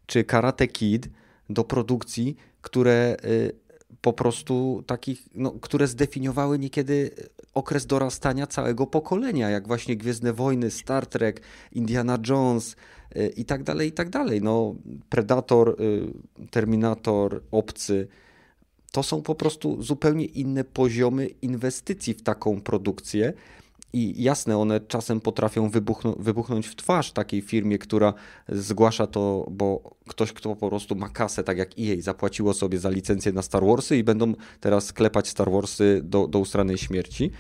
czy 0.07 0.25
Karate 0.25 0.69
Kid 0.69 1.09
do 1.51 1.65
produkcji, 1.65 2.37
które 2.63 3.17
y, 3.25 3.53
po 4.01 4.13
prostu 4.13 4.85
takich, 4.87 5.29
no, 5.35 5.51
które 5.51 5.87
zdefiniowały 5.87 6.59
niekiedy 6.59 7.11
okres 7.55 7.87
dorastania 7.87 8.47
całego 8.47 8.87
pokolenia, 8.87 9.51
jak 9.51 9.67
właśnie 9.67 9.97
Gwiezdne 9.97 10.33
Wojny, 10.33 10.71
Star 10.71 11.07
Trek, 11.07 11.41
Indiana 11.73 12.19
Jones 12.29 12.77
y, 13.17 13.33
i 13.37 13.45
tak 13.45 13.63
dalej, 13.63 13.89
i 13.89 13.93
tak 13.93 14.11
dalej. 14.11 14.43
No, 14.43 14.75
Predator, 15.09 15.77
Terminator, 16.51 17.43
Obcy, 17.51 18.09
to 18.93 19.03
są 19.03 19.23
po 19.23 19.35
prostu 19.35 19.83
zupełnie 19.83 20.25
inne 20.25 20.65
poziomy 20.65 21.27
inwestycji 21.27 22.15
w 22.15 22.23
taką 22.23 22.61
produkcję 22.61 23.33
i 23.95 24.23
jasne, 24.23 24.59
one 24.59 24.81
czasem 24.81 25.21
potrafią 25.21 25.71
wybuchną, 25.71 26.15
wybuchnąć 26.19 26.66
w 26.66 26.77
twarz 26.77 27.12
takiej 27.12 27.43
firmie, 27.43 27.79
która 27.79 28.15
zgłasza 28.49 29.07
to, 29.07 29.47
bo 29.51 29.97
ktoś, 30.09 30.33
kto 30.33 30.57
po 30.57 30.69
prostu 30.69 30.97
ma 30.97 31.09
kasę, 31.09 31.45
tak 31.45 31.59
jak 31.59 31.71
EA, 31.79 32.01
zapłaciło 32.01 32.55
sobie 32.55 32.79
za 32.79 32.91
licencję 32.91 33.33
na 33.33 33.43
Star 33.43 33.65
Warsy 33.65 33.97
i 33.97 34.05
będą 34.05 34.35
teraz 34.61 34.93
klepać 34.93 35.29
Star 35.29 35.51
Warsy 35.51 36.01
do, 36.05 36.29
do 36.29 36.39
ustranej 36.39 36.79
śmierci. 36.79 37.31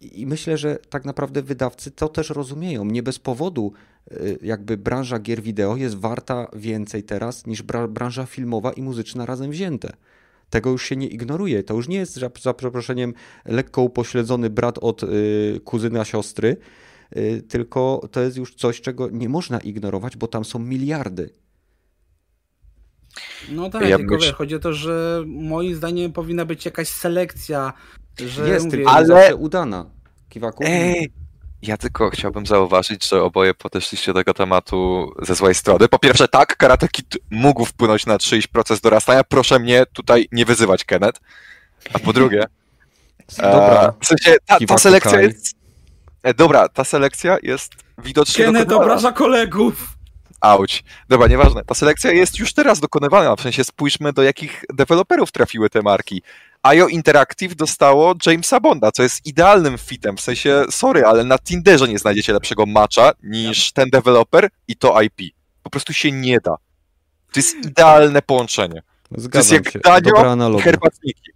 I 0.00 0.26
myślę, 0.26 0.58
że 0.58 0.78
tak 0.90 1.04
naprawdę 1.04 1.42
wydawcy 1.42 1.90
to 1.90 2.08
też 2.08 2.30
rozumieją. 2.30 2.84
Nie 2.84 3.02
bez 3.02 3.18
powodu 3.18 3.72
y, 4.12 4.38
jakby 4.42 4.76
branża 4.76 5.18
gier 5.18 5.42
wideo 5.42 5.76
jest 5.76 5.94
warta 5.94 6.48
więcej 6.56 7.02
teraz 7.02 7.46
niż 7.46 7.62
branża 7.88 8.26
filmowa 8.26 8.72
i 8.72 8.82
muzyczna 8.82 9.26
razem 9.26 9.50
wzięte. 9.50 9.92
Tego 10.50 10.70
już 10.70 10.84
się 10.84 10.96
nie 10.96 11.06
ignoruje. 11.06 11.62
To 11.62 11.74
już 11.74 11.88
nie 11.88 11.96
jest, 11.96 12.14
za 12.14 12.54
przeproszeniem, 12.54 13.14
lekko 13.44 13.82
upośledzony 13.82 14.50
brat 14.50 14.78
od 14.78 15.02
y, 15.02 15.60
kuzyna 15.64 16.04
siostry, 16.04 16.56
y, 17.16 17.42
tylko 17.48 18.08
to 18.10 18.20
jest 18.20 18.36
już 18.36 18.54
coś, 18.54 18.80
czego 18.80 19.08
nie 19.10 19.28
można 19.28 19.58
ignorować, 19.58 20.16
bo 20.16 20.26
tam 20.26 20.44
są 20.44 20.58
miliardy. 20.58 21.30
No 23.52 23.70
tak, 23.70 23.88
ja 23.88 23.98
tylko 23.98 24.14
myśl... 24.14 24.32
chodzi 24.32 24.54
o 24.54 24.58
to, 24.58 24.72
że 24.72 25.24
moim 25.26 25.74
zdaniem 25.74 26.12
powinna 26.12 26.44
być 26.44 26.64
jakaś 26.64 26.88
selekcja, 26.88 27.72
że 28.18 28.48
jest, 28.48 28.64
mówię, 28.66 28.84
ale... 28.88 29.06
zawsze 29.06 29.36
udana. 29.36 29.90
Kiwaku? 30.28 30.64
Ej, 30.66 31.12
ja 31.62 31.76
tylko 31.76 32.10
chciałbym 32.10 32.46
zauważyć, 32.46 33.08
że 33.08 33.22
oboje 33.22 33.54
podeszliście 33.54 34.12
do 34.12 34.18
tego 34.18 34.34
tematu 34.34 35.12
ze 35.22 35.34
złej 35.34 35.54
strony. 35.54 35.88
Po 35.88 35.98
pierwsze, 35.98 36.28
tak, 36.28 36.56
Karate 36.56 36.88
Kid 36.88 37.18
mógł 37.30 37.64
wpłynąć 37.64 38.06
na 38.06 38.18
czyjś 38.18 38.46
proces 38.46 38.80
dorastania. 38.80 39.24
Proszę 39.24 39.58
mnie 39.58 39.86
tutaj 39.92 40.28
nie 40.32 40.44
wyzywać, 40.44 40.84
Kenneth. 40.84 41.20
A 41.92 41.98
po 41.98 42.12
drugie, 42.12 42.44
dobra. 43.36 43.82
E, 43.82 43.92
w 44.00 44.06
sensie 44.06 44.36
ta, 44.46 44.58
ta 44.68 44.78
selekcja 44.78 45.20
jest... 45.20 45.54
E, 46.22 46.34
dobra, 46.34 46.68
ta 46.68 46.84
selekcja 46.84 47.36
jest 47.42 47.72
widocznie 47.98 48.44
Kenneth 48.44 48.72
obraża 48.72 49.12
kolegów. 49.12 50.00
Auć. 50.40 50.84
Dobra, 51.08 51.26
nieważne. 51.26 51.64
Ta 51.64 51.74
selekcja 51.74 52.12
jest 52.12 52.38
już 52.38 52.52
teraz 52.52 52.80
dokonywana. 52.80 53.36
W 53.36 53.40
sensie 53.40 53.64
spójrzmy, 53.64 54.12
do 54.12 54.22
jakich 54.22 54.64
deweloperów 54.74 55.32
trafiły 55.32 55.70
te 55.70 55.82
marki. 55.82 56.22
IO 56.62 56.88
Interactive 56.88 57.54
dostało 57.54 58.14
Jamesa 58.26 58.60
Bonda, 58.60 58.92
co 58.92 59.02
jest 59.02 59.26
idealnym 59.26 59.78
fitem, 59.78 60.16
w 60.16 60.20
sensie, 60.20 60.64
sorry, 60.70 61.04
ale 61.04 61.24
na 61.24 61.38
Tinderze 61.38 61.88
nie 61.88 61.98
znajdziecie 61.98 62.32
lepszego 62.32 62.66
matcha 62.66 63.12
niż 63.22 63.72
ten 63.72 63.90
deweloper 63.90 64.48
i 64.68 64.76
to 64.76 65.02
IP. 65.02 65.34
Po 65.62 65.70
prostu 65.70 65.92
się 65.92 66.12
nie 66.12 66.40
da. 66.40 66.56
To 67.32 67.40
jest 67.40 67.56
idealne 67.56 68.22
połączenie. 68.22 68.82
Zgadzam 69.16 69.30
to 69.30 69.38
jest 69.38 69.52
jak 69.52 69.72
się. 69.72 69.78
danio 69.78 70.58
herbatniki. 70.58 71.30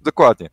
Dokładnie. 0.00 0.48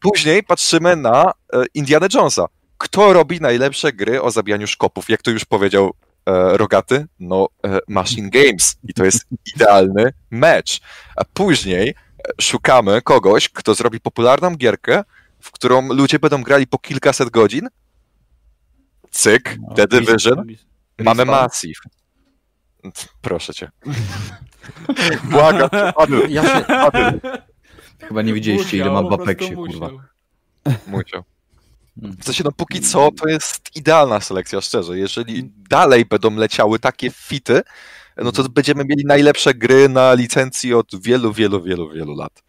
Później 0.00 0.42
patrzymy 0.42 0.96
na 0.96 1.32
e, 1.52 1.64
Indiana 1.74 2.06
Jonesa. 2.14 2.46
Kto 2.78 3.12
robi 3.12 3.40
najlepsze 3.40 3.92
gry 3.92 4.22
o 4.22 4.30
zabijaniu 4.30 4.66
szkopów? 4.66 5.08
Jak 5.08 5.22
to 5.22 5.30
już 5.30 5.44
powiedział 5.44 5.90
e, 6.26 6.56
Rogaty? 6.56 7.06
No, 7.20 7.48
e, 7.64 7.78
Machine 7.88 8.30
Games. 8.30 8.76
I 8.88 8.94
to 8.94 9.04
jest 9.04 9.26
idealny 9.56 10.12
mecz. 10.30 10.80
A 11.16 11.24
później 11.24 11.94
szukamy 12.40 13.02
kogoś, 13.02 13.48
kto 13.48 13.74
zrobi 13.74 14.00
popularną 14.00 14.56
gierkę, 14.56 15.04
w 15.40 15.50
którą 15.50 15.88
ludzie 15.92 16.18
będą 16.18 16.42
grali 16.42 16.66
po 16.66 16.78
kilkaset 16.78 17.30
godzin. 17.30 17.68
Cyk, 19.10 19.56
no, 19.60 19.74
The 19.74 19.86
Division. 19.86 20.46
Mamy 20.98 21.24
Massive. 21.24 21.80
Proszę 23.20 23.54
cię. 23.54 23.70
Błagam, 25.30 25.68
ja 26.28 26.42
się... 26.42 26.64
Chyba 28.00 28.22
nie 28.22 28.32
widzieliście, 28.32 28.76
ile 28.76 28.90
ma 28.90 29.02
w 29.02 29.12
Apexie, 29.12 29.54
kurwa. 29.54 29.90
Musiał. 30.86 31.22
W 31.96 32.24
sensie, 32.24 32.44
no 32.44 32.52
póki 32.52 32.80
co, 32.80 33.10
to 33.10 33.28
jest 33.28 33.76
idealna 33.76 34.20
selekcja, 34.20 34.60
szczerze. 34.60 34.98
Jeżeli 34.98 35.52
dalej 35.70 36.04
będą 36.04 36.36
leciały 36.36 36.78
takie 36.78 37.10
fity, 37.10 37.62
no 38.24 38.32
to 38.32 38.48
będziemy 38.48 38.84
mieli 38.84 39.04
najlepsze 39.04 39.54
gry 39.54 39.88
na 39.88 40.14
licencji 40.14 40.74
od 40.74 41.02
wielu, 41.02 41.32
wielu, 41.32 41.62
wielu, 41.62 41.88
wielu 41.88 42.14
lat. 42.14 42.42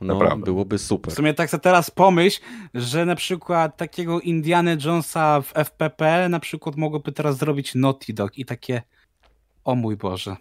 No, 0.00 0.14
Naprawdę. 0.14 0.44
byłoby 0.44 0.78
super. 0.78 1.12
W 1.12 1.16
sumie 1.16 1.34
tak 1.34 1.50
sobie 1.50 1.60
teraz 1.60 1.90
pomyśl, 1.90 2.40
że 2.74 3.06
na 3.06 3.16
przykład 3.16 3.76
takiego 3.76 4.20
Indiana 4.20 4.70
Jonesa 4.84 5.40
w 5.40 5.52
FPP 5.54 6.28
na 6.28 6.40
przykład 6.40 6.76
mogłoby 6.76 7.12
teraz 7.12 7.36
zrobić 7.36 7.74
Naughty 7.74 8.12
Dog 8.12 8.38
i 8.38 8.44
takie 8.44 8.82
o 9.64 9.74
mój 9.74 9.96
Boże. 9.96 10.36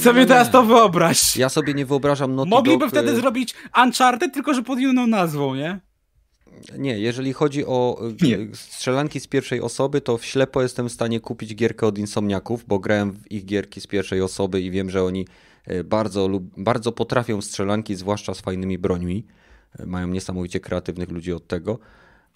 Sobie 0.00 0.26
teraz 0.26 0.50
to 0.50 0.62
wyobraź. 0.62 1.36
Ja 1.36 1.48
sobie 1.48 1.74
nie 1.74 1.86
wyobrażam 1.86 2.34
Naughty 2.34 2.50
Mogliby 2.50 2.78
Dog, 2.78 2.90
wtedy 2.90 3.10
e, 3.10 3.16
zrobić 3.16 3.54
Uncharted, 3.82 4.34
tylko 4.34 4.54
że 4.54 4.62
pod 4.62 4.78
inną 4.78 5.06
nazwą, 5.06 5.54
nie? 5.54 5.80
Nie, 6.78 6.98
jeżeli 6.98 7.32
chodzi 7.32 7.66
o 7.66 8.00
e, 8.22 8.26
Nie. 8.28 8.56
strzelanki 8.56 9.20
z 9.20 9.26
pierwszej 9.26 9.60
osoby, 9.60 10.00
to 10.00 10.18
w 10.18 10.24
ślepo 10.24 10.62
jestem 10.62 10.88
w 10.88 10.92
stanie 10.92 11.20
kupić 11.20 11.54
gierkę 11.54 11.86
od 11.86 11.98
Insomniaków, 11.98 12.64
bo 12.68 12.78
grałem 12.78 13.12
w 13.12 13.32
ich 13.32 13.44
gierki 13.44 13.80
z 13.80 13.86
pierwszej 13.86 14.20
osoby 14.20 14.60
i 14.60 14.70
wiem, 14.70 14.90
że 14.90 15.04
oni 15.04 15.26
e, 15.66 15.84
bardzo, 15.84 16.28
bardzo 16.56 16.92
potrafią 16.92 17.42
strzelanki, 17.42 17.94
zwłaszcza 17.94 18.34
z 18.34 18.40
fajnymi 18.40 18.78
brońmi. 18.78 19.26
E, 19.78 19.86
Mają 19.86 20.08
niesamowicie 20.08 20.60
kreatywnych 20.60 21.10
ludzi 21.10 21.32
od 21.32 21.46
tego, 21.46 21.78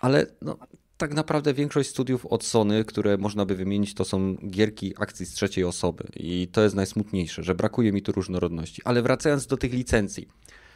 ale 0.01 0.26
no, 0.43 0.56
tak 0.97 1.14
naprawdę 1.14 1.55
większość 1.55 1.90
studiów 1.90 2.26
od 2.26 2.44
Sony, 2.44 2.84
które 2.84 3.18
można 3.18 3.47
by 3.47 3.55
wymienić, 3.55 3.94
to 3.94 4.05
są 4.05 4.36
gierki 4.51 4.94
akcji 4.98 5.26
z 5.26 5.32
trzeciej 5.32 5.64
osoby 5.64 6.05
i 6.16 6.48
to 6.52 6.62
jest 6.62 6.74
najsmutniejsze, 6.74 7.43
że 7.43 7.55
brakuje 7.55 7.93
mi 7.93 8.02
tu 8.02 8.12
różnorodności. 8.12 8.82
Ale 8.84 9.02
wracając 9.02 9.47
do 9.47 9.56
tych 9.56 9.72
licencji. 9.72 10.28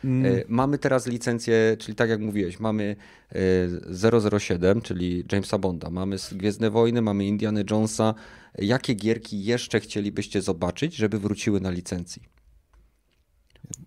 Mm. 0.05 0.27
E, 0.35 0.45
Mamy 0.49 0.79
teraz 0.79 1.07
licencję, 1.07 1.77
czyli 1.79 1.95
tak 1.95 2.11
jak 2.11 2.21
mówiłeś, 2.21 2.61
mamy 2.61 2.97
e, 3.33 4.31
007, 4.41 4.81
czyli 4.81 5.25
Jamesa 5.33 5.59
Bonda, 5.59 5.91
mamy 5.91 6.17
Gwiezdne 6.33 6.71
Wojny, 6.71 7.03
mamy 7.03 7.27
Indiana 7.27 7.61
Jonesa. 7.71 8.15
Jakie 8.59 8.95
gierki 8.95 9.45
jeszcze 9.45 9.81
chcielibyście 9.81 10.43
zobaczyć, 10.43 10.97
żeby 10.97 11.19
wróciły 11.19 11.61
na 11.61 11.71
licencji? 11.71 12.23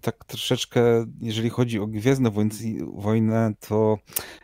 tak 0.02 0.26
troszeczkę, 0.26 1.06
jeżeli 1.22 1.50
chodzi 1.50 1.80
o 1.80 1.88
Gwiezdne 1.88 2.32
Wojny- 2.32 3.54
to 3.60 3.98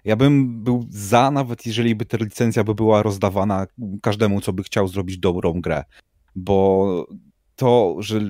ja 0.06 0.16
bym 0.16 0.64
był 0.64 0.86
za, 0.90 1.32
nawet 1.32 1.66
jeżeli 1.66 1.96
by 1.96 2.06
ta 2.06 2.18
licencja 2.18 2.64
by 2.64 2.76
była 2.76 3.04
rozdawana 3.04 3.68
każdemu, 4.02 4.41
co 4.41 4.54
by 4.54 4.64
chciał 4.64 4.88
zrobić 4.88 5.18
dobrą 5.18 5.62
grę. 5.62 5.84
Bo 6.36 7.06
to, 7.56 7.96
że 8.00 8.22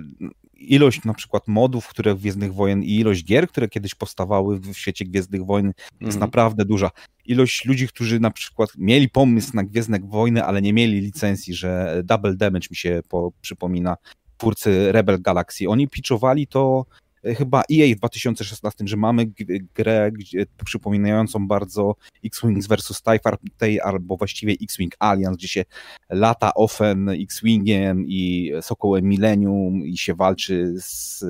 ilość 0.62 1.04
na 1.04 1.14
przykład 1.14 1.48
modów, 1.48 1.88
które 1.88 2.16
Gwiezdnych 2.16 2.54
Wojen 2.54 2.84
i 2.84 2.96
ilość 2.96 3.24
gier, 3.26 3.48
które 3.48 3.68
kiedyś 3.70 3.96
powstawały 3.96 4.60
w 4.60 4.74
świecie 4.78 5.06
Gwiezdnych 5.06 5.46
Wojen 5.46 5.68
jest 5.68 6.02
Mhm. 6.02 6.20
naprawdę 6.20 6.66
duża. 6.66 6.90
Ilość 7.26 7.66
ludzi, 7.66 7.88
którzy 7.88 8.20
na 8.20 8.32
przykład 8.32 8.70
mieli 8.78 9.10
pomysł 9.10 9.52
na 9.54 9.64
Gwiezdne 9.64 10.00
Wojny, 10.00 10.44
ale 10.44 10.62
nie 10.62 10.74
mieli 10.74 11.02
licencji, 11.02 11.54
że 11.54 12.02
Double 12.04 12.36
Damage 12.36 12.68
mi 12.72 12.76
się 12.76 13.02
po, 13.10 13.32
przypomina, 13.42 13.98
twórcy 14.38 14.92
Rebel 14.92 15.22
Galaxy. 15.22 15.70
Oni 15.70 15.88
pitchowali 15.88 16.48
to 16.48 16.86
chyba 17.24 17.64
EA 17.72 17.96
w 17.96 17.98
2016, 17.98 18.88
że 18.88 18.98
mamy 18.98 19.32
grę 19.76 20.12
gdzie, 20.12 20.46
przypominającą 20.66 21.48
bardzo 21.48 21.96
X-Wings 22.26 22.68
vs. 22.68 23.02
TIE 23.60 23.84
albo 23.84 24.18
właściwie 24.18 24.56
X-Wing 24.62 24.96
Alliance, 25.00 25.38
gdzie 25.38 25.48
się 25.48 25.66
lata 26.10 26.54
ofen 26.54 27.10
X-Wingiem 27.10 28.06
i 28.08 28.52
Sokołem 28.62 29.06
Millennium 29.06 29.86
i 29.86 29.98
się 29.98 30.16
walczy 30.16 30.74
z 30.78 31.24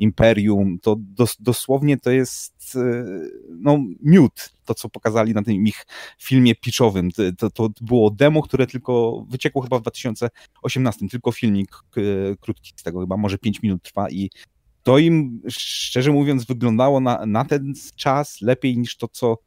Imperium. 0.00 0.78
To 0.78 0.96
dos, 0.98 1.36
dosłownie 1.40 1.96
to 1.96 2.10
jest 2.10 2.76
e, 2.76 3.04
no, 3.48 3.78
miód, 4.02 4.52
to 4.64 4.74
co 4.74 4.88
pokazali 4.88 5.34
na 5.34 5.42
tym 5.42 5.66
ich 5.66 5.86
filmie 6.18 6.54
pitchowym. 6.54 7.08
To, 7.38 7.50
to 7.50 7.68
było 7.80 8.10
demo, 8.10 8.42
które 8.42 8.66
tylko 8.66 9.24
wyciekło 9.28 9.62
chyba 9.62 9.78
w 9.78 9.82
2018, 9.82 11.08
tylko 11.08 11.32
filmik 11.32 11.70
e, 11.96 12.00
krótki 12.36 12.72
z 12.76 12.82
tego, 12.82 13.00
chyba 13.00 13.16
może 13.16 13.38
5 13.38 13.62
minut 13.62 13.82
trwa 13.82 14.10
i 14.10 14.30
to 14.82 14.98
im, 14.98 15.42
szczerze 15.48 16.12
mówiąc, 16.12 16.44
wyglądało 16.44 17.00
na, 17.00 17.26
na 17.26 17.44
ten 17.44 17.72
czas 17.96 18.40
lepiej 18.40 18.78
niż 18.78 18.96
to, 18.96 19.08
co 19.08 19.38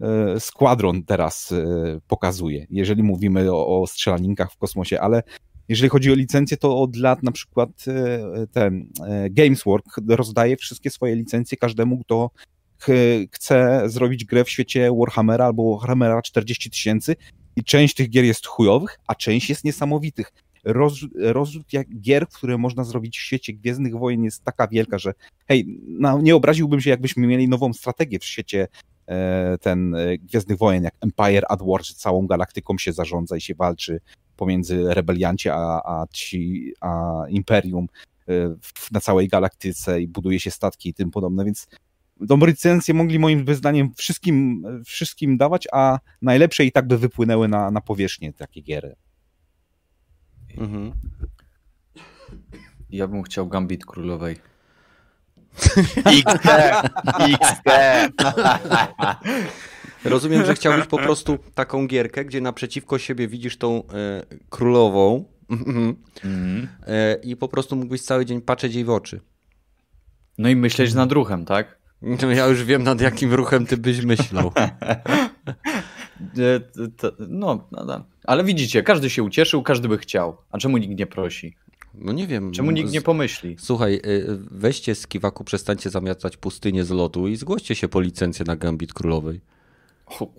e, 0.00 0.40
Squadron 0.40 1.02
teraz 1.02 1.52
e, 1.52 2.00
pokazuje, 2.08 2.66
jeżeli 2.70 3.02
mówimy 3.02 3.52
o, 3.52 3.82
o 3.82 3.86
strzelaninкach 3.86 4.52
w 4.52 4.56
kosmosie, 4.56 5.00
ale 5.00 5.22
jeżeli 5.68 5.88
chodzi 5.88 6.12
o 6.12 6.14
licencję, 6.14 6.56
to 6.56 6.80
od 6.80 6.96
lat 6.96 7.22
na 7.22 7.32
przykład 7.32 7.68
e, 7.88 8.46
ten 8.46 8.88
Gameswork 9.30 9.86
rozdaje 10.08 10.56
wszystkie 10.56 10.90
swoje 10.90 11.16
licencje 11.16 11.58
każdemu, 11.58 11.98
kto 11.98 12.30
ch- 12.78 13.30
chce 13.32 13.82
zrobić 13.86 14.24
grę 14.24 14.44
w 14.44 14.50
świecie 14.50 14.90
Warhammera 14.98 15.44
albo 15.44 15.78
Warhammera 15.78 16.22
40 16.22 16.70
tysięcy 16.70 17.16
i 17.56 17.64
część 17.64 17.94
tych 17.94 18.10
gier 18.10 18.24
jest 18.24 18.46
chujowych, 18.46 18.98
a 19.06 19.14
część 19.14 19.48
jest 19.48 19.64
niesamowitych. 19.64 20.32
Roz, 20.64 20.94
rozrzut 21.14 21.72
jak 21.72 22.00
gier, 22.00 22.28
które 22.28 22.58
można 22.58 22.84
zrobić 22.84 23.18
w 23.18 23.22
świecie 23.22 23.52
Gwiezdnych 23.52 23.98
Wojen 23.98 24.24
jest 24.24 24.44
taka 24.44 24.68
wielka, 24.68 24.98
że 24.98 25.12
hej, 25.48 25.80
no, 25.86 26.20
nie 26.20 26.36
obraziłbym 26.36 26.80
się, 26.80 26.90
jakbyśmy 26.90 27.26
mieli 27.26 27.48
nową 27.48 27.72
strategię 27.72 28.18
w 28.18 28.24
świecie 28.24 28.68
e, 29.06 29.58
ten 29.58 29.94
e, 29.94 30.18
Gwiezdnych 30.18 30.58
Wojen, 30.58 30.84
jak 30.84 30.94
Empire 31.00 31.44
at 31.48 31.62
War, 31.62 31.84
że 31.84 31.94
całą 31.94 32.26
galaktyką 32.26 32.78
się 32.78 32.92
zarządza 32.92 33.36
i 33.36 33.40
się 33.40 33.54
walczy 33.54 34.00
pomiędzy 34.36 34.94
rebelianci 34.94 35.48
a, 35.48 35.80
a, 35.84 36.04
ci, 36.12 36.72
a 36.80 37.22
Imperium 37.28 37.86
e, 38.28 38.32
na 38.92 39.00
całej 39.00 39.28
galaktyce 39.28 40.02
i 40.02 40.08
buduje 40.08 40.40
się 40.40 40.50
statki 40.50 40.88
i 40.88 40.94
tym 40.94 41.10
podobne, 41.10 41.44
więc 41.44 41.68
tą 42.28 42.46
licencję 42.46 42.94
mogli 42.94 43.18
moim 43.18 43.54
zdaniem 43.54 43.94
wszystkim, 43.94 44.64
wszystkim 44.84 45.36
dawać, 45.36 45.68
a 45.72 45.98
najlepsze 46.22 46.64
i 46.64 46.72
tak 46.72 46.86
by 46.86 46.98
wypłynęły 46.98 47.48
na, 47.48 47.70
na 47.70 47.80
powierzchnię 47.80 48.32
takie 48.32 48.60
giery. 48.60 48.96
Mhm. 50.60 50.92
Ja 52.90 53.06
bym 53.06 53.22
chciał 53.22 53.48
Gambit 53.48 53.86
Królowej. 53.86 54.36
XD! 56.04 56.48
XD! 57.18 57.70
Rozumiem, 60.04 60.46
że 60.46 60.54
chciałbyś 60.54 60.86
po 60.86 60.98
prostu 60.98 61.38
taką 61.54 61.86
gierkę, 61.86 62.24
gdzie 62.24 62.40
naprzeciwko 62.40 62.98
siebie 62.98 63.28
widzisz 63.28 63.58
tą 63.58 63.82
e, 63.86 64.22
królową 64.48 65.24
mhm, 65.50 65.96
Mhm. 66.24 66.68
e, 66.86 67.14
i 67.14 67.36
po 67.36 67.48
prostu 67.48 67.76
mógłbyś 67.76 68.02
cały 68.02 68.26
dzień 68.26 68.40
patrzeć 68.40 68.74
jej 68.74 68.84
w 68.84 68.90
oczy. 68.90 69.20
No 70.38 70.48
i 70.48 70.56
myśleć 70.56 70.94
nad 70.94 71.12
ruchem, 71.12 71.44
tak? 71.44 71.78
No 72.02 72.30
ja 72.30 72.46
już 72.46 72.64
wiem, 72.64 72.82
nad 72.82 73.00
jakim 73.00 73.34
ruchem 73.34 73.66
ty 73.66 73.76
byś 73.76 74.04
myślał. 74.04 74.52
E, 76.38 76.60
No, 77.28 77.64
no, 77.72 77.84
no. 77.84 78.04
ale 78.24 78.44
widzicie, 78.44 78.82
każdy 78.82 79.10
się 79.10 79.22
ucieszył, 79.22 79.62
każdy 79.62 79.88
by 79.88 79.98
chciał. 79.98 80.36
A 80.50 80.58
czemu 80.58 80.76
nikt 80.78 80.98
nie 80.98 81.06
prosi? 81.06 81.54
No 81.94 82.12
nie 82.12 82.26
wiem. 82.26 82.52
Czemu 82.52 82.70
nikt 82.70 82.92
nie 82.92 83.02
pomyśli? 83.02 83.56
Słuchaj, 83.58 83.94
y, 83.94 84.26
weźcie 84.50 84.94
z 84.94 85.06
kiwaku, 85.06 85.44
przestańcie 85.44 85.90
zamiatać 85.90 86.36
pustynię 86.36 86.84
z 86.84 86.90
lotu 86.90 87.28
i 87.28 87.36
zgłoście 87.36 87.74
się 87.74 87.88
po 87.88 88.00
licencję 88.00 88.44
na 88.48 88.56
Gambit 88.56 88.92
Królowej. 88.94 89.40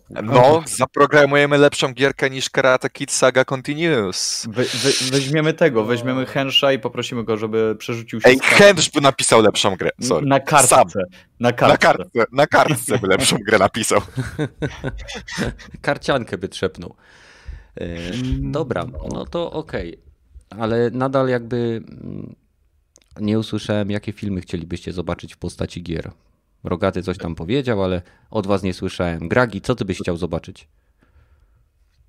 No, 0.10 0.64
zaprogramujemy 0.66 1.58
lepszą 1.58 1.94
gierkę 1.94 2.30
niż 2.30 2.50
Karate 2.50 2.90
Kid 2.90 3.12
Saga 3.12 3.46
Continues. 3.46 4.48
We, 4.50 4.64
we, 4.64 5.12
weźmiemy 5.12 5.54
tego, 5.54 5.84
weźmiemy 5.84 6.26
Hensha 6.26 6.72
i 6.72 6.80
poprosimy 6.80 7.24
go, 7.24 7.38
żeby 7.38 7.76
przerzucił 7.80 8.22
się 8.22 8.30
Ej, 8.30 8.38
z 8.38 8.42
karty. 8.42 8.56
Henry 8.56 8.84
by 8.94 9.02
napisał 9.02 9.42
lepszą 9.42 9.76
grę. 9.76 9.90
Sorry. 10.02 10.26
na 10.26 10.40
kartce. 10.40 10.68
Sam. 10.68 10.88
Na 11.40 11.52
kartce. 11.52 11.72
Na 11.72 11.78
kartce, 11.78 12.26
na 12.32 12.48
kartce 12.48 13.00
by 13.00 13.08
lepszą 13.08 13.38
grę 13.48 13.60
napisał. 13.60 14.02
Karciankę 15.82 16.38
by 16.38 16.50
trzepnął. 16.50 16.96
E, 17.76 17.86
dobra, 18.40 18.86
no 19.14 19.26
to 19.26 19.52
okej. 19.52 20.00
Ale 20.50 20.90
nadal 20.90 21.28
jakby 21.28 21.84
mm, 21.88 22.36
nie 23.20 23.40
usłyszałem, 23.40 23.92
jakie 23.92 24.12
filmy 24.12 24.42
chcielibyście 24.42 24.94
zobaczyć 24.94 25.34
w 25.34 25.38
postaci 25.38 25.84
gier. 25.84 26.12
Rogaty 26.64 27.04
coś 27.04 27.18
tam 27.18 27.36
powiedział, 27.36 27.84
ale 27.84 28.02
od 28.32 28.48
was 28.48 28.64
nie 28.64 28.74
słyszałem. 28.74 29.28
Gragi, 29.28 29.62
co 29.62 29.76
ty 29.76 29.86
byś 29.86 30.00
chciał 30.00 30.18
zobaczyć? 30.18 30.68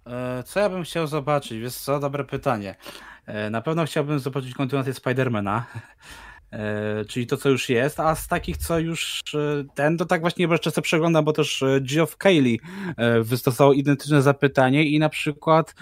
E, 0.06 0.42
Co 0.42 0.60
ja 0.60 0.68
bym 0.68 0.84
chciał 0.84 1.06
zobaczyć? 1.06 1.58
Wiesz 1.58 1.74
co, 1.74 2.00
dobre 2.00 2.24
pytanie. 2.24 2.74
E, 3.26 3.50
Na 3.50 3.60
pewno 3.62 3.84
chciałbym 3.84 4.18
zobaczyć 4.18 4.54
kontynuację 4.54 4.94
Spidermana, 4.94 5.66
e, 6.50 7.04
czyli 7.04 7.26
to, 7.26 7.36
co 7.36 7.48
już 7.48 7.68
jest, 7.68 8.00
a 8.00 8.14
z 8.14 8.28
takich, 8.28 8.56
co 8.56 8.78
już 8.78 9.22
ten, 9.74 9.98
to 9.98 10.06
tak 10.06 10.20
właśnie 10.20 10.46
jeszcze 10.50 10.82
przeglądam, 10.82 11.24
bo 11.24 11.32
też 11.32 11.64
Geoff 11.80 12.16
Cayley 12.16 12.60
wystosował 13.22 13.72
identyczne 13.72 14.22
zapytanie 14.22 14.84
i 14.84 14.98
na 14.98 15.08
przykład 15.08 15.74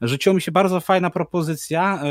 rzuciła 0.00 0.34
mi 0.34 0.42
się 0.42 0.52
bardzo 0.52 0.80
fajna 0.80 1.10
propozycja, 1.10 2.02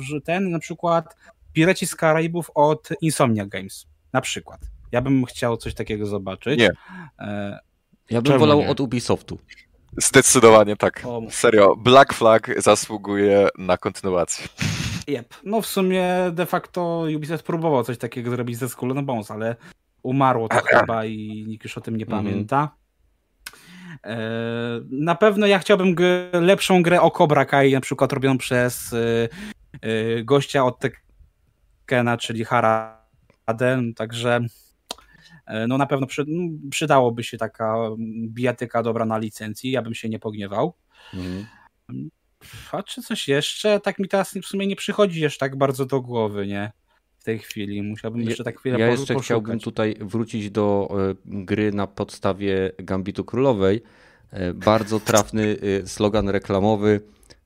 że 0.00 0.20
ten 0.20 0.50
na 0.50 0.58
przykład 0.58 1.16
Pireci 1.52 1.86
z 1.86 1.96
Karaibów 1.96 2.50
od 2.54 2.88
Insomnia 3.00 3.46
Games, 3.46 3.86
na 4.12 4.20
przykład. 4.20 4.73
Ja 4.92 5.00
bym 5.00 5.24
chciał 5.24 5.56
coś 5.56 5.74
takiego 5.74 6.06
zobaczyć. 6.06 6.60
Nie. 6.60 6.70
E, 7.18 7.58
Ja 8.10 8.22
bym 8.22 8.24
Czemu 8.32 8.38
wolał 8.38 8.58
nie? 8.60 8.68
od 8.68 8.80
Ubisoftu. 8.80 9.38
Zdecydowanie 9.96 10.76
tak. 10.76 11.02
O. 11.06 11.22
Serio, 11.30 11.76
Black 11.76 12.12
Flag 12.12 12.62
zasługuje 12.62 13.48
na 13.58 13.76
kontynuację. 13.76 14.48
Yep. 15.08 15.34
No 15.44 15.62
w 15.62 15.66
sumie 15.66 16.08
de 16.32 16.46
facto 16.46 17.04
Ubisoft 17.16 17.44
próbował 17.46 17.84
coś 17.84 17.98
takiego 17.98 18.30
zrobić 18.30 18.58
ze 18.58 18.68
Skull 18.68 18.98
and 18.98 19.06
Bones, 19.06 19.30
ale 19.30 19.56
umarło 20.02 20.48
to 20.48 20.56
chyba 20.80 21.04
i 21.04 21.44
nikt 21.48 21.64
już 21.64 21.78
o 21.78 21.80
tym 21.80 21.96
nie 21.96 22.04
Mhm. 22.04 22.24
pamięta. 22.24 22.74
E, 24.04 24.16
Na 24.90 25.14
pewno 25.14 25.46
ja 25.46 25.58
chciałbym 25.58 25.94
lepszą 26.32 26.82
grę 26.82 27.00
o 27.02 27.10
Cobra 27.10 27.44
Kai, 27.44 27.72
na 27.72 27.80
przykład 27.80 28.12
robioną 28.12 28.38
przez 28.38 28.92
e, 28.92 28.98
e, 29.80 30.24
gościa 30.24 30.64
od 30.64 30.78
Tekkena, 30.78 32.16
czyli 32.16 32.44
Hara 32.44 33.04
radę, 33.46 33.82
także 33.96 34.40
no 35.68 35.78
na 35.78 35.86
pewno 35.86 36.06
przy, 36.06 36.24
przydałoby 36.70 37.24
się 37.24 37.38
taka 37.38 37.76
bijatyka 38.28 38.82
dobra 38.82 39.04
na 39.04 39.18
licencji, 39.18 39.70
ja 39.70 39.82
bym 39.82 39.94
się 39.94 40.08
nie 40.08 40.18
pogniewał. 40.18 40.74
Mhm. 41.14 41.46
A 42.72 42.82
czy 42.82 43.02
coś 43.02 43.28
jeszcze? 43.28 43.80
Tak 43.80 43.98
mi 43.98 44.08
teraz 44.08 44.34
w 44.34 44.46
sumie 44.46 44.66
nie 44.66 44.76
przychodzi 44.76 45.20
jeszcze 45.20 45.38
tak 45.38 45.56
bardzo 45.56 45.86
do 45.86 46.00
głowy, 46.00 46.46
nie? 46.46 46.72
W 47.18 47.24
tej 47.24 47.38
chwili. 47.38 47.82
Musiałbym 47.82 48.22
jeszcze 48.22 48.44
tak 48.44 48.58
chwilę 48.58 48.78
Ja 48.78 48.86
jeszcze 48.86 49.02
poszukać. 49.02 49.24
chciałbym 49.24 49.60
tutaj 49.60 49.96
wrócić 50.00 50.50
do 50.50 50.88
e, 51.10 51.14
gry 51.24 51.72
na 51.72 51.86
podstawie 51.86 52.72
Gambitu 52.78 53.24
Królowej. 53.24 53.82
E, 54.30 54.54
bardzo 54.54 55.00
trafny 55.00 55.56
e, 55.82 55.86
slogan 55.86 56.28
reklamowy 56.28 57.00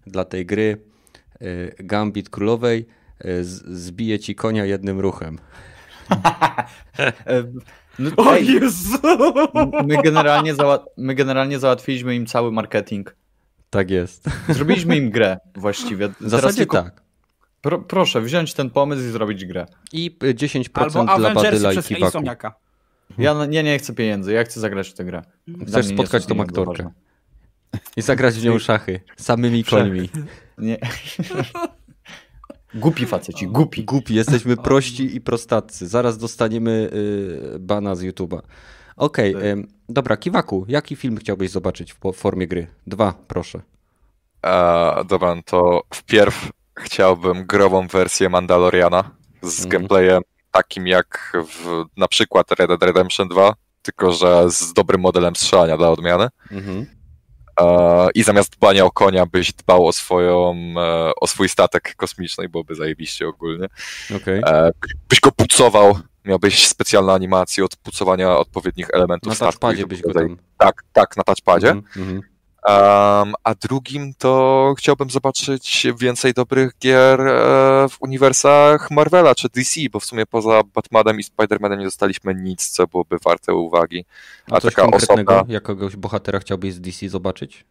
dla 0.07 0.25
tej 0.25 0.47
gry. 0.47 0.89
Gambit 1.79 2.31
Królowej 2.31 2.87
zbije 3.71 4.19
ci 4.19 4.35
konia 4.35 4.65
jednym 4.65 5.01
ruchem. 5.01 5.39
no, 7.99 8.11
o 8.17 8.37
Jezu! 8.37 8.99
My 9.87 10.03
generalnie, 10.03 10.55
my 10.97 11.15
generalnie 11.15 11.59
załatwiliśmy 11.59 12.15
im 12.15 12.27
cały 12.27 12.53
marketing. 12.53 13.17
Tak 13.71 13.91
jest. 13.91 14.29
Zrobiliśmy 14.49 14.97
im 14.97 15.11
grę 15.11 15.39
właściwie. 15.55 16.09
W 16.09 16.29
zasadzie 16.29 16.57
tylko... 16.57 16.83
tak. 16.83 17.03
Pro, 17.61 17.79
proszę, 17.79 18.21
wziąć 18.21 18.55
ten 18.55 18.71
pomysł 18.71 19.03
i 19.03 19.11
zrobić 19.11 19.45
grę. 19.45 19.67
I 19.93 20.17
10% 20.21 20.99
Albo 20.99 21.19
dla 21.19 21.35
Badyla 21.35 21.73
i 21.73 21.83
Kiwaku. 21.83 22.19
Ja 23.19 23.47
nie, 23.47 23.63
nie 23.63 23.79
chcę 23.79 23.95
pieniędzy, 23.95 24.33
ja 24.33 24.45
chcę 24.45 24.61
zagrać 24.61 24.89
w 24.89 24.95
tę 24.95 25.05
grę. 25.05 25.23
Chcesz 25.67 25.87
spotkać 25.87 26.27
tą 26.27 26.41
aktorkę. 26.41 26.91
I 27.97 28.03
zagrać 28.03 28.35
w 28.35 28.45
nią 28.45 28.59
szachy. 28.59 29.01
Samymi 29.17 29.65
końmi. 29.65 30.11
Nie. 30.59 30.79
Głupi 32.75 33.07
faceci, 33.07 33.47
głupi. 33.47 33.85
Głupi, 33.85 34.15
jesteśmy 34.15 34.57
prości 34.57 35.17
i 35.17 35.21
prostaccy. 35.21 35.89
Zaraz 35.89 36.19
dostaniemy 36.19 36.91
y, 37.55 37.59
bana 37.59 37.95
z 37.95 38.03
YouTube'a. 38.03 38.41
Okej, 38.97 39.35
okay, 39.35 39.57
tak. 39.57 39.71
dobra, 39.89 40.17
Kiwaku, 40.17 40.65
jaki 40.69 40.97
film 40.97 41.17
chciałbyś 41.17 41.51
zobaczyć 41.51 41.95
w 41.95 42.13
formie 42.13 42.47
gry? 42.47 42.67
Dwa, 42.87 43.15
proszę. 43.29 43.61
E, 44.47 45.05
dobra, 45.05 45.35
no 45.35 45.43
to 45.45 45.83
wpierw 45.95 46.51
chciałbym 46.79 47.47
grową 47.47 47.87
wersję 47.87 48.29
Mandaloriana 48.29 49.11
z 49.43 49.59
mm. 49.59 49.71
gameplayem 49.71 50.23
takim 50.53 50.87
jak 50.87 51.33
w, 51.49 51.85
na 51.97 52.09
przykład 52.09 52.53
Red 52.53 52.69
Dead 52.69 52.83
Redemption 52.83 53.29
2, 53.29 53.55
tylko 53.83 54.13
że 54.13 54.51
z 54.51 54.73
dobrym 54.73 55.01
modelem 55.01 55.37
strzelania 55.37 55.77
dla 55.77 55.91
odmiany. 55.91 56.29
E, 56.51 56.98
I 58.15 58.23
zamiast 58.23 58.57
dbania 58.57 58.85
o 58.85 58.91
konia, 58.91 59.27
byś 59.27 59.53
dbał 59.53 59.87
o 59.87 59.93
swoją, 59.93 60.55
e, 60.77 61.13
o 61.21 61.27
swój 61.27 61.49
statek 61.49 61.95
kosmiczny, 61.97 62.49
byłoby 62.49 62.75
zajebiście 62.75 63.29
ogólnie. 63.29 63.67
Okay. 64.17 64.41
E, 64.47 64.71
byś 65.09 65.21
go 65.21 65.33
pucował 65.33 65.99
miałbyś 66.25 66.67
specjalne 66.67 67.13
animacje 67.13 67.65
od 67.65 67.77
pucowania 67.77 68.37
odpowiednich 68.37 68.89
elementów 68.93 69.41
Na 69.41 69.47
touchpadzie 69.47 69.87
byś 69.87 70.03
go 70.03 70.15
tam... 70.15 70.37
Tak, 70.59 70.83
tak, 70.93 71.17
na 71.17 71.23
touchpadzie. 71.23 71.71
Mm 71.71 71.85
-hmm. 71.97 72.21
Um, 72.67 73.35
a 73.45 73.55
drugim 73.61 74.15
to 74.15 74.75
chciałbym 74.79 75.11
zobaczyć 75.11 75.87
więcej 75.99 76.35
dobrych 76.35 76.79
gier 76.79 77.21
e, 77.21 77.89
w 77.89 77.97
uniwersach 78.01 78.91
Marvela 78.91 79.35
czy 79.35 79.49
DC, 79.49 79.81
bo 79.93 80.01
w 80.01 80.05
sumie 80.05 80.27
poza 80.27 80.63
Batmanem 80.75 81.21
i 81.21 81.23
Spider-Manem 81.23 81.79
nie 81.79 81.85
dostaliśmy 81.85 82.35
nic, 82.35 82.69
co 82.69 82.87
byłoby 82.87 83.17
warte 83.25 83.55
uwagi. 83.55 84.05
A, 84.51 84.57
a 84.57 84.61
coś 84.61 84.75
taka 84.75 84.91
konkretnego, 84.91 85.45
jakiegoś 85.49 85.97
bohatera 85.97 86.39
chciałbyś 86.39 86.75
z 86.75 86.81
DC 86.81 87.09
zobaczyć? 87.09 87.65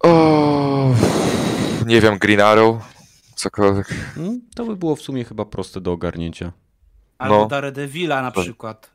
O, 0.00 0.94
nie 1.86 2.00
wiem, 2.00 2.18
Green 2.18 2.40
Arrow, 2.40 2.76
cokolwiek. 3.34 3.86
Hmm, 4.14 4.40
to 4.54 4.64
by 4.64 4.76
było 4.76 4.96
w 4.96 5.02
sumie 5.02 5.24
chyba 5.24 5.44
proste 5.44 5.80
do 5.80 5.92
ogarnięcia. 5.92 6.52
Albo 7.18 7.38
no. 7.38 7.46
Daredevila 7.46 8.22
na 8.22 8.30
przykład. 8.30 8.90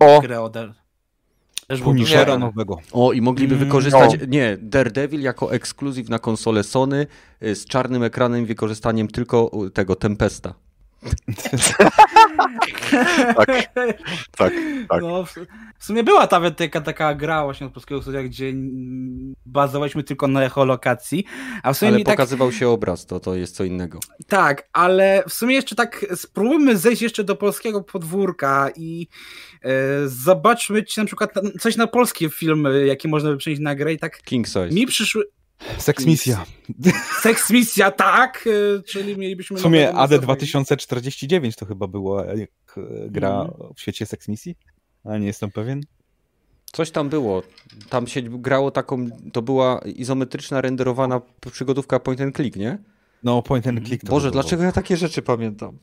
O! 0.00 0.20
Grę 0.20 0.40
o. 0.40 0.50
Też 1.68 1.80
Punishera 1.80 2.38
nowego. 2.38 2.78
O, 2.92 3.12
i 3.12 3.20
mogliby 3.20 3.54
mm, 3.54 3.66
wykorzystać, 3.66 4.16
no. 4.20 4.26
nie, 4.28 4.56
Daredevil 4.60 5.20
jako 5.20 5.52
ekskluzyw 5.52 6.08
na 6.08 6.18
konsolę 6.18 6.62
Sony 6.62 7.06
y, 7.42 7.54
z 7.54 7.64
czarnym 7.64 8.02
ekranem 8.02 8.42
i 8.42 8.46
wykorzystaniem 8.46 9.08
tylko 9.08 9.50
tego 9.74 9.96
Tempesta. 9.96 10.54
tak, 13.36 13.46
tak, 13.74 13.98
tak. 14.88 15.00
No, 15.00 15.24
w 15.78 15.84
sumie 15.84 16.04
była 16.04 16.26
ta 16.26 16.50
taka, 16.50 16.80
taka 16.80 17.14
gra 17.14 17.44
właśnie 17.44 17.66
od 17.66 17.72
polskiego 17.72 18.02
studia, 18.02 18.22
gdzie 18.22 18.52
bazowaliśmy 19.46 20.02
tylko 20.02 20.28
na 20.28 20.44
echolokacji. 20.44 21.24
A 21.62 21.72
w 21.72 21.78
sumie 21.78 21.92
ale 21.92 22.04
tak- 22.04 22.16
pokazywał 22.16 22.48
tak... 22.48 22.58
się 22.58 22.68
obraz, 22.68 23.06
to, 23.06 23.20
to 23.20 23.34
jest 23.34 23.56
co 23.56 23.64
innego. 23.64 24.00
Tak, 24.26 24.68
ale 24.72 25.22
w 25.28 25.32
sumie 25.32 25.54
jeszcze 25.54 25.76
tak 25.76 26.06
spróbujmy 26.14 26.76
zejść 26.76 27.02
jeszcze 27.02 27.24
do 27.24 27.36
polskiego 27.36 27.82
podwórka 27.82 28.70
i 28.76 29.08
e, 29.62 30.08
zobaczmy 30.08 30.82
czy 30.82 31.00
na 31.00 31.06
przykład 31.06 31.32
coś 31.60 31.76
na 31.76 31.86
polskie 31.86 32.28
filmy, 32.28 32.86
jakie 32.86 33.08
można 33.08 33.30
by 33.30 33.36
przenieść 33.36 33.62
na 33.62 33.74
grę 33.74 33.92
i 33.92 33.98
tak 33.98 34.22
King 34.22 34.46
Size. 34.46 34.68
mi 34.68 34.86
przyszły 34.86 35.24
Seksmisja. 35.78 36.44
Seksmisja, 37.22 37.90
tak, 37.90 38.44
e, 38.78 38.82
czyli 38.82 39.18
mielibyśmy... 39.18 39.56
W 39.56 39.60
sumie 39.60 39.92
AD 39.94 40.18
2049 40.18 41.56
to 41.56 41.66
chyba 41.66 41.86
było 41.86 42.24
jak 42.24 42.50
gra 43.06 43.40
mm. 43.40 43.74
w 43.76 43.80
świecie 43.80 44.06
seksmisji, 44.06 44.56
ale 45.04 45.20
nie 45.20 45.26
jestem 45.26 45.50
pewien. 45.50 45.80
Coś 46.72 46.90
tam 46.90 47.08
było. 47.08 47.42
Tam 47.88 48.06
się 48.06 48.22
grało 48.22 48.70
taką, 48.70 49.06
to 49.32 49.42
była 49.42 49.78
izometryczna, 49.78 50.60
renderowana 50.60 51.20
przygodówka 51.52 52.00
point 52.00 52.20
and 52.20 52.36
click, 52.36 52.56
nie? 52.56 52.78
No, 53.22 53.42
point 53.42 53.66
and 53.66 53.86
click. 53.86 54.04
To 54.04 54.10
Boże, 54.10 54.30
dlaczego 54.30 54.62
ja 54.62 54.72
takie 54.72 54.96
rzeczy 54.96 55.22
pamiętam? 55.22 55.78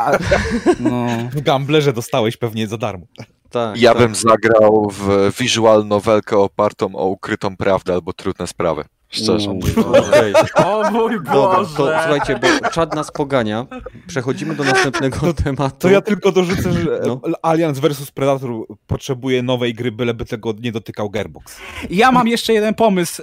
no. 0.80 1.06
W 1.32 1.40
Gamblerze 1.40 1.92
dostałeś 1.92 2.36
pewnie 2.36 2.66
za 2.66 2.78
darmo. 2.78 3.06
Tak, 3.50 3.80
ja 3.80 3.92
tak. 3.92 4.02
bym 4.02 4.14
zagrał 4.14 4.90
w 4.90 5.32
visual 5.38 5.86
nowelkę 5.86 6.38
opartą 6.38 6.96
o 6.96 7.06
ukrytą 7.06 7.56
prawdę 7.56 7.94
albo 7.94 8.12
trudne 8.12 8.46
sprawy. 8.46 8.84
Szczerze 9.10 9.52
mówiąc. 9.52 9.76
Okay. 10.00 10.64
O 10.64 10.90
mój 10.90 11.20
Boże! 11.20 11.76
Dobra, 11.76 11.98
to 11.98 12.08
słuchajcie, 12.08 12.40
bo 12.42 12.68
czad 12.70 12.94
nas 12.94 13.10
pogania. 13.10 13.66
Przechodzimy 14.06 14.54
do 14.54 14.64
następnego 14.64 15.18
to, 15.32 15.42
tematu. 15.42 15.76
To 15.78 15.90
ja 15.90 16.00
tylko 16.00 16.32
dorzucę, 16.32 16.72
że 16.72 17.00
no. 17.06 17.20
Allianz 17.42 17.78
vs 17.78 18.10
Predator 18.10 18.50
potrzebuje 18.86 19.42
nowej 19.42 19.74
gry, 19.74 19.92
byleby 19.92 20.24
tego 20.24 20.54
nie 20.60 20.72
dotykał 20.72 21.10
Gearbox. 21.10 21.56
Ja 21.90 22.12
mam 22.12 22.28
jeszcze 22.28 22.52
jeden 22.52 22.74
pomysł. 22.74 23.22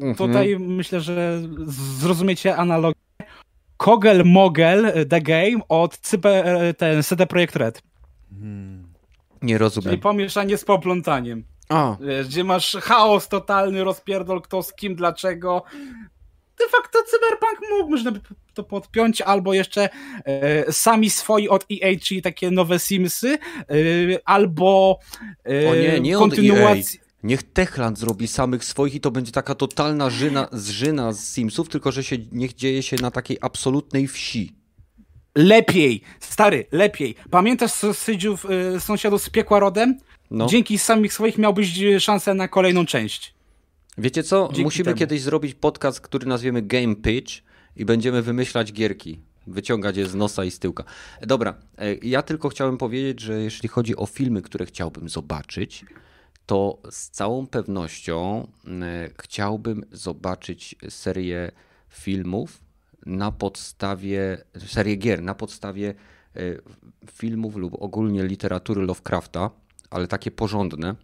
Yy, 0.00 0.14
tutaj 0.14 0.58
myślę, 0.58 1.00
że 1.00 1.40
zrozumiecie 1.98 2.56
analogię. 2.56 3.00
Kogel 3.76 4.22
Mogel 4.24 5.06
The 5.08 5.20
Game 5.20 5.58
od 5.68 5.98
Cyber, 5.98 6.74
ten 6.76 7.02
CD 7.02 7.26
Projekt 7.26 7.56
Red. 7.56 7.82
Hmm. 8.40 8.85
Nie 9.42 9.58
rozumiem. 9.58 9.90
Czyli 9.90 10.02
pomieszanie 10.02 10.58
z 10.58 10.64
poplątaniem. 10.64 11.44
Wiesz, 12.00 12.28
gdzie 12.28 12.44
masz 12.44 12.76
chaos 12.82 13.28
totalny, 13.28 13.84
rozpierdol 13.84 14.42
kto 14.42 14.62
z 14.62 14.74
kim, 14.74 14.94
dlaczego. 14.94 15.62
De 16.58 16.68
facto 16.68 16.98
Cyberpunk 17.10 17.70
mógł, 17.70 17.90
można 17.90 18.10
by 18.10 18.20
to 18.54 18.64
podpiąć, 18.64 19.20
albo 19.20 19.54
jeszcze 19.54 19.88
e, 20.24 20.72
sami 20.72 21.10
swoi 21.10 21.48
od 21.48 21.66
EA, 21.72 21.98
czyli 22.02 22.22
takie 22.22 22.50
nowe 22.50 22.78
Simsy, 22.78 23.28
e, 23.28 23.38
albo 24.24 24.98
e, 25.44 25.70
o 25.70 25.74
nie, 25.74 26.00
nie 26.00 26.14
kontynuacji. 26.14 27.00
Niech 27.22 27.42
Techland 27.42 27.98
zrobi 27.98 28.28
samych 28.28 28.64
swoich 28.64 28.94
i 28.94 29.00
to 29.00 29.10
będzie 29.10 29.32
taka 29.32 29.54
totalna 29.54 30.10
żyna, 30.10 30.48
zżyna 30.52 31.12
z 31.12 31.34
Simsów, 31.34 31.68
tylko 31.68 31.92
że 31.92 32.04
się 32.04 32.16
niech 32.32 32.54
dzieje 32.54 32.82
się 32.82 32.96
na 33.00 33.10
takiej 33.10 33.38
absolutnej 33.40 34.08
wsi. 34.08 34.54
Lepiej, 35.36 36.00
stary, 36.20 36.66
lepiej. 36.72 37.14
Pamiętasz 37.30 37.72
sąsiadów, 37.72 38.46
y, 38.76 38.80
sąsiadów 38.80 39.22
z 39.22 39.30
piekła 39.30 39.60
rodem? 39.60 39.98
No. 40.30 40.46
Dzięki 40.46 40.78
samych 40.78 41.12
swoich 41.12 41.38
miałbyś 41.38 41.82
y, 41.82 42.00
szansę 42.00 42.34
na 42.34 42.48
kolejną 42.48 42.86
część. 42.86 43.34
Wiecie 43.98 44.22
co? 44.22 44.46
Dzięki 44.46 44.62
Musimy 44.62 44.84
temu. 44.84 44.96
kiedyś 44.96 45.22
zrobić 45.22 45.54
podcast, 45.54 46.00
który 46.00 46.26
nazwiemy 46.26 46.62
Game 46.62 46.96
Pitch 46.96 47.32
i 47.76 47.84
będziemy 47.84 48.22
wymyślać 48.22 48.72
gierki. 48.72 49.18
Wyciągać 49.46 49.96
je 49.96 50.06
z 50.06 50.14
nosa 50.14 50.44
i 50.44 50.50
z 50.50 50.58
tyłka. 50.58 50.84
Dobra, 51.22 51.54
e, 51.78 51.94
ja 51.94 52.22
tylko 52.22 52.48
chciałem 52.48 52.78
powiedzieć, 52.78 53.20
że 53.20 53.40
jeśli 53.40 53.68
chodzi 53.68 53.96
o 53.96 54.06
filmy, 54.06 54.42
które 54.42 54.66
chciałbym 54.66 55.08
zobaczyć, 55.08 55.84
to 56.46 56.78
z 56.90 57.10
całą 57.10 57.46
pewnością 57.46 58.46
e, 58.66 59.10
chciałbym 59.22 59.84
zobaczyć 59.92 60.74
serię 60.88 61.50
filmów 61.88 62.65
na 63.06 63.32
podstawie, 63.32 64.44
serię 64.66 64.96
gier, 64.96 65.22
na 65.22 65.34
podstawie 65.34 65.94
e, 66.36 66.40
filmów 67.12 67.56
lub 67.56 67.82
ogólnie 67.82 68.24
literatury 68.24 68.82
Lovecrafta, 68.82 69.50
ale 69.90 70.06
takie 70.08 70.30
porządne, 70.30 70.94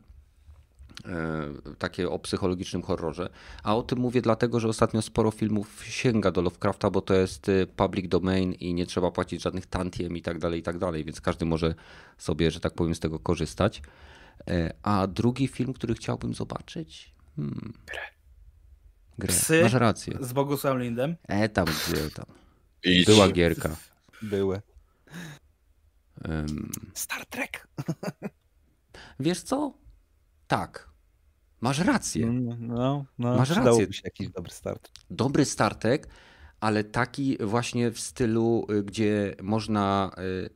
e, 1.05 1.49
takie 1.79 2.11
o 2.11 2.19
psychologicznym 2.19 2.83
horrorze. 2.83 3.31
A 3.63 3.77
o 3.77 3.83
tym 3.83 3.99
mówię 3.99 4.23
dlatego, 4.23 4.61
że 4.61 4.69
ostatnio 4.69 5.03
sporo 5.03 5.31
filmów 5.31 5.85
sięga 5.85 6.31
do 6.31 6.43
Lovecrafta, 6.43 6.91
bo 6.91 7.01
to 7.01 7.15
jest 7.15 7.49
e, 7.49 7.67
public 7.67 8.09
domain 8.09 8.53
i 8.53 8.75
nie 8.75 8.87
trzeba 8.87 9.11
płacić 9.11 9.43
żadnych 9.43 9.67
tantiem 9.67 10.17
i 10.17 10.23
tak 10.23 10.39
dalej, 10.39 10.61
i 10.61 10.63
tak 10.63 10.79
dalej, 10.79 11.05
więc 11.05 11.21
każdy 11.21 11.45
może 11.45 11.75
sobie, 12.19 12.51
że 12.51 12.61
tak 12.61 12.75
powiem, 12.75 12.95
z 12.95 13.01
tego 13.01 13.19
korzystać. 13.19 13.83
A 14.83 15.07
drugi 15.07 15.49
film, 15.49 15.73
który 15.73 15.95
chciałbym 15.95 16.35
zobaczyć? 16.35 17.15
Hmm 17.37 17.73
grę. 19.19 19.29
Psy 19.29 19.63
Masz 19.63 19.73
rację. 19.73 20.19
z 20.21 20.33
Bogusławem 20.33 20.83
Lindem. 20.83 21.17
E, 21.29 21.49
tam 21.49 21.65
gdzie 21.67 22.11
tam. 22.11 22.27
Idź. 22.85 23.07
Była 23.07 23.29
gierka. 23.29 23.77
Były. 24.23 24.61
Um, 26.29 26.71
Star 26.95 27.27
Trek. 27.27 27.69
Wiesz 29.21 29.43
co? 29.43 29.75
Tak. 30.47 30.93
Masz 31.61 31.79
rację. 31.79 32.27
No, 32.27 32.57
no, 32.61 33.05
no 33.19 33.37
Masz 33.37 33.51
rację. 33.51 33.93
się 33.93 34.01
jakiś 34.05 34.29
dobry 34.29 34.53
start. 34.53 34.91
Dobry 35.11 35.45
startek, 35.45 36.09
ale 36.61 36.85
taki 36.85 37.39
właśnie 37.41 37.91
w 37.91 38.01
stylu, 38.01 38.67
y, 38.71 38.83
gdzie 38.83 39.35
można 39.43 40.11
y, 40.19 40.51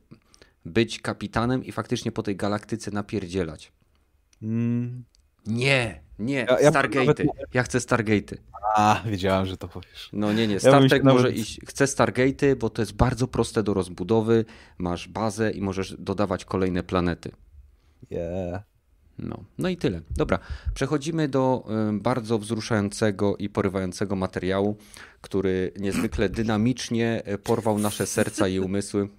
być 0.65 0.99
kapitanem 0.99 1.65
i 1.65 1.71
faktycznie 1.71 2.11
po 2.11 2.23
tej 2.23 2.35
galaktyce 2.35 2.91
napierdzielać. 2.91 3.71
Mm. 4.41 5.03
Nie, 5.47 6.01
nie, 6.19 6.45
Ja- 6.49 6.59
ja 6.59 6.71
nawet- 6.71 7.21
Ja 7.53 7.63
chcę 7.63 7.77
Stargate'y. 7.77 8.37
A, 8.75 9.01
wiedziałem, 9.05 9.45
że 9.45 9.57
to 9.57 9.67
powiesz. 9.67 10.09
No 10.13 10.33
nie, 10.33 10.47
nie, 10.47 10.59
Star 10.59 10.87
Trek 10.89 11.03
nawet- 11.03 11.21
może 11.21 11.31
iść, 11.31 11.59
chcę 11.67 11.85
Stargate'y, 11.85 12.55
bo 12.55 12.69
to 12.69 12.81
jest 12.81 12.93
bardzo 12.93 13.27
proste 13.27 13.63
do 13.63 13.73
rozbudowy, 13.73 14.45
masz 14.77 15.07
bazę 15.07 15.51
i 15.51 15.61
możesz 15.61 15.95
dodawać 15.99 16.45
kolejne 16.45 16.83
planety. 16.83 17.31
Yeah. 18.11 18.63
No, 19.19 19.43
no 19.57 19.69
i 19.69 19.77
tyle. 19.77 20.01
Dobra, 20.17 20.39
przechodzimy 20.73 21.27
do 21.27 21.67
bardzo 21.93 22.39
wzruszającego 22.39 23.37
i 23.37 23.49
porywającego 23.49 24.15
materiału, 24.15 24.77
który 25.21 25.71
niezwykle 25.79 26.29
dynamicznie 26.29 27.21
y, 27.33 27.37
porwał 27.37 27.79
nasze 27.79 28.07
serca 28.07 28.47
i 28.47 28.59
umysły, 28.59 29.09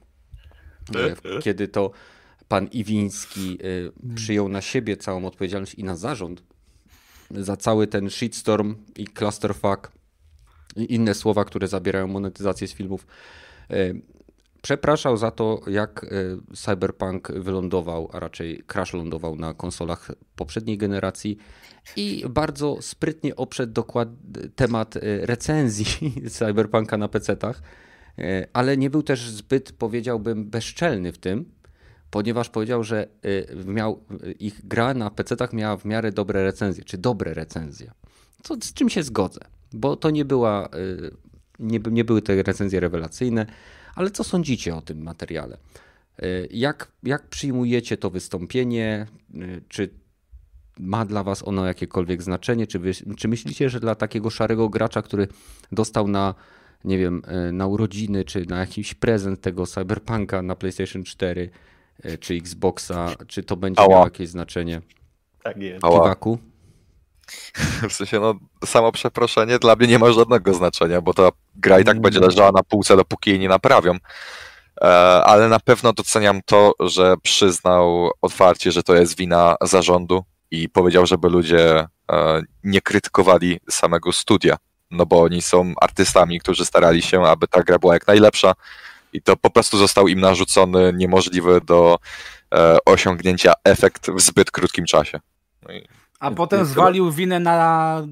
Y, 1.38 1.42
kiedy 1.42 1.68
to 1.68 1.90
pan 2.48 2.66
Iwiński 2.66 3.58
y, 3.64 4.14
przyjął 4.14 4.48
na 4.48 4.60
siebie 4.60 4.96
całą 4.96 5.26
odpowiedzialność 5.26 5.74
i 5.74 5.84
na 5.84 5.96
zarząd 5.96 6.42
za 7.30 7.56
cały 7.56 7.86
ten 7.86 8.10
shitstorm 8.10 8.76
i 8.96 9.06
clusterfuck 9.06 9.92
i 10.76 10.94
inne 10.94 11.14
słowa, 11.14 11.44
które 11.44 11.68
zabierają 11.68 12.06
monetyzację 12.06 12.68
z 12.68 12.72
filmów. 12.72 13.06
Y, 13.70 14.02
Przepraszał 14.62 15.16
za 15.16 15.30
to, 15.30 15.60
jak 15.66 16.04
y, 16.04 16.38
Cyberpunk 16.56 17.32
wylądował, 17.32 18.10
a 18.12 18.20
raczej 18.20 18.62
crash 18.66 18.92
lądował 18.92 19.36
na 19.36 19.54
konsolach 19.54 20.10
poprzedniej 20.36 20.78
generacji 20.78 21.38
i 21.96 22.24
bardzo 22.30 22.76
sprytnie 22.80 23.36
oprzedł 23.36 23.72
dokład 23.72 24.08
temat 24.56 24.94
recenzji 25.02 26.12
Cyberpunka 26.30 26.96
na 26.96 27.08
PC-tach, 27.08 27.62
ale 28.52 28.76
nie 28.76 28.90
był 28.90 29.02
też 29.02 29.30
zbyt, 29.30 29.72
powiedziałbym, 29.72 30.50
bezczelny 30.50 31.12
w 31.12 31.18
tym, 31.18 31.44
ponieważ 32.10 32.48
powiedział, 32.48 32.85
że 32.85 33.09
y, 33.24 33.47
miał, 33.66 34.05
ich 34.39 34.66
gra 34.66 34.94
na 34.94 35.10
PC-tach 35.10 35.52
miała 35.52 35.76
w 35.76 35.85
miarę 35.85 36.12
dobre 36.12 36.44
recenzje, 36.44 36.85
czy 36.85 36.98
dobre 36.98 37.35
recenzje. 37.35 37.90
Co, 38.43 38.55
z 38.55 38.72
czym 38.72 38.89
się 38.89 39.02
zgodzę, 39.02 39.40
bo 39.72 39.97
to 39.97 40.10
nie 40.10 40.24
była, 40.24 40.68
y, 40.74 41.10
nie, 41.59 41.80
nie 41.90 42.05
były 42.05 42.22
te 42.22 42.43
recenzje 42.43 42.80
rewelacyjne, 42.80 43.47
ale 43.94 44.10
co 44.10 44.24
sądzicie 44.24 44.76
o 44.76 44.80
tym 44.82 45.02
materiale? 45.02 45.56
Y, 46.22 46.48
Jak, 46.51 46.93
jak 47.02 47.28
przyjmujecie 47.28 47.97
to 47.97 48.10
wystąpienie? 48.10 49.06
Y, 49.35 49.62
Czy 49.68 49.90
ma 50.78 51.05
dla 51.05 51.22
was 51.22 51.48
ono 51.48 51.66
jakiekolwiek 51.66 52.22
znaczenie? 52.22 52.66
Czy, 52.66 52.78
wy, 52.78 52.93
czy 53.16 53.28
myślicie, 53.28 53.70
że 53.70 53.80
dla 53.80 53.94
takiego 53.94 54.30
szarego 54.30 54.68
gracza, 54.68 55.02
który 55.02 55.28
dostał 55.72 56.09
na, 56.09 56.35
nie 56.85 56.98
wiem, 56.98 57.22
y, 57.48 57.52
na 57.52 57.66
urodziny, 57.66 58.24
czy 58.24 58.47
na 58.47 58.59
jakiś 58.60 58.94
prezent 58.94 59.40
tego 59.40 59.66
Cyberpunka 59.66 60.43
na 60.43 60.56
PlayStation 60.56 61.05
4 61.05 61.40
y, 61.43 61.51
czy 62.20 62.34
Xboxa, 62.34 63.14
czy 63.26 63.42
to 63.42 63.56
będzie 63.56 63.80
Ała. 63.80 63.88
miało 63.90 64.04
jakieś 64.04 64.28
znaczenie? 64.28 64.80
Tak 65.42 65.56
jest. 65.56 65.84
Ała. 65.84 66.00
Kiwaku? 66.00 66.38
W 67.88 67.92
sensie, 67.92 68.20
no, 68.20 68.34
samo 68.64 68.92
przeproszenie 68.92 69.58
dla 69.58 69.76
mnie 69.76 69.86
nie 69.86 69.98
ma 69.98 70.12
żadnego 70.12 70.54
znaczenia, 70.54 71.00
bo 71.00 71.14
ta 71.14 71.28
gra 71.54 71.80
i 71.80 71.84
tak 71.84 72.00
będzie 72.00 72.20
leżała 72.20 72.52
na 72.52 72.62
półce, 72.62 72.96
dopóki 72.96 73.30
jej 73.30 73.38
nie 73.38 73.48
naprawią. 73.48 73.94
E, 74.80 74.84
Ale 75.24 75.48
na 75.48 75.60
pewno 75.60 75.92
doceniam 75.92 76.40
to, 76.46 76.72
że 76.80 77.14
przyznał 77.22 78.10
otwarcie, 78.22 78.72
że 78.72 78.82
to 78.82 78.94
jest 78.94 79.16
wina 79.16 79.56
zarządu 79.62 80.24
i 80.50 80.68
powiedział, 80.68 81.06
żeby 81.06 81.28
ludzie 81.28 81.86
e, 82.12 82.42
nie 82.64 82.80
krytykowali 82.80 83.60
samego 83.70 84.12
studia, 84.12 84.56
no 84.90 85.06
bo 85.06 85.22
oni 85.22 85.42
są 85.42 85.72
artystami, 85.80 86.40
którzy 86.40 86.64
starali 86.64 87.02
się, 87.02 87.22
aby 87.22 87.48
ta 87.48 87.62
gra 87.62 87.78
była 87.78 87.94
jak 87.94 88.06
najlepsza 88.06 88.52
i 89.19 89.23
to 89.23 89.36
po 89.36 89.51
prostu 89.51 89.78
został 89.78 90.09
im 90.09 90.20
narzucony 90.20 90.93
niemożliwy 90.97 91.61
do 91.61 91.99
e, 92.55 92.77
osiągnięcia 92.85 93.53
efekt 93.65 94.11
w 94.11 94.20
zbyt 94.20 94.51
krótkim 94.51 94.85
czasie. 94.85 95.20
No 95.69 95.74
i 95.74 95.89
A 96.20 96.31
potem 96.31 96.65
zwalił 96.65 97.12
winę 97.12 97.40
na 97.40 98.03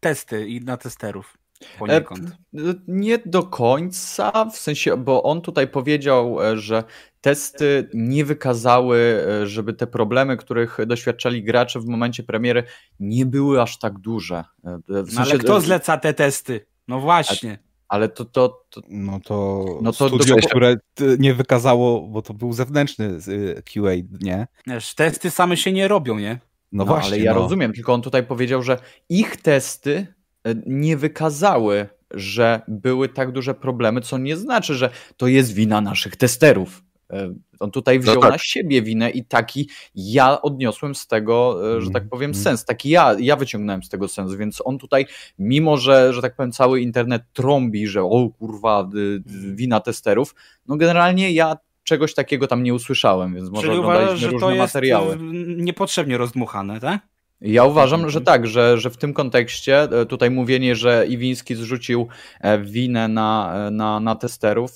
testy 0.00 0.46
i 0.46 0.60
na 0.60 0.76
testerów. 0.76 1.38
Poniekąd. 1.78 2.28
E, 2.28 2.58
Nie 2.88 3.18
do 3.18 3.42
końca, 3.42 4.44
w 4.44 4.56
sensie, 4.56 4.96
bo 4.96 5.22
on 5.22 5.40
tutaj 5.40 5.68
powiedział, 5.68 6.42
e, 6.42 6.58
że 6.58 6.84
testy 7.20 7.90
nie 7.94 8.24
wykazały, 8.24 9.26
e, 9.42 9.46
żeby 9.46 9.72
te 9.72 9.86
problemy, 9.86 10.36
których 10.36 10.78
doświadczali 10.86 11.44
gracze 11.44 11.80
w 11.80 11.86
momencie 11.86 12.22
premiery, 12.22 12.64
nie 13.00 13.26
były 13.26 13.62
aż 13.62 13.78
tak 13.78 13.98
duże. 13.98 14.44
W 14.64 14.80
No 14.88 15.06
sensie, 15.06 15.20
ale 15.20 15.38
kto 15.38 15.60
zleca 15.60 15.96
te 15.98 16.14
testy? 16.14 16.66
No 16.88 17.00
właśnie. 17.00 17.65
Ale 17.88 18.08
to, 18.08 18.24
to, 18.24 18.64
to 18.70 18.80
No 18.88 19.20
to, 19.20 19.64
No 19.82 19.92
to 19.92 20.08
studio, 20.08 20.36
do- 20.36 20.48
które 20.48 20.76
y, 21.00 21.16
nie 21.18 21.34
wykazało, 21.34 22.00
bo 22.08 22.22
to 22.22 22.34
był 22.34 22.52
zewnętrzny 22.52 23.18
y, 23.28 23.62
QA, 23.62 23.90
nie? 24.20 24.46
Wiesz, 24.66 24.94
testy 24.94 25.30
same 25.30 25.56
się 25.56 25.72
nie 25.72 25.88
robią, 25.88 26.18
nie? 26.18 26.38
No, 26.72 26.84
No, 26.84 26.84
właśnie. 26.84 27.08
ale 27.14 27.18
ja 27.18 27.34
no. 27.34 27.40
rozumiem, 27.40 27.72
tylko 27.72 27.92
on 27.94 28.02
tutaj 28.02 28.26
powiedział, 28.26 28.62
że 28.62 28.78
ich 29.08 29.36
testy 29.36 30.06
e, 30.44 30.54
nie 30.66 30.96
wykazały, 30.96 31.88
że 32.10 32.60
były 32.68 33.08
tak 33.08 33.32
duże 33.32 33.54
problemy, 33.54 34.00
co 34.00 34.18
nie 34.18 34.36
znaczy, 34.36 34.74
że 34.74 34.90
to 35.16 35.26
jest 35.26 35.52
wina 35.54 35.80
naszych 35.80 36.16
testerów. 36.16 36.82
E, 37.12 37.34
On 37.60 37.70
tutaj 37.70 37.98
wziął 38.00 38.20
tak. 38.20 38.30
na 38.30 38.38
siebie 38.38 38.82
winę 38.82 39.10
i 39.10 39.24
taki 39.24 39.68
ja 39.94 40.42
odniosłem 40.42 40.94
z 40.94 41.06
tego, 41.06 41.60
e, 41.76 41.80
że 41.80 41.90
tak 41.90 42.02
Mm, 42.02 42.10
powiem, 42.10 42.30
mm. 42.30 42.42
sens. 42.42 42.64
Taki 42.64 42.88
ja, 42.90 43.16
ja 43.18 43.36
wyciągnąłem 43.36 43.82
z 43.82 43.88
tego 43.88 44.08
sens, 44.08 44.34
więc 44.34 44.62
on 44.64 44.78
tutaj, 44.78 45.06
mimo 45.38 45.76
że, 45.76 46.12
że 46.12 46.22
tak 46.22 46.36
powiem, 46.36 46.52
cały 46.52 46.80
internet 46.80 47.22
trąbi, 47.32 47.86
że 47.86 48.02
o 48.02 48.28
kurwa, 48.38 48.88
y, 48.94 48.98
y, 48.98 49.22
wina 49.54 49.80
testerów, 49.80 50.34
no 50.66 50.76
generalnie 50.76 51.32
ja 51.32 51.56
czegoś 51.84 52.14
takiego 52.14 52.46
tam 52.46 52.62
nie 52.62 52.74
usłyszałem, 52.74 53.34
więc 53.34 53.50
może 53.50 53.66
Czyli 53.66 53.78
uważasz, 53.78 54.20
że 54.20 54.26
różne 54.26 54.40
to 54.40 54.50
jest 54.50 54.74
materiały. 54.74 55.14
y, 55.14 55.18
niepotrzebnie 55.56 56.18
rozdmuchane, 56.18 56.80
tak? 56.80 57.00
Ja 57.40 57.64
uważam, 57.64 58.10
że 58.10 58.20
tak, 58.20 58.46
że, 58.46 58.78
że 58.78 58.90
w 58.90 58.96
tym 58.96 59.14
kontekście 59.14 59.82
e, 59.82 60.06
tutaj 60.06 60.30
mówienie, 60.30 60.76
że 60.76 61.06
Iwiński 61.08 61.54
zrzucił 61.54 62.08
e, 62.40 62.58
winę 62.58 63.08
na, 63.08 63.54
e, 63.54 63.70
na, 63.70 64.00
na 64.00 64.14
testerów, 64.14 64.70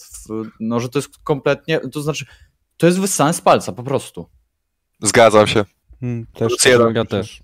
no 0.60 0.80
że 0.80 0.88
to 0.88 0.98
jest 0.98 1.08
kompletnie, 1.24 1.80
to 1.80 2.02
znaczy, 2.02 2.24
to 2.76 2.86
jest 2.86 3.00
wyssane 3.00 3.34
z 3.34 3.40
palca 3.40 3.72
po 3.72 3.82
prostu. 3.82 4.26
zgadzam 5.02 5.46
się. 5.46 5.64
Mm, 6.02 6.26
też. 6.34 6.52
Ja 6.94 7.04
też. 7.04 7.42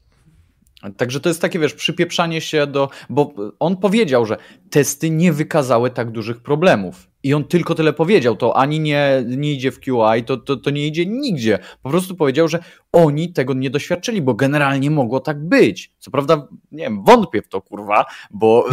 Także 0.97 1.21
to 1.21 1.29
jest 1.29 1.41
takie, 1.41 1.59
wiesz, 1.59 1.75
przypieprzanie 1.75 2.41
się 2.41 2.67
do. 2.67 2.89
Bo 3.11 3.35
on 3.59 3.77
powiedział, 3.77 4.27
że 4.27 4.37
testy 4.71 5.11
nie 5.11 5.33
wykazały 5.33 5.91
tak 5.91 6.11
dużych 6.11 6.41
problemów. 6.41 7.09
I 7.23 7.35
on 7.35 7.45
tylko 7.45 7.75
tyle 7.75 7.93
powiedział. 7.93 8.37
To 8.37 8.57
ani 8.57 8.81
nie, 8.81 9.25
nie 9.27 9.53
idzie 9.53 9.71
w 9.71 9.81
QI, 9.81 10.25
to, 10.27 10.37
to, 10.37 10.57
to 10.57 10.71
nie 10.71 10.87
idzie 10.87 11.07
nigdzie. 11.07 11.59
Po 11.83 11.91
prostu 11.91 12.15
powiedział, 12.15 12.49
że 12.49 12.59
oni 12.93 13.33
tego 13.33 13.55
nie 13.55 13.71
doświadczyli, 13.71 14.23
bo 14.23 14.35
generalnie 14.35 14.91
mogło 14.91 15.21
tak 15.21 15.49
być. 15.49 15.93
Co 15.99 16.11
prawda, 16.11 16.49
nie 16.73 16.85
wiem, 16.85 17.05
wątpię 17.05 17.43
w 17.43 17.49
to, 17.49 17.63
kurwa, 17.63 18.05
bo, 18.31 18.69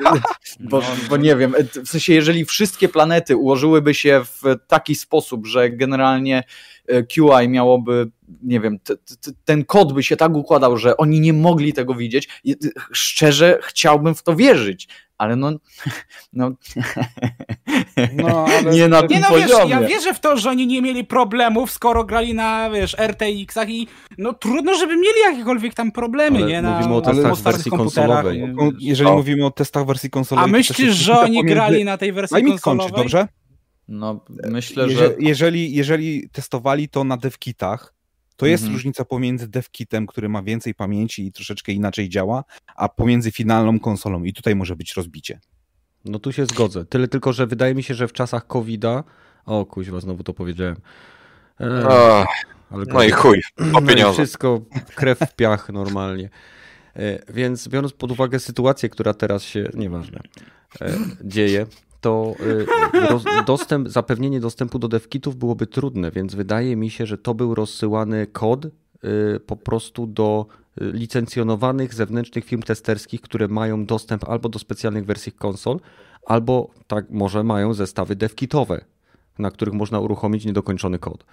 bo, 0.70 0.82
bo 1.10 1.16
nie 1.16 1.36
wiem, 1.36 1.54
w 1.84 1.88
sensie, 1.88 2.12
jeżeli 2.12 2.44
wszystkie 2.44 2.88
planety 2.88 3.36
ułożyłyby 3.36 3.94
się 3.94 4.20
w 4.24 4.42
taki 4.68 4.94
sposób, 4.94 5.46
że 5.46 5.70
generalnie 5.70 6.44
e, 6.86 7.02
QI 7.02 7.48
miałoby, 7.48 8.10
nie 8.42 8.60
wiem, 8.60 8.78
t, 8.78 8.96
t, 8.96 9.30
ten 9.44 9.64
kod 9.64 9.92
by 9.92 10.02
się 10.02 10.16
tak 10.16 10.34
układał, 10.34 10.76
że 10.76 10.96
oni 10.96 11.20
nie 11.20 11.32
mogli 11.32 11.72
tego 11.72 11.94
widzieć. 11.94 12.28
I, 12.44 12.52
y, 12.52 12.56
szczerze 12.92 13.58
chciałbym 13.62 14.14
w 14.14 14.22
to 14.22 14.36
wierzyć, 14.36 14.88
ale 15.18 15.36
no, 15.36 15.50
no, 16.32 16.52
No, 18.16 18.46
ale 18.46 18.70
nie 18.76 18.88
na 18.88 19.00
Nie 19.00 19.08
tym 19.08 19.20
no 19.20 19.36
wiesz, 19.36 19.42
poziomie. 19.50 19.70
ja 19.70 19.80
wierzę 19.80 20.14
w 20.14 20.20
to, 20.20 20.36
że 20.36 20.50
oni 20.50 20.66
nie 20.66 20.82
mieli 20.82 21.04
problemów, 21.04 21.70
skoro 21.70 22.04
grali 22.04 22.34
na, 22.34 22.70
wiesz, 22.70 22.96
RTX-ach 22.98 23.68
i 23.70 23.86
no 24.18 24.32
trudno, 24.32 24.74
żeby 24.74 24.96
mieli 24.96 25.20
jakiekolwiek 25.24 25.74
tam 25.74 25.92
problemy, 25.92 26.38
Ale 26.38 26.46
nie? 26.46 26.62
Na, 26.62 26.76
mówimy 26.78 26.94
o 26.94 27.00
na 27.00 27.06
testach 27.12 27.36
starszych 27.38 27.42
wersji 27.56 27.70
komputerach. 27.70 28.24
konsolowej. 28.24 28.54
Kon- 28.56 28.76
Jeżeli 28.80 29.10
O. 29.10 29.14
mówimy 29.16 29.46
o 29.46 29.50
testach 29.50 29.86
wersji 29.86 30.10
konsolowej... 30.10 30.50
A 30.50 30.52
myślisz, 30.52 30.94
że 30.94 31.18
oni 31.20 31.38
pomiędzy- 31.38 31.54
grali 31.54 31.84
na 31.84 31.98
tej 31.98 32.12
wersji 32.12 32.34
konsolowej? 32.42 32.58
skończyć, 32.58 32.92
dobrze? 32.96 33.28
No, 33.88 34.24
myślę, 34.48 34.84
Jeże- 34.84 34.96
że 34.98 35.14
jeżeli, 35.18 35.74
jeżeli 35.74 36.28
testowali 36.32 36.88
to 36.88 37.04
na 37.04 37.16
devkitach, 37.16 37.94
to 38.36 38.46
jest 38.46 38.62
Mhm. 38.62 38.76
różnica 38.76 39.04
pomiędzy 39.04 39.48
devkitem, 39.48 40.06
który 40.06 40.28
ma 40.28 40.42
więcej 40.42 40.74
pamięci 40.74 41.26
i 41.26 41.32
troszeczkę 41.32 41.72
inaczej 41.72 42.08
działa, 42.08 42.44
a 42.76 42.88
pomiędzy 42.88 43.32
finalną 43.32 43.80
konsolą. 43.80 44.24
I 44.24 44.32
tutaj 44.32 44.54
może 44.56 44.76
być 44.76 44.94
rozbicie. 44.94 45.40
No 46.04 46.18
tu 46.18 46.32
się 46.32 46.46
zgodzę. 46.46 46.84
Tyle 46.84 47.08
tylko, 47.08 47.32
że 47.32 47.46
wydaje 47.46 47.74
mi 47.74 47.82
się, 47.82 47.94
że 47.94 48.08
w 48.08 48.12
czasach 48.12 48.46
COVID-a. 48.46 49.04
O 49.46 49.66
kuźwa, 49.66 50.00
znowu 50.00 50.22
to 50.22 50.34
powiedziałem. 50.34 50.76
E, 51.60 51.86
Ach, 51.88 52.26
ale 52.70 52.84
no 52.88 53.02
i 53.02 53.10
chuj, 53.10 53.42
o 53.60 53.80
No 53.80 53.82
pieniądze. 53.82 54.12
wszystko 54.12 54.60
krew 54.94 55.18
w 55.18 55.34
piach 55.36 55.68
normalnie. 55.68 56.30
E, 56.96 57.32
Więc 57.32 57.68
biorąc 57.68 57.92
pod 57.92 58.10
uwagę 58.10 58.38
sytuację, 58.38 58.88
która 58.88 59.14
teraz 59.14 59.42
się, 59.42 59.68
nieważne, 59.74 60.20
e, 60.80 60.94
dzieje, 61.24 61.66
to 62.02 62.34
y, 63.40 63.44
dostęp, 63.46 63.88
zapewnienie 63.88 64.40
dostępu 64.40 64.78
do 64.78 64.88
devkitów 64.88 65.36
byłoby 65.36 65.66
trudne, 65.66 66.10
więc 66.10 66.34
wydaje 66.34 66.76
mi 66.76 66.90
się, 66.90 67.06
że 67.06 67.18
to 67.18 67.34
był 67.34 67.54
rozsyłany 67.54 68.26
kod 68.26 68.64
y, 68.64 68.70
po 69.46 69.56
prostu 69.56 70.06
do 70.06 70.46
licencjonowanych 70.80 71.94
zewnętrznych 71.94 72.44
firm 72.44 72.62
testerskich, 72.62 73.20
które 73.20 73.48
mają 73.48 73.86
dostęp 73.86 74.28
albo 74.28 74.48
do 74.48 74.58
specjalnych 74.58 75.04
wersji 75.04 75.32
konsol, 75.32 75.80
albo 76.26 76.70
tak 76.86 77.10
może 77.10 77.44
mają 77.44 77.74
zestawy 77.74 78.16
devkitowe, 78.16 78.84
na 79.38 79.50
których 79.50 79.74
można 79.74 80.00
uruchomić 80.00 80.44
niedokończony 80.44 80.98
kod. 80.98 81.24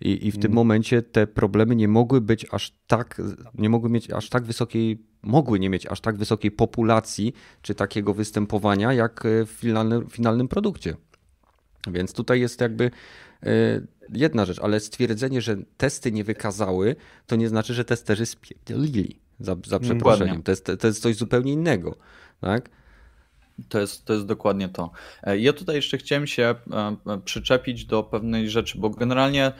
I, 0.00 0.26
I, 0.26 0.30
w 0.30 0.34
tym 0.34 0.44
mm. 0.44 0.54
momencie 0.54 1.02
te 1.02 1.26
problemy 1.26 1.76
nie 1.76 1.88
mogły 1.88 2.20
być 2.20 2.46
aż 2.50 2.72
tak, 2.86 3.22
nie 3.54 3.68
mogły 3.68 3.90
mieć 3.90 4.10
aż 4.10 4.28
tak 4.28 4.44
wysokiej, 4.44 5.02
mogły 5.22 5.58
nie 5.60 5.70
mieć 5.70 5.86
aż 5.86 6.00
tak 6.00 6.16
wysokiej 6.16 6.50
populacji 6.50 7.32
czy 7.62 7.74
takiego 7.74 8.14
występowania 8.14 8.92
jak 8.92 9.24
w 9.46 9.50
finalnym, 9.50 10.08
finalnym 10.10 10.48
produkcie. 10.48 10.96
Więc 11.86 12.12
tutaj 12.12 12.40
jest 12.40 12.60
jakby 12.60 12.90
e, 13.42 13.80
jedna 14.12 14.44
rzecz, 14.44 14.58
ale 14.58 14.80
stwierdzenie, 14.80 15.40
że 15.40 15.56
testy 15.76 16.12
nie 16.12 16.24
wykazały, 16.24 16.96
to 17.26 17.36
nie 17.36 17.48
znaczy, 17.48 17.74
że 17.74 17.84
testerzy 17.84 18.26
spierdolili. 18.26 19.24
Za, 19.40 19.56
za 19.66 19.78
przeproszeniem. 19.78 20.42
To 20.42 20.52
jest, 20.52 20.70
to 20.80 20.86
jest 20.86 21.02
coś 21.02 21.16
zupełnie 21.16 21.52
innego. 21.52 21.96
Tak? 22.40 22.70
To 23.68 23.80
jest, 23.80 24.04
to 24.04 24.12
jest 24.12 24.26
dokładnie 24.26 24.68
to. 24.68 24.90
E, 25.22 25.38
ja 25.38 25.52
tutaj 25.52 25.76
jeszcze 25.76 25.98
chciałem 25.98 26.26
się 26.26 26.54
e, 27.06 27.20
przyczepić 27.24 27.84
do 27.84 28.02
pewnej 28.02 28.50
rzeczy, 28.50 28.78
bo 28.78 28.90
generalnie 28.90 29.52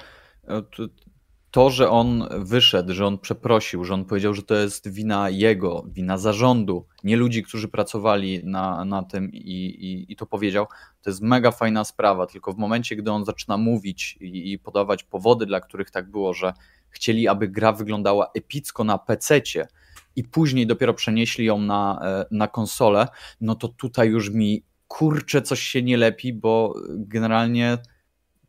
to, 1.55 1.71
że 1.71 1.91
on 1.91 2.29
wyszedł, 2.31 2.93
że 2.93 3.07
on 3.07 3.19
przeprosił, 3.19 3.85
że 3.85 3.95
on 3.95 4.05
powiedział, 4.05 4.35
że 4.35 4.43
to 4.43 4.55
jest 4.55 4.89
wina 4.89 5.31
jego, 5.31 5.85
wina 5.89 6.19
zarządu, 6.19 6.87
nie 7.05 7.17
ludzi, 7.17 7.43
którzy 7.43 7.69
pracowali 7.69 8.41
na, 8.45 8.85
na 8.85 9.03
tym 9.03 9.33
i, 9.33 9.39
i, 9.65 10.13
i 10.13 10.17
to 10.17 10.27
powiedział, 10.27 10.67
to 11.03 11.11
jest 11.11 11.23
mega 11.23 11.51
fajna 11.51 11.85
sprawa. 11.85 12.27
Tylko 12.27 12.53
w 12.53 12.59
momencie, 12.59 12.97
gdy 12.97 13.13
on 13.13 13.25
zaczyna 13.25 13.57
mówić 13.57 14.19
i, 14.21 14.53
i 14.53 14.59
podawać 14.59 15.05
powody, 15.05 15.47
dla 15.47 15.61
których 15.61 15.91
tak 15.91 16.11
było, 16.11 16.35
że 16.35 16.53
chcieli, 16.91 17.29
aby 17.29 17.49
gra 17.49 17.73
wyglądała 17.73 18.31
epicko 18.35 18.85
na 18.85 18.99
PC-cie 18.99 19.69
i 20.17 20.25
później 20.25 20.67
dopiero 20.67 20.95
przenieśli 20.95 21.45
ją 21.45 21.59
na, 21.59 22.01
e, 22.03 22.27
na 22.31 22.49
konsolę, 22.49 23.09
no 23.41 23.55
to 23.55 23.69
tutaj 23.69 24.09
już 24.09 24.31
mi 24.31 24.65
kurczę 24.89 25.43
coś 25.43 25.61
się 25.61 25.83
nie 25.83 25.97
lepi, 25.97 26.33
bo 26.33 26.75
generalnie 26.89 27.79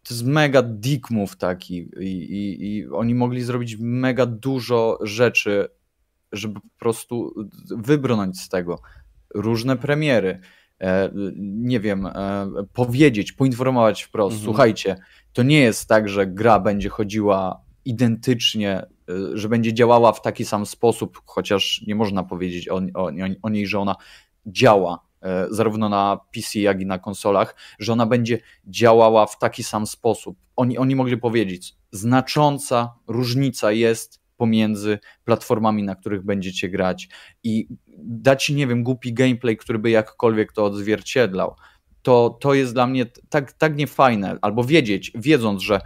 to 0.07 0.14
jest 0.14 0.26
mega 0.26 0.61
dick 0.61 1.11
move 1.11 1.36
taki 1.36 1.90
i, 1.99 2.06
i, 2.06 2.77
i 2.77 2.88
oni 2.88 3.15
mogli 3.15 3.44
zrobić 3.44 3.77
mega 3.80 4.26
dużo 4.26 4.99
rzeczy, 5.02 5.68
żeby 6.32 6.60
po 6.60 6.80
prostu 6.80 7.34
wybrnąć 7.77 8.41
z 8.41 8.49
tego. 8.49 8.80
Różne 9.36 9.77
premiery, 9.77 10.40
e, 10.82 11.10
nie 11.36 11.80
wiem, 11.80 12.06
e, 12.06 12.48
powiedzieć, 12.73 13.32
poinformować 13.32 14.03
wprost, 14.03 14.34
mhm. 14.34 14.45
słuchajcie, 14.45 14.95
to 15.34 15.44
nie 15.44 15.60
jest 15.60 15.90
tak, 15.90 16.10
że 16.10 16.27
gra 16.27 16.60
będzie 16.60 16.90
chodziła 16.90 17.61
identycznie, 17.86 18.77
e, 18.80 18.88
że 19.34 19.49
będzie 19.49 19.73
działała 19.73 20.11
w 20.11 20.22
taki 20.22 20.45
sam 20.45 20.65
sposób, 20.65 21.22
chociaż 21.26 21.84
nie 21.88 21.95
można 21.95 22.23
powiedzieć 22.23 22.69
o, 22.69 22.82
o, 22.94 23.11
o 23.41 23.49
niej, 23.49 23.68
że 23.68 23.80
ona 23.80 23.95
działa 24.45 25.05
zarówno 25.49 25.89
na 25.89 26.19
PC, 26.34 26.60
jak 26.60 26.81
i 26.81 26.85
na 26.85 26.99
konsolach, 26.99 27.56
że 27.80 27.93
ona 27.93 28.06
będzie 28.06 28.39
działała 28.68 29.26
w 29.26 29.39
taki 29.39 29.64
sam 29.64 29.88
sposób. 29.88 30.38
Oni, 30.56 30.77
oni 30.77 30.95
mogli 30.95 31.18
powiedzieć, 31.18 31.76
znacząca 31.91 32.93
różnica 33.07 33.72
jest 33.72 34.26
pomiędzy 34.38 34.99
platformami, 35.23 35.84
na 35.84 35.95
których 35.95 36.26
będziecie 36.26 36.69
grać 36.69 37.10
i 37.43 37.68
dać, 37.97 38.49
nie 38.49 38.68
wiem, 38.68 38.84
głupi 38.84 39.14
gameplay, 39.14 39.57
który 39.57 39.80
by 39.80 39.89
jakkolwiek 39.89 40.53
to 40.53 40.65
odzwierciedlał. 40.65 41.56
To, 42.02 42.38
to 42.41 42.53
jest 42.53 42.73
dla 42.73 42.88
mnie 42.88 43.06
tak, 43.30 43.53
tak 43.53 43.76
niefajne, 43.76 44.38
albo 44.41 44.64
wiedzieć, 44.64 45.11
wiedząc, 45.15 45.61
że 45.61 45.81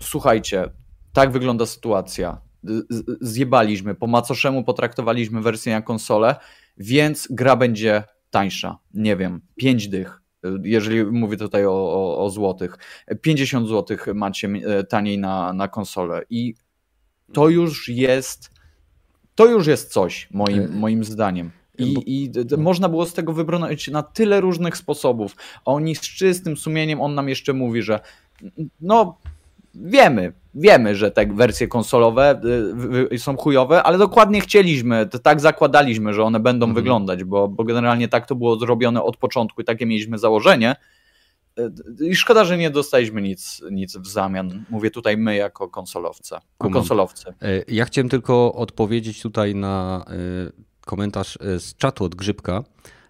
słuchajcie, 0.00 0.70
tak 1.12 1.32
wygląda 1.32 1.66
sytuacja, 1.66 2.40
zjebaliśmy, 3.20 3.94
po 3.94 4.06
macoszemu 4.06 4.64
potraktowaliśmy 4.64 5.40
wersję 5.40 5.74
na 5.74 5.82
konsolę, 5.82 6.36
więc 6.78 7.28
gra 7.30 7.56
będzie 7.56 8.04
tańsza, 8.36 8.78
nie 8.94 9.16
wiem, 9.16 9.40
5 9.56 9.88
dych, 9.88 10.22
jeżeli 10.62 11.04
mówię 11.04 11.36
tutaj 11.36 11.66
o, 11.66 11.72
o, 11.72 12.24
o 12.24 12.30
złotych, 12.30 12.78
50 13.20 13.68
złotych 13.68 14.06
macie 14.14 14.48
e, 14.48 14.84
taniej 14.84 15.18
na, 15.18 15.52
na 15.52 15.68
konsolę. 15.68 16.22
I 16.30 16.54
to 17.32 17.48
już 17.48 17.88
jest 17.88 18.50
to 19.34 19.46
już 19.46 19.66
jest 19.66 19.92
coś 19.92 20.28
moim, 20.30 20.60
e, 20.60 20.68
moim 20.68 21.04
zdaniem. 21.04 21.50
I, 21.78 21.94
I, 22.06 22.32
można 22.58 22.88
było 22.88 23.06
z 23.06 23.12
tego 23.12 23.32
wybrnąć 23.32 23.88
na 23.88 24.02
tyle 24.02 24.40
różnych 24.40 24.76
sposobów. 24.76 25.36
Oni 25.64 25.94
z 25.94 26.00
czystym 26.00 26.56
sumieniem, 26.56 27.00
on 27.00 27.14
nam 27.14 27.28
jeszcze 27.28 27.52
mówi, 27.52 27.82
że 27.82 28.00
no 28.80 29.18
wiemy, 29.82 30.32
wiemy, 30.54 30.96
że 30.96 31.10
te 31.10 31.26
wersje 31.26 31.68
konsolowe 31.68 32.40
y, 33.10 33.14
y, 33.14 33.18
są 33.18 33.36
chujowe, 33.36 33.82
ale 33.82 33.98
dokładnie 33.98 34.40
chcieliśmy, 34.40 35.08
tak 35.22 35.40
zakładaliśmy, 35.40 36.14
że 36.14 36.22
one 36.22 36.40
będą 36.40 36.66
mhm. 36.66 36.74
wyglądać, 36.74 37.24
bo, 37.24 37.48
bo 37.48 37.64
generalnie 37.64 38.08
tak 38.08 38.26
to 38.26 38.34
było 38.34 38.56
zrobione 38.56 39.02
od 39.02 39.16
początku 39.16 39.60
i 39.60 39.64
takie 39.64 39.86
mieliśmy 39.86 40.18
założenie. 40.18 40.76
Y, 41.58 41.70
I 42.06 42.16
szkoda, 42.16 42.44
że 42.44 42.58
nie 42.58 42.70
dostaliśmy 42.70 43.22
nic, 43.22 43.62
nic 43.70 43.96
w 43.96 44.06
zamian. 44.06 44.64
Mówię 44.70 44.90
tutaj 44.90 45.16
my 45.16 45.36
jako 45.36 45.68
konsolowce, 45.68 46.40
konsolowcy. 46.58 47.34
E, 47.42 47.62
ja 47.68 47.84
chciałem 47.84 48.08
tylko 48.08 48.54
odpowiedzieć 48.54 49.22
tutaj 49.22 49.54
na 49.54 50.04
komentarz 50.86 51.38
z 51.58 51.76
czatu 51.76 52.04
od 52.04 52.14
Grzybka. 52.14 52.64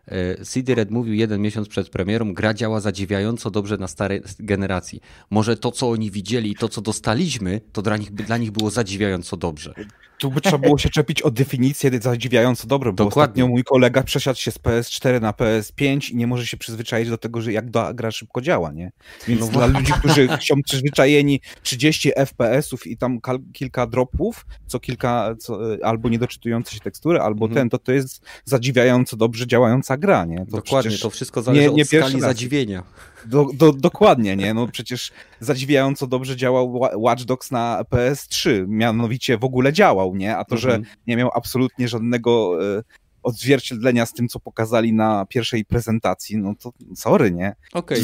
E, 0.07 0.45
CD 0.45 0.75
Red 0.75 0.91
mówił 0.91 1.15
jeden 1.15 1.41
miesiąc 1.41 1.69
przed 1.69 1.89
premierą, 1.89 2.35
gra 2.35 2.55
działa 2.55 2.81
zadziwiająco 2.81 3.51
dobrze 3.51 3.77
na 3.77 3.89
starej 3.89 4.23
generacji. 4.39 5.01
Może 5.31 5.57
to, 5.57 5.73
co 5.73 5.91
oni 5.91 6.11
widzieli 6.11 6.51
i 6.51 6.55
to, 6.55 6.69
co 6.69 6.81
dostaliśmy, 6.81 7.61
to 7.73 7.83
dla 7.83 7.97
nich, 7.97 8.15
dla 8.15 8.37
nich 8.37 8.51
było 8.51 8.71
zadziwiająco 8.71 9.37
dobrze. 9.37 9.75
Tu 10.19 10.31
by 10.31 10.41
trzeba 10.41 10.59
było 10.59 10.79
się 10.79 10.89
czepić 10.89 11.23
o 11.23 11.31
definicję 11.31 11.91
zadziwiająco 12.01 12.67
dobre, 12.67 12.93
bo 12.93 12.97
Dokładnie. 12.97 13.23
ostatnio 13.23 13.49
mój 13.49 13.65
kolega 13.65 14.03
przesiadł 14.03 14.39
się 14.39 14.51
z 14.51 14.59
PS4 14.59 15.21
na 15.21 15.33
PS5 15.33 16.13
i 16.13 16.17
nie 16.17 16.27
może 16.27 16.47
się 16.47 16.57
przyzwyczaić 16.57 17.09
do 17.09 17.19
tego, 17.19 17.41
że 17.41 17.53
jak 17.53 17.71
gra 17.95 18.11
szybko 18.11 18.41
działa, 18.41 18.73
nie? 18.73 18.93
Więc 19.29 19.41
no 19.41 19.47
dla 19.47 19.67
ludzi, 19.67 19.93
którzy 19.93 20.29
są 20.49 20.63
przyzwyczajeni 20.65 21.41
30 21.63 22.13
FPS-ów 22.17 22.87
i 22.87 22.97
tam 22.97 23.21
kilka 23.53 23.87
dropów, 23.87 24.47
co 24.67 24.81
kilka, 24.81 25.35
co, 25.39 25.59
albo 25.83 26.09
niedoczytujące 26.09 26.75
się 26.75 26.81
tekstury, 26.81 27.21
albo 27.21 27.47
mhm. 27.47 27.55
ten, 27.55 27.71
to 27.71 27.79
to 27.79 27.93
jest 27.93 28.21
zadziwiająco 28.45 29.17
dobrze 29.17 29.47
działająca 29.47 29.97
gra, 29.97 30.25
nie? 30.25 30.39
To 30.39 30.57
Dokładnie, 30.57 30.99
to 30.99 31.11
wszystko 31.11 31.43
zależy 31.43 31.69
nie, 31.69 31.75
nie 31.75 31.83
od 31.83 31.89
skali 31.89 32.21
zadziwienia. 32.21 32.83
Do, 33.27 33.47
do, 33.55 33.73
dokładnie, 33.73 34.37
nie? 34.37 34.55
No 34.55 34.69
przecież 34.69 35.13
zadziwiająco 35.41 36.07
dobrze 36.07 36.37
działał 36.37 36.81
Watch 36.97 37.25
Dogs 37.25 37.51
na 37.51 37.83
PS3, 37.91 38.65
mianowicie 38.69 39.39
w 39.39 39.45
ogóle 39.45 39.73
działał, 39.73 40.17
nie? 40.17 40.37
A 40.37 40.45
to, 40.45 40.57
że 40.57 40.75
mhm. 40.75 40.97
nie 41.07 41.17
miał 41.17 41.31
absolutnie 41.35 41.89
żadnego 41.89 42.59
e, 42.79 42.83
odzwierciedlenia 43.27 44.07
z 44.07 44.13
tym, 44.13 44.29
co 44.29 44.41
pokazali 44.41 44.93
na 44.93 45.27
pierwszej 45.27 45.65
prezentacji, 45.65 46.39
no 46.39 46.55
to 46.61 46.73
sorry, 46.95 47.31
nie? 47.31 47.55
Okay. 47.73 47.99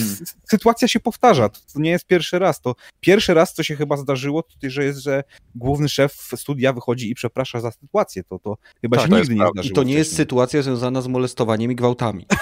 Sytuacja 0.51 0.89
się 0.89 1.01
powtarza, 1.01 1.49
to, 1.49 1.61
to, 1.74 1.81
nie 1.81 1.90
jest 1.90 2.07
pierwszy 2.07 2.39
raz. 2.39 2.61
To 2.61 2.74
pierwszy 3.01 3.35
raz, 3.35 3.55
co 3.55 3.62
się 3.62 3.77
chyba 3.77 3.97
zdarzyło, 3.97 4.43
to 4.43 4.49
że 4.62 4.85
jest, 4.85 4.99
że 4.99 5.24
główny 5.55 5.89
szef 5.89 6.31
studia 6.36 6.73
wychodzi 6.73 7.11
i 7.11 7.15
przeprasza 7.15 7.61
za 7.61 7.70
sytuację. 7.70 8.24
To, 8.24 8.39
to 8.39 8.57
chyba 8.81 8.97
tak, 8.97 9.07
się 9.07 9.16
nigdy 9.16 9.35
nie 9.35 9.49
zdarzyło. 9.51 9.73
I 9.73 9.74
to 9.74 9.82
nie 9.82 9.94
jest 9.94 10.16
sytuacja 10.16 10.62
związana 10.62 11.03
z 11.03 11.07
molestowaniem 11.07 11.73
i 11.73 11.77
gwałtami. 11.77 12.27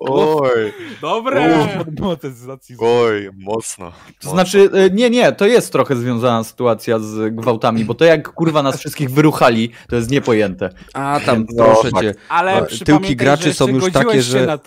Oj. 0.00 0.72
Dobre. 1.00 1.68
Oj, 2.78 3.30
mocno. 3.36 3.92
To 4.20 4.30
znaczy, 4.30 4.70
e, 4.72 4.90
nie, 4.90 5.10
nie, 5.10 5.32
to 5.32 5.46
jest 5.46 5.72
trochę 5.72 5.96
związana 5.96 6.44
sytuacja 6.44 6.98
z 6.98 7.34
gwałtami, 7.34 7.84
bo 7.84 7.94
to 7.94 8.04
jak 8.04 8.32
kurwa 8.32 8.62
nas 8.62 8.78
wszystkich 8.78 9.10
wyruchali, 9.10 9.70
to 9.88 9.96
jest 9.96 10.10
niepojęte. 10.10 10.70
A 10.94 11.20
tam, 11.26 11.46
no, 11.54 11.64
proszę 11.64 11.92
cię. 12.00 12.14
Ale 12.28 12.66
tyłki 12.84 13.16
graczy 13.16 13.54
są 13.54 13.68
już 13.68 13.92
takie, 13.92 14.22
że... 14.22 14.58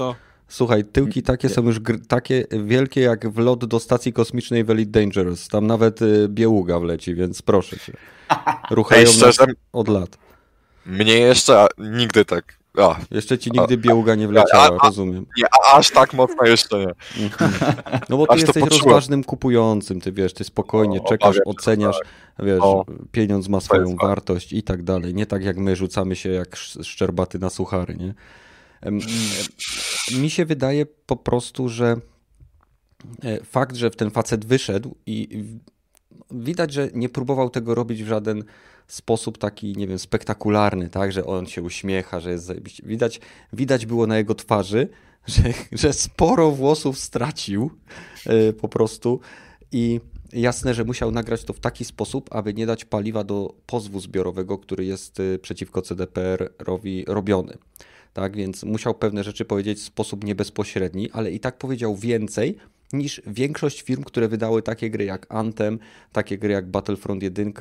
Słuchaj, 0.47 0.85
tyłki 0.85 1.23
takie 1.23 1.49
są 1.49 1.63
już 1.63 1.77
takie 2.07 2.45
wielkie 2.51 3.01
jak 3.01 3.29
wlot 3.29 3.65
do 3.65 3.79
stacji 3.79 4.13
kosmicznej 4.13 4.63
w 4.63 4.69
Elite 4.69 4.91
Dangerous. 4.91 5.47
Tam 5.47 5.67
nawet 5.67 6.01
y, 6.01 6.27
bieługa 6.29 6.79
wleci, 6.79 7.15
więc 7.15 7.41
proszę 7.41 7.79
cię. 7.79 7.93
Ruchają 8.71 9.01
Ej, 9.01 9.07
szczerze, 9.07 9.45
od 9.73 9.87
lat. 9.87 10.17
Mnie 10.85 11.17
jeszcze 11.17 11.67
nigdy 11.77 12.25
tak 12.25 12.60
a, 12.77 12.95
jeszcze 13.11 13.37
ci 13.37 13.51
nigdy 13.51 13.77
biełga 13.77 14.15
nie 14.15 14.27
wleciała, 14.27 14.63
a, 14.63 14.85
a, 14.85 14.87
rozumiem. 14.87 15.25
Nie, 15.37 15.43
a, 15.45 15.77
aż 15.77 15.91
tak 15.91 16.13
mocno 16.13 16.45
jeszcze 16.45 16.79
nie. 16.79 16.93
No 18.09 18.17
bo 18.17 18.27
ty 18.27 18.33
aż 18.33 18.41
jesteś 18.41 18.63
rozważnym 18.63 19.23
kupującym, 19.23 20.01
ty 20.01 20.11
wiesz, 20.11 20.33
ty 20.33 20.43
spokojnie 20.43 20.99
czekasz, 21.09 21.37
oceniasz, 21.45 21.99
tak. 22.37 22.45
wiesz, 22.45 22.63
pieniądz 23.11 23.47
ma 23.47 23.61
swoją 23.61 23.95
wartość 23.95 24.53
i 24.53 24.63
tak 24.63 24.83
dalej. 24.83 25.13
Nie 25.13 25.25
tak 25.25 25.43
jak 25.43 25.57
my 25.57 25.75
rzucamy 25.75 26.15
się 26.15 26.29
jak 26.29 26.55
szczerbaty 26.55 27.39
na 27.39 27.49
suchary, 27.49 27.95
nie? 27.95 28.13
Mi 30.19 30.29
się 30.29 30.45
wydaje 30.45 30.85
po 30.85 31.15
prostu, 31.15 31.69
że 31.69 31.95
e, 33.23 33.43
fakt, 33.43 33.75
że 33.75 33.89
w 33.89 33.95
ten 33.95 34.11
facet 34.11 34.45
wyszedł 34.45 34.95
i 35.05 35.43
widać, 36.31 36.73
że 36.73 36.89
nie 36.93 37.09
próbował 37.09 37.49
tego 37.49 37.75
robić 37.75 38.03
w 38.03 38.07
żaden 38.07 38.43
sposób 38.93 39.37
taki, 39.37 39.75
nie 39.77 39.87
wiem, 39.87 39.99
spektakularny, 39.99 40.89
tak, 40.89 41.11
że 41.11 41.25
on 41.25 41.45
się 41.45 41.61
uśmiecha, 41.61 42.19
że 42.19 42.31
jest 42.31 42.45
zajebiście. 42.45 42.83
Widać, 42.85 43.19
widać 43.53 43.85
było 43.85 44.07
na 44.07 44.17
jego 44.17 44.35
twarzy, 44.35 44.87
że, 45.27 45.43
że 45.71 45.93
sporo 45.93 46.51
włosów 46.51 46.99
stracił 46.99 47.71
yy, 48.25 48.53
po 48.53 48.69
prostu 48.69 49.19
i 49.71 49.99
jasne, 50.33 50.73
że 50.73 50.85
musiał 50.85 51.11
nagrać 51.11 51.43
to 51.43 51.53
w 51.53 51.59
taki 51.59 51.85
sposób, 51.85 52.35
aby 52.35 52.53
nie 52.53 52.65
dać 52.65 52.85
paliwa 52.85 53.23
do 53.23 53.53
pozwu 53.65 53.99
zbiorowego, 53.99 54.57
który 54.57 54.85
jest 54.85 55.19
y, 55.19 55.39
przeciwko 55.41 55.81
CDPR-owi 55.81 57.05
robiony. 57.07 57.57
Tak 58.13 58.35
więc 58.35 58.63
musiał 58.63 58.93
pewne 58.93 59.23
rzeczy 59.23 59.45
powiedzieć 59.45 59.79
w 59.79 59.83
sposób 59.83 60.23
niebezpośredni, 60.23 61.11
ale 61.11 61.31
i 61.31 61.39
tak 61.39 61.57
powiedział 61.57 61.95
więcej 61.95 62.57
niż 62.93 63.21
większość 63.27 63.81
firm, 63.81 64.03
które 64.03 64.27
wydały 64.27 64.61
takie 64.61 64.89
gry 64.89 65.05
jak 65.05 65.25
Anthem, 65.29 65.79
takie 66.11 66.37
gry 66.37 66.53
jak 66.53 66.69
Battlefront 66.69 67.23
1, 67.23 67.53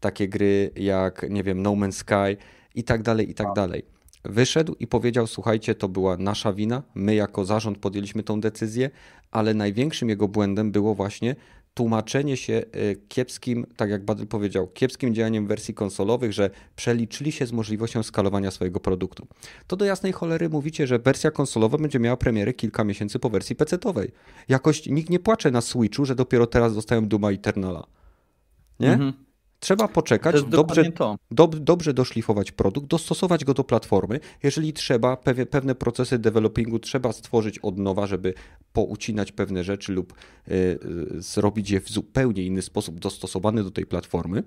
takie 0.00 0.28
gry 0.28 0.70
jak, 0.76 1.26
nie 1.30 1.42
wiem, 1.42 1.62
No 1.62 1.70
Man's 1.70 1.92
Sky 1.92 2.42
i 2.74 2.84
tak 2.84 3.02
dalej, 3.02 3.30
i 3.30 3.34
tak 3.34 3.52
dalej. 3.52 3.82
Wyszedł 4.24 4.74
i 4.80 4.86
powiedział: 4.86 5.26
Słuchajcie, 5.26 5.74
to 5.74 5.88
była 5.88 6.16
nasza 6.16 6.52
wina, 6.52 6.82
my 6.94 7.14
jako 7.14 7.44
zarząd 7.44 7.78
podjęliśmy 7.78 8.22
tą 8.22 8.40
decyzję, 8.40 8.90
ale 9.30 9.54
największym 9.54 10.08
jego 10.08 10.28
błędem 10.28 10.72
było 10.72 10.94
właśnie 10.94 11.36
tłumaczenie 11.74 12.36
się 12.36 12.52
y, 12.52 13.00
kiepskim, 13.08 13.66
tak 13.76 13.90
jak 13.90 14.04
Badl 14.04 14.26
powiedział, 14.26 14.68
kiepskim 14.68 15.14
działaniem 15.14 15.46
wersji 15.46 15.74
konsolowych, 15.74 16.32
że 16.32 16.50
przeliczyli 16.76 17.32
się 17.32 17.46
z 17.46 17.52
możliwością 17.52 18.02
skalowania 18.02 18.50
swojego 18.50 18.80
produktu. 18.80 19.26
To 19.66 19.76
do 19.76 19.84
jasnej 19.84 20.12
cholery 20.12 20.48
mówicie, 20.48 20.86
że 20.86 20.98
wersja 20.98 21.30
konsolowa 21.30 21.78
będzie 21.78 21.98
miała 21.98 22.16
premiery 22.16 22.54
kilka 22.54 22.84
miesięcy 22.84 23.18
po 23.18 23.30
wersji 23.30 23.56
PC-owej. 23.56 24.12
Jakoś 24.48 24.86
nikt 24.86 25.10
nie 25.10 25.18
płacze 25.18 25.50
na 25.50 25.60
Switchu, 25.60 26.04
że 26.04 26.14
dopiero 26.14 26.46
teraz 26.46 26.74
dostają 26.74 27.08
Duma 27.08 27.30
Eternala. 27.30 27.86
Nie? 28.80 28.92
Mhm. 28.92 29.27
Trzeba 29.60 29.88
poczekać, 29.88 30.42
dobrze, 30.44 30.84
dob, 31.30 31.56
dobrze 31.56 31.94
doszlifować 31.94 32.52
produkt, 32.52 32.86
dostosować 32.86 33.44
go 33.44 33.54
do 33.54 33.64
platformy. 33.64 34.20
Jeżeli 34.42 34.72
trzeba, 34.72 35.16
pewie, 35.16 35.46
pewne 35.46 35.74
procesy 35.74 36.18
developingu 36.18 36.78
trzeba 36.78 37.12
stworzyć 37.12 37.58
od 37.58 37.78
nowa, 37.78 38.06
żeby 38.06 38.34
poucinać 38.72 39.32
pewne 39.32 39.64
rzeczy 39.64 39.92
lub 39.92 40.12
y, 40.12 40.54
y, 41.16 41.22
zrobić 41.22 41.70
je 41.70 41.80
w 41.80 41.88
zupełnie 41.88 42.42
inny 42.42 42.62
sposób, 42.62 42.98
dostosowany 42.98 43.64
do 43.64 43.70
tej 43.70 43.86
platformy, 43.86 44.42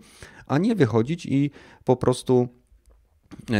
a 0.47 0.57
nie 0.57 0.75
wychodzić 0.75 1.25
i 1.25 1.51
po 1.83 1.95
prostu, 1.95 2.47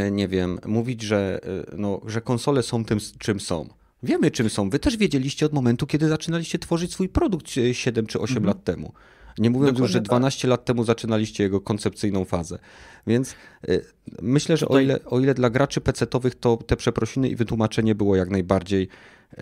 y, 0.08 0.12
nie 0.12 0.28
wiem, 0.28 0.60
mówić, 0.66 1.02
że, 1.02 1.40
no, 1.78 2.02
że 2.06 2.22
konsole 2.22 2.64
są 2.64 2.86
tym, 2.86 3.00
czym 3.20 3.40
są. 3.40 3.70
Wiemy, 4.04 4.32
czym 4.32 4.50
są. 4.50 4.70
Wy 4.70 4.80
też 4.80 4.98
wiedzieliście 4.98 5.46
od 5.46 5.54
momentu, 5.54 5.88
kiedy 5.88 6.08
zaczynaliście 6.08 6.60
tworzyć 6.60 6.94
swój 6.94 7.10
produkt 7.10 7.48
7 7.72 8.06
czy 8.06 8.20
8 8.20 8.38
mhm. 8.38 8.46
lat 8.46 8.64
temu. 8.64 8.94
Nie 9.38 9.50
mówiąc 9.50 9.70
Dokładnie 9.70 9.84
już, 9.84 9.92
że 9.92 10.02
12 10.02 10.42
tak. 10.42 10.50
lat 10.50 10.66
temu 10.66 10.84
zaczynaliście 10.84 11.44
jego 11.44 11.62
koncepcyjną 11.62 12.26
fazę. 12.26 12.60
Więc 13.08 13.36
y, 13.70 13.86
myślę, 14.22 14.58
że 14.58 14.66
Tutaj... 14.66 14.78
o, 14.78 14.86
ile, 14.86 15.06
o 15.06 15.20
ile 15.20 15.34
dla 15.34 15.50
graczy 15.50 15.82
PC-owych 15.82 16.36
to 16.36 16.58
te 16.58 16.76
przeprosiny 16.78 17.30
i 17.30 17.36
wytłumaczenie 17.36 17.96
było 17.96 18.16
jak 18.16 18.30
najbardziej 18.30 18.88
y, 19.34 19.38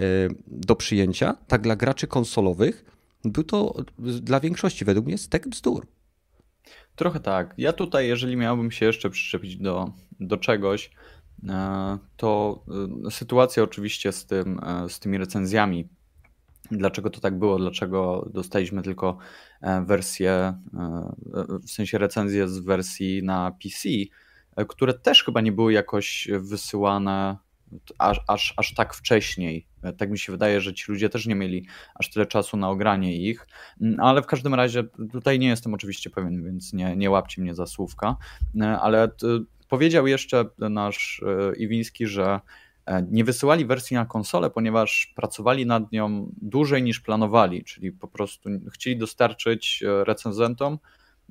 do 0.47 0.75
przyjęcia, 0.75 1.37
tak 1.47 1.61
dla 1.61 1.75
graczy 1.75 2.07
konsolowych 2.07 2.85
był 3.23 3.43
to 3.43 3.83
dla 3.99 4.39
większości 4.39 4.85
według 4.85 5.05
mnie 5.05 5.17
stek 5.17 5.47
bzdur. 5.47 5.87
Trochę 6.95 7.19
tak. 7.19 7.53
Ja 7.57 7.73
tutaj, 7.73 8.07
jeżeli 8.07 8.35
miałbym 8.35 8.71
się 8.71 8.85
jeszcze 8.85 9.09
przyczepić 9.09 9.57
do, 9.57 9.91
do 10.19 10.37
czegoś, 10.37 10.91
e, 11.49 11.97
to 12.17 12.63
sytuacja 13.09 13.63
oczywiście 13.63 14.11
z, 14.11 14.25
tym, 14.25 14.59
e, 14.63 14.89
z 14.89 14.99
tymi 14.99 15.17
recenzjami 15.17 15.87
Dlaczego 16.71 17.09
to 17.09 17.19
tak 17.19 17.39
było? 17.39 17.59
Dlaczego 17.59 18.29
dostaliśmy 18.33 18.81
tylko 18.81 19.17
e, 19.61 19.85
wersję, 19.85 20.31
e, 20.31 20.57
w 21.63 21.71
sensie 21.71 21.97
recenzję 21.97 22.47
z 22.47 22.59
wersji 22.59 23.23
na 23.23 23.51
PC, 23.63 23.89
e, 24.55 24.65
które 24.65 24.93
też 24.93 25.23
chyba 25.23 25.41
nie 25.41 25.51
były 25.51 25.73
jakoś 25.73 26.27
wysyłane 26.39 27.37
aż, 27.97 28.21
aż, 28.27 28.53
aż 28.57 28.73
tak 28.73 28.93
wcześniej. 28.93 29.67
Tak 29.97 30.11
mi 30.11 30.19
się 30.19 30.31
wydaje, 30.31 30.61
że 30.61 30.73
ci 30.73 30.91
ludzie 30.91 31.09
też 31.09 31.25
nie 31.25 31.35
mieli 31.35 31.65
aż 31.95 32.09
tyle 32.09 32.25
czasu 32.25 32.57
na 32.57 32.69
ogranie 32.69 33.17
ich, 33.17 33.47
mm, 33.81 33.99
ale 33.99 34.21
w 34.21 34.25
każdym 34.25 34.53
razie 34.53 34.83
tutaj 35.11 35.39
nie 35.39 35.47
jestem 35.47 35.73
oczywiście 35.73 36.09
pewien, 36.09 36.43
więc 36.43 36.73
nie, 36.73 36.95
nie 36.95 37.09
łapcie 37.09 37.41
mnie 37.41 37.55
za 37.55 37.65
słówka, 37.65 38.15
ale 38.81 39.09
powiedział 39.67 40.07
jeszcze 40.07 40.45
nasz 40.59 41.21
Iwiński, 41.57 42.07
że 42.07 42.39
E, 42.39 42.41
nie 43.11 43.23
wysyłali 43.23 43.65
wersji 43.65 43.95
na 43.95 44.05
konsolę, 44.05 44.49
ponieważ 44.49 45.13
pracowali 45.15 45.65
nad 45.65 45.91
nią 45.91 46.31
dłużej 46.41 46.83
niż 46.83 46.99
planowali, 46.99 47.63
czyli 47.63 47.91
po 47.91 48.07
prostu 48.07 48.49
chcieli 48.73 48.97
dostarczyć 48.97 49.83
e, 49.83 50.03
recenzentom, 50.03 50.79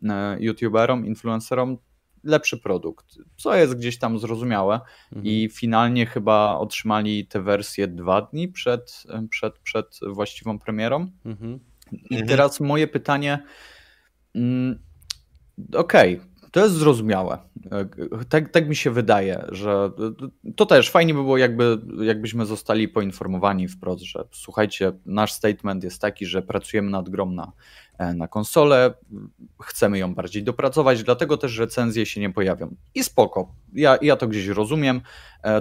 e, 0.02 0.36
youtuberom, 0.40 1.06
influencerom 1.06 1.78
lepszy 2.24 2.59
produkt, 2.59 3.18
co 3.36 3.55
jest 3.55 3.74
gdzieś 3.74 3.98
tam 3.98 4.18
zrozumiałe 4.18 4.80
mhm. 5.12 5.26
i 5.26 5.48
finalnie 5.52 6.06
chyba 6.06 6.59
otrzymali 6.59 7.26
tę 7.26 7.43
wersję 7.43 7.89
dwa 7.89 8.22
dni 8.22 8.48
przed, 8.48 9.05
przed, 9.30 9.59
przed 9.59 10.01
właściwą 10.12 10.59
premierą. 10.59 11.10
Mhm. 11.24 11.60
I 11.93 12.14
mhm. 12.14 12.28
teraz 12.28 12.60
moje 12.60 12.86
pytanie, 12.86 13.43
mm, 14.35 14.78
okej, 15.74 16.14
okay, 16.14 16.38
to 16.50 16.60
jest 16.60 16.74
zrozumiałe. 16.74 17.38
Tak, 18.28 18.50
tak 18.50 18.68
mi 18.68 18.76
się 18.76 18.90
wydaje, 18.90 19.44
że 19.48 19.90
to 20.56 20.66
też 20.66 20.90
fajnie 20.90 21.14
by 21.14 21.22
było, 21.22 21.38
jakby, 21.38 21.78
jakbyśmy 22.02 22.46
zostali 22.46 22.88
poinformowani 22.88 23.68
wprost, 23.68 24.04
że 24.04 24.24
słuchajcie, 24.32 24.92
nasz 25.06 25.32
statement 25.32 25.84
jest 25.84 26.00
taki, 26.00 26.26
że 26.26 26.42
pracujemy 26.42 26.90
nad 26.90 27.08
grą 27.08 27.30
na, 27.30 27.52
na 28.14 28.28
konsolę, 28.28 28.94
chcemy 29.62 29.98
ją 29.98 30.14
bardziej 30.14 30.42
dopracować, 30.42 31.02
dlatego 31.02 31.36
też 31.36 31.58
recenzje 31.58 32.06
się 32.06 32.20
nie 32.20 32.30
pojawią. 32.30 32.74
I 32.94 33.04
spoko, 33.04 33.54
ja, 33.72 33.98
ja 34.02 34.16
to 34.16 34.28
gdzieś 34.28 34.46
rozumiem, 34.46 35.00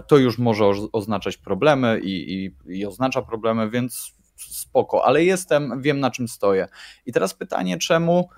to 0.07 0.17
już 0.17 0.37
może 0.37 0.65
oznaczać 0.91 1.37
problemy 1.37 1.99
i, 2.03 2.33
i, 2.33 2.55
i 2.79 2.85
oznacza 2.85 3.21
problemy, 3.21 3.69
więc 3.69 4.13
spoko, 4.35 5.05
ale 5.05 5.23
jestem, 5.23 5.81
wiem 5.81 5.99
na 5.99 6.11
czym 6.11 6.27
stoję. 6.27 6.67
I 7.05 7.11
teraz 7.11 7.33
pytanie, 7.33 7.77
czemu 7.77 8.29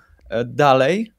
dalej 0.46 1.12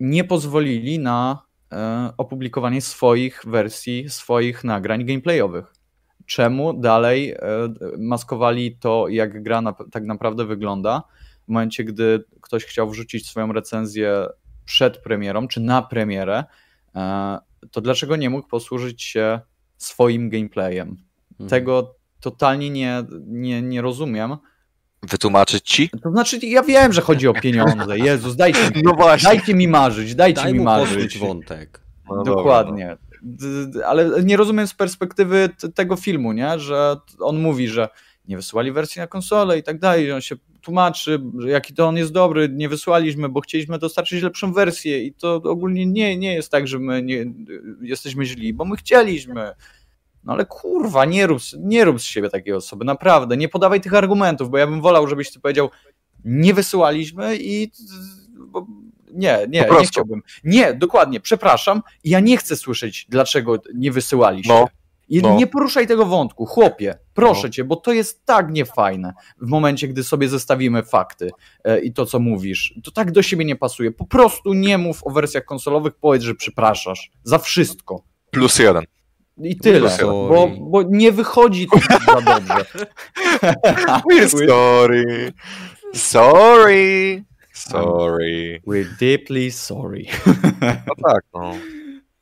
nie 0.00 0.24
pozwolili 0.24 0.98
na 0.98 1.42
e, 1.72 2.12
opublikowanie 2.16 2.80
swoich 2.80 3.42
wersji, 3.46 4.10
swoich 4.10 4.64
nagrań 4.64 5.04
gameplayowych. 5.04 5.72
Czemu 6.26 6.80
dalej 6.80 7.30
e, 7.32 7.38
maskowali 7.98 8.76
to, 8.76 9.08
jak 9.08 9.42
gra 9.42 9.62
na, 9.62 9.72
tak 9.72 10.04
naprawdę 10.04 10.44
wygląda, 10.44 11.02
w 11.44 11.48
momencie, 11.48 11.84
gdy 11.84 12.24
ktoś 12.40 12.64
chciał 12.64 12.90
wrzucić 12.90 13.26
swoją 13.26 13.52
recenzję 13.52 14.26
przed 14.64 14.98
premierą, 14.98 15.48
czy 15.48 15.60
na 15.60 15.82
premierę, 15.82 16.44
e, 16.94 17.38
to 17.70 17.80
dlaczego 17.80 18.16
nie 18.16 18.30
mógł 18.30 18.48
posłużyć 18.48 19.02
się 19.02 19.40
swoim 19.76 20.28
gameplayem? 20.28 20.96
Mhm. 21.30 21.50
Tego 21.50 21.94
totalnie 22.20 22.70
nie, 22.70 23.04
nie, 23.26 23.62
nie 23.62 23.82
rozumiem 23.82 24.36
wytłumaczyć 25.02 25.64
ci? 25.64 25.90
To 26.02 26.10
znaczy, 26.10 26.38
ja 26.42 26.62
wiem, 26.62 26.92
że 26.92 27.00
chodzi 27.00 27.28
o 27.28 27.32
pieniądze. 27.32 27.98
Jezus, 27.98 28.36
dajcie, 28.36 28.70
no 28.84 28.92
właśnie. 28.92 29.28
dajcie 29.28 29.54
mi 29.54 29.68
marzyć, 29.68 30.14
dajcie 30.14 30.42
Daj 30.42 30.52
mi 30.52 30.60
marzyć. 30.60 31.18
wątek. 31.18 31.80
No 32.10 32.22
Dokładnie. 32.22 32.96
Ale 33.86 34.22
nie 34.24 34.36
rozumiem 34.36 34.66
z 34.66 34.74
perspektywy 34.74 35.48
tego 35.74 35.96
filmu, 35.96 36.32
nie? 36.32 36.58
że 36.58 36.96
on 37.20 37.38
mówi, 37.40 37.68
że 37.68 37.88
nie 38.28 38.36
wysłali 38.36 38.72
wersji 38.72 39.00
na 39.00 39.06
konsolę 39.06 39.58
i 39.58 39.62
tak 39.62 39.78
dalej, 39.78 40.12
on 40.12 40.20
się 40.20 40.36
tłumaczy, 40.60 41.20
jaki 41.46 41.74
to 41.74 41.88
on 41.88 41.96
jest 41.96 42.12
dobry, 42.12 42.48
nie 42.52 42.68
wysłaliśmy, 42.68 43.28
bo 43.28 43.40
chcieliśmy 43.40 43.78
dostarczyć 43.78 44.22
lepszą 44.22 44.52
wersję 44.52 45.02
i 45.04 45.12
to 45.12 45.34
ogólnie 45.34 45.86
nie, 45.86 46.16
nie 46.18 46.34
jest 46.34 46.50
tak, 46.50 46.68
że 46.68 46.78
my 46.78 47.02
nie, 47.02 47.24
jesteśmy 47.80 48.24
źli, 48.24 48.54
bo 48.54 48.64
my 48.64 48.76
chcieliśmy. 48.76 49.54
No 50.24 50.32
ale 50.32 50.46
kurwa, 50.46 51.04
nie 51.04 51.26
rób, 51.26 51.40
nie 51.58 51.84
rób 51.84 52.00
z 52.00 52.04
siebie 52.04 52.30
takiej 52.30 52.54
osoby, 52.54 52.84
naprawdę, 52.84 53.36
nie 53.36 53.48
podawaj 53.48 53.80
tych 53.80 53.94
argumentów, 53.94 54.50
bo 54.50 54.58
ja 54.58 54.66
bym 54.66 54.80
wolał, 54.80 55.08
żebyś 55.08 55.32
ty 55.32 55.40
powiedział, 55.40 55.70
nie 56.24 56.54
wysyłaliśmy 56.54 57.36
i 57.36 57.72
bo, 58.38 58.66
nie, 59.12 59.38
nie, 59.48 59.68
nie 59.80 59.86
chciałbym. 59.86 60.22
Nie, 60.44 60.74
dokładnie, 60.74 61.20
przepraszam, 61.20 61.82
ja 62.04 62.20
nie 62.20 62.36
chcę 62.36 62.56
słyszeć, 62.56 63.06
dlaczego 63.08 63.62
nie 63.74 63.92
wysyłaliście. 63.92 64.52
No. 64.52 64.68
I 65.08 65.22
no. 65.22 65.36
nie 65.36 65.46
poruszaj 65.46 65.86
tego 65.86 66.06
wątku, 66.06 66.46
chłopie, 66.46 66.98
proszę 67.14 67.46
no. 67.46 67.48
cię, 67.48 67.64
bo 67.64 67.76
to 67.76 67.92
jest 67.92 68.24
tak 68.24 68.50
niefajne 68.50 69.12
w 69.40 69.46
momencie, 69.46 69.88
gdy 69.88 70.04
sobie 70.04 70.28
zestawimy 70.28 70.82
fakty 70.82 71.30
e, 71.64 71.80
i 71.80 71.92
to, 71.92 72.06
co 72.06 72.18
mówisz. 72.18 72.74
To 72.84 72.90
tak 72.90 73.12
do 73.12 73.22
siebie 73.22 73.44
nie 73.44 73.56
pasuje. 73.56 73.90
Po 73.90 74.06
prostu 74.06 74.54
nie 74.54 74.78
mów 74.78 75.06
o 75.06 75.10
wersjach 75.10 75.44
konsolowych, 75.44 75.94
powiedz, 75.94 76.22
że 76.22 76.34
przepraszasz 76.34 77.10
za 77.22 77.38
wszystko. 77.38 78.02
Plus 78.30 78.58
jeden. 78.58 78.84
I 79.42 79.56
tyle, 79.56 79.90
bo, 80.00 80.50
bo 80.60 80.82
nie 80.82 81.12
wychodzi 81.12 81.66
to 81.66 81.78
za 82.12 82.20
dobrze. 82.20 82.64
We're 84.10 84.46
sorry. 84.48 85.32
Sorry. 85.94 87.24
Sorry. 87.52 88.62
We're 88.66 88.98
deeply 89.00 89.50
sorry. 89.50 90.04
No 90.62 90.94
tak, 91.08 91.24
no. 91.34 91.52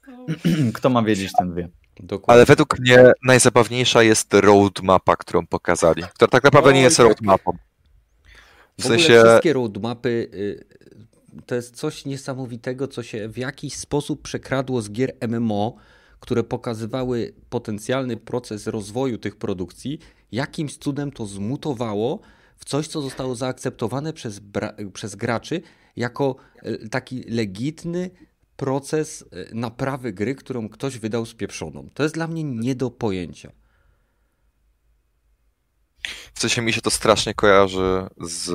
Kto 0.74 0.90
ma 0.90 1.02
wiedzieć, 1.02 1.32
ten 1.38 1.54
wie. 1.54 1.68
Dokładnie. 2.00 2.34
Ale 2.34 2.44
według 2.44 2.78
mnie 2.78 3.12
najzabawniejsza 3.24 4.02
jest 4.02 4.34
roadmapa, 4.34 5.16
którą 5.16 5.46
pokazali, 5.46 6.02
która 6.14 6.28
tak 6.28 6.44
naprawdę 6.44 6.72
nie 6.72 6.80
jest 6.80 6.98
roadmapą. 6.98 7.52
W, 8.78 8.82
w 8.82 8.86
sensie... 8.86 9.22
wszystkie 9.24 9.52
roadmapy 9.52 10.08
y, 10.34 10.64
to 11.46 11.54
jest 11.54 11.76
coś 11.76 12.04
niesamowitego, 12.04 12.88
co 12.88 13.02
się 13.02 13.28
w 13.28 13.38
jakiś 13.38 13.74
sposób 13.74 14.22
przekradło 14.22 14.82
z 14.82 14.90
gier 14.90 15.12
MMO, 15.28 15.76
które 16.20 16.44
pokazywały 16.44 17.34
potencjalny 17.50 18.16
proces 18.16 18.66
rozwoju 18.66 19.18
tych 19.18 19.36
produkcji, 19.36 19.98
jakimś 20.32 20.76
cudem 20.76 21.12
to 21.12 21.26
zmutowało 21.26 22.20
w 22.56 22.64
coś, 22.64 22.88
co 22.88 23.02
zostało 23.02 23.34
zaakceptowane 23.34 24.12
przez, 24.12 24.40
przez 24.92 25.14
graczy 25.14 25.62
jako 25.96 26.36
e, 26.62 26.88
taki 26.88 27.22
legitny 27.22 28.10
proces 28.56 29.24
e, 29.32 29.54
naprawy 29.54 30.12
gry, 30.12 30.34
którą 30.34 30.68
ktoś 30.68 30.98
wydał 30.98 31.26
spieprzoną. 31.26 31.88
To 31.94 32.02
jest 32.02 32.14
dla 32.14 32.26
mnie 32.26 32.44
nie 32.44 32.74
do 32.74 32.90
pojęcia. 32.90 33.52
W 36.34 36.40
sensie 36.40 36.62
mi 36.62 36.72
się 36.72 36.80
to 36.80 36.90
strasznie 36.90 37.34
kojarzy 37.34 38.06
z 38.20 38.50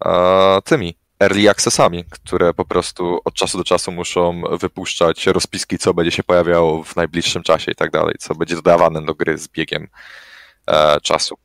a, 0.00 0.60
tymi 0.64 0.94
early 1.20 1.50
accessami, 1.50 2.04
które 2.10 2.54
po 2.54 2.64
prostu 2.64 3.20
od 3.24 3.34
czasu 3.34 3.58
do 3.58 3.64
czasu 3.64 3.92
muszą 3.92 4.42
wypuszczać 4.60 5.26
rozpiski, 5.26 5.78
co 5.78 5.94
będzie 5.94 6.10
się 6.10 6.22
pojawiało 6.22 6.84
w 6.84 6.96
najbliższym 6.96 7.42
czasie 7.42 7.72
i 7.72 7.74
tak 7.74 7.90
dalej, 7.90 8.14
co 8.18 8.34
będzie 8.34 8.54
dodawane 8.54 9.04
do 9.04 9.14
gry 9.14 9.38
z 9.38 9.48
biegiem 9.48 9.88
e, 10.66 11.00
czasu. 11.00 11.38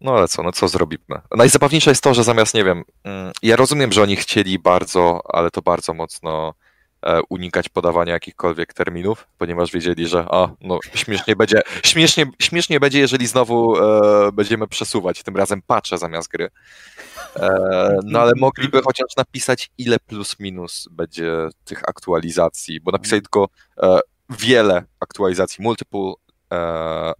No 0.00 0.12
ale 0.12 0.28
co, 0.28 0.42
no 0.42 0.52
co 0.52 0.68
zrobimy? 0.68 1.20
Najzabawniejsze 1.36 1.90
jest 1.90 2.02
to, 2.02 2.14
że 2.14 2.24
zamiast, 2.24 2.54
nie 2.54 2.64
wiem, 2.64 2.84
mm, 3.04 3.32
ja 3.42 3.56
rozumiem, 3.56 3.92
że 3.92 4.02
oni 4.02 4.16
chcieli 4.16 4.58
bardzo, 4.58 5.20
ale 5.28 5.50
to 5.50 5.62
bardzo 5.62 5.94
mocno 5.94 6.54
unikać 7.28 7.68
podawania 7.68 8.12
jakichkolwiek 8.12 8.74
terminów, 8.74 9.28
ponieważ 9.38 9.72
wiedzieli, 9.72 10.08
że 10.08 10.26
a, 10.30 10.48
no 10.60 10.78
śmiesznie 10.94 11.36
będzie, 11.36 11.60
śmiesznie, 11.84 12.26
śmiesznie 12.38 12.80
będzie, 12.80 12.98
jeżeli 12.98 13.26
znowu 13.26 13.76
e, 13.76 14.32
będziemy 14.32 14.68
przesuwać, 14.68 15.22
tym 15.22 15.36
razem 15.36 15.62
patrzę 15.66 15.98
zamiast 15.98 16.28
gry. 16.28 16.50
E, 17.36 17.98
no 18.04 18.20
ale 18.20 18.32
mogliby 18.36 18.82
chociaż 18.82 19.16
napisać, 19.16 19.70
ile 19.78 19.98
plus 19.98 20.40
minus 20.40 20.88
będzie 20.90 21.48
tych 21.64 21.88
aktualizacji, 21.88 22.80
bo 22.80 22.90
napisali 22.90 23.22
tylko 23.22 23.48
e, 23.82 24.00
wiele 24.30 24.84
aktualizacji, 25.00 25.64
multiple 25.64 26.12
e, 26.52 27.12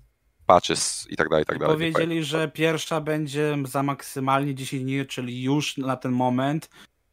patches 0.46 1.06
i 1.10 1.16
tak 1.16 1.28
dalej, 1.28 1.42
i 1.42 1.46
tak 1.46 1.58
dalej. 1.58 1.74
Powiedzieli, 1.74 2.24
że 2.24 2.48
pierwsza 2.48 3.00
będzie 3.00 3.56
za 3.64 3.82
maksymalnie 3.82 4.54
10 4.54 4.82
dni, 4.82 5.06
czyli 5.06 5.42
już 5.42 5.76
na 5.76 5.96
ten 5.96 6.12
moment 6.12 6.70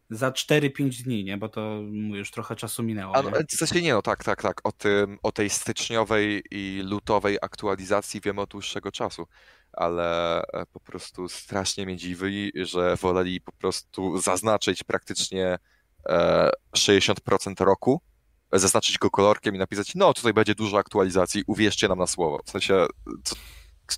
za 0.09 0.31
4-5 0.31 1.03
dni, 1.03 1.23
nie? 1.23 1.38
Bo 1.38 1.49
to 1.49 1.79
już 2.13 2.31
trochę 2.31 2.55
czasu 2.55 2.84
minęło. 2.84 3.15
A, 3.15 3.21
no, 3.21 3.31
w 3.49 3.55
sensie 3.55 3.81
nie, 3.81 3.93
no 3.93 4.01
tak, 4.01 4.23
tak, 4.23 4.41
tak. 4.41 4.61
O, 4.63 4.71
tym, 4.71 5.19
o 5.23 5.31
tej 5.31 5.49
styczniowej 5.49 6.43
i 6.51 6.81
lutowej 6.85 7.38
aktualizacji 7.41 8.21
wiemy 8.21 8.41
od 8.41 8.49
dłuższego 8.49 8.91
czasu, 8.91 9.27
ale 9.73 10.41
e, 10.41 10.65
po 10.65 10.79
prostu 10.79 11.29
strasznie 11.29 11.85
mnie 11.85 11.97
dziwi, 11.97 12.51
że 12.55 12.95
woleli 12.95 13.41
po 13.41 13.51
prostu 13.51 14.17
zaznaczyć 14.17 14.84
praktycznie 14.84 15.57
60% 16.77 17.61
e, 17.61 17.65
roku 17.65 18.01
zaznaczyć 18.53 18.97
go 18.97 19.09
kolorkiem 19.09 19.55
i 19.55 19.57
napisać, 19.57 19.95
no 19.95 20.13
tutaj 20.13 20.34
będzie 20.34 20.55
dużo 20.55 20.77
aktualizacji, 20.77 21.43
uwierzcie 21.47 21.88
nam 21.88 21.99
na 21.99 22.07
słowo. 22.07 22.41
W 22.45 22.49
sensie 22.49 22.85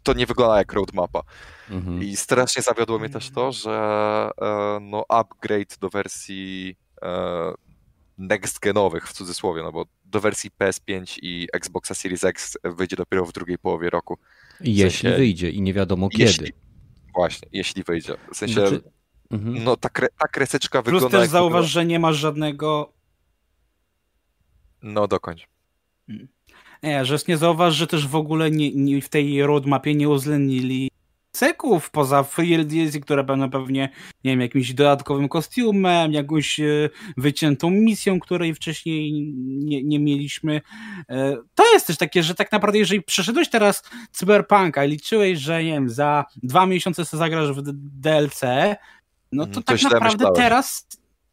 to, 0.04 0.14
nie 0.14 0.26
wygląda 0.26 0.58
jak 0.58 0.74
roadmapa. 0.74 1.22
Mhm. 1.70 2.04
I 2.04 2.16
strasznie 2.16 2.62
zawiodło 2.62 3.00
mnie 3.00 3.10
też 3.10 3.30
to, 3.30 3.52
że 3.52 3.72
e, 4.42 4.80
no 4.82 5.06
upgrade 5.10 5.78
do 5.80 5.90
wersji 5.90 6.76
e, 7.02 7.54
next 8.18 8.60
genowych 8.60 9.08
w 9.08 9.14
cudzysłowie, 9.14 9.64
no 9.64 9.72
bo 9.72 9.86
do 10.06 10.20
wersji 10.20 10.52
PS5 10.60 11.20
i 11.22 11.48
Xboxa 11.54 11.96
Series 11.96 12.24
X 12.24 12.58
wyjdzie 12.64 12.96
dopiero 12.96 13.26
w 13.26 13.34
drugiej 13.34 13.58
połowie 13.58 13.90
roku. 13.90 14.18
W 14.60 14.66
jeśli 14.68 14.92
sensie, 14.92 15.18
wyjdzie 15.18 15.50
i 15.50 15.62
nie 15.62 15.74
wiadomo 15.74 16.10
jeśli, 16.14 16.46
kiedy. 16.46 16.58
Właśnie, 17.16 17.50
jeśli 17.52 17.84
wyjdzie. 17.84 18.16
W 18.34 18.38
sensie, 18.38 18.54
znaczy, 18.54 18.82
mhm. 19.32 19.64
no 19.64 19.78
ta, 19.78 19.90
kre, 19.90 20.08
ta 20.18 20.28
kreseczka 20.28 20.82
Plus 20.82 20.94
wygląda... 20.94 21.18
Plus 21.18 21.22
też 21.22 21.32
zauważ, 21.32 21.66
że 21.66 21.86
nie 21.86 22.00
masz 22.00 22.16
żadnego 22.16 22.94
no, 24.82 25.08
dokończ. 25.08 25.48
Hmm. 26.08 26.28
Nie, 26.84 27.06
że 27.06 27.18
nie 27.28 27.38
zauważ, 27.38 27.76
że 27.76 27.88
też 27.88 28.08
w 28.08 28.16
ogóle 28.16 28.52
nie, 28.52 28.72
nie, 28.72 29.02
w 29.02 29.10
tej 29.10 29.44
roadmapie 29.44 29.96
nie 29.96 30.10
uwzględnili 30.10 30.90
ceków 31.32 31.90
poza 31.92 32.24
free 32.24 32.66
DLC, 32.66 33.00
które 33.02 33.24
będą 33.24 33.50
pewnie, 33.50 33.90
nie 34.24 34.32
wiem, 34.32 34.42
jakimś 34.42 34.74
dodatkowym 34.74 35.30
kostiumem, 35.30 36.14
jakąś 36.14 36.60
e, 36.60 36.90
wyciętą 37.18 37.70
misją, 37.70 38.20
której 38.20 38.56
wcześniej 38.56 39.34
nie, 39.48 39.84
nie 39.84 40.00
mieliśmy. 40.00 40.62
E, 41.10 41.38
to 41.56 41.74
jest 41.74 41.88
też 41.88 41.98
takie, 41.98 42.24
że 42.24 42.36
tak 42.36 42.52
naprawdę, 42.52 42.80
jeżeli 42.80 43.02
przeszedłeś 43.02 43.50
teraz 43.50 43.84
Cyberpunka 44.12 44.86
i 44.86 44.90
liczyłeś, 44.90 45.40
że 45.40 45.64
nie 45.64 45.72
wiem, 45.72 45.90
za 45.90 46.26
dwa 46.44 46.66
miesiące 46.66 47.06
sobie 47.06 47.20
zagrasz 47.20 47.52
w 47.52 47.62
DLC, 48.02 48.42
no 49.32 49.46
to, 49.46 49.54
to 49.54 49.62
tak 49.62 49.84
naprawdę 49.84 50.14
myślałem. 50.14 50.36
teraz 50.36 50.88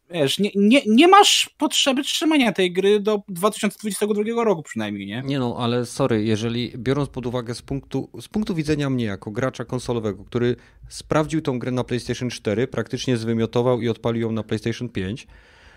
wiesz, 0.09 0.39
nie, 0.39 0.51
nie, 0.55 0.81
nie 0.85 1.07
masz 1.07 1.49
potrzeby 1.57 2.03
trzymania 2.03 2.51
tej 2.51 2.73
gry 2.73 2.99
do 2.99 3.21
2022 3.27 4.43
roku 4.43 4.63
przynajmniej, 4.63 5.07
nie? 5.07 5.21
Nie 5.25 5.39
no, 5.39 5.55
ale 5.59 5.85
sorry, 5.85 6.23
jeżeli 6.23 6.73
biorąc 6.77 7.09
pod 7.09 7.25
uwagę 7.25 7.55
z 7.55 7.61
punktu, 7.61 8.09
z 8.21 8.27
punktu 8.27 8.55
widzenia 8.55 8.89
mnie 8.89 9.05
jako 9.05 9.31
gracza 9.31 9.65
konsolowego, 9.65 10.23
który 10.23 10.55
sprawdził 10.89 11.41
tą 11.41 11.59
grę 11.59 11.71
na 11.71 11.83
PlayStation 11.83 12.29
4, 12.29 12.67
praktycznie 12.67 13.17
zwymiotował 13.17 13.81
i 13.81 13.89
odpalił 13.89 14.21
ją 14.21 14.31
na 14.31 14.43
PlayStation 14.43 14.89
5, 14.89 15.27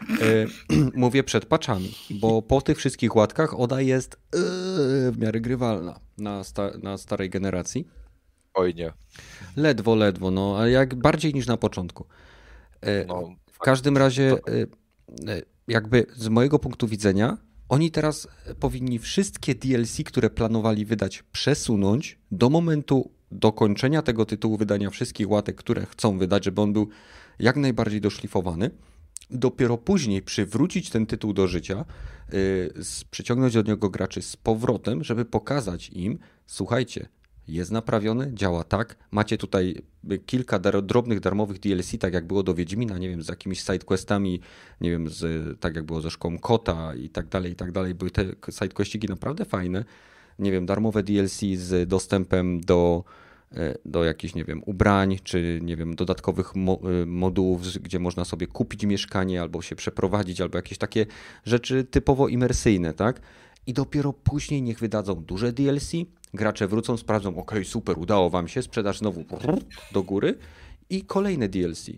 e, 0.00 0.46
mówię 0.94 1.24
przed 1.24 1.46
paczami, 1.46 1.94
bo 2.10 2.42
po 2.42 2.60
tych 2.60 2.78
wszystkich 2.78 3.16
łatkach 3.16 3.60
ona 3.60 3.80
jest 3.80 4.14
e, 4.14 4.18
w 5.12 5.14
miarę 5.18 5.40
grywalna 5.40 6.00
na, 6.18 6.44
sta, 6.44 6.70
na 6.82 6.98
starej 6.98 7.30
generacji. 7.30 7.88
Oj 8.54 8.74
nie. 8.74 8.92
Ledwo, 9.56 9.94
ledwo, 9.94 10.30
no, 10.30 10.56
ale 10.58 10.70
jak 10.70 10.94
bardziej 10.94 11.34
niż 11.34 11.46
na 11.46 11.56
początku. 11.56 12.06
E, 12.80 13.04
no, 13.04 13.34
w 13.60 13.62
każdym 13.62 13.96
razie, 13.96 14.32
y, 14.48 14.66
y, 15.30 15.42
jakby 15.68 16.06
z 16.16 16.28
mojego 16.28 16.58
punktu 16.58 16.88
widzenia, 16.88 17.38
oni 17.68 17.90
teraz 17.90 18.28
powinni 18.60 18.98
wszystkie 18.98 19.54
DLC, 19.54 20.04
które 20.04 20.30
planowali 20.30 20.84
wydać, 20.84 21.24
przesunąć 21.32 22.18
do 22.30 22.50
momentu 22.50 23.10
dokończenia 23.32 24.02
tego 24.02 24.26
tytułu, 24.26 24.56
wydania 24.56 24.90
wszystkich 24.90 25.30
łatek, 25.30 25.56
które 25.56 25.86
chcą 25.86 26.18
wydać, 26.18 26.44
żeby 26.44 26.60
on 26.60 26.72
był 26.72 26.88
jak 27.38 27.56
najbardziej 27.56 28.00
doszlifowany. 28.00 28.70
Dopiero 29.30 29.78
później 29.78 30.22
przywrócić 30.22 30.90
ten 30.90 31.06
tytuł 31.06 31.32
do 31.32 31.48
życia, 31.48 31.84
yy, 32.32 32.72
przyciągnąć 33.10 33.54
do 33.54 33.62
niego 33.62 33.90
graczy 33.90 34.22
z 34.22 34.36
powrotem, 34.36 35.04
żeby 35.04 35.24
pokazać 35.24 35.90
im, 35.90 36.18
słuchajcie, 36.46 37.08
jest 37.52 37.70
naprawiony, 37.70 38.30
działa 38.34 38.64
tak. 38.64 38.96
Macie 39.10 39.38
tutaj 39.38 39.82
kilka 40.26 40.58
dar 40.58 40.82
drobnych 40.82 41.20
darmowych 41.20 41.60
DLC, 41.60 41.98
tak 42.00 42.14
jak 42.14 42.26
było 42.26 42.42
do 42.42 42.54
Wiedźmina, 42.54 42.98
nie 42.98 43.08
wiem, 43.08 43.22
z 43.22 43.28
jakimiś 43.28 43.60
sidequestami, 43.60 44.40
nie 44.80 44.90
wiem, 44.90 45.08
z, 45.08 45.60
tak 45.60 45.76
jak 45.76 45.84
było 45.84 46.00
ze 46.00 46.10
szkołą 46.10 46.38
Kota 46.38 46.94
i 46.94 47.08
tak 47.08 47.28
dalej, 47.28 47.52
i 47.52 47.56
tak 47.56 47.72
dalej. 47.72 47.94
Były 47.94 48.10
te 48.10 48.24
sidequestiki 48.50 49.08
naprawdę 49.08 49.44
fajne. 49.44 49.84
Nie 50.38 50.52
wiem, 50.52 50.66
darmowe 50.66 51.02
DLC 51.02 51.40
z 51.54 51.88
dostępem 51.88 52.60
do 52.60 53.04
e, 53.52 53.74
do 53.84 54.04
jakichś, 54.04 54.34
nie 54.34 54.44
wiem, 54.44 54.62
ubrań, 54.66 55.18
czy 55.24 55.60
nie 55.62 55.76
wiem, 55.76 55.94
dodatkowych 55.94 56.54
mo 56.54 56.80
e, 57.02 57.06
modułów, 57.06 57.62
gdzie 57.62 57.98
można 57.98 58.24
sobie 58.24 58.46
kupić 58.46 58.84
mieszkanie 58.84 59.40
albo 59.40 59.62
się 59.62 59.76
przeprowadzić, 59.76 60.40
albo 60.40 60.58
jakieś 60.58 60.78
takie 60.78 61.06
rzeczy 61.44 61.84
typowo 61.84 62.28
imersyjne, 62.28 62.94
tak? 62.94 63.20
I 63.66 63.72
dopiero 63.72 64.12
później 64.12 64.62
niech 64.62 64.78
wydadzą 64.78 65.14
duże 65.14 65.52
DLC, 65.52 65.92
gracze 66.34 66.68
wrócą, 66.68 66.96
sprawdzą, 66.96 67.36
ok, 67.36 67.52
super, 67.64 67.98
udało 67.98 68.30
wam 68.30 68.48
się, 68.48 68.62
sprzedaż 68.62 68.98
znowu 68.98 69.24
do 69.92 70.02
góry 70.02 70.38
i 70.90 71.02
kolejne 71.02 71.48
DLC. 71.48 71.90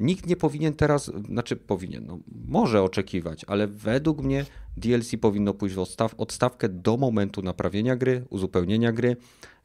Nikt 0.00 0.26
nie 0.26 0.36
powinien 0.36 0.74
teraz, 0.74 1.10
znaczy 1.28 1.56
powinien, 1.56 2.06
no, 2.06 2.18
może 2.48 2.82
oczekiwać, 2.82 3.44
ale 3.44 3.66
według 3.66 4.22
mnie 4.22 4.44
DLC 4.76 5.10
powinno 5.20 5.54
pójść 5.54 5.74
w 5.74 5.78
odstaw, 5.78 6.14
odstawkę 6.14 6.68
do 6.68 6.96
momentu 6.96 7.42
naprawienia 7.42 7.96
gry, 7.96 8.24
uzupełnienia 8.30 8.92
gry, 8.92 9.16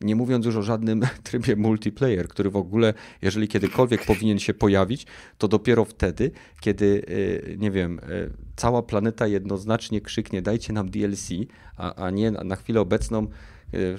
nie 0.02 0.16
mówiąc 0.16 0.46
już 0.46 0.56
o 0.56 0.62
żadnym 0.62 1.02
trybie 1.24 1.56
multiplayer, 1.56 2.28
który 2.28 2.50
w 2.50 2.56
ogóle, 2.56 2.94
jeżeli 3.22 3.48
kiedykolwiek 3.48 4.06
powinien 4.06 4.40
się 4.40 4.54
pojawić, 4.54 5.06
to 5.38 5.48
dopiero 5.48 5.86
wtedy, 5.86 6.32
kiedy, 6.62 6.86
y, 6.86 7.56
nie 7.60 7.72
wiem, 7.72 8.00
y, 8.00 8.32
cała 8.56 8.84
planeta 8.84 9.28
jednoznacznie 9.28 10.02
krzyknie 10.02 10.42
dajcie 10.42 10.74
nam 10.74 10.90
DLC, 10.90 11.30
a, 11.78 11.96
a 11.96 12.10
nie 12.10 12.32
na 12.32 12.56
chwilę 12.56 12.82
obecną 12.82 13.28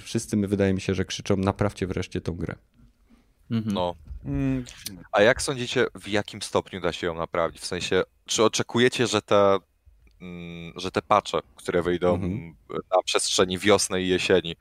wszyscy 0.01 0.36
my 0.36 0.48
wydaje 0.48 0.74
mi 0.74 0.80
się, 0.80 0.94
że 0.94 1.05
krzyczą 1.05 1.36
naprawcie 1.36 1.86
wreszcie 1.86 2.20
tą 2.20 2.32
grę. 2.32 2.55
Mhm. 3.51 3.74
No. 3.74 3.94
Mm. 4.24 4.64
A 5.12 5.22
jak 5.22 5.43
sądzicie, 5.43 5.86
w 5.94 6.09
jakim 6.09 6.43
stopniu 6.43 6.80
da 6.80 6.93
się 6.93 7.06
ją 7.06 7.14
naprawić? 7.14 7.60
W 7.60 7.66
sensie, 7.66 8.02
czy 8.26 8.44
oczekujecie, 8.44 9.06
że 9.06 9.22
te, 9.22 9.59
mm, 10.20 10.72
że 10.76 10.90
te 10.90 11.02
patche, 11.02 11.38
które 11.56 11.82
wyjdą 11.82 12.14
mhm. 12.14 12.56
na 12.70 13.02
przestrzeni 13.05 13.59
wiosny 13.59 14.02
i 14.02 14.09
jesieni, 14.09 14.56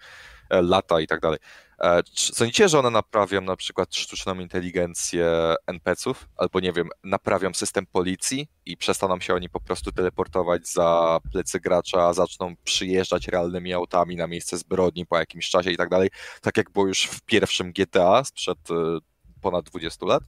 e, 0.50 0.62
lata 0.62 1.00
i 1.00 1.08
tak 1.08 1.22
dalej, 1.22 1.40
E, 1.40 1.65
sądzicie, 2.14 2.70
że 2.70 2.80
one 2.80 2.90
naprawią 2.90 3.42
na 3.42 3.56
przykład 3.56 3.96
sztuczną 3.96 4.40
inteligencję 4.40 5.56
NPC-ów, 5.68 6.28
albo 6.38 6.60
nie 6.60 6.74
wiem, 6.74 6.90
naprawią 7.04 7.54
system 7.54 7.86
policji 7.86 8.48
i 8.66 8.78
przestaną 8.78 9.20
się 9.20 9.34
oni 9.34 9.50
po 9.50 9.60
prostu 9.60 9.92
teleportować 9.92 10.68
za 10.68 11.20
plecy 11.32 11.60
gracza, 11.60 12.14
zaczną 12.14 12.56
przyjeżdżać 12.64 13.28
realnymi 13.28 13.74
autami 13.74 14.16
na 14.16 14.28
miejsce 14.28 14.58
zbrodni 14.58 15.06
po 15.06 15.18
jakimś 15.18 15.50
czasie 15.50 15.72
i 15.72 15.78
tak 15.78 15.90
dalej, 15.90 16.10
tak 16.42 16.58
jak 16.58 16.72
było 16.72 16.88
już 16.88 17.04
w 17.06 17.22
pierwszym 17.22 17.72
GTA 17.72 18.24
sprzed 18.24 18.72
e, 18.72 19.00
ponad 19.42 19.66
20 19.66 20.06
lat. 20.06 20.24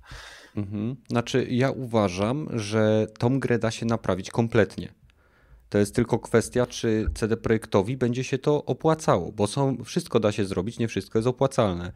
Mhm. 0.56 0.95
Znaczy, 1.10 1.48
ja 1.49 1.72
uważam, 1.72 2.48
że 2.60 3.07
tą 3.19 3.40
grę 3.40 3.60
da 3.60 3.72
się 3.72 3.86
naprawić 3.86 4.32
kompletnie. 4.32 4.94
To 5.69 5.77
jest 5.77 5.95
tylko 5.95 6.19
kwestia, 6.19 6.65
czy 6.65 7.07
CD 7.14 7.38
Projektowi 7.38 7.98
będzie 7.98 8.23
się 8.23 8.38
to 8.38 8.65
opłacało, 8.65 9.31
bo 9.31 9.48
są, 9.48 9.84
wszystko 9.84 10.19
da 10.19 10.31
się 10.31 10.45
zrobić, 10.45 10.80
nie 10.80 10.88
wszystko 10.88 11.19
jest 11.19 11.27
opłacalne. 11.27 11.91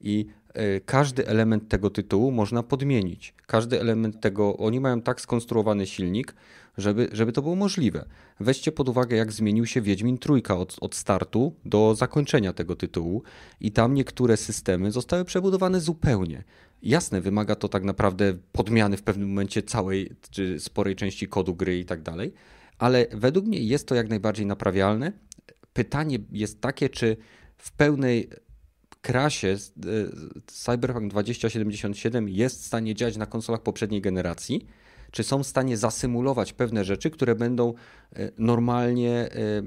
I 0.00 0.26
y, 0.56 0.80
każdy 0.86 1.26
element 1.26 1.68
tego 1.68 1.90
tytułu 1.90 2.32
można 2.32 2.62
podmienić. 2.62 3.34
Każdy 3.46 3.80
element 3.80 4.20
tego, 4.20 4.56
oni 4.56 4.80
mają 4.80 5.00
tak 5.02 5.20
skonstruowany 5.20 5.86
silnik, 5.86 6.34
żeby, 6.78 7.08
żeby 7.12 7.32
to 7.32 7.42
było 7.42 7.56
możliwe. 7.56 8.04
Weźcie 8.40 8.72
pod 8.72 8.88
uwagę, 8.88 9.16
jak 9.16 9.32
zmienił 9.32 9.66
się 9.66 9.80
Wiedźmin 9.80 10.18
Trójka 10.18 10.56
od, 10.56 10.76
od 10.80 10.94
startu 10.94 11.54
do 11.64 11.94
zakończenia 11.94 12.52
tego 12.52 12.76
tytułu 12.76 13.22
i 13.60 13.72
tam 13.72 13.94
niektóre 13.94 14.36
systemy 14.36 14.90
zostały 14.90 15.24
przebudowane 15.24 15.80
zupełnie. 15.80 16.44
Jasne, 16.82 17.20
wymaga 17.20 17.54
to 17.54 17.68
tak 17.68 17.84
naprawdę 17.84 18.34
podmiany 18.52 18.96
w 18.96 19.02
pewnym 19.02 19.28
momencie 19.28 19.62
całej 19.62 20.10
czy 20.30 20.60
sporej 20.60 20.96
części 20.96 21.28
kodu 21.28 21.54
gry 21.54 21.78
i 21.78 21.84
tak 21.84 22.02
dalej, 22.02 22.32
ale 22.78 23.06
według 23.12 23.46
mnie 23.46 23.58
jest 23.58 23.88
to 23.88 23.94
jak 23.94 24.08
najbardziej 24.08 24.46
naprawialne. 24.46 25.12
Pytanie 25.72 26.18
jest 26.32 26.60
takie, 26.60 26.88
czy 26.88 27.16
w 27.56 27.72
pełnej 27.72 28.30
krasie 29.04 29.48
e, 29.48 29.56
Cyberpunk 30.46 31.10
2077 31.10 32.28
jest 32.28 32.62
w 32.62 32.66
stanie 32.66 32.94
działać 32.94 33.16
na 33.16 33.26
konsolach 33.26 33.62
poprzedniej 33.62 34.00
generacji, 34.00 34.66
czy 35.10 35.22
są 35.22 35.42
w 35.42 35.46
stanie 35.46 35.76
zasymulować 35.76 36.52
pewne 36.52 36.84
rzeczy, 36.84 37.10
które 37.10 37.34
będą 37.34 37.74
e, 38.16 38.30
normalnie 38.38 39.10
e, 39.10 39.62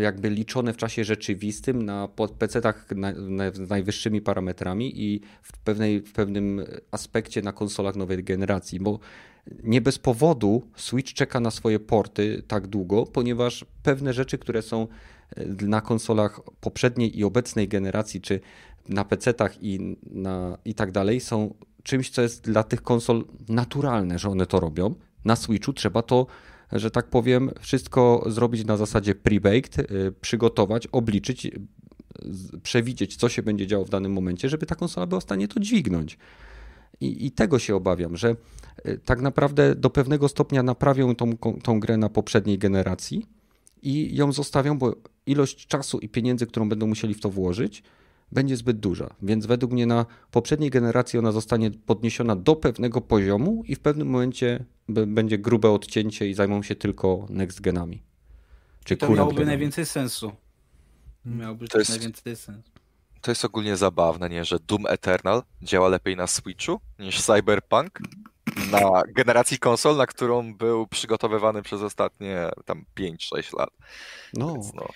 jakby 0.00 0.30
liczone 0.30 0.72
w 0.72 0.76
czasie 0.76 1.04
rzeczywistym 1.04 1.82
na 1.82 2.08
PC-tach 2.38 2.86
z 3.52 3.70
najwyższymi 3.70 4.20
parametrami 4.20 5.02
i 5.02 5.20
w, 5.42 5.58
pewnej, 5.58 6.00
w 6.00 6.12
pewnym 6.12 6.64
aspekcie 6.90 7.42
na 7.42 7.52
konsolach 7.52 7.96
nowej 7.96 8.24
generacji, 8.24 8.80
bo 8.80 8.98
nie 9.62 9.80
bez 9.80 9.98
powodu 9.98 10.62
Switch 10.76 11.12
czeka 11.12 11.40
na 11.40 11.50
swoje 11.50 11.80
porty 11.80 12.42
tak 12.48 12.66
długo, 12.66 13.06
ponieważ 13.06 13.64
pewne 13.82 14.12
rzeczy, 14.12 14.38
które 14.38 14.62
są 14.62 14.86
e, 15.36 15.44
na 15.66 15.80
konsolach 15.80 16.40
poprzedniej 16.60 17.18
i 17.18 17.24
obecnej 17.24 17.68
generacji, 17.68 18.20
czy 18.20 18.40
na 18.88 19.04
PC-tach 19.04 19.62
i, 19.62 19.96
na, 20.10 20.58
i 20.64 20.74
tak 20.74 20.92
dalej, 20.92 21.20
są 21.20 21.54
czymś, 21.82 22.10
co 22.10 22.22
jest 22.22 22.44
dla 22.44 22.62
tych 22.62 22.82
konsol 22.82 23.24
naturalne, 23.48 24.18
że 24.18 24.28
one 24.28 24.46
to 24.46 24.60
robią. 24.60 24.94
Na 25.24 25.36
Switchu 25.36 25.72
trzeba 25.72 26.02
to, 26.02 26.26
że 26.72 26.90
tak 26.90 27.06
powiem, 27.06 27.50
wszystko 27.60 28.24
zrobić 28.26 28.64
na 28.64 28.76
zasadzie 28.76 29.14
pre-baked, 29.14 29.78
y, 29.78 30.12
przygotować, 30.20 30.86
obliczyć, 30.86 31.50
przewidzieć, 32.62 33.16
co 33.16 33.28
się 33.28 33.42
będzie 33.42 33.66
działo 33.66 33.84
w 33.84 33.90
danym 33.90 34.12
momencie, 34.12 34.48
żeby 34.48 34.66
ta 34.66 34.74
konsola 34.74 35.06
była 35.06 35.20
w 35.20 35.24
stanie 35.24 35.48
to 35.48 35.60
dźwignąć. 35.60 36.18
I, 37.00 37.26
i 37.26 37.30
tego 37.30 37.58
się 37.58 37.76
obawiam, 37.76 38.16
że 38.16 38.36
y, 38.86 39.00
tak 39.04 39.20
naprawdę 39.20 39.74
do 39.74 39.90
pewnego 39.90 40.28
stopnia 40.28 40.62
naprawią 40.62 41.14
tą, 41.14 41.36
tą 41.62 41.80
grę 41.80 41.96
na 41.96 42.08
poprzedniej 42.08 42.58
generacji 42.58 43.26
i 43.82 44.16
ją 44.16 44.32
zostawią, 44.32 44.78
bo 44.78 44.96
ilość 45.26 45.66
czasu 45.66 45.98
i 45.98 46.08
pieniędzy, 46.08 46.46
którą 46.46 46.68
będą 46.68 46.86
musieli 46.86 47.14
w 47.14 47.20
to 47.20 47.30
włożyć, 47.30 47.82
będzie 48.32 48.56
zbyt 48.56 48.80
duża. 48.80 49.14
Więc 49.22 49.46
według 49.46 49.72
mnie 49.72 49.86
na 49.86 50.06
poprzedniej 50.30 50.70
generacji 50.70 51.18
ona 51.18 51.32
zostanie 51.32 51.70
podniesiona 51.70 52.36
do 52.36 52.56
pewnego 52.56 53.00
poziomu 53.00 53.62
i 53.66 53.74
w 53.74 53.80
pewnym 53.80 54.08
momencie 54.08 54.64
będzie 54.88 55.38
grube 55.38 55.70
odcięcie 55.70 56.28
i 56.28 56.34
zajmą 56.34 56.62
się 56.62 56.74
tylko 56.74 57.26
next 57.30 57.60
genami. 57.60 58.02
Czy 58.84 58.96
to 58.96 59.10
miałoby 59.10 59.34
genami. 59.34 59.46
najwięcej 59.46 59.86
sensu. 59.86 60.32
Miałoby 61.24 61.68
to 61.68 61.78
jest, 61.78 61.90
najwięcej 61.90 62.36
sensu. 62.36 62.70
To 63.20 63.30
jest 63.30 63.44
ogólnie 63.44 63.76
zabawne, 63.76 64.28
nie? 64.28 64.44
że 64.44 64.58
Doom 64.58 64.86
Eternal 64.86 65.42
działa 65.62 65.88
lepiej 65.88 66.16
na 66.16 66.26
Switchu 66.26 66.80
niż 66.98 67.22
Cyberpunk 67.22 68.00
na 68.70 69.02
generacji 69.14 69.58
konsol, 69.58 69.96
na 69.96 70.06
którą 70.06 70.54
był 70.54 70.86
przygotowywany 70.86 71.62
przez 71.62 71.82
ostatnie 71.82 72.48
tam 72.64 72.84
5-6 72.96 73.58
lat. 73.58 73.70
No, 74.34 74.56
no 74.74 74.88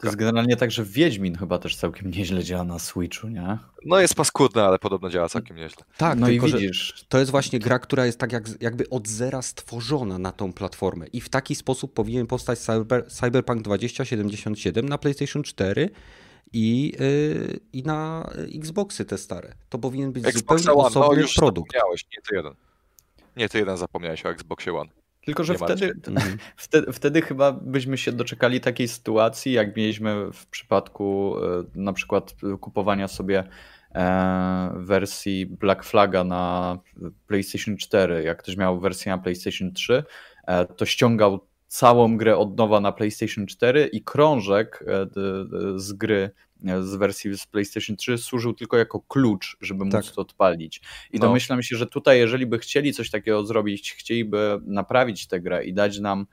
to 0.00 0.06
jest 0.06 0.16
generalnie 0.16 0.56
tak, 0.56 0.70
że 0.70 0.84
Wiedźmin 0.84 1.36
chyba 1.36 1.58
też 1.58 1.76
całkiem 1.76 2.10
nieźle 2.10 2.44
działa 2.44 2.64
na 2.64 2.78
Switchu, 2.78 3.28
nie? 3.28 3.58
No 3.86 4.00
jest 4.00 4.14
paskudny, 4.14 4.62
ale 4.62 4.78
podobno 4.78 5.10
działa 5.10 5.28
całkiem 5.28 5.56
nieźle. 5.56 5.84
Tak, 5.96 6.18
no 6.18 6.26
tylko, 6.26 6.46
i 6.46 6.52
widzisz. 6.52 7.04
To 7.08 7.18
jest 7.18 7.30
właśnie 7.30 7.58
gra, 7.58 7.78
która 7.78 8.06
jest 8.06 8.18
tak 8.18 8.32
jak, 8.32 8.44
jakby 8.60 8.90
od 8.90 9.08
zera 9.08 9.42
stworzona 9.42 10.18
na 10.18 10.32
tą 10.32 10.52
platformę 10.52 11.06
i 11.06 11.20
w 11.20 11.28
taki 11.28 11.54
sposób 11.54 11.94
powinien 11.94 12.26
powstać 12.26 12.58
Cyber, 12.58 13.06
Cyberpunk 13.10 13.62
2077 13.62 14.88
na 14.88 14.98
PlayStation 14.98 15.42
4 15.42 15.90
i, 16.52 16.92
yy, 17.00 17.60
i 17.72 17.82
na 17.82 18.30
Xboxy 18.54 19.04
te 19.04 19.18
stare. 19.18 19.54
To 19.68 19.78
powinien 19.78 20.12
być 20.12 20.26
Xbox 20.26 20.62
zupełnie 20.62 20.80
One, 20.80 20.88
osobny 20.88 21.16
no, 21.16 21.22
już 21.22 21.34
produkt. 21.34 21.74
Nie, 21.74 22.22
to 22.28 22.34
jeden. 22.34 22.54
Nie, 23.36 23.48
ty 23.48 23.58
jeden 23.58 23.76
zapomniałeś 23.76 24.26
o 24.26 24.30
Xboxie 24.30 24.74
One. 24.74 24.90
Tylko, 25.24 25.44
że 25.44 25.54
wtedy, 25.54 25.92
mhm. 26.06 26.38
wtedy, 26.56 26.92
wtedy, 26.92 27.22
chyba 27.22 27.52
byśmy 27.52 27.98
się 27.98 28.12
doczekali 28.12 28.60
takiej 28.60 28.88
sytuacji, 28.88 29.52
jak 29.52 29.76
mieliśmy 29.76 30.32
w 30.32 30.46
przypadku 30.46 31.36
e, 31.38 31.64
na 31.74 31.92
przykład 31.92 32.34
kupowania 32.60 33.08
sobie 33.08 33.44
e, 33.94 34.72
wersji 34.76 35.46
Black 35.46 35.84
Flaga 35.84 36.24
na 36.24 36.78
PlayStation 37.26 37.76
4. 37.76 38.22
Jak 38.22 38.38
ktoś 38.38 38.56
miał 38.56 38.80
wersję 38.80 39.12
na 39.12 39.18
PlayStation 39.18 39.72
3, 39.72 40.04
e, 40.46 40.66
to 40.66 40.86
ściągał 40.86 41.49
całą 41.70 42.16
grę 42.16 42.36
od 42.36 42.56
nowa 42.58 42.80
na 42.80 42.92
PlayStation 42.92 43.46
4 43.46 43.90
i 43.92 44.02
krążek 44.02 44.84
z 45.76 45.92
gry 45.92 46.30
z 46.80 46.96
wersji 46.96 47.38
z 47.38 47.46
PlayStation 47.46 47.96
3 47.96 48.18
służył 48.18 48.54
tylko 48.54 48.76
jako 48.76 49.00
klucz, 49.00 49.56
żeby 49.60 49.84
móc 49.84 49.92
tak. 49.92 50.04
to 50.04 50.20
odpalić. 50.22 50.80
I 51.10 51.18
no. 51.18 51.26
domyślam 51.26 51.62
się, 51.62 51.76
że 51.76 51.86
tutaj, 51.86 52.18
jeżeli 52.18 52.46
by 52.46 52.58
chcieli 52.58 52.92
coś 52.92 53.10
takiego 53.10 53.46
zrobić, 53.46 53.92
chcieliby 53.92 54.60
naprawić 54.66 55.26
tę 55.26 55.40
grę 55.40 55.64
i 55.64 55.74
dać 55.74 55.98
nam 55.98 56.26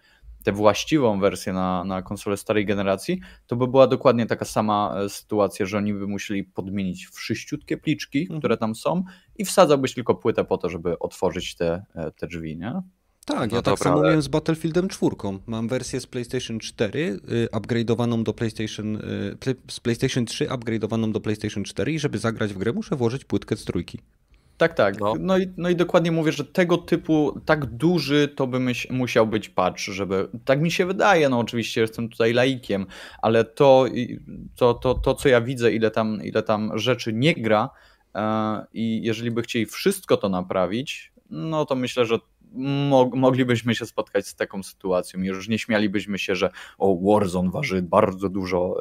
tę 0.43 0.51
właściwą 0.51 1.19
wersję 1.19 1.53
na, 1.53 1.84
na 1.84 2.01
konsolę 2.01 2.38
starej 2.38 2.65
generacji, 2.65 3.19
to 3.47 3.55
by 3.55 3.68
była 3.68 3.88
dokładnie 3.88 4.26
taka 4.26 4.45
sama 4.45 4.95
e, 4.97 5.09
sytuacja, 5.09 5.65
że 5.65 5.77
oni 5.77 5.93
by 5.93 6.07
musieli 6.07 6.43
podmienić 6.43 7.07
wszyściutkie 7.07 7.77
pliczki, 7.77 8.22
mhm. 8.22 8.39
które 8.39 8.57
tam 8.57 8.76
są 8.76 9.03
i 9.35 9.45
wsadzałbyś 9.45 9.93
tylko 9.93 10.15
płytę 10.15 10.45
po 10.45 10.57
to, 10.57 10.69
żeby 10.69 10.99
otworzyć 10.99 11.55
te, 11.55 11.85
e, 11.95 12.11
te 12.11 12.27
drzwi, 12.27 12.57
nie? 12.57 12.81
Tak, 13.27 13.51
no 13.51 13.57
ja 13.57 13.61
tak 13.61 13.79
samo 13.79 13.95
ale... 13.95 14.07
miałem 14.07 14.21
z 14.21 14.27
Battlefieldem 14.27 14.87
4. 14.87 15.15
Mam 15.47 15.67
wersję 15.67 15.99
z 15.99 16.07
PlayStation 16.07 16.59
4 16.59 16.99
y, 16.99 17.47
upgrade'owaną 17.51 18.23
do 18.23 18.33
PlayStation 18.33 18.95
y, 18.95 19.55
z 19.67 19.79
PlayStation 19.79 20.25
3 20.25 20.45
upgrade'owaną 20.45 21.11
do 21.11 21.19
PlayStation 21.19 21.63
4 21.63 21.91
i 21.93 21.99
żeby 21.99 22.17
zagrać 22.17 22.53
w 22.53 22.57
grę 22.57 22.73
muszę 22.73 22.95
włożyć 22.95 23.25
płytkę 23.25 23.55
z 23.55 23.65
trójki. 23.65 23.99
Tak, 24.57 24.73
tak. 24.73 24.99
No. 24.99 25.13
No, 25.19 25.37
i, 25.37 25.47
no 25.57 25.69
i 25.69 25.75
dokładnie 25.75 26.11
mówię, 26.11 26.31
że 26.31 26.45
tego 26.45 26.77
typu 26.77 27.39
tak 27.45 27.65
duży 27.65 28.27
to 28.27 28.47
by 28.47 28.59
myś, 28.59 28.89
musiał 28.89 29.27
być 29.27 29.49
patch, 29.49 29.79
żeby. 29.79 30.27
Tak 30.45 30.61
mi 30.61 30.71
się 30.71 30.85
wydaje, 30.85 31.29
no 31.29 31.39
oczywiście 31.39 31.81
jestem 31.81 32.09
tutaj 32.09 32.33
laikiem, 32.33 32.85
ale 33.21 33.43
to, 33.43 33.85
to, 34.55 34.73
to, 34.73 34.93
to 34.93 35.13
co 35.13 35.29
ja 35.29 35.41
widzę, 35.41 35.71
ile 35.71 35.91
tam, 35.91 36.23
ile 36.23 36.43
tam 36.43 36.71
rzeczy 36.79 37.13
nie 37.13 37.33
gra, 37.33 37.69
e, 38.15 38.65
i 38.73 39.01
jeżeli 39.03 39.31
by 39.31 39.41
chcieli 39.41 39.65
wszystko 39.65 40.17
to 40.17 40.29
naprawić, 40.29 41.11
no 41.29 41.65
to 41.65 41.75
myślę, 41.75 42.05
że 42.05 42.19
moglibyśmy 43.13 43.75
się 43.75 43.85
spotkać 43.85 44.27
z 44.27 44.35
taką 44.35 44.63
sytuacją. 44.63 45.21
Już 45.21 45.47
nie 45.47 45.59
śmialibyśmy 45.59 46.19
się, 46.19 46.35
że 46.35 46.49
o 46.77 46.97
Warzone 46.97 47.51
waży 47.51 47.81
bardzo 47.81 48.29
dużo 48.29 48.75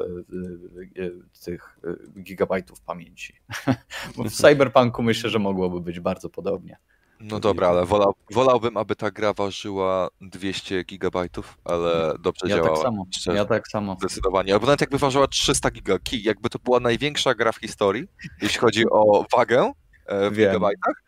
e, 0.97 1.03
e, 1.03 1.09
tych 1.45 1.79
gigabajtów 2.23 2.81
pamięci. 2.81 3.33
Bo 4.17 4.23
w 4.23 4.31
Cyberpunku 4.41 5.03
myślę, 5.03 5.29
że 5.29 5.39
mogłoby 5.39 5.81
być 5.81 5.99
bardzo 5.99 6.29
podobnie. 6.29 6.77
No 7.19 7.39
dobra, 7.39 7.67
ale 7.67 7.85
wolał, 7.85 8.13
wolałbym, 8.31 8.77
aby 8.77 8.95
ta 8.95 9.11
gra 9.11 9.33
ważyła 9.33 10.09
200 10.21 10.83
gigabajtów, 10.83 11.57
ale 11.65 12.13
dobrze 12.19 12.47
ja 12.47 12.55
tak 12.55 12.65
działała. 12.65 12.75
Tak 12.77 12.85
samo. 12.85 13.35
Ja 13.35 13.45
tak 13.45 13.67
samo. 13.67 13.97
Zdecydowanie. 13.99 14.53
Albo 14.53 14.65
nawet 14.65 14.81
jakby 14.81 14.97
ważyła 14.97 15.27
300 15.27 15.71
gigabajtów, 15.71 16.23
jakby 16.23 16.49
to 16.49 16.59
była 16.59 16.79
największa 16.79 17.35
gra 17.35 17.51
w 17.51 17.57
historii, 17.57 18.07
jeśli 18.41 18.59
chodzi 18.59 18.83
o 18.91 19.25
wagę 19.37 19.71
w 20.07 20.35
Wiem. 20.35 20.49
gigabajtach, 20.49 21.03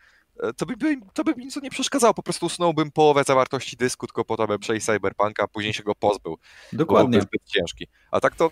to 0.57 0.65
by, 0.65 0.75
to 1.13 1.23
by 1.23 1.35
mi 1.35 1.45
nic 1.45 1.61
nie 1.61 1.69
przeszkadzało. 1.69 2.13
Po 2.13 2.23
prostu 2.23 2.45
usunąłbym 2.45 2.91
połowę 2.91 3.23
zawartości 3.23 3.77
dysku, 3.77 4.07
tylko 4.07 4.25
po 4.25 4.37
to, 4.37 4.47
by 4.47 4.59
przejść 4.59 4.85
Cyberpunka, 4.85 5.43
a 5.43 5.47
później 5.47 5.73
się 5.73 5.83
go 5.83 5.95
pozbył. 5.95 6.37
Dokładnie. 6.73 7.09
Byłby 7.11 7.21
zbyt 7.21 7.41
ciężki. 7.45 7.87
A 8.11 8.19
tak 8.19 8.35
to 8.35 8.51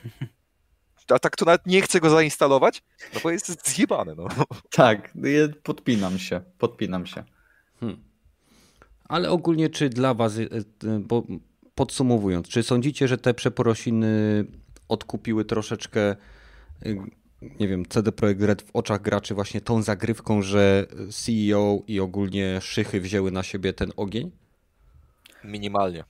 a 1.10 1.20
tak 1.20 1.36
to 1.36 1.46
nawet 1.46 1.66
nie 1.66 1.82
chcę 1.82 2.00
go 2.00 2.10
zainstalować, 2.10 2.84
no 3.14 3.20
bo 3.24 3.32
jest 3.32 3.70
zjebany. 3.70 4.16
No. 4.16 4.28
Tak, 4.72 5.14
podpinam 5.64 6.20
się, 6.20 6.42
podpinam 6.58 7.06
się. 7.06 7.24
Hmm. 7.80 8.04
Ale 9.10 9.30
ogólnie 9.30 9.70
czy 9.70 9.90
dla 9.90 10.14
was, 10.14 10.38
e, 10.38 10.42
e, 10.42 11.00
bo 11.00 11.24
podsumowując, 11.76 12.48
czy 12.48 12.64
sądzicie, 12.64 13.08
że 13.08 13.18
te 13.18 13.34
przeprosiny 13.34 14.46
odkupiły 14.90 15.46
troszeczkę 15.46 16.16
nie 17.42 17.68
wiem, 17.68 17.86
CD 17.86 18.12
Projekt 18.12 18.42
Red 18.42 18.62
w 18.62 18.70
oczach 18.74 19.02
graczy 19.02 19.36
właśnie 19.36 19.62
tą 19.62 19.82
zagrywką, 19.82 20.42
że 20.42 20.86
CEO 21.12 21.80
i 21.88 22.00
ogólnie 22.00 22.62
szychy 22.62 23.02
wzięły 23.02 23.32
na 23.32 23.44
siebie 23.44 23.74
ten 23.74 23.92
ogień? 23.98 24.32
Minimalnie. 25.44 26.04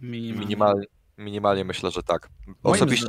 Minimalnie. 0.00 0.40
Minimalnie, 0.40 0.86
minimalnie 1.18 1.64
myślę, 1.64 1.90
że 1.90 2.02
tak. 2.02 2.28
Osobiście, 2.62 3.06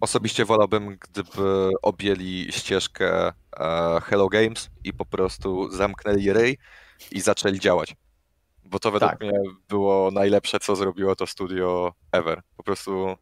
Osobiście 0.00 0.44
wolałbym, 0.44 0.96
gdyby 1.00 1.70
objęli 1.82 2.46
ścieżkę 2.50 3.28
e, 3.28 3.32
Hello 4.04 4.28
Games 4.28 4.70
i 4.84 4.92
po 4.92 5.04
prostu 5.04 5.70
zamknęli 5.70 6.32
rej 6.32 6.58
i 7.12 7.20
zaczęli 7.20 7.60
działać. 7.60 7.96
Bo 8.64 8.78
to 8.78 8.90
według 8.90 9.10
Tak. 9.10 9.20
mnie 9.20 9.32
było 9.68 10.10
najlepsze, 10.10 10.60
co 10.60 10.76
zrobiło 10.76 11.16
to 11.16 11.26
studio 11.26 11.92
ever. 12.12 12.42
Po 12.56 12.62
prostu 12.62 13.16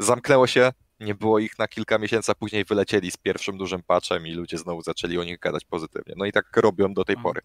zamknęło 0.00 0.46
się, 0.46 0.72
nie 1.00 1.14
było 1.14 1.38
ich 1.38 1.58
na 1.58 1.68
kilka 1.68 1.98
miesięcy, 1.98 2.32
a 2.32 2.34
później 2.34 2.64
wylecieli 2.64 3.10
z 3.10 3.16
pierwszym 3.16 3.58
dużym 3.58 3.82
patchem 3.82 4.26
i 4.26 4.32
ludzie 4.32 4.58
znowu 4.58 4.82
zaczęli 4.82 5.18
o 5.18 5.24
nich 5.24 5.38
gadać 5.38 5.64
pozytywnie. 5.64 6.14
No 6.16 6.24
i 6.24 6.32
tak 6.32 6.56
robią 6.56 6.94
do 6.94 7.04
tej 7.04 7.14
Mm. 7.14 7.22
pory. 7.22 7.40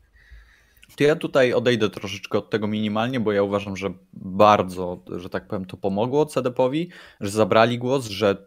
To 0.98 1.04
ja 1.04 1.16
tutaj 1.16 1.54
odejdę 1.54 1.90
troszeczkę 1.90 2.38
od 2.38 2.50
tego 2.50 2.68
minimalnie, 2.68 3.20
bo 3.20 3.32
ja 3.32 3.44
uważam, 3.44 3.78
że 3.78 3.90
bardzo, 4.14 5.04
że 5.18 5.30
tak 5.30 5.48
powiem, 5.48 5.66
to 5.66 5.78
pomogło 5.78 6.26
CD-owi, 6.26 6.90
że 7.22 7.30
zabrali 7.32 7.78
głos, 7.80 8.08
że 8.08 8.46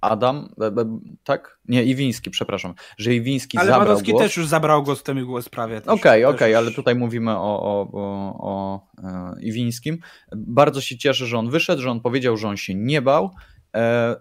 Adam, 0.00 0.54
e, 0.60 0.66
e, 0.66 0.98
tak? 1.24 1.58
Nie, 1.68 1.84
Iwiński, 1.84 2.30
przepraszam, 2.30 2.74
że 2.98 3.14
Iwiński 3.14 3.58
Ale 3.58 3.66
zabrał 3.66 3.88
Madowski 3.88 4.12
głos. 4.12 4.22
też 4.22 4.36
już 4.36 4.46
zabrał 4.46 4.82
głos 4.82 5.00
w 5.00 5.02
tym 5.02 5.24
głos 5.26 5.44
sprawie. 5.44 5.80
też- 5.80 5.88
Okej, 6.00 6.22
też 6.22 6.34
okej, 6.34 6.50
już- 6.50 6.58
ale 6.58 6.70
tutaj 6.70 6.94
mówimy 6.94 7.30
o, 7.30 7.62
o, 7.62 7.88
o, 7.92 8.36
o 8.40 8.80
e, 9.04 9.34
Iwińskim. 9.42 9.98
Bardzo 10.36 10.80
się 10.80 10.98
cieszę, 10.98 11.26
że 11.26 11.38
on 11.38 11.50
wyszedł, 11.50 11.82
że 11.82 11.90
on 11.90 12.00
powiedział, 12.00 12.36
że 12.36 12.48
on 12.48 12.56
się 12.56 12.74
nie 12.74 13.02
bał. 13.02 13.30
E, 13.76 14.16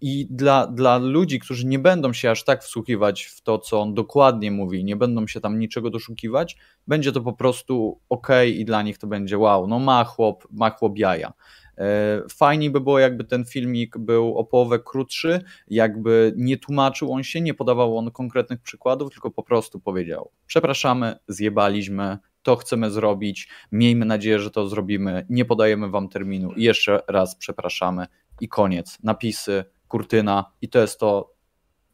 I 0.00 0.26
dla, 0.30 0.66
dla 0.66 0.98
ludzi, 0.98 1.38
którzy 1.38 1.66
nie 1.66 1.78
będą 1.78 2.12
się 2.12 2.30
aż 2.30 2.44
tak 2.44 2.64
wsłuchiwać 2.64 3.24
w 3.24 3.40
to, 3.40 3.58
co 3.58 3.80
on 3.80 3.94
dokładnie 3.94 4.50
mówi, 4.50 4.84
nie 4.84 4.96
będą 4.96 5.26
się 5.26 5.40
tam 5.40 5.58
niczego 5.58 5.90
doszukiwać, 5.90 6.56
będzie 6.86 7.12
to 7.12 7.20
po 7.20 7.32
prostu 7.32 8.00
ok 8.08 8.28
i 8.54 8.64
dla 8.64 8.82
nich 8.82 8.98
to 8.98 9.06
będzie 9.06 9.38
wow, 9.38 9.66
no 9.66 9.78
ma 9.78 10.04
chłop, 10.04 10.48
ma 10.50 10.70
chłop 10.70 10.98
jaja. 10.98 11.32
E, 11.78 12.22
Fajniej 12.30 12.70
by 12.70 12.80
było, 12.80 12.98
jakby 12.98 13.24
ten 13.24 13.44
filmik 13.44 13.98
był 13.98 14.38
o 14.38 14.44
połowę 14.44 14.78
krótszy, 14.78 15.40
jakby 15.68 16.32
nie 16.36 16.56
tłumaczył 16.56 17.12
on 17.12 17.22
się, 17.22 17.40
nie 17.40 17.54
podawał 17.54 17.98
on 17.98 18.10
konkretnych 18.10 18.60
przykładów, 18.60 19.12
tylko 19.12 19.30
po 19.30 19.42
prostu 19.42 19.80
powiedział: 19.80 20.30
Przepraszamy, 20.46 21.16
zjebaliśmy, 21.28 22.18
to 22.42 22.56
chcemy 22.56 22.90
zrobić, 22.90 23.48
miejmy 23.72 24.06
nadzieję, 24.06 24.38
że 24.38 24.50
to 24.50 24.68
zrobimy, 24.68 25.26
nie 25.30 25.44
podajemy 25.44 25.88
wam 25.88 26.08
terminu 26.08 26.52
jeszcze 26.56 27.02
raz 27.08 27.36
przepraszamy 27.36 28.06
i 28.40 28.48
koniec. 28.48 28.98
Napisy, 29.02 29.64
kurtyna 29.88 30.44
i 30.62 30.68
to 30.68 30.78
jest 30.78 31.00
to, 31.00 31.34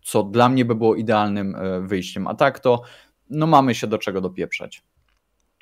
co 0.03 0.23
dla 0.23 0.49
mnie 0.49 0.65
by 0.65 0.75
było 0.75 0.95
idealnym 0.95 1.55
e, 1.55 1.81
wyjściem. 1.81 2.27
A 2.27 2.35
tak 2.35 2.61
to, 2.61 2.83
no 3.31 3.47
mamy 3.47 3.75
się 3.75 3.87
do 3.87 3.99
czego 3.99 4.21
dopieprzać. 4.21 4.83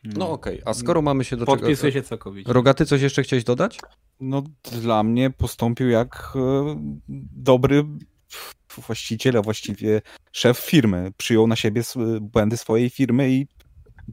No 0.04 0.30
okej, 0.30 0.62
a 0.64 0.74
skoro 0.74 1.02
mamy 1.02 1.24
się 1.24 1.36
do 1.36 1.46
czego... 1.46 1.56
Podpisuję 1.56 1.92
się 1.92 2.02
całkowicie. 2.02 2.52
Rogaty, 2.52 2.86
coś 2.86 3.02
jeszcze 3.02 3.22
chciałeś 3.22 3.44
dodać? 3.44 3.78
No, 4.20 4.42
dla 4.82 5.02
mnie 5.02 5.30
postąpił 5.30 5.88
jak 5.88 6.32
e, 6.36 6.76
dobry 7.36 7.84
właściciel, 8.86 9.36
a 9.36 9.42
właściwie 9.42 10.02
szef 10.32 10.58
firmy. 10.58 11.12
Przyjął 11.16 11.46
na 11.46 11.56
siebie 11.56 11.80
s- 11.80 11.98
błędy 12.20 12.56
swojej 12.56 12.90
firmy 12.90 13.30
i 13.30 13.46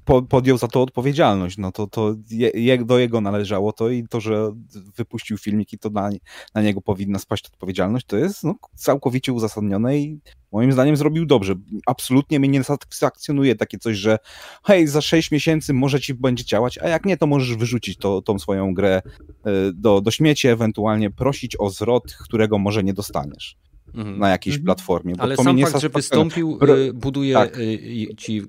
po, 0.06 0.22
podjął 0.22 0.58
za 0.58 0.68
to 0.68 0.82
odpowiedzialność. 0.82 1.58
No 1.58 1.72
to, 1.72 1.88
to 1.88 2.16
je, 2.54 2.86
do 2.86 3.00
jego 3.00 3.22
należało 3.22 3.72
to 3.74 3.90
i 3.90 4.08
to, 4.08 4.22
że 4.22 4.52
wypuścił 4.98 5.38
filmik 5.38 5.74
i 5.74 5.78
to 5.78 5.90
na, 5.90 6.10
na 6.56 6.62
niego 6.62 6.82
powinna 6.82 7.20
spaść 7.20 7.46
odpowiedzialność, 7.48 8.06
to 8.06 8.18
jest 8.18 8.44
no, 8.44 8.56
całkowicie 8.76 9.34
uzasadnione 9.34 9.98
i 9.98 10.20
moim 10.52 10.72
zdaniem 10.72 10.96
zrobił 10.96 11.26
dobrze. 11.26 11.56
Absolutnie 11.86 12.40
mnie 12.40 12.50
nie 12.50 12.64
satysfakcjonuje 12.64 13.56
takie 13.56 13.78
coś, 13.78 13.98
że 13.98 14.18
hej, 14.64 14.88
za 14.88 15.02
6 15.02 15.32
miesięcy 15.32 15.74
może 15.74 16.00
ci 16.00 16.14
będzie 16.14 16.46
działać, 16.46 16.78
a 16.78 16.88
jak 16.88 17.06
nie, 17.06 17.18
to 17.18 17.28
możesz 17.28 17.58
wyrzucić 17.58 17.98
to, 17.98 18.22
tą 18.22 18.40
swoją 18.40 18.74
grę 18.74 19.02
e, 19.46 19.52
do, 19.74 20.02
do 20.02 20.12
śmieci, 20.12 20.48
ewentualnie 20.48 21.12
prosić 21.12 21.56
o 21.60 21.70
zwrot, 21.70 22.14
którego 22.14 22.58
może 22.58 22.84
nie 22.84 22.94
dostaniesz 22.94 23.58
Mhm. 23.96 24.20
na 24.20 24.30
jakiejś 24.30 24.56
Mhm. 24.56 24.66
platformie. 24.66 25.16
bo 25.16 25.24
Ale 25.24 25.36
to 25.36 25.44
sam 25.44 25.60
fakt, 25.60 25.80
że 25.82 25.90
wystąpił, 25.90 26.58
Bro- 26.58 26.78
y, 26.78 26.94
buduje 26.94 27.34
tak. 27.34 27.58
y, 27.58 28.08
ci 28.18 28.42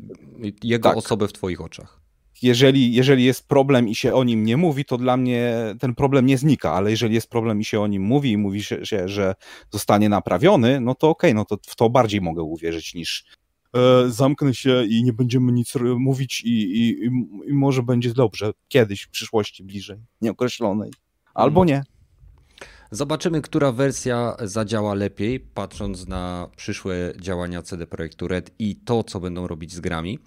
jego 0.63 0.89
Tak. 0.89 0.99
osobę 0.99 1.29
w 1.29 1.33
twoich 1.33 1.61
oczach. 1.61 2.03
jeżeli, 2.43 2.95
jeżeli 2.95 3.25
jest 3.25 3.49
problem 3.49 3.89
i 3.89 3.95
się 3.95 4.15
o 4.15 4.25
nim 4.25 4.45
nie 4.45 4.57
mówi, 4.57 4.85
to 4.85 4.99
dla 4.99 5.17
mnie 5.17 5.55
ten 5.81 5.95
problem 5.95 6.27
nie 6.27 6.39
znika, 6.39 6.73
ale 6.73 6.91
jeżeli 6.91 7.15
jest 7.15 7.31
problem 7.31 7.61
i 7.61 7.65
się 7.65 7.81
o 7.81 7.87
nim 7.87 8.03
mówi 8.03 8.33
i 8.33 8.37
mówi 8.37 8.63
się, 8.63 8.87
się 8.87 9.09
że 9.09 9.35
zostanie 9.71 10.09
naprawiony, 10.09 10.81
no 10.81 10.95
to 10.95 11.09
okej, 11.09 11.35
no 11.35 11.45
to 11.45 11.59
w 11.67 11.77
to 11.77 11.91
bardziej 11.91 12.21
mogę 12.21 12.43
uwierzyć 12.43 12.95
niż 12.95 13.25
e, 13.75 14.11
zamknę 14.11 14.55
się 14.55 14.85
i 14.85 15.03
nie 15.05 15.13
będziemy 15.13 15.53
nic 15.53 15.75
mówić 15.97 16.41
i, 16.45 16.49
i, 16.49 16.89
i, 16.91 17.07
i 17.51 17.53
może 17.53 17.83
będzie 17.83 18.15
dobrze 18.15 18.53
kiedyś, 18.69 19.03
w 19.03 19.11
przyszłości 19.11 19.65
bliżej, 19.65 19.99
nieokreślonej. 20.21 20.91
Albo 21.35 21.65
nie. 21.65 21.85
Zobaczymy, 22.95 23.43
która 23.43 23.73
wersja 23.73 24.37
zadziała 24.45 24.95
lepiej, 24.95 25.41
patrząc 25.41 26.09
na 26.09 26.49
przyszłe 26.57 27.13
działania 27.21 27.63
CD 27.63 27.87
Projektu 27.87 28.29
Red 28.29 28.51
i 28.59 28.77
to, 28.77 29.05
co 29.05 29.21
będą 29.21 29.47
robić 29.47 29.73
z 29.73 29.81
grami. 29.81 30.19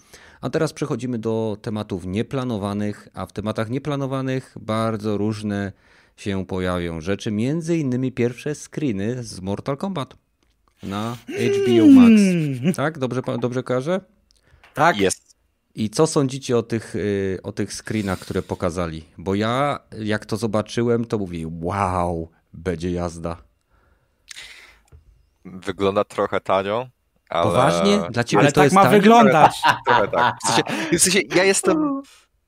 A 0.41 0.49
teraz 0.49 0.73
przechodzimy 0.73 1.19
do 1.19 1.57
tematów 1.61 2.05
nieplanowanych, 2.05 3.07
a 3.13 3.25
w 3.25 3.31
tematach 3.31 3.69
nieplanowanych 3.69 4.55
bardzo 4.61 5.17
różne 5.17 5.71
się 6.17 6.45
pojawią 6.45 7.01
rzeczy, 7.01 7.31
między 7.31 7.77
innymi 7.77 8.11
pierwsze 8.11 8.55
screeny 8.55 9.23
z 9.23 9.41
Mortal 9.41 9.77
Kombat 9.77 10.15
na 10.83 11.17
HBO 11.27 11.87
Max. 11.87 12.21
Tak? 12.75 12.99
Dobrze, 12.99 13.21
dobrze 13.39 13.63
kojarzę? 13.63 14.01
Tak, 14.73 14.97
Jest. 14.97 15.35
I 15.75 15.89
co 15.89 16.07
sądzicie 16.07 16.57
o 16.57 16.63
tych, 16.63 16.95
y, 16.95 17.39
o 17.43 17.51
tych 17.51 17.73
screenach, 17.73 18.19
które 18.19 18.41
pokazali? 18.41 19.03
Bo 19.17 19.35
ja, 19.35 19.79
jak 19.99 20.25
to 20.25 20.37
zobaczyłem, 20.37 21.05
to 21.05 21.17
mówię, 21.17 21.51
wow, 21.61 22.29
będzie 22.55 22.91
jazda. 22.91 23.37
Wygląda 25.45 26.03
trochę 26.03 26.41
tanio, 26.41 26.87
ale... 27.29 27.43
Poważnie? 27.43 27.99
Dla 28.09 28.23
ciebie 28.23 28.41
ale 28.41 28.51
to 28.51 28.55
tak 28.55 28.63
jest 28.63 28.75
ma 28.75 28.83
tanie? 28.83 28.97
wyglądać. 28.97 29.61
Trochę 29.85 30.07
tak. 30.07 30.35
W 30.43 30.47
sensie, 30.47 30.63
w 30.97 31.01
sensie 31.01 31.19
ja 31.35 31.43
jestem... 31.43 32.01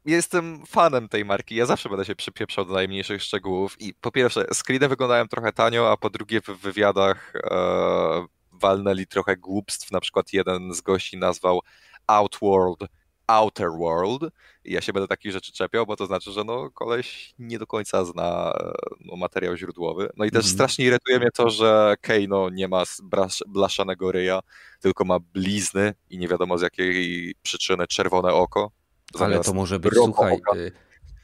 Ja 0.05 0.15
jestem 0.15 0.65
fanem 0.65 1.09
tej 1.09 1.25
marki. 1.25 1.55
Ja 1.55 1.65
zawsze 1.65 1.89
będę 1.89 2.05
się 2.05 2.15
przypieprzał 2.15 2.65
do 2.65 2.73
najmniejszych 2.73 3.23
szczegółów. 3.23 3.81
I 3.81 3.93
po 3.93 4.11
pierwsze, 4.11 4.45
screeny 4.53 4.87
wyglądają 4.87 5.27
trochę 5.27 5.53
tanio, 5.53 5.91
a 5.91 5.97
po 5.97 6.09
drugie, 6.09 6.41
w 6.41 6.47
wywiadach 6.47 7.33
e, 7.35 8.25
walnęli 8.51 9.07
trochę 9.07 9.37
głupstw. 9.37 9.91
Na 9.91 9.99
przykład 9.99 10.33
jeden 10.33 10.73
z 10.73 10.81
gości 10.81 11.17
nazwał 11.17 11.61
Outworld 12.07 12.79
Outer 13.27 13.69
World. 13.79 14.33
I 14.63 14.73
ja 14.73 14.81
się 14.81 14.93
będę 14.93 15.07
takich 15.07 15.31
rzeczy 15.31 15.51
czepiał, 15.51 15.85
bo 15.85 15.95
to 15.95 16.05
znaczy, 16.05 16.31
że 16.31 16.43
no 16.43 16.69
koleś 16.71 17.33
nie 17.39 17.59
do 17.59 17.67
końca 17.67 18.05
zna 18.05 18.53
e, 18.59 18.71
no, 19.05 19.15
materiał 19.15 19.57
źródłowy. 19.57 20.09
No 20.17 20.25
i 20.25 20.31
też 20.31 20.37
Mhm. 20.45 20.53
strasznie 20.53 20.85
irytuje 20.85 21.19
mnie 21.19 21.29
to, 21.33 21.49
że 21.49 21.95
Keino 22.01 22.49
nie 22.49 22.67
ma 22.67 22.83
brasz- 23.03 23.43
blaszanego 23.47 24.11
ryja, 24.11 24.39
tylko 24.79 25.05
ma 25.05 25.19
blizny 25.19 25.93
i 26.09 26.17
nie 26.17 26.27
wiadomo 26.27 26.57
z 26.57 26.61
jakiej 26.61 27.35
przyczyny 27.41 27.87
czerwone 27.87 28.33
oko. 28.33 28.71
Ale 29.19 29.39
to 29.39 29.53
może 29.53 29.79
być, 29.79 29.93
słuchaj, 29.93 30.37
y, 30.55 30.71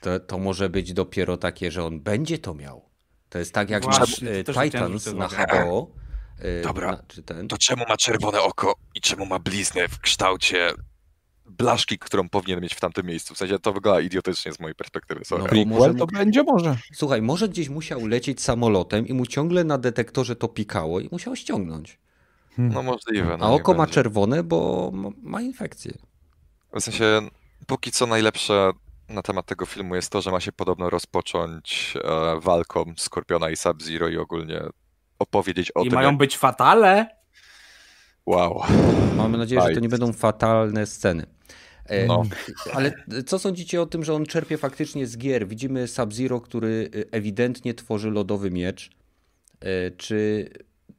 to, 0.01 0.19
to 0.19 0.37
może 0.37 0.69
być 0.69 0.93
dopiero 0.93 1.37
takie, 1.37 1.71
że 1.71 1.83
on 1.85 1.99
będzie 2.01 2.37
to 2.37 2.53
miał. 2.53 2.89
To 3.29 3.39
jest 3.39 3.53
tak 3.53 3.69
jak 3.69 3.83
Właśnie, 3.83 4.29
masz 4.29 4.37
y, 4.37 4.43
Titans 4.63 5.13
na. 5.13 5.27
HBO. 5.27 5.91
y, 6.45 6.61
Dobra. 6.63 6.91
Na, 6.91 7.03
czy 7.07 7.23
ten? 7.23 7.47
To 7.47 7.57
czemu 7.57 7.83
ma 7.89 7.97
czerwone 7.97 8.41
oko 8.41 8.73
i 8.95 9.01
czemu 9.01 9.25
ma 9.25 9.39
bliznę 9.39 9.87
w 9.87 9.99
kształcie 9.99 10.71
blaszki, 11.45 11.99
którą 11.99 12.29
powinien 12.29 12.61
mieć 12.61 12.73
w 12.73 12.79
tamtym 12.79 13.05
miejscu? 13.05 13.33
W 13.33 13.37
sensie 13.37 13.59
to 13.59 13.73
wygląda 13.73 14.01
idiotycznie 14.01 14.53
z 14.53 14.59
mojej 14.59 14.75
perspektywy. 14.75 15.25
Sorry. 15.25 15.43
No, 15.43 15.49
Prequel 15.49 15.91
to 15.95 15.97
mógł- 16.05 16.17
będzie 16.17 16.43
może. 16.43 16.77
Słuchaj, 16.93 17.21
może 17.21 17.49
gdzieś 17.49 17.69
musiał 17.69 18.07
lecieć 18.07 18.41
samolotem 18.41 19.07
i 19.07 19.13
mu 19.13 19.25
ciągle 19.25 19.63
na 19.63 19.77
detektorze 19.77 20.35
to 20.35 20.47
pikało 20.47 20.99
i 20.99 21.09
musiał 21.11 21.35
ściągnąć. 21.35 21.99
No 22.57 22.83
możliwe. 22.83 23.37
No 23.37 23.45
A 23.45 23.49
oko 23.49 23.73
ma 23.73 23.77
będzie. 23.77 23.93
czerwone, 23.93 24.43
bo 24.43 24.91
ma- 25.21 25.41
infekcję. 25.41 25.93
W 26.75 26.81
sensie, 26.81 27.21
póki 27.67 27.91
co 27.91 28.07
najlepsze 28.07 28.71
na 29.09 29.21
temat 29.21 29.45
tego 29.45 29.65
filmu 29.65 29.95
jest 29.95 30.09
to, 30.09 30.21
że 30.21 30.31
ma 30.31 30.39
się 30.39 30.51
podobno 30.51 30.89
rozpocząć 30.89 31.93
e, 32.03 32.39
walką 32.39 32.93
Skorpiona 32.97 33.49
i 33.49 33.55
Sub-Zero 33.57 34.07
i 34.09 34.17
ogólnie 34.17 34.61
opowiedzieć 35.19 35.71
o 35.75 35.81
I 35.81 35.89
tym, 35.89 35.93
mają 35.95 36.09
jak... 36.09 36.17
być 36.17 36.37
fatale. 36.37 37.07
Wow. 38.25 38.61
Mamy 39.17 39.37
nadzieję, 39.37 39.61
że 39.61 39.67
to 39.75 39.79
nie 39.79 39.89
będą 39.89 40.13
fatalne 40.13 40.85
sceny. 40.85 41.25
E, 41.85 42.05
No. 42.05 42.23
Ale 42.73 42.93
co 43.25 43.39
sądzicie 43.39 43.81
o 43.81 43.85
tym, 43.85 44.03
że 44.03 44.13
on 44.13 44.25
czerpie 44.25 44.57
faktycznie 44.57 45.07
z 45.07 45.17
gier? 45.17 45.47
Widzimy 45.47 45.87
Sub-Zero, 45.87 46.41
który 46.41 46.89
y, 46.95 47.05
ewidentnie 47.11 47.73
tworzy 47.73 48.11
lodowy 48.11 48.51
miecz. 48.51 48.89
E, 49.59 49.91
Czy 49.91 50.49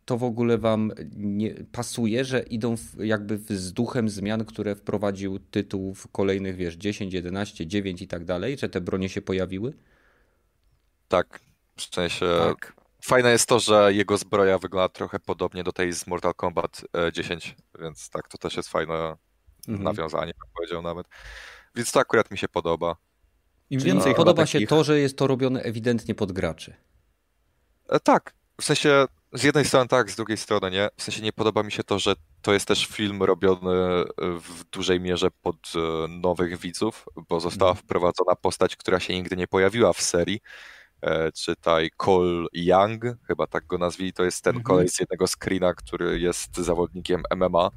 to 0.05 0.17
w 0.19 0.25
ogóle 0.25 0.59
wam 0.59 0.93
nie 1.17 1.55
pasuje, 1.73 2.25
że 2.25 2.41
idą 2.43 2.77
w, 2.77 2.83
jakby 2.99 3.39
w- 3.39 3.53
z 3.53 3.73
duchem 3.73 4.09
zmian, 4.09 4.45
które 4.45 4.75
wprowadził 4.77 5.39
tytuł 5.39 5.95
w 5.95 6.09
kolejnych, 6.09 6.57
wiesz, 6.57 6.75
10, 6.75 7.15
11, 7.15 7.67
9 7.67 8.03
i 8.03 8.09
tak 8.09 8.25
dalej, 8.25 8.59
że 8.59 8.69
te 8.69 8.81
bronie 8.81 9.09
się 9.09 9.23
pojawiły? 9.23 9.73
Tak. 11.09 11.41
W 11.77 11.95
sensie, 11.95 12.27
Tak. 12.39 12.74
Fajne 13.05 13.31
jest 13.31 13.49
to, 13.49 13.61
że 13.61 13.93
jego 13.95 14.17
zbroja 14.19 14.59
wygląda 14.59 14.89
trochę 14.89 15.19
podobnie 15.21 15.65
do 15.65 15.73
tej 15.73 15.93
z 15.93 16.07
Mortal 16.07 16.35
Kombat 16.35 16.83
e, 17.09 17.13
10, 17.13 17.57
więc 17.81 18.11
tak, 18.11 18.29
to 18.29 18.39
też 18.39 18.57
jest 18.57 18.69
fajne 18.69 19.17
Mhm. 19.69 19.85
nawiązanie, 19.85 20.33
bym 20.41 20.49
powiedział 20.55 20.83
nawet. 20.83 21.07
Więc 21.75 21.93
to 21.93 22.01
akurat 22.01 22.31
mi 22.31 22.39
się 22.39 22.49
podoba. 22.49 22.97
Im 23.71 23.81
Czyli 23.81 23.93
więcej 23.93 24.15
podoba 24.15 24.43
chyba 24.43 24.47
się 24.47 24.59
takich... 24.59 24.69
to, 24.69 24.85
że 24.85 25.01
jest 25.01 25.19
to 25.19 25.27
robione 25.27 25.63
ewidentnie 25.63 26.15
pod 26.15 26.33
graczy. 26.33 26.75
E, 27.89 28.01
tak, 28.01 28.35
w 28.61 28.65
sensie 28.65 29.07
z 29.33 29.43
jednej 29.43 29.65
strony 29.65 29.89
tak, 29.89 30.11
z 30.11 30.17
drugiej 30.17 30.37
strony 30.37 30.71
nie. 30.71 30.89
W 30.97 31.03
sensie 31.03 31.23
nie 31.23 31.33
podoba 31.33 31.63
mi 31.63 31.73
się 31.73 31.85
to, 31.85 31.99
że 31.99 32.15
to 32.43 32.53
jest 32.53 32.67
też 32.69 32.87
film 32.87 33.23
robiony 33.23 34.05
w 34.19 34.65
dużej 34.71 35.01
mierze 35.01 35.31
pod 35.43 35.57
e, 35.77 36.09
nowych 36.09 36.59
widzów, 36.59 37.05
bo 37.29 37.41
została 37.41 37.71
Mhm. 37.71 37.85
wprowadzona 37.87 38.37
postać, 38.37 38.77
która 38.77 39.01
się 39.01 39.15
nigdy 39.15 39.37
nie 39.37 39.47
pojawiła 39.47 39.93
w 39.93 40.01
serii. 40.03 40.41
E, 41.05 41.33
Czytaj 41.33 41.91
Cole 41.97 42.47
Young, 42.53 43.03
chyba 43.27 43.47
tak 43.47 43.67
go 43.67 43.79
nazwili, 43.79 44.13
to 44.13 44.25
jest 44.25 44.45
ten 44.45 44.51
Mhm. 44.57 44.65
kolej 44.65 44.89
z 44.89 45.01
jednego 45.01 45.27
screena, 45.27 45.75
który 45.75 46.21
jest 46.21 46.57
zawodnikiem 46.57 47.23
MMA. 47.37 47.71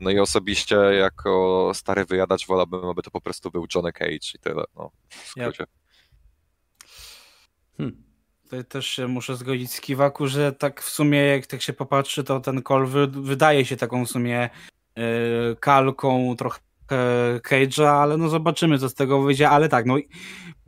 No 0.00 0.10
i 0.10 0.18
osobiście 0.18 0.76
jako 0.76 1.70
stary 1.74 2.04
wyjadacz 2.04 2.46
wolałbym, 2.46 2.84
aby 2.84 3.02
to 3.02 3.10
po 3.10 3.20
prostu 3.20 3.50
był 3.50 3.66
Johnny 3.74 3.92
Cage 3.92 4.14
i 4.34 4.38
tyle, 4.40 4.64
no, 4.76 4.90
w 5.08 5.14
skrócie. 5.28 5.64
Hmm. 7.76 8.04
Tutaj 8.42 8.64
też 8.64 8.86
się 8.86 9.08
muszę 9.08 9.36
zgodzić 9.36 9.72
z 9.72 9.80
Kiwaku, 9.80 10.26
że 10.26 10.52
tak 10.52 10.82
w 10.82 10.88
sumie 10.88 11.18
jak 11.18 11.46
tak 11.46 11.62
się 11.62 11.72
popatrzy, 11.72 12.24
to 12.24 12.40
ten 12.40 12.62
wy, 12.86 13.06
wydaje 13.06 13.64
się 13.64 13.76
taką 13.76 14.06
w 14.06 14.10
sumie 14.10 14.50
yy, 14.96 15.56
kalką 15.60 16.34
trochę 16.38 16.60
Cage'a, 17.42 17.88
ale 17.88 18.16
no 18.16 18.28
zobaczymy 18.28 18.78
co 18.78 18.88
z 18.88 18.94
tego 18.94 19.22
wyjdzie, 19.22 19.50
ale 19.50 19.68
tak, 19.68 19.86
no 19.86 19.96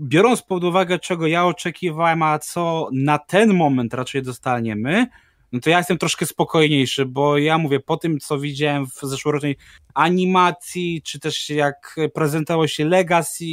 biorąc 0.01 0.43
pod 0.43 0.64
uwagę 0.64 0.98
czego 0.98 1.26
ja 1.26 1.47
oczekiwałem, 1.47 2.22
a 2.22 2.38
co 2.38 2.88
na 2.93 3.18
ten 3.18 3.55
moment 3.55 3.94
raczej 3.94 4.22
dostaniemy, 4.22 5.06
no 5.52 5.60
to 5.60 5.70
ja 5.70 5.78
jestem 5.78 5.98
troszkę 5.98 6.26
spokojniejszy, 6.26 7.06
bo 7.06 7.38
ja 7.38 7.59
mówię, 7.59 7.80
po 7.80 7.97
tym 7.97 8.20
co 8.20 8.38
widziałem 8.38 8.86
w 8.86 9.01
zeszłorocznej 9.02 9.56
animacji, 9.94 11.02
czy 11.02 11.20
też 11.20 11.51
jak 11.51 11.97
prezentowało 12.14 12.66
się 12.66 12.84
Legacy, 12.84 13.44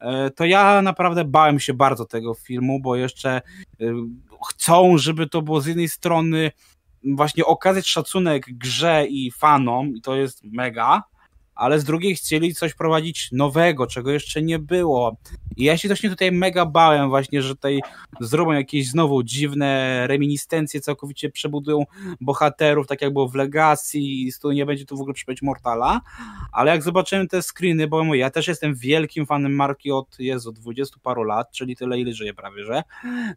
e, 0.00 0.30
to 0.30 0.44
ja 0.44 0.82
naprawdę 0.82 1.24
bałem 1.24 1.60
się 1.60 1.74
bardzo 1.74 2.04
tego 2.04 2.34
filmu, 2.34 2.80
bo 2.80 2.96
jeszcze 2.96 3.42
y, 3.80 3.92
chcą, 4.48 4.98
żeby 4.98 5.28
to 5.28 5.42
było 5.42 5.60
z 5.60 5.66
jednej 5.66 5.88
strony 5.88 6.50
właśnie 7.04 7.44
okazać 7.44 7.86
szacunek 7.86 8.46
grze 8.48 9.06
i 9.06 9.30
fanom, 9.30 9.96
i 9.96 10.00
to 10.00 10.16
jest 10.16 10.44
mega, 10.44 11.02
ale 11.54 11.80
z 11.80 11.84
drugiej 11.84 12.16
chcieli 12.16 12.54
coś 12.54 12.74
prowadzić 12.74 13.28
nowego, 13.32 13.86
czego 13.86 14.10
jeszcze 14.10 14.42
nie 14.42 14.58
było. 14.58 15.16
I 15.56 15.64
ja 15.64 15.76
się 15.76 15.88
właśnie 15.88 16.10
tutaj 16.10 16.32
mega 16.32 16.66
bałem 16.66 17.08
właśnie, 17.08 17.42
że 17.42 17.54
tutaj 17.54 17.80
zrobią 18.20 18.52
jakieś 18.52 18.88
znowu 18.88 19.22
dziwne 19.22 20.00
reminiscencje, 20.06 20.80
całkowicie 20.80 21.30
przebudują 21.30 21.84
bohaterów, 22.20 22.86
tak 22.86 23.02
jak 23.02 23.12
było 23.12 23.28
w 23.28 23.34
Legacy 23.34 23.98
i 23.98 24.32
tu 24.42 24.52
nie 24.52 24.66
będzie 24.66 24.86
tu 24.86 24.96
w 24.96 25.00
ogóle 25.00 25.14
przypomnieć 25.14 25.42
Mortala, 25.42 26.00
ale 26.52 26.70
jak 26.70 26.82
zobaczyłem 26.82 27.28
te 27.28 27.42
screeny, 27.42 27.86
bo 27.88 28.14
ja 28.14 28.30
też 28.30 28.48
jestem 28.48 28.74
wielkim 28.74 29.26
fanem 29.26 29.54
marki 29.54 29.92
od, 29.92 30.18
Jezu, 30.18 30.52
20 30.52 30.96
paru 31.02 31.22
lat, 31.22 31.50
czyli 31.50 31.76
tyle 31.76 32.00
ile 32.00 32.12
żyję 32.12 32.34
prawie, 32.34 32.64
że, 32.64 32.82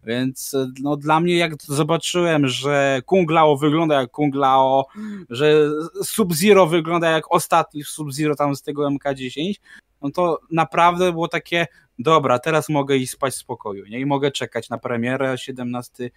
więc 0.04 0.56
no 0.82 0.98
dla 0.98 1.20
mnie 1.20 1.38
jak 1.38 1.64
zobaczyłem, 1.64 2.48
że 2.48 3.02
Kung 3.06 3.32
Lao 3.32 3.58
wygląda 3.58 4.02
jak 4.02 4.12
Kung 4.12 4.36
Lao, 4.36 4.86
że 5.30 5.70
Sub-Zero 6.04 6.68
wygląda 6.68 7.10
jak 7.10 7.34
ostatni 7.34 7.84
Sub-Zero 8.08 8.36
tam 8.36 8.56
z 8.56 8.62
tego 8.62 8.90
MK10, 8.90 9.54
no 10.02 10.12
to 10.12 10.40
naprawdę 10.52 11.12
było 11.12 11.28
takie, 11.28 11.68
dobra, 12.00 12.40
teraz 12.40 12.70
mogę 12.70 12.98
iść 12.98 13.12
spać 13.12 13.34
w 13.34 13.38
spokoju, 13.38 13.86
nie? 13.86 14.00
I 14.00 14.06
mogę 14.06 14.32
czekać 14.32 14.70
na 14.70 14.78
premierę 14.78 15.38
17 15.38 16.10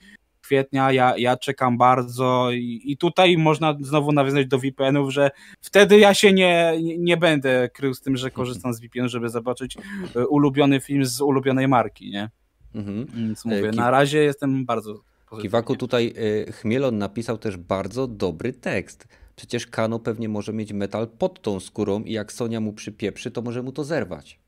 kwietnia, 0.42 0.92
ja, 0.92 1.16
ja 1.16 1.36
czekam 1.36 1.78
bardzo 1.78 2.50
i, 2.52 2.82
i 2.84 2.96
tutaj 2.96 3.36
można 3.36 3.76
znowu 3.80 4.12
nawiązać 4.12 4.46
do 4.46 4.58
VPN-ów, 4.58 5.12
że 5.12 5.30
wtedy 5.60 5.98
ja 5.98 6.14
się 6.14 6.32
nie, 6.32 6.72
nie- 6.98 7.16
będę 7.16 7.68
krył 7.74 7.94
z 7.94 8.00
tym, 8.00 8.16
że 8.16 8.30
korzystam 8.30 8.74
z 8.74 8.80
VPN, 8.80 9.08
żeby 9.08 9.28
zobaczyć 9.28 9.76
e, 10.16 10.26
ulubiony 10.26 10.80
film 10.80 11.04
z 11.04 11.20
ulubionej 11.20 11.68
marki, 11.68 12.10
nie? 12.10 12.30
Mhm. 12.74 13.06
Więc 13.14 13.44
mówię, 13.44 13.70
Ki- 13.70 13.76
na 13.76 13.90
razie 13.90 14.18
jestem 14.18 14.64
bardzo. 14.64 14.94
Kiwaku 15.42 15.76
tutaj 15.76 16.14
y, 16.48 16.52
Chmielon 16.52 16.98
napisał 16.98 17.38
też 17.38 17.56
bardzo 17.56 18.06
dobry 18.06 18.52
tekst. 18.52 19.08
Przecież 19.40 19.66
Kano 19.66 19.98
pewnie 19.98 20.28
może 20.28 20.52
mieć 20.52 20.72
metal 20.72 21.08
pod 21.08 21.42
tą 21.42 21.60
skórą 21.60 22.02
i 22.02 22.12
jak 22.12 22.32
Sonia 22.32 22.60
mu 22.60 22.72
przypieprzy, 22.72 23.30
to 23.30 23.42
może 23.42 23.62
mu 23.62 23.72
to 23.72 23.84
zerwać. 23.84 24.38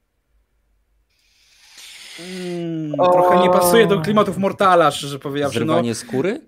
Mm, 2.21 2.93
trochę 2.97 3.39
nie 3.43 3.51
pasuje 3.51 3.87
do 3.87 4.01
klimatów 4.01 4.39
Mortala, 4.39 4.91
szczerze 4.91 5.19
powiedziawszy. 5.19 5.61
No, 5.61 5.67
Zerwanie 5.67 5.95
skóry? 5.95 6.41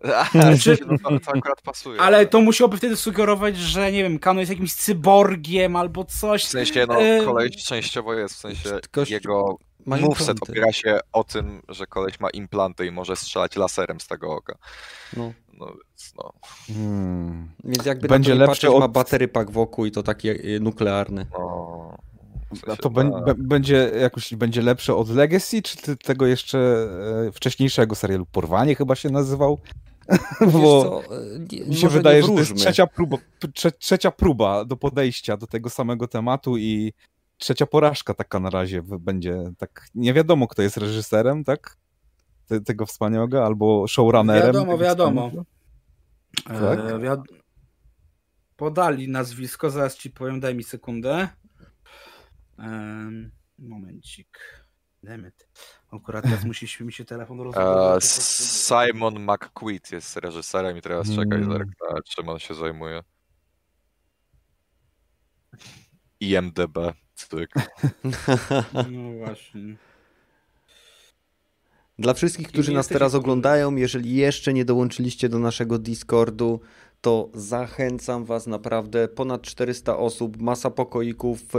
Czy- 0.62 0.78
no, 0.86 1.18
to, 1.20 1.30
akurat 1.38 1.62
pasuje. 1.62 2.00
ale 2.00 2.26
to 2.26 2.40
musiałoby 2.40 2.76
wtedy 2.76 2.96
sugerować, 2.96 3.56
że 3.56 3.92
nie 3.92 4.02
wiem, 4.02 4.18
Kano 4.18 4.40
jest 4.40 4.50
jakimś 4.50 4.74
cyborgiem 4.74 5.76
albo 5.76 6.04
coś. 6.04 6.44
W 6.44 6.48
sensie, 6.48 6.84
no, 6.88 7.00
Em, 7.00 7.24
koleś 7.24 7.64
częściowo 7.64 8.14
jest, 8.14 8.34
w 8.34 8.38
sensie 8.38 8.70
Kość- 8.90 9.10
jego 9.10 9.58
moveset 9.86 10.28
implanty. 10.28 10.52
opiera 10.52 10.72
się 10.72 10.98
o 11.12 11.24
tym, 11.24 11.62
że 11.68 11.86
koleś 11.86 12.20
ma 12.20 12.30
implanty 12.30 12.86
i 12.86 12.90
może 12.90 13.16
strzelać 13.16 13.56
laserem 13.56 14.00
z 14.00 14.06
tego 14.06 14.32
oka. 14.32 14.58
No. 15.16 15.32
No 15.60 15.66
więc, 15.66 16.12
no, 16.18 16.32
Hmm. 16.74 17.48
Więc 17.64 17.84
jakby 17.86 18.08
Będzie 18.08 18.34
lepszy 18.34 18.46
patrzeć, 18.50 18.70
ma 18.70 18.84
od- 18.84 18.92
batery 18.92 19.28
pak 19.28 19.50
wokół 19.50 19.86
i 19.86 19.90
to 19.90 20.02
takie 20.02 20.30
y, 20.56 20.60
nuklearne. 20.60 21.26
no 21.32 21.96
w 22.54 22.64
A 22.64 22.66
sensie, 22.66 22.82
to 22.82 22.90
tak. 22.90 22.92
bę- 22.92 23.34
będzie 23.38 23.90
jakoś 24.00 24.34
będzie 24.34 24.62
lepsze 24.62 24.94
od 24.94 25.08
Legacy, 25.10 25.62
czy 25.62 25.76
ty, 25.76 25.96
tego 25.96 26.26
jeszcze 26.26 26.58
e, 27.28 27.32
wcześniejszego 27.32 27.94
serialu 27.94 28.26
Porwanie 28.26 28.74
chyba 28.74 28.94
się 28.94 29.10
nazywał? 29.10 29.58
Wiesz 30.40 30.52
Bo 30.52 30.82
co, 31.08 31.14
nie- 31.52 31.60
mi 31.66 31.76
się 31.76 31.88
wydaje, 31.88 32.22
że 32.22 32.28
to 32.28 32.34
jest 32.38 32.54
trzecia 32.54 32.86
próba, 32.86 33.16
trze, 33.54 33.72
trzecia 33.72 34.10
próba 34.10 34.64
do 34.64 34.76
podejścia 34.76 35.36
do 35.36 35.46
tego 35.46 35.70
samego 35.70 36.08
tematu 36.08 36.56
i 36.56 36.92
trzecia 37.38 37.66
porażka 37.66 38.14
taka 38.14 38.40
na 38.40 38.50
razie 38.50 38.82
będzie 38.82 39.44
tak 39.58 39.86
nie 39.94 40.14
wiadomo 40.14 40.48
kto 40.48 40.62
jest 40.62 40.76
reżyserem, 40.76 41.44
tak? 41.44 41.76
Te, 42.50 42.60
tego 42.60 42.86
wspaniałego 42.86 43.46
albo 43.46 43.86
showrunnerem. 43.88 44.46
Wiadomo, 44.46 44.78
wiadomo. 44.78 45.30
wspaniałego. 45.30 46.76
E, 46.76 46.76
Tak? 46.90 47.00
wiad... 47.02 47.20
Podali 48.56 49.08
nazwisko, 49.08 49.70
zaraz 49.70 49.96
ci 49.96 50.10
powiem, 50.10 50.40
daj 50.40 50.54
mi 50.54 50.64
sekundę. 50.64 51.28
Em, 52.58 53.30
momencik. 53.58 54.38
Demet. 55.02 55.48
Akurat 55.92 56.24
teraz 56.24 56.44
musi 56.44 56.84
mi 56.84 56.92
się 56.92 57.04
telefon 57.04 57.40
E, 57.40 57.44
rozładować. 57.44 58.04
Simon 58.04 59.18
McQueen 59.24 59.80
jest 59.92 60.16
reżyserem 60.16 60.76
i 60.76 60.82
teraz 60.82 61.08
czekaj, 61.08 61.38
Hmm. 61.40 61.52
zerknę, 61.52 62.02
czym 62.08 62.28
on 62.28 62.38
się 62.38 62.54
zajmuje. 62.54 63.02
IMDB, 66.20 66.78
cyk. 67.14 67.50
No 68.90 69.12
właśnie. 69.18 69.76
Dla 72.00 72.14
wszystkich, 72.14 72.48
którzy 72.48 72.72
nas 72.72 72.88
teraz 72.88 73.14
oglądają, 73.14 73.76
jeżeli 73.76 74.14
jeszcze 74.14 74.52
nie 74.52 74.64
dołączyliście 74.64 75.28
do 75.28 75.38
naszego 75.38 75.78
Discordu, 75.78 76.60
to 77.00 77.30
zachęcam 77.34 78.24
was 78.24 78.46
naprawdę. 78.46 79.08
Ponad 79.08 79.42
400 79.42 79.96
osób, 79.96 80.42
masa 80.42 80.70
pokoików, 80.70 81.56
e, 81.56 81.58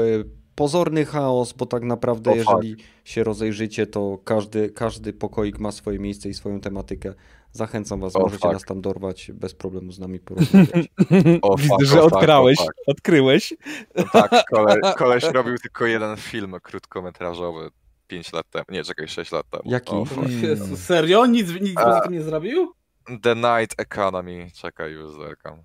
pozorny 0.55 1.05
chaos, 1.05 1.53
bo 1.53 1.65
tak 1.65 1.83
naprawdę 1.83 2.35
jeżeli 2.35 2.75
się 3.05 3.23
rozejrzycie, 3.23 3.87
to 3.87 4.17
każdy, 4.23 4.69
każdy 4.69 5.13
pokoik 5.13 5.59
ma 5.59 5.71
swoje 5.71 5.99
miejsce 5.99 6.29
i 6.29 6.33
swoją 6.33 6.61
tematykę. 6.61 7.13
Zachęcam 7.51 7.99
was, 7.99 8.15
O, 8.15 8.19
możecie 8.19 8.41
fuck. 8.41 8.53
nas 8.53 8.63
tam 8.63 8.81
dorwać, 8.81 9.31
bez 9.33 9.53
problemu 9.53 9.91
z 9.91 9.99
nami 9.99 10.19
porozmawiać. 10.19 10.87
O, 11.41 11.57
Widzę, 11.57 11.69
fuck, 11.69 11.85
że 11.85 12.01
o, 12.01 12.05
odkrałeś, 12.05 12.57
odkryłeś. 12.87 13.53
No 13.95 14.03
tak, 14.13 14.45
kole, 14.49 14.75
koleś 14.97 15.23
robił 15.23 15.57
tylko 15.57 15.85
jeden 15.85 16.17
film 16.17 16.55
krótkometrażowy 16.63 17.69
5 18.11 18.33
lat 18.33 18.49
temu, 18.49 18.65
nie, 18.69 18.83
czekaj, 18.83 19.07
6 19.07 19.31
lat 19.31 19.49
temu. 19.49 19.63
Jaki? 19.65 19.91
O. 19.91 20.05
Hmm. 20.05 20.43
Jezu, 20.43 20.77
serio? 20.77 21.25
Nic, 21.25 21.49
nic 21.61 21.77
A. 21.77 22.07
nie 22.09 22.21
zrobił? 22.21 22.73
The 23.21 23.35
Night 23.35 23.79
Economy, 23.79 24.47
czekaj, 24.55 24.91
już 24.91 25.13
zerkam. 25.13 25.63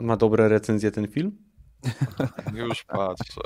Ma 0.00 0.16
dobre 0.16 0.48
recenzje 0.48 0.90
ten 0.90 1.08
film? 1.08 1.38
Już 2.54 2.84
patrzę. 2.84 3.40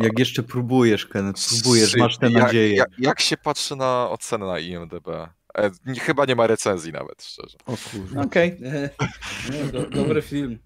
Jak 0.00 0.18
jeszcze 0.18 0.42
próbujesz, 0.42 1.06
Kenneth, 1.06 1.48
próbujesz, 1.48 1.96
masz 1.96 2.18
tę 2.18 2.30
jak, 2.30 2.42
nadzieję. 2.42 2.76
Jak, 2.76 2.88
jak 2.98 3.20
się 3.20 3.36
patrzy 3.36 3.76
na 3.76 4.10
ocenę 4.10 4.46
na 4.46 4.58
IMDb? 4.58 5.08
E, 5.58 5.70
chyba 6.00 6.24
nie 6.24 6.36
ma 6.36 6.46
recenzji 6.46 6.92
nawet, 6.92 7.22
szczerze. 7.24 7.58
O 7.66 7.76
kurwa. 7.90 8.22
Okej. 8.22 8.58
Nie, 9.52 9.64
do, 9.72 9.90
dobry 9.90 10.22
film. 10.22 10.58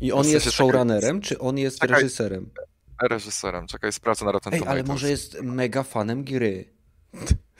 I 0.00 0.12
on 0.12 0.22
W 0.22 0.24
sensie 0.24 0.34
jest 0.46 0.56
showrunnerem, 0.56 1.20
czy 1.20 1.38
on 1.38 1.58
jest 1.58 1.78
czekaj. 1.80 1.96
reżyserem? 1.96 2.50
Reżyserem, 3.02 3.66
czekaj, 3.66 3.92
sprawdzę 3.92 4.24
na 4.24 4.32
Rotten 4.32 4.54
Ej, 4.54 4.62
ale 4.66 4.82
może 4.82 5.10
jest 5.10 5.42
mega 5.42 5.82
fanem 5.82 6.24
gry. 6.24 6.64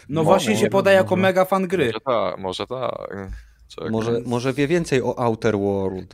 No 0.09 0.21
Mo- 0.21 0.25
właśnie 0.25 0.53
się 0.55 0.61
może, 0.61 0.71
podaje 0.71 0.97
jako 0.97 1.17
mega 1.17 1.45
fan 1.45 1.69
gry. 1.69 1.87
Może 1.87 2.01
tak, 2.01 2.39
może 2.39 2.67
tak. 2.67 3.37
Czekaj. 3.69 3.91
Może, 3.91 4.21
może 4.27 4.53
wie 4.53 4.69
więcej 4.69 5.03
o 5.03 5.19
Outer 5.19 5.59
World. 5.59 6.11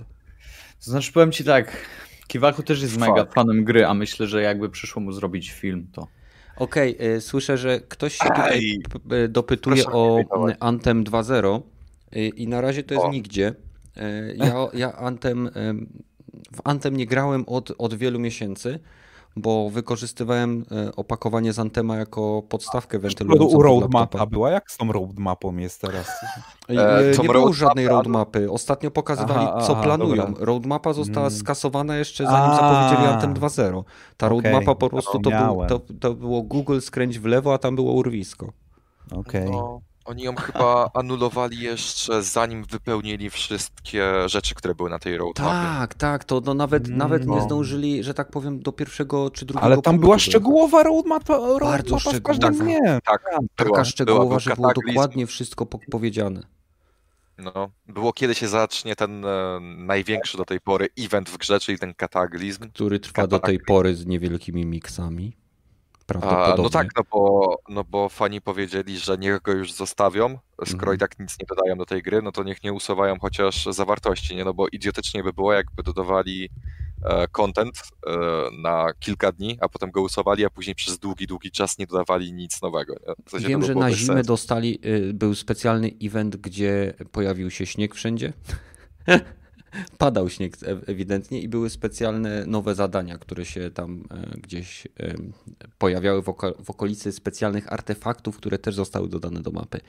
To 0.84 0.90
znaczy 0.90 1.12
powiem 1.12 1.32
ci 1.32 1.44
tak, 1.44 1.76
Kiwaku 2.26 2.62
też 2.62 2.82
jest 2.82 2.94
Fuck. 2.94 3.06
mega 3.08 3.24
fanem 3.24 3.64
gry, 3.64 3.86
a 3.86 3.94
myślę, 3.94 4.26
że 4.26 4.42
jakby 4.42 4.70
przyszło 4.70 5.02
mu 5.02 5.12
zrobić 5.12 5.50
film, 5.52 5.86
to... 5.92 6.08
Okej, 6.56 6.96
y, 7.16 7.20
słyszę, 7.20 7.58
że 7.58 7.80
ktoś 7.80 8.14
się 8.14 8.24
tutaj 8.28 8.58
Ej, 8.58 8.78
p- 9.08 9.16
y, 9.16 9.28
dopytuje 9.28 9.82
proszę 9.82 9.98
o 9.98 10.44
mnie 10.44 10.56
Anthem 10.60 11.04
2.0 11.04 11.60
y, 12.16 12.28
i 12.28 12.48
na 12.48 12.60
razie 12.60 12.82
to 12.82 12.94
jest 12.94 13.06
O. 13.06 13.10
nigdzie. 13.10 13.54
Y, 13.96 14.34
Ja, 14.36 14.54
ja 14.74 14.92
Anthem, 14.96 15.46
y, 15.46 15.50
w 16.56 16.60
Anthem 16.64 16.96
nie 16.96 17.06
grałem 17.06 17.44
od, 17.46 17.72
od 17.78 17.94
wielu 17.94 18.18
miesięcy. 18.18 18.78
Bo 19.36 19.70
wykorzystywałem 19.70 20.64
e, 20.86 20.96
opakowanie 20.96 21.52
z 21.52 21.58
Antema 21.58 21.96
jako 21.96 22.42
podstawkę 22.48 22.98
U 22.98 23.00
wentylującą 23.00 23.52
pod 23.56 23.62
roadmapa 23.62 24.26
była? 24.26 24.50
Jak 24.50 24.70
z 24.70 24.76
tą 24.76 24.92
roadmapą 24.92 25.56
jest 25.56 25.80
teraz? 25.80 26.08
E, 26.70 26.98
E, 27.10 27.14
tą 27.14 27.22
nie 27.22 27.28
było 27.28 27.52
żadnej 27.52 27.88
roadmapy. 27.88 28.50
Ostatnio 28.50 28.90
pokazywali, 28.90 29.46
Aha, 29.50 29.60
co 29.66 29.72
aha, 29.72 29.82
planują. 29.82 30.16
dobra. 30.26 30.44
Roadmapa 30.44 30.92
została 30.92 31.26
Mm. 31.26 31.38
skasowana 31.38 31.96
jeszcze 31.96 32.24
zanim 32.26 32.50
A. 32.50 32.56
zapowiedzieli 32.56 33.08
Antem 33.14 33.34
2.0. 33.34 33.84
Ta 34.16 34.28
roadmapa 34.28 34.74
po 34.74 34.88
prostu 34.90 35.18
to, 35.18 35.30
był, 35.30 35.66
to, 35.68 35.80
to 36.00 36.14
było 36.14 36.42
Google 36.42 36.80
skręć 36.80 37.18
w 37.18 37.24
lewo, 37.26 37.54
a 37.54 37.58
tam 37.58 37.76
było 37.76 37.92
urwisko. 37.92 38.52
Okej. 39.12 39.50
No, 39.50 39.80
oni 40.04 40.22
ją 40.22 40.34
chyba 40.36 40.90
anulowali 40.94 41.60
jeszcze 41.60 42.22
zanim 42.22 42.64
wypełnili 42.64 43.30
wszystkie 43.30 44.28
rzeczy, 44.28 44.54
które 44.54 44.74
były 44.74 44.90
na 44.90 44.98
tej 44.98 45.16
roadmapie. 45.16 45.50
Tak, 45.50 45.94
tak, 45.94 46.24
to 46.24 46.40
no 46.44 46.54
nawet, 46.54 46.86
Mm, 46.86 46.98
nawet 46.98 47.26
nie 47.26 47.36
no. 47.36 47.42
zdążyli, 47.42 48.02
że 48.04 48.14
tak 48.14 48.30
powiem, 48.30 48.60
do 48.60 48.72
pierwszego 48.72 49.30
czy 49.30 49.44
drugiego 49.44 49.66
Ale 49.66 49.82
tam 49.82 49.98
była 49.98 50.18
szczegółowa 50.18 50.82
roadmapa, 50.82 51.36
roadmapa 51.36 51.96
w 51.96 52.00
szczegółowa. 52.00 52.20
każdym 52.20 52.54
dnie. 52.58 52.80
Tak, 53.04 53.22
Taka 53.56 53.64
była, 53.64 53.84
szczegółowa, 53.84 54.24
była, 54.26 54.38
że 54.38 54.50
był 54.50 54.56
było 54.56 54.68
kataklizm. 54.68 54.94
dokładnie 54.94 55.26
wszystko 55.26 55.66
po- 55.66 55.78
powiedziane. 55.90 56.42
No, 57.38 57.70
było 57.88 58.12
kiedy 58.12 58.34
się 58.34 58.48
zacznie 58.48 58.96
ten 58.96 59.24
e, 59.24 59.60
największy 59.60 60.36
do 60.36 60.44
tej 60.44 60.60
pory 60.60 60.88
event 60.98 61.30
w 61.30 61.36
grze, 61.38 61.60
czyli 61.60 61.78
ten 61.78 61.94
kataklizm. 61.94 62.70
Który 62.70 63.00
trwa 63.00 63.26
do 63.26 63.38
tej 63.38 63.58
pory 63.60 63.94
z 63.96 64.06
niewielkimi 64.06 64.66
miksami. 64.66 65.36
A, 66.04 66.06
Prawdopodobnie. 66.06 66.62
no 66.62 66.70
tak, 66.70 66.88
no 66.96 67.02
bo, 67.12 67.56
no 67.68 67.84
bo 67.84 68.08
fani 68.08 68.40
powiedzieli, 68.40 68.98
że 68.98 69.18
niech 69.18 69.42
go 69.42 69.52
już 69.52 69.72
zostawią, 69.72 70.38
skoro 70.64 70.72
Mhm. 70.92 70.96
i 70.96 70.98
tak 70.98 71.18
nic 71.18 71.36
nie 71.40 71.46
dodają 71.46 71.76
do 71.76 71.86
tej 71.86 72.02
gry, 72.02 72.22
no 72.22 72.32
to 72.32 72.42
niech 72.42 72.62
nie 72.64 72.72
usuwają 72.72 73.18
chociaż 73.20 73.64
zawartości, 73.70 74.36
nie? 74.36 74.44
No 74.44 74.54
bo 74.54 74.68
idiotycznie 74.68 75.22
by 75.22 75.32
było, 75.32 75.52
jakby 75.52 75.82
dodawali 75.82 76.48
e, 77.04 77.28
content 77.28 77.82
e, 78.06 78.10
na 78.62 78.86
kilka 79.00 79.32
dni, 79.32 79.58
a 79.60 79.68
potem 79.68 79.90
go 79.90 80.02
usuwali, 80.02 80.44
a 80.44 80.50
później 80.50 80.74
przez 80.74 80.98
długi, 80.98 81.26
długi 81.26 81.50
czas 81.50 81.78
nie 81.78 81.86
dodawali 81.86 82.32
nic 82.32 82.62
nowego. 82.62 82.94
W 83.26 83.30
sensie 83.30 83.48
Wiem, 83.48 83.64
że 83.64 83.74
na 83.74 83.90
zimę 83.92 84.14
sensu. 84.14 84.28
dostali, 84.28 84.78
y, 84.86 85.14
był 85.14 85.34
specjalny 85.34 85.90
event, 86.02 86.36
gdzie 86.36 86.94
pojawił 87.12 87.50
się 87.50 87.66
śnieg 87.66 87.94
wszędzie. 87.94 88.32
Padał 89.98 90.28
śnieg 90.28 90.56
e- 90.62 90.80
ewidentnie 90.86 91.40
i 91.40 91.48
były 91.48 91.70
specjalne 91.70 92.46
nowe 92.46 92.74
zadania, 92.74 93.18
które 93.18 93.44
się 93.44 93.70
tam 93.70 94.04
e, 94.10 94.40
gdzieś 94.40 94.86
e, 94.86 95.14
pojawiały 95.78 96.22
w, 96.22 96.28
oko- 96.28 96.64
w 96.64 96.70
okolicy 96.70 97.12
specjalnych 97.12 97.72
artefaktów, 97.72 98.36
które 98.36 98.58
też 98.58 98.74
zostały 98.74 99.08
dodane 99.08 99.40
do 99.42 99.50
mapy. 99.50 99.80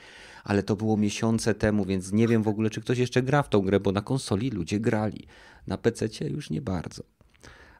Ale 0.44 0.62
to 0.62 0.76
było 0.76 0.96
miesiące 0.96 1.54
temu, 1.54 1.84
więc 1.84 2.12
nie 2.12 2.28
wiem 2.28 2.42
w 2.42 2.48
ogóle, 2.48 2.70
czy 2.70 2.80
ktoś 2.80 2.98
jeszcze 2.98 3.22
gra 3.22 3.42
w 3.42 3.48
tą 3.48 3.60
grę, 3.60 3.80
bo 3.80 3.92
na 3.92 4.00
konsoli 4.02 4.50
ludzie 4.50 4.80
grali. 4.80 5.26
Na 5.66 5.78
PC 5.78 6.08
już 6.28 6.50
nie 6.50 6.60
bardzo. 6.62 7.02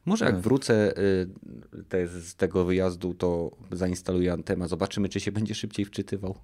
Może 0.05 0.25
jak 0.25 0.35
Tak. 0.35 0.43
wrócę 0.43 0.93
te, 1.89 2.09
z 2.09 2.35
tego 2.35 2.65
wyjazdu, 2.65 3.15
to 3.15 3.51
zainstaluję 3.73 4.33
Antema. 4.33 4.69
Zobaczymy, 4.69 5.09
czy 5.09 5.21
się 5.21 5.33
będzie 5.33 5.55
szybciej 5.55 5.85
wczytywał. 5.85 6.39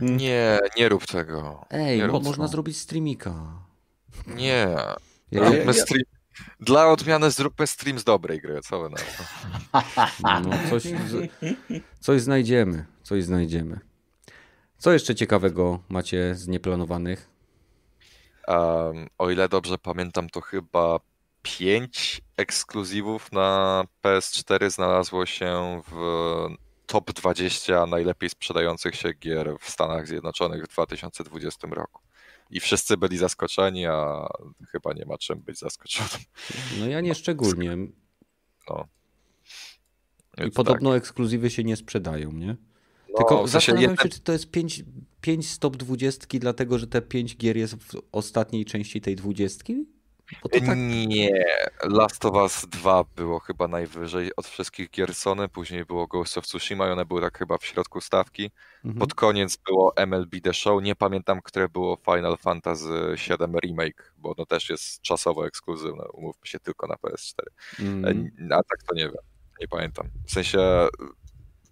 Nie, 0.00 0.58
nie 0.78 0.88
rób 0.88 1.06
tego. 1.06 1.64
Ej, 1.70 1.98
Nie 1.98 2.06
rób 2.06 2.24
można 2.24 2.48
zrobić 2.48 2.76
streamika. 2.76 3.62
Nie. 4.26 4.68
Róbmy 5.32 5.74
stream. 5.74 6.04
Dla 6.60 6.88
odmiany 6.88 7.30
zróbmy 7.30 7.66
stream 7.66 7.98
z 7.98 8.04
dobrej 8.04 8.40
gry, 8.40 8.60
co 8.60 8.80
wy 8.80 8.90
na 8.90 8.96
to? 8.96 9.24
no, 10.40 10.70
coś, 10.70 10.82
z, 10.82 11.30
coś 12.00 12.20
znajdziemy, 12.20 12.84
coś 13.02 13.24
znajdziemy. 13.24 13.80
Co 14.78 14.92
jeszcze 14.92 15.14
ciekawego 15.14 15.78
macie 15.88 16.34
z 16.34 16.48
nieplanowanych? 16.48 17.30
Um, 18.48 19.08
o 19.18 19.30
ile 19.30 19.48
dobrze 19.48 19.78
pamiętam, 19.78 20.30
to 20.30 20.40
chyba 20.40 21.00
5 21.42 22.20
ekskluzywów 22.36 23.32
na 23.32 23.84
PS4 24.04 24.70
znalazło 24.70 25.26
się 25.26 25.82
w 25.90 25.96
top 26.86 27.12
20 27.12 27.86
najlepiej 27.86 28.30
sprzedających 28.30 28.94
się 28.94 29.12
gier 29.12 29.56
w 29.60 29.70
Stanach 29.70 30.06
Zjednoczonych 30.06 30.64
w 30.64 30.68
2020 30.68 31.68
roku. 31.70 32.00
I 32.52 32.60
wszyscy 32.60 32.96
byli 32.96 33.18
zaskoczeni, 33.18 33.86
a 33.86 34.26
chyba 34.68 34.92
nie 34.92 35.04
ma 35.06 35.18
czym 35.18 35.40
być 35.40 35.58
zaskoczonym. 35.58 36.24
No 36.80 36.86
ja 36.86 37.00
nie 37.00 37.14
szczególnie. 37.14 37.76
No. 38.70 38.88
I 40.46 40.50
podobno 40.50 40.96
ekskluzywy 40.96 41.50
się 41.50 41.64
nie 41.64 41.76
sprzedają, 41.76 42.32
nie? 42.32 42.46
tak. 43.06 43.16
Tylko 43.16 43.34
No, 43.34 43.40
w 43.46 43.50
sensie 43.50 43.52
zastanawiam 43.52 43.90
jedne- 43.90 44.02
się, 44.02 44.08
czy 44.08 44.20
to 44.20 44.32
jest 44.32 44.50
5, 44.50 44.84
5 45.20 45.50
stop 45.50 45.76
20, 45.76 46.38
dlatego 46.38 46.78
że 46.78 46.86
te 46.86 47.02
5 47.02 47.36
gier 47.36 47.56
jest 47.56 47.74
w 47.74 48.02
ostatniej 48.12 48.64
części 48.64 49.00
tej 49.00 49.16
20? 49.16 49.64
Tak... 50.52 50.62
Nie, 50.76 51.44
Last 51.84 52.24
of 52.24 52.34
Us 52.34 52.66
2 52.68 53.04
było 53.16 53.40
chyba 53.40 53.68
najwyżej 53.68 54.30
od 54.36 54.46
wszystkich 54.46 54.90
gier 54.90 55.14
Sony, 55.14 55.48
później 55.48 55.84
było 55.84 56.06
Ghost 56.06 56.38
of 56.38 56.46
Tsushima 56.46 56.88
i 56.88 56.90
one 56.90 57.04
były 57.04 57.20
tak 57.20 57.38
chyba 57.38 57.58
w 57.58 57.64
środku 57.64 58.00
stawki. 58.00 58.50
Mhm. 58.84 58.98
Pod 58.98 59.14
koniec 59.14 59.56
było 59.56 59.92
MLB 59.96 60.40
The 60.42 60.54
Show, 60.54 60.82
nie 60.82 60.94
pamiętam, 60.94 61.42
które 61.42 61.68
było 61.68 61.98
Final 62.04 62.36
Fantasy 62.36 63.14
VII 63.28 63.60
Remake, 63.64 64.12
bo 64.18 64.34
ono 64.36 64.46
też 64.46 64.70
jest 64.70 65.00
czasowo 65.00 65.46
ekskluzywne, 65.46 66.04
umówmy 66.12 66.46
się 66.46 66.60
tylko 66.60 66.86
na 66.86 66.94
PS4. 66.94 67.34
Mm. 67.80 68.30
E, 68.50 68.54
A 68.54 68.62
tak 68.62 68.82
to 68.88 68.94
nie 68.94 69.04
wiem, 69.04 69.22
nie 69.60 69.68
pamiętam. 69.68 70.08
W 70.26 70.32
sensie 70.32 70.88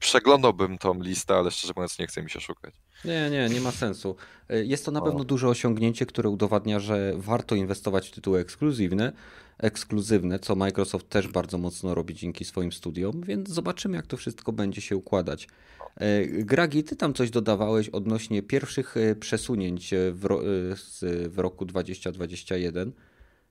przeglądałbym 0.01 0.79
tą 0.79 1.03
listę, 1.03 1.35
ale 1.35 1.51
szczerze 1.51 1.73
mówiąc 1.77 1.99
nie 1.99 2.07
chce 2.07 2.23
mi 2.23 2.31
się 2.31 2.41
szukać. 2.41 2.75
Nie, 3.05 3.31
nie, 3.31 3.49
nie 3.49 3.61
ma 3.61 3.71
sensu. 3.71 4.17
E, 4.49 4.65
Jest 4.65 4.85
to 4.85 4.91
na 4.91 5.01
pewno 5.01 5.25
duże 5.25 5.49
osiągnięcie, 5.49 6.07
które 6.07 6.29
udowadnia, 6.29 6.81
że 6.81 7.13
warto 7.17 7.55
inwestować 7.55 8.09
w 8.09 8.11
tytuły 8.13 8.41
ekskluzywne, 8.41 9.13
ekskluzywne, 9.59 10.39
co 10.39 10.57
Microsoft 10.57 11.09
też 11.09 11.29
bardzo 11.29 11.59
mocno 11.59 11.95
robi 11.95 12.15
dzięki 12.15 12.45
swoim 12.45 12.73
studiom, 12.73 13.23
więc 13.23 13.49
zobaczymy, 13.49 13.97
jak 13.97 14.07
to 14.07 14.17
wszystko 14.17 14.53
będzie 14.53 14.81
się 14.81 14.97
układać. 14.97 15.49
E, 15.97 16.27
Gragi, 16.27 16.85
ty 16.85 16.97
tam 16.97 17.15
coś 17.15 17.31
dodawałeś 17.31 17.89
odnośnie 17.89 18.43
pierwszych 18.43 18.97
e, 18.97 19.15
przesunięć 19.15 19.95
w, 20.13 20.25
ro, 20.25 20.41
w 21.29 21.39
roku 21.39 21.65
2021. 21.65 22.93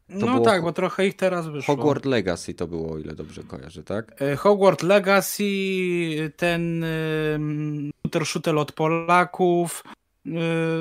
No 0.09 0.27
było 0.27 0.39
tak, 0.39 0.61
bo 0.61 0.71
trochę 0.71 1.07
ich 1.07 1.15
teraz 1.15 1.47
wyszło. 1.47 1.75
Hogwarts 1.75 2.05
Legacy 2.05 2.53
to 2.53 2.67
było, 2.67 2.91
o 2.93 2.97
ile 2.97 3.15
dobrze 3.15 3.43
kojarzę, 3.43 3.83
tak? 3.83 4.21
E, 4.21 4.35
Hogwarts 4.35 4.83
Legacy, 4.83 5.43
ten 6.37 6.85
shooter 8.05 8.25
shooter 8.25 8.57
od 8.57 8.71
Polaków. 8.71 9.83
y, 10.25 10.31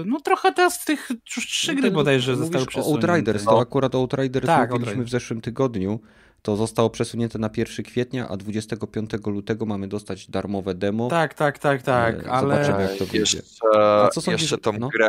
No 0.06 0.20
trochę 0.20 0.52
teraz 0.52 0.84
tych 0.84 1.08
już 1.36 1.46
trzy 1.46 1.74
gry 1.74 1.82
Ten- 1.84 1.92
bodajże 1.92 2.36
zostały 2.36 2.66
przesunięte. 2.66 3.08
Outriders, 3.12 3.44
to 3.44 3.60
akurat 3.60 3.94
Outriders 3.94 4.46
Tak, 4.46 4.70
mówiliśmy 4.70 4.86
Outriders. 4.90 5.08
w 5.08 5.12
zeszłym 5.12 5.40
tygodniu. 5.40 6.00
To 6.42 6.56
zostało 6.56 6.90
przesunięte 6.90 7.38
na 7.38 7.50
1 7.56 7.82
kwietnia, 7.84 8.28
a 8.28 8.36
25 8.36 9.10
lutego 9.26 9.66
mamy 9.66 9.88
dostać 9.88 10.30
darmowe 10.30 10.74
demo. 10.74 11.08
Tak, 11.08 11.34
tak, 11.34 11.58
tak, 11.58 11.82
tak, 11.82 12.26
E, 12.26 12.30
ale 12.30 12.64
zobaczymy, 12.64 12.82
jak 12.98 13.10
to. 13.10 13.16
Jeszcze, 13.16 13.38
A 13.74 14.08
co 14.12 14.20
sądzisz- 14.20 14.40
jeszcze, 14.42 14.58
tą 14.58 14.72
no? 14.72 14.88
grę, 14.88 15.08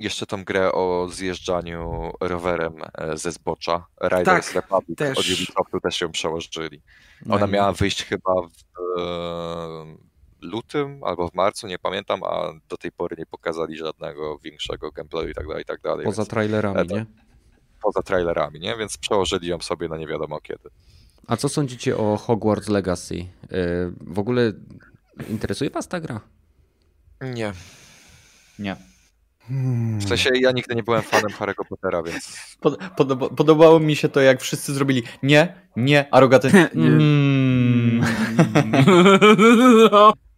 jeszcze 0.00 0.26
tą 0.26 0.44
grę 0.44 0.72
o 0.72 1.08
zjeżdżaniu 1.12 2.12
rowerem 2.20 2.74
e, 2.94 3.16
ze 3.18 3.32
zbocza, 3.32 3.86
Riders 4.02 4.24
Tak, 4.46 4.54
Republic 4.54 4.98
też. 4.98 5.18
od 5.18 5.24
Ubisoftu 5.24 5.80
też 5.80 6.00
ją 6.00 6.12
przełożyli. 6.12 6.82
No 7.26 7.34
Ona 7.34 7.46
i- 7.46 7.50
miała 7.50 7.72
wyjść 7.72 8.04
chyba 8.04 8.32
w 8.42 9.00
e, 9.00 9.96
lutym 10.40 11.04
albo 11.04 11.28
w 11.28 11.34
marcu, 11.34 11.66
nie 11.66 11.78
pamiętam, 11.78 12.22
a 12.24 12.52
do 12.68 12.76
tej 12.76 12.92
pory 12.92 13.16
nie 13.18 13.26
pokazali 13.26 13.76
żadnego 13.76 14.38
większego 14.38 14.90
gameplayu 14.90 15.28
i 15.28 15.34
tak 15.34 15.46
dalej, 15.46 15.62
i 15.62 15.66
tak 15.66 15.80
dalej. 15.80 16.04
Poza 16.04 16.22
więc, 16.22 16.28
trailerami, 16.30 16.80
E, 16.80 16.84
to- 16.84 16.94
nie? 16.96 17.06
poza 17.82 18.02
trailerami, 18.02 18.60
nie? 18.60 18.76
Więc 18.76 18.98
przełożyli 18.98 19.48
ją 19.48 19.60
sobie 19.60 19.88
na 19.88 19.96
nie 19.96 20.06
wiadomo 20.06 20.40
kiedy. 20.40 20.68
A 21.26 21.36
co 21.36 21.48
sądzicie 21.48 21.96
o 21.96 22.16
Hogwarts 22.16 22.68
Legacy? 22.68 23.26
W 24.00 24.18
ogóle 24.18 24.52
interesuje 25.30 25.70
was 25.70 25.88
ta 25.88 26.00
gra? 26.00 26.20
Nie. 27.20 27.52
Nie. 28.58 28.76
Hmm. 29.50 29.98
W 29.98 30.08
sensie 30.08 30.30
ja 30.34 30.52
nigdy 30.52 30.74
nie 30.74 30.82
byłem 30.82 31.02
fanem 31.02 31.30
Harry'ego 31.30 31.64
Pottera, 31.68 32.02
więc 32.02 32.56
Pod, 32.60 32.78
podoba, 32.96 33.28
podobało 33.28 33.80
mi 33.80 33.96
się 33.96 34.08
to, 34.08 34.20
jak 34.20 34.40
wszyscy 34.40 34.74
zrobili 34.74 35.02
nie, 35.22 35.54
nie, 35.76 36.08
a 36.10 36.20
rogaty 36.20 36.50
mm. 36.74 38.00
no, 39.92 40.12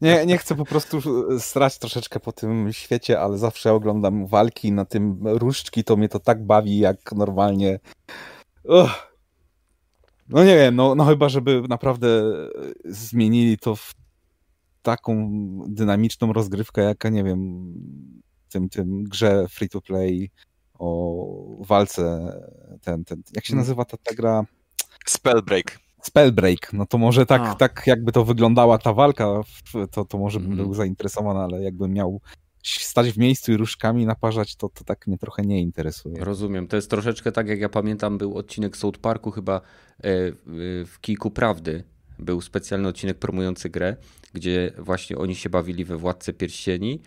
Nie, 0.00 0.26
nie 0.26 0.38
chcę 0.38 0.54
po 0.54 0.64
prostu 0.64 1.00
strać 1.40 1.78
troszeczkę 1.78 2.20
po 2.20 2.32
tym 2.32 2.72
świecie, 2.72 3.20
ale 3.20 3.38
zawsze 3.38 3.72
oglądam 3.72 4.26
walki 4.26 4.72
na 4.72 4.84
tym 4.84 5.18
różdżki, 5.24 5.84
to 5.84 5.96
mnie 5.96 6.08
to 6.08 6.20
tak 6.20 6.44
bawi, 6.44 6.78
jak 6.78 7.12
normalnie. 7.12 7.78
Uch. 8.64 9.16
No 10.28 10.44
nie 10.44 10.56
wiem, 10.56 10.76
no, 10.76 10.94
no 10.94 11.04
chyba, 11.04 11.28
żeby 11.28 11.62
naprawdę 11.68 12.08
zmienili 12.84 13.58
to 13.58 13.76
w 13.76 13.94
taką 14.82 15.30
dynamiczną 15.68 16.32
rozgrywkę, 16.32 16.82
jaka 16.82 17.08
nie 17.08 17.24
wiem, 17.24 17.72
tym, 18.48 18.68
tym 18.68 19.04
grze 19.04 19.46
free 19.48 19.68
to 19.68 19.80
play 19.80 20.30
o 20.78 21.26
walce, 21.60 22.32
ten, 22.82 23.04
ten, 23.04 23.22
jak 23.34 23.44
się 23.44 23.52
Mm. 23.52 23.62
nazywa 23.62 23.84
ta, 23.84 23.96
ta 23.96 24.14
gra? 24.14 24.44
Spellbreak. 25.06 25.78
Spellbreak, 26.02 26.72
no 26.72 26.86
to 26.86 26.98
może 26.98 27.26
tak, 27.26 27.42
A. 27.42 27.54
tak 27.54 27.82
jakby 27.86 28.12
to 28.12 28.24
wyglądała 28.24 28.78
ta 28.78 28.92
walka, 28.92 29.40
to, 29.90 30.04
to 30.04 30.18
może 30.18 30.40
bym 30.40 30.50
Mhm. 30.50 30.66
był 30.66 30.74
zainteresowany, 30.74 31.40
ale 31.40 31.62
jakbym 31.62 31.92
miał 31.92 32.20
stać 32.64 33.10
w 33.12 33.18
miejscu 33.18 33.52
i 33.52 33.56
różkami 33.56 34.06
naparzać, 34.06 34.56
to, 34.56 34.68
to 34.68 34.84
tak 34.84 35.06
mnie 35.06 35.18
trochę 35.18 35.42
nie 35.42 35.60
interesuje. 35.60 36.24
Rozumiem. 36.24 36.68
To 36.68 36.76
jest 36.76 36.90
troszeczkę 36.90 37.32
tak, 37.32 37.48
jak 37.48 37.60
ja 37.60 37.68
pamiętam, 37.68 38.18
był 38.18 38.36
odcinek 38.36 38.76
South 38.76 38.98
Parku 38.98 39.30
chyba 39.30 39.56
e, 39.56 39.60
w 40.86 40.94
Kiku 41.00 41.30
Prawdy. 41.30 41.84
Był 42.18 42.40
specjalny 42.40 42.88
odcinek 42.88 43.18
promujący 43.18 43.70
grę, 43.70 43.96
gdzie 44.32 44.72
właśnie 44.78 45.18
oni 45.18 45.34
się 45.34 45.50
bawili 45.50 45.84
we 45.84 45.96
Władce 45.96 46.32
Pierścieni 46.32 47.00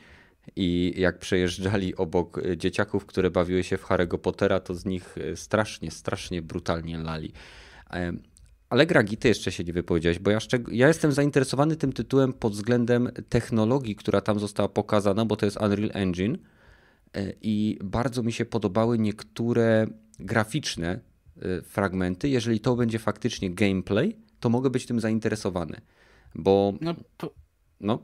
i 0.56 0.94
jak 0.98 1.20
przejeżdżali 1.20 1.96
obok 1.96 2.42
dzieciaków, 2.58 3.06
które 3.06 3.32
bawiły 3.32 3.64
się 3.64 3.78
w 3.78 3.84
Harry'ego 3.84 4.18
Pottera, 4.18 4.60
to 4.60 4.76
z 4.76 4.86
nich 4.86 5.16
strasznie, 5.36 5.92
strasznie 5.92 6.42
brutalnie 6.42 6.98
lali. 6.98 7.34
Ale 8.70 8.86
Gragi, 8.86 9.18
ty 9.18 9.28
jeszcze 9.28 9.52
się 9.52 9.64
nie 9.64 9.74
wypowiedziałeś, 9.74 10.20
bo 10.20 10.32
ja, 10.32 10.40
ja 10.72 10.88
jestem 10.88 11.12
zainteresowany 11.12 11.76
tym 11.76 11.94
tytułem 11.94 12.34
pod 12.34 12.54
względem 12.54 13.10
technologii, 13.30 13.96
która 13.96 14.22
tam 14.22 14.40
została 14.40 14.70
pokazana, 14.70 15.26
bo 15.26 15.36
to 15.36 15.46
jest 15.46 15.58
Unreal 15.62 15.92
Engine 15.94 16.38
e, 17.14 17.34
i 17.42 17.80
bardzo 17.84 18.24
mi 18.24 18.32
się 18.34 18.46
podobały 18.46 19.00
niektóre 19.00 19.88
graficzne 20.20 21.00
e, 21.42 21.62
fragmenty. 21.62 22.30
Jeżeli 22.30 22.60
to 22.60 22.76
będzie 22.76 23.00
faktycznie 23.00 23.50
gameplay, 23.52 24.18
to 24.40 24.50
mogę 24.50 24.70
być 24.70 24.86
tym 24.86 25.00
zainteresowany, 25.00 25.82
bo... 26.36 26.74
No, 26.82 26.96
po... 27.18 27.34
no. 27.82 28.00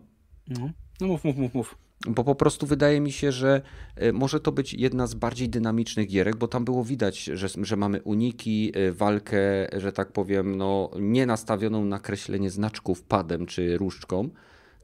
no. 0.48 0.70
No 1.02 1.08
mów, 1.08 1.24
mów, 1.24 1.38
mów, 1.38 1.54
mów 1.54 1.78
bo 2.08 2.24
po 2.24 2.36
prostu 2.36 2.66
wydaje 2.66 3.02
mi 3.02 3.12
się, 3.12 3.32
że 3.32 3.62
e, 3.96 4.14
może 4.14 4.40
to 4.40 4.52
być 4.52 4.74
jedna 4.74 5.08
z 5.08 5.14
bardziej 5.14 5.50
dynamicznych 5.50 6.08
gierek, 6.08 6.36
bo 6.36 6.48
tam 6.48 6.66
było 6.66 6.84
widać, 6.84 7.24
że, 7.24 7.48
że 7.62 7.76
mamy 7.76 8.02
uniki, 8.02 8.72
e, 8.76 8.92
walkę, 8.92 9.68
że 9.78 9.92
tak 9.92 10.12
powiem, 10.12 10.58
no, 10.58 10.92
nie 11.00 11.26
nastawioną 11.26 11.86
na 11.86 12.00
kreślenie 12.00 12.50
znaczków 12.50 13.04
padem 13.04 13.46
czy 13.46 13.78
różdżką, 13.78 14.30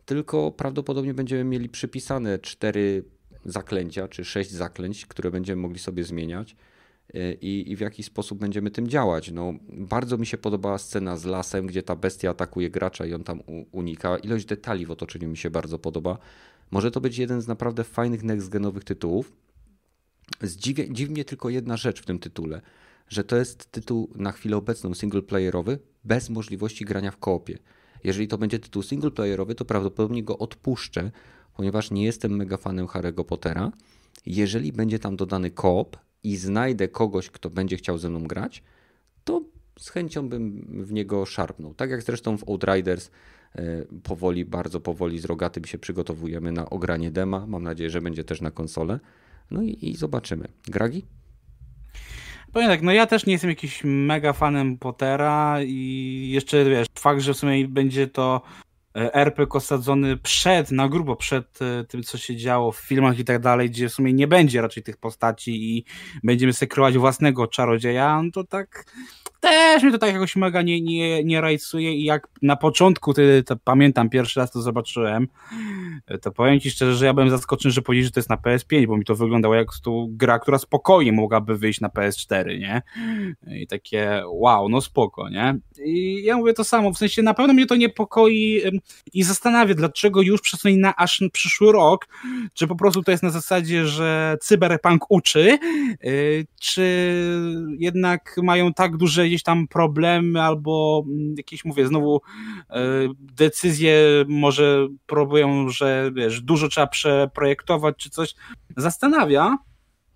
tylko 0.05 0.51
prawdopodobnie 0.51 1.13
będziemy 1.13 1.43
mieli 1.43 1.69
przypisane 1.69 2.39
cztery 2.39 3.03
zaklęcia 3.45 4.07
czy 4.07 4.25
sześć 4.25 4.51
zaklęć, 4.51 5.05
które 5.05 5.31
będziemy 5.31 5.61
mogli 5.61 5.79
sobie 5.79 6.03
zmieniać. 6.03 6.55
E, 7.13 7.33
I, 7.33 7.71
i, 7.71 7.75
w 7.75 7.79
jaki 7.79 8.03
sposób 8.03 8.39
będziemy 8.39 8.71
tym 8.71 8.87
działać. 8.87 9.31
No, 9.31 9.53
bardzo 9.69 10.17
mi 10.17 10.25
się 10.25 10.37
podobała 10.37 10.77
scena 10.77 11.17
z 11.17 11.25
lasem, 11.25 11.67
gdzie 11.67 11.83
ta 11.83 11.95
bestia 11.95 12.29
atakuje 12.29 12.69
gracza 12.69 13.05
i 13.05 13.13
on 13.13 13.23
tam 13.23 13.41
unika. 13.71 14.17
Ilość 14.17 14.45
detali 14.45 14.85
w 14.85 14.91
otoczeniu 14.91 15.29
mi 15.29 15.37
się 15.37 15.49
bardzo 15.49 15.79
podoba. 15.79 16.17
Może 16.71 16.91
to 16.91 17.01
być 17.01 17.17
jeden 17.17 17.41
z 17.41 17.47
naprawdę 17.47 17.83
fajnych 17.83 18.23
next-genowych 18.23 18.83
tytułów. 18.83 19.33
Zdziwi, 20.41 20.93
dziwi 20.93 21.11
mnie 21.11 21.25
tylko 21.25 21.49
jedna 21.49 21.77
rzecz 21.77 22.01
w 22.01 22.05
tym 22.05 22.19
tytule, 22.19 22.61
że 23.07 23.23
to 23.23 23.35
jest 23.35 23.71
tytuł 23.71 24.09
na 24.15 24.31
chwilę 24.31 24.57
obecną 24.57 24.93
singleplayerowy 24.93 25.79
bez 26.03 26.29
możliwości 26.29 26.85
grania 26.85 27.11
w 27.11 27.17
koopie. 27.17 27.57
Jeżeli 28.03 28.27
to 28.27 28.37
będzie 28.37 28.59
tytuł 28.59 28.83
singleplayerowy, 28.83 29.55
to 29.55 29.65
prawdopodobnie 29.65 30.23
go 30.23 30.37
odpuszczę, 30.37 31.11
ponieważ 31.53 31.91
nie 31.91 32.05
jestem 32.05 32.35
mega 32.35 32.57
fanem 32.57 32.87
Harry'ego 32.87 33.25
Pottera. 33.25 33.71
Jeżeli 34.25 34.71
będzie 34.71 34.99
tam 34.99 35.15
dodany 35.15 35.51
koop 35.51 35.97
i 36.23 36.37
znajdę 36.37 36.87
kogoś, 36.87 37.29
kto 37.29 37.49
będzie 37.49 37.77
chciał 37.77 37.97
ze 37.97 38.09
mną 38.09 38.23
grać, 38.23 38.63
to 39.23 39.41
z 39.79 39.89
chęcią 39.89 40.29
bym 40.29 40.65
w 40.85 40.91
niego 40.93 41.25
szarpnął. 41.25 41.73
Tak 41.73 41.89
jak 41.89 42.01
zresztą 42.01 42.37
w 42.37 42.49
Outriders 42.49 43.11
powoli, 44.03 44.45
bardzo 44.45 44.79
powoli 44.79 45.19
z 45.19 45.25
Rogatym 45.25 45.65
się 45.65 45.77
przygotowujemy 45.77 46.51
na 46.51 46.69
ogranie 46.69 47.11
dema. 47.11 47.47
Mam 47.47 47.63
nadzieję, 47.63 47.89
że 47.89 48.01
będzie 48.01 48.23
też 48.23 48.41
na 48.41 48.51
konsolę. 48.51 48.99
No 49.51 49.61
i, 49.61 49.77
i 49.81 49.95
zobaczymy. 49.95 50.47
Gragi? 50.67 51.05
Powiem 52.51 52.69
tak, 52.69 52.81
no 52.81 52.91
ja 52.91 53.07
też 53.07 53.25
nie 53.25 53.33
jestem 53.33 53.49
jakiś 53.49 53.81
mega 53.83 54.33
fanem 54.33 54.77
Pottera 54.77 55.57
i 55.63 56.29
jeszcze 56.31 56.65
wiesz, 56.65 56.87
fakt, 56.99 57.21
że 57.21 57.33
w 57.33 57.37
sumie 57.37 57.67
będzie 57.67 58.07
to 58.07 58.41
e, 58.95 59.13
RPG 59.13 59.57
osadzony 59.57 60.17
przed, 60.17 60.71
na 60.71 60.89
grubo 60.89 61.15
przed 61.15 61.61
e, 61.61 61.83
tym, 61.83 62.03
co 62.03 62.17
się 62.17 62.35
działo 62.35 62.71
w 62.71 62.77
filmach 62.77 63.19
i 63.19 63.25
tak 63.25 63.41
dalej, 63.41 63.69
gdzie 63.69 63.89
w 63.89 63.93
sumie 63.93 64.13
nie 64.13 64.27
będzie 64.27 64.61
raczej 64.61 64.83
tych 64.83 64.97
postaci 64.97 65.77
i 65.77 65.85
będziemy 66.23 66.53
sekrować 66.53 66.97
własnego 66.97 67.47
czarodzieja, 67.47 68.21
no 68.23 68.31
to 68.31 68.43
tak 68.43 68.85
też 69.41 69.83
mnie 69.83 69.91
to 69.91 69.97
tak 69.97 70.13
jakoś 70.13 70.35
mega 70.35 70.61
nie, 70.61 70.81
nie, 70.81 71.23
nie 71.23 71.41
rajcuje 71.41 71.93
i 71.93 72.03
jak 72.03 72.27
na 72.41 72.55
początku, 72.55 73.13
ty, 73.13 73.43
to 73.45 73.55
pamiętam, 73.63 74.09
pierwszy 74.09 74.39
raz 74.39 74.51
to 74.51 74.61
zobaczyłem, 74.61 75.27
to 76.21 76.31
powiem 76.31 76.59
ci 76.59 76.71
szczerze, 76.71 76.95
że 76.95 77.05
ja 77.05 77.13
byłem 77.13 77.29
zaskoczony, 77.29 77.71
że 77.71 77.81
powiedzieli, 77.81 78.05
że 78.05 78.11
to 78.11 78.19
jest 78.19 78.29
na 78.29 78.35
PS5, 78.35 78.87
bo 78.87 78.97
mi 78.97 79.05
to 79.05 79.15
wyglądało 79.15 79.55
jak 79.55 79.67
tu 79.83 80.07
gra, 80.11 80.39
która 80.39 80.57
spokojnie 80.57 81.11
mogłaby 81.11 81.57
wyjść 81.57 81.81
na 81.81 81.87
PS4, 81.87 82.59
nie? 82.59 82.81
I 83.47 83.67
takie 83.67 84.23
wow, 84.27 84.69
no 84.69 84.81
spoko, 84.81 85.29
nie? 85.29 85.59
I 85.85 86.23
ja 86.23 86.37
mówię 86.37 86.53
to 86.53 86.63
samo, 86.63 86.93
w 86.93 86.97
sensie 86.97 87.21
na 87.21 87.33
pewno 87.33 87.53
mnie 87.53 87.65
to 87.65 87.75
niepokoi 87.75 88.61
i 89.13 89.23
zastanawia, 89.23 89.73
dlaczego 89.73 90.21
już 90.21 90.41
przesunęli 90.41 90.77
na 90.77 90.95
aż 90.95 91.23
przyszły 91.33 91.71
rok, 91.71 92.07
czy 92.53 92.67
po 92.67 92.75
prostu 92.75 93.03
to 93.03 93.11
jest 93.11 93.23
na 93.23 93.29
zasadzie, 93.29 93.87
że 93.87 94.37
cyberpunk 94.41 95.05
uczy, 95.09 95.59
y, 96.05 96.47
czy 96.59 97.13
jednak 97.79 98.35
mają 98.43 98.73
tak 98.73 98.97
duże 98.97 99.30
gdzieś 99.31 99.43
tam 99.43 99.67
problemy 99.67 100.41
albo 100.41 101.03
mm, 101.07 101.35
jakieś, 101.37 101.65
mówię, 101.65 101.87
znowu 101.87 102.21
e, 102.69 102.79
decyzje 103.19 103.95
może 104.27 104.87
próbują, 105.05 105.69
że 105.69 106.11
wiesz, 106.15 106.41
dużo 106.41 106.67
trzeba 106.67 106.87
przeprojektować 106.87 107.95
czy 107.97 108.09
coś. 108.09 108.35
Zastanawia, 108.77 109.57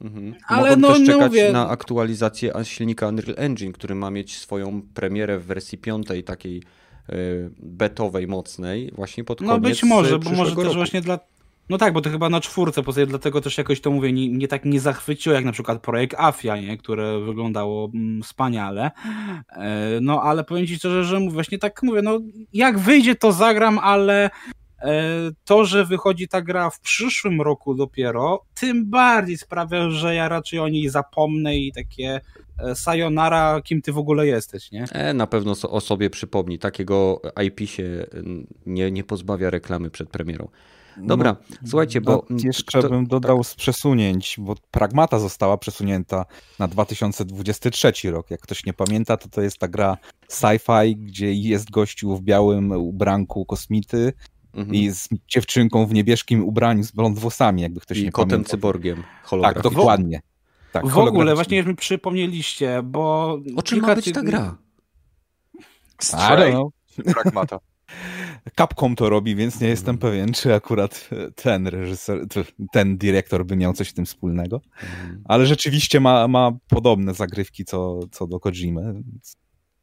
Mhm. 0.02 0.36
Ale 0.48 0.70
Mogą 0.70 0.82
no, 0.82 0.88
też 0.88 1.00
no 1.00 1.06
czekać 1.06 1.32
no 1.48 1.54
na 1.54 1.70
aktualizację 1.70 2.54
silnika 2.64 3.08
Unreal 3.08 3.36
Engine, 3.38 3.72
który 3.72 3.96
ma 3.96 4.12
mieć 4.12 4.38
swoją 4.38 4.82
premierę 4.94 5.40
w 5.40 5.46
wersji 5.46 5.78
piątej, 5.78 6.24
takiej 6.24 6.64
e, 7.10 7.14
betowej, 7.60 8.28
mocnej, 8.28 8.92
właśnie 8.96 9.24
pod 9.24 9.40
koniec 9.40 9.52
No 9.52 9.60
być 9.60 9.84
może, 9.84 10.20
bo 10.20 10.30
może 10.30 10.56
też 10.56 10.64
roku. 10.64 10.76
właśnie 10.76 11.02
dla, 11.02 11.20
no 11.70 11.78
tak, 11.78 11.94
bo 11.94 12.02
to 12.02 12.10
chyba 12.10 12.30
na 12.30 12.42
czwórce, 12.42 12.84
po 12.84 12.94
sobie 12.94 13.06
dlatego 13.06 13.42
też 13.42 13.58
jakoś 13.58 13.82
to 13.82 13.92
mówię, 13.92 14.14
nie, 14.14 14.30
nie 14.30 14.48
tak 14.48 14.66
nie 14.66 14.80
zachwyciło 14.80 15.36
jak 15.36 15.46
na 15.46 15.52
przykład 15.52 15.82
projekt 15.82 16.16
Afia, 16.20 16.58
nie? 16.58 16.78
które 16.78 17.20
wyglądało 17.20 17.90
mm, 17.94 18.24
wspaniale. 18.24 18.92
E, 19.50 20.00
no 20.02 20.22
ale 20.22 20.44
powiem 20.44 20.68
ci 20.68 20.76
szczerze, 20.76 21.04
że 21.04 21.20
właśnie 21.30 21.58
tak 21.58 21.84
mówię, 21.84 22.02
no 22.02 22.20
jak 22.54 22.80
wyjdzie 22.80 23.16
to 23.16 23.32
zagram, 23.32 23.80
ale 23.80 24.30
e, 24.82 25.02
to, 25.46 25.66
że 25.66 25.86
wychodzi 25.86 26.28
ta 26.28 26.42
gra 26.42 26.70
w 26.70 26.80
przyszłym 26.80 27.42
roku 27.42 27.76
dopiero, 27.76 28.44
tym 28.54 28.90
bardziej 28.90 29.38
sprawia, 29.38 29.90
że 29.90 30.16
ja 30.16 30.30
raczej 30.30 30.60
o 30.60 30.68
niej 30.68 30.90
zapomnę 30.90 31.58
i 31.58 31.72
takie 31.72 32.22
e, 32.60 32.76
sayonara, 32.76 33.62
kim 33.62 33.82
ty 33.82 33.92
w 33.92 33.98
ogóle 33.98 34.28
jesteś, 34.28 34.72
nie? 34.72 34.86
Na 35.14 35.28
pewno 35.28 35.52
o 35.70 35.82
sobie 35.82 36.10
przypomni. 36.10 36.60
Takiego 36.60 37.22
IP 37.44 37.70
się 37.70 38.06
nie, 38.66 38.92
nie 38.92 39.04
pozbawia 39.04 39.50
reklamy 39.50 39.90
przed 39.90 40.10
premierą. 40.10 40.48
Dobra, 40.98 41.36
no, 41.52 41.58
słuchajcie, 41.70 42.02
bo... 42.02 42.26
Jeszcze 42.44 42.82
to, 42.82 42.90
bym 42.90 43.08
dodał 43.08 43.38
tak. 43.38 43.48
z 43.48 43.56
przesunięć, 43.56 44.36
bo 44.40 44.56
Pragmata 44.72 45.20
została 45.20 45.58
przesunięta 45.58 46.26
na 46.60 46.68
2023 46.68 48.12
rok. 48.12 48.32
Jak 48.32 48.42
ktoś 48.42 48.66
nie 48.66 48.74
pamięta, 48.74 49.18
to 49.18 49.30
to 49.30 49.42
jest 49.42 49.58
ta 49.58 49.68
gra 49.68 49.98
sci-fi, 50.30 50.96
gdzie 50.96 51.34
jest 51.34 51.72
gościu 51.72 52.16
w 52.16 52.22
białym 52.22 52.72
ubranku 52.72 53.46
kosmity 53.46 54.14
mhm. 54.54 54.76
i 54.76 54.90
z 54.90 55.10
dziewczynką 55.28 55.86
w 55.86 55.94
niebieskim 55.94 56.44
ubraniu 56.44 56.84
z 56.84 56.92
blond 56.92 57.20
włosami, 57.20 57.62
jakby 57.62 57.80
ktoś 57.80 57.98
I 57.98 58.04
nie 58.04 58.12
kotem 58.12 58.30
pamiętał. 58.30 58.52
cyborgiem 58.52 59.04
Tak, 59.42 59.62
dokładnie. 59.62 60.22
Tak, 60.72 60.88
w 60.88 60.98
ogóle, 60.98 61.36
właśnie 61.36 61.64
mi 61.64 61.76
przypomnieliście, 61.76 62.84
bo... 62.84 63.38
O 63.56 63.62
czym 63.62 63.80
ma 63.80 63.96
być 63.96 64.12
ta 64.12 64.22
gra? 64.22 64.58
Stray, 66.02 66.56
Pragmata. 67.14 67.60
Capcom 68.56 68.96
to 68.96 69.10
robi, 69.10 69.36
więc 69.36 69.62
nie 69.62 69.68
jestem 69.68 69.98
pewien, 69.98 70.34
czy 70.34 70.54
akurat 70.54 71.10
ten 71.36 71.68
reżyser, 71.68 72.20
ten 72.72 72.98
dyrektor 72.98 73.46
by 73.46 73.56
miał 73.56 73.74
coś 73.74 73.90
w 73.90 73.94
tym 73.94 74.06
wspólnego. 74.06 74.62
Mhm. 74.84 75.22
Ale 75.26 75.46
rzeczywiście 75.46 76.00
ma, 76.00 76.28
ma 76.28 76.52
podobne 76.68 77.14
zagrywki 77.14 77.66
co, 77.66 78.00
co 78.12 78.28
do 78.28 78.40
Kojimy. 78.40 78.94
Więc... 78.94 79.36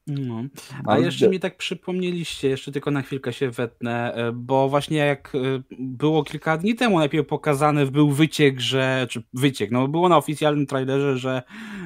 No. 0.07 0.45
A 0.87 0.99
jeszcze 0.99 1.29
mi 1.29 1.41
tak 1.41 1.57
przypomnieliście, 1.57 2.49
jeszcze 2.49 2.73
tylko 2.73 2.91
na 2.91 3.03
chwilkę 3.03 3.33
się 3.33 3.51
wetnę, 3.51 4.15
e, 4.15 4.33
bo 4.33 4.69
właśnie 4.69 4.97
jak 4.97 5.33
e, 5.35 5.39
było 5.79 6.25
kilka 6.25 6.59
dni 6.59 6.75
temu 6.75 6.99
najpierw 6.99 7.27
pokazany 7.27 7.87
był 7.87 8.11
wyciek, 8.11 8.61
że, 8.61 9.07
czy 9.11 9.23
wyciek, 9.35 9.71
no 9.71 9.89
było 9.89 10.09
na 10.09 10.17
oficjalnym 10.17 10.67
trailerze, 10.67 11.19
że 11.19 11.43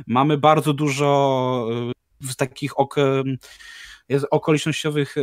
mamy 0.06 0.38
bardzo 0.38 0.72
dużo 0.72 1.68
z 2.20 2.30
e, 2.30 2.34
takich 2.34 2.80
ok 2.80 2.96
okolicznościowych, 4.30 5.14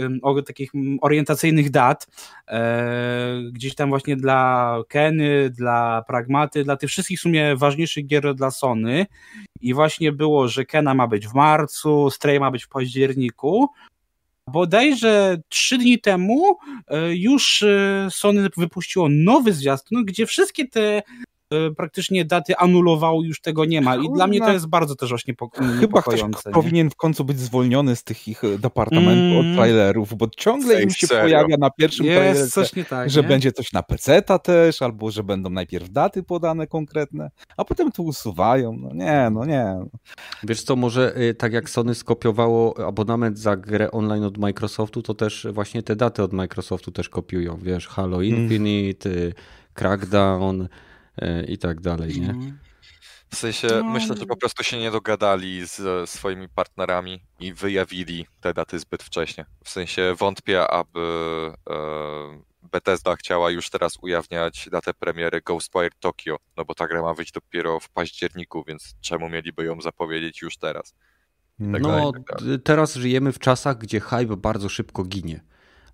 takich 0.45 0.72
orientacyjnych 1.01 1.72
dat, 1.72 2.07
e, 2.47 3.41
gdzieś 3.51 3.76
tam 3.76 3.89
właśnie 3.89 4.15
dla 4.15 4.77
Keny, 4.88 5.49
dla 5.49 6.03
Pragmaty, 6.07 6.64
dla 6.64 6.77
tych 6.77 6.89
wszystkich 6.89 7.19
w 7.19 7.22
sumie 7.22 7.55
ważniejszych 7.55 8.07
gier 8.07 8.35
dla 8.35 8.51
Sony. 8.51 9.05
I 9.61 9.73
właśnie 9.73 10.11
było, 10.11 10.47
że 10.47 10.65
Kena 10.65 10.93
ma 10.93 11.07
być 11.07 11.27
w 11.27 11.34
marcu, 11.34 12.10
Stray 12.10 12.39
ma 12.39 12.51
być 12.51 12.64
w 12.64 12.69
październiku, 12.69 13.69
Bodajże 14.47 15.38
trzy 15.49 15.77
dni 15.77 15.99
temu 15.99 16.57
e, 16.88 17.15
już 17.15 17.61
e, 17.61 18.07
Sony 18.11 18.49
wypuściło 18.57 19.07
nowy 19.10 19.53
zwiastun, 19.53 20.05
gdzie 20.05 20.26
wszystkie 20.26 20.68
te 20.68 21.03
praktycznie 21.78 22.26
daty 22.26 22.58
anulowało, 22.58 23.24
już 23.24 23.42
tego 23.42 23.66
nie 23.66 23.82
ma. 23.82 23.96
I 23.96 24.10
dla 24.14 24.28
mnie 24.28 24.40
to 24.40 24.52
jest 24.52 24.68
bardzo 24.68 24.96
też 24.96 25.10
właśnie 25.10 25.34
Chyba 25.80 26.02
ktoś 26.02 26.22
powinien 26.54 26.90
w 26.90 26.96
końcu 26.96 27.26
być 27.26 27.40
zwolniony 27.40 27.96
z 27.96 28.04
tych 28.04 28.28
ich 28.28 28.42
departamentów 28.60 29.40
mm. 29.40 29.52
od 29.52 29.58
trailerów, 29.58 30.14
bo 30.18 30.28
ciągle 30.38 30.84
im 30.84 30.90
się 30.90 31.08
serio? 31.08 31.24
pojawia 31.24 31.58
na 31.58 31.70
pierwszym 31.70 32.06
jest 32.06 32.18
trailerze, 32.18 32.48
coś 32.48 32.76
nie 32.76 32.86
tak, 32.86 33.10
że 33.10 33.22
nie? 33.22 33.28
będzie 33.28 33.52
coś 33.52 33.74
na 33.74 33.84
PC-ta 33.84 34.40
też, 34.40 34.82
albo 34.82 35.12
że 35.12 35.24
będą 35.24 35.50
najpierw 35.50 35.90
daty 35.90 36.24
podane 36.24 36.68
konkretne, 36.68 37.32
a 37.58 37.66
potem 37.66 37.92
to 37.92 38.04
usuwają. 38.04 38.78
No 38.78 38.90
nie, 38.94 39.30
no 39.32 39.46
nie. 39.46 39.76
Wiesz 40.44 40.64
co, 40.64 40.76
może 40.76 41.18
y, 41.18 41.34
tak 41.34 41.54
jak 41.54 41.70
Sony 41.70 41.96
skopiowało 41.96 42.88
abonament 42.88 43.40
za 43.40 43.58
grę 43.58 43.92
online 43.92 44.24
od 44.24 44.38
Microsoftu, 44.38 45.02
to 45.02 45.14
też 45.14 45.48
właśnie 45.52 45.84
te 45.84 45.96
daty 45.96 46.24
od 46.24 46.34
Microsoftu 46.34 46.92
też 46.92 47.10
kopiują. 47.10 47.58
Wiesz, 47.62 47.88
Halo 47.88 48.24
mm. 48.24 48.26
Infinite, 48.26 49.10
mm. 49.10 49.34
Crackdown 49.74 50.68
i 51.48 51.57
tak 51.57 51.81
dalej, 51.81 52.22
nie? 52.22 52.30
Mm. 52.30 52.60
W 53.34 53.35
sensie 53.35 53.68
no. 53.72 53.84
myślę, 53.84 54.18
że 54.18 54.26
po 54.26 54.38
prostu 54.38 54.64
się 54.64 54.80
nie 54.80 54.91
dogadali 54.91 55.68
z 55.68 56.10
swoimi 56.10 56.49
partnerami 56.49 57.22
i 57.40 57.53
wyjawili 57.53 58.27
te 58.41 58.53
daty 58.53 58.80
zbyt 58.80 59.03
wcześnie. 59.03 59.45
W 59.64 59.69
sensie 59.69 60.15
wątpię, 60.19 60.68
aby 60.68 60.99
e, 61.69 61.73
Bethesda 62.72 63.15
chciała 63.15 63.52
już 63.52 63.69
teraz 63.69 63.98
ujawniać 64.02 64.69
datę 64.72 64.94
premiery 64.94 65.41
Ghostwire 65.41 65.94
Tokyo, 65.99 66.38
no 66.57 66.65
bo 66.65 66.76
ta 66.76 66.88
gra 66.88 67.02
ma 67.02 67.14
wyjść 67.14 67.31
dopiero 67.31 67.80
w 67.80 67.90
październiku, 67.90 68.64
więc 68.68 68.95
czemu 69.02 69.30
mieliby 69.30 69.65
ją 69.65 69.81
zapowiedzieć 69.81 70.41
już 70.41 70.57
teraz? 70.57 70.95
Tak 71.72 71.81
no, 71.81 72.11
tak 72.11 72.41
teraz 72.64 72.95
żyjemy 72.95 73.31
w 73.31 73.40
czasach, 73.40 73.77
gdzie 73.77 73.99
hype 73.99 74.38
bardzo 74.38 74.69
szybko 74.69 75.03
ginie. 75.03 75.44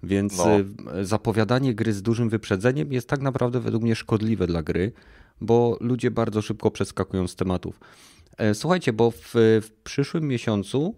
Więc 0.03 0.38
no. 0.38 0.59
Y, 0.99 1.05
zapowiadanie 1.05 1.76
gry 1.76 1.93
z 1.93 2.01
dużym 2.01 2.30
wyprzedzeniem 2.30 2.93
jest 2.93 3.09
tak 3.09 3.21
naprawdę 3.21 3.59
według 3.59 3.84
mnie 3.84 3.95
szkodliwe 3.95 4.47
dla 4.47 4.63
gry, 4.63 4.91
bo 5.41 5.77
ludzie 5.81 6.11
bardzo 6.11 6.41
szybko 6.41 6.71
przeskakują 6.71 7.27
z 7.27 7.35
tematów. 7.35 7.80
E, 8.38 8.53
słuchajcie, 8.55 8.93
bo 8.93 9.11
w, 9.11 9.31
w 9.35 9.69
przyszłym 9.84 10.27
miesiącu, 10.27 10.95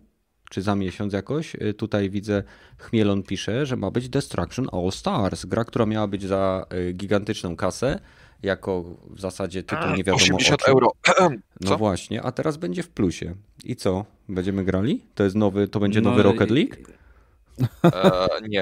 czy 0.50 0.62
za 0.62 0.76
miesiąc 0.76 1.14
jakoś, 1.14 1.56
y, 1.56 1.74
tutaj 1.74 2.10
widzę 2.10 2.44
Chmielon 2.78 3.24
pisze, 3.24 3.66
że 3.66 3.78
ma 3.78 3.92
być 3.92 4.10
Destruction 4.10 4.68
All 4.72 4.92
Stars, 4.92 5.46
gra, 5.46 5.66
która 5.66 5.86
miała 5.86 6.08
być 6.08 6.24
za 6.24 6.66
y, 6.74 6.94
gigantyczną 6.94 7.56
kasę, 7.56 8.00
jako 8.44 8.84
w 9.10 9.20
zasadzie 9.20 9.64
tytuł 9.64 9.90
nie 9.90 10.04
wiadomo 10.04 10.16
80 10.16 10.64
euro. 10.68 10.92
No 11.62 11.78
właśnie, 11.78 12.22
a 12.22 12.32
teraz 12.32 12.58
będzie 12.58 12.84
w 12.84 12.90
plusie. 12.90 13.36
I 13.64 13.76
co? 13.76 14.06
Będziemy 14.30 14.64
grali? 14.64 15.06
To 15.16 15.24
jest 15.24 15.36
nowy, 15.36 15.68
to 15.68 15.80
będzie 15.80 16.02
no, 16.02 16.10
nowy 16.10 16.24
Rocket 16.24 16.50
League? 16.52 16.76
E, 17.84 18.28
nie, 18.50 18.62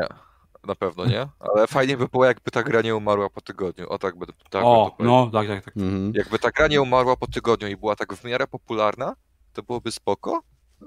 na 0.67 0.75
pewno 0.75 1.05
nie, 1.05 1.27
ale 1.39 1.67
fajnie 1.67 1.97
by 1.97 2.07
było 2.07 2.25
jakby 2.25 2.51
ta 2.51 2.63
gra 2.63 2.81
nie 2.81 2.95
umarła 2.95 3.29
po 3.29 3.41
tygodniu. 3.41 3.89
O 3.89 3.97
tak 3.97 4.17
by 4.17 4.25
tak 4.49 4.63
O, 4.65 4.95
no, 4.99 5.29
tak, 5.33 5.47
tak, 5.47 5.65
tak. 5.65 5.77
Mhm. 5.77 6.11
Jakby 6.15 6.39
ta 6.39 6.51
gra 6.51 6.67
nie 6.67 6.81
umarła 6.81 7.15
po 7.15 7.27
tygodniu 7.27 7.67
i 7.67 7.77
była 7.77 7.95
tak 7.95 8.13
w 8.13 8.23
miarę 8.23 8.47
popularna, 8.47 9.15
to 9.53 9.63
byłoby 9.63 9.91
spoko. 9.91 10.43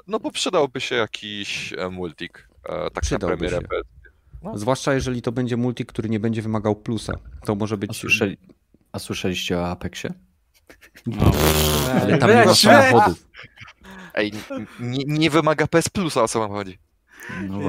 No 0.07 0.21
bo 0.21 0.31
przydałby 0.31 0.81
się 0.81 0.95
jakiś 0.95 1.73
e, 1.73 1.89
multik, 1.91 2.49
e, 2.69 2.91
tak 2.91 3.03
przydałby 3.05 3.45
na 3.45 3.51
premierę. 3.51 3.83
No. 4.43 4.59
Zwłaszcza 4.59 4.95
jeżeli 4.95 5.23
to 5.23 5.33
będzie 5.33 5.57
multik, 5.57 5.89
który 5.89 6.09
nie 6.09 6.21
będzie 6.21 6.43
wymagał 6.43 6.77
plusa. 6.77 7.13
To 7.45 7.55
może 7.55 7.77
być... 7.77 7.91
A, 7.91 7.95
słyszeli... 7.95 8.37
A 8.93 8.99
słyszeliście 8.99 9.59
o 9.59 9.69
Apexie? 9.69 10.13
No. 11.07 11.31
Ale 12.03 12.19
tam 12.19 12.31
nie 12.31 12.45
ma 12.45 12.55
samochodów. 12.55 13.27
Ej, 14.15 14.33
nie, 14.81 15.05
nie 15.07 15.31
wymaga 15.31 15.67
PS 15.67 15.89
Plusa, 15.89 16.23
o 16.23 16.29
co 16.29 16.39
wam 16.39 16.51
chodzi? 16.51 16.79
No 17.49 17.61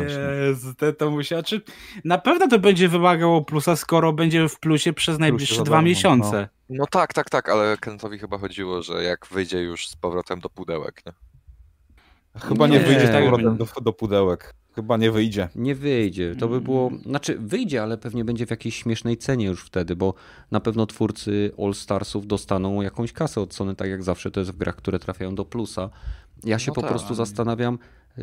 to, 0.78 0.94
to 0.94 1.12
musia, 1.12 1.44
czy 1.44 1.62
na 2.06 2.18
pewno 2.18 2.48
to 2.48 2.60
będzie 2.60 2.90
wymagało 2.90 3.42
plusa, 3.42 3.76
skoro 3.76 4.14
będzie 4.14 4.50
w 4.50 4.60
plusie 4.60 4.94
przez 4.94 5.20
najbliższe 5.20 5.56
plusie 5.56 5.66
dwa 5.66 5.82
miesiące. 5.82 6.50
No. 6.70 6.76
no. 6.78 6.86
tak, 6.88 7.14
tak, 7.14 7.30
tak, 7.30 7.50
ale 7.50 7.78
Kentowi 7.78 8.20
chyba 8.20 8.38
chodziło, 8.38 8.82
że 8.82 9.04
jak 9.04 9.28
wyjdzie 9.32 9.62
już 9.62 9.88
z 9.88 9.96
powrotem 9.96 10.40
do 10.40 10.50
pudełek, 10.50 11.02
nie? 11.06 11.14
Chyba 12.42 12.68
nie, 12.68 12.74
nie 12.74 12.86
wyjdzie 12.86 13.08
z 13.08 13.12
powrotem 13.12 13.58
do, 13.58 13.66
do 13.82 13.94
pudełek. 13.94 14.54
Chyba 14.76 14.98
nie 14.98 15.12
wyjdzie. 15.12 15.50
Nie 15.56 15.76
wyjdzie. 15.76 16.36
To 16.36 16.48
by 16.48 16.62
było. 16.62 16.92
Znaczy, 17.06 17.38
wyjdzie, 17.40 17.84
ale 17.84 17.98
pewnie 17.98 18.26
będzie 18.26 18.46
w 18.46 18.50
jakiejś 18.50 18.76
śmiesznej 18.76 19.18
cenie 19.18 19.46
już 19.46 19.66
wtedy, 19.66 19.96
bo 19.96 20.14
na 20.52 20.60
pewno 20.60 20.86
twórcy 20.86 21.52
All 21.64 21.74
Starsów 21.74 22.28
dostaną 22.28 22.82
jakąś 22.82 23.14
kasę 23.14 23.42
od 23.42 23.54
Sony, 23.54 23.76
tak 23.76 23.90
jak 23.90 24.04
zawsze 24.04 24.32
to 24.32 24.40
jest 24.40 24.52
w 24.52 24.58
grach, 24.58 24.76
które 24.76 25.00
trafiają 25.00 25.36
do 25.36 25.46
plusa. 25.46 25.90
Ja 26.44 26.60
się 26.60 26.72
no 26.72 26.76
po 26.76 26.82
tak. 26.82 26.90
prostu 26.90 27.16
zastanawiam, 27.16 27.80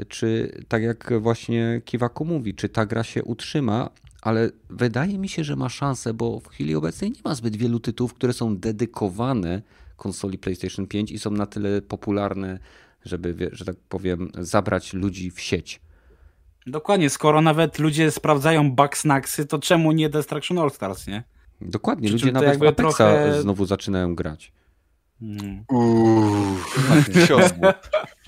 czy 0.09 0.53
tak 0.69 0.83
jak 0.83 1.13
właśnie 1.21 1.83
Kiwaku 1.85 2.25
mówi, 2.25 2.55
czy 2.55 2.69
ta 2.69 2.87
gra 2.87 3.03
się 3.03 3.25
utrzyma, 3.25 3.91
ale 4.23 4.51
wydaje 4.71 5.19
mi 5.19 5.29
się, 5.29 5.45
że 5.45 5.57
ma 5.57 5.69
szansę, 5.69 6.15
bo 6.15 6.41
w 6.41 6.49
chwili 6.49 6.75
obecnej 6.75 7.11
nie 7.11 7.21
ma 7.25 7.35
zbyt 7.35 7.57
wielu 7.57 7.81
tytułów, 7.81 8.15
które 8.15 8.33
są 8.33 8.57
dedykowane 8.57 9.63
konsoli 9.97 10.39
PlayStation 10.39 10.87
5 10.87 11.11
i 11.11 11.19
są 11.19 11.31
na 11.31 11.47
tyle 11.47 11.83
popularne, 11.83 12.59
żeby, 13.05 13.51
że 13.53 13.65
tak 13.65 13.77
powiem, 13.89 14.31
zabrać 14.39 14.93
ludzi 14.93 15.31
w 15.31 15.41
sieć. 15.41 15.81
Dokładnie, 16.67 17.11
skoro 17.11 17.41
nawet 17.41 17.79
ludzie 17.79 18.11
sprawdzają 18.11 18.73
Bugsnaxy, 18.73 19.47
to 19.47 19.59
czemu 19.59 19.93
nie 19.93 20.09
Destruction 20.09 20.59
All 20.59 20.71
Stars, 20.71 21.07
nie? 21.07 21.23
Dokładnie, 21.61 22.11
ludzie 22.11 22.33
nawet 22.33 22.59
w 22.59 22.63
Apexa 22.63 22.97
trochę... 22.97 23.43
znowu 23.43 23.67
zaczynają 23.67 24.15
grać. 24.15 24.53
Hmm. 25.21 25.65
Uuu, 25.69 26.57
ciosy, 27.29 27.55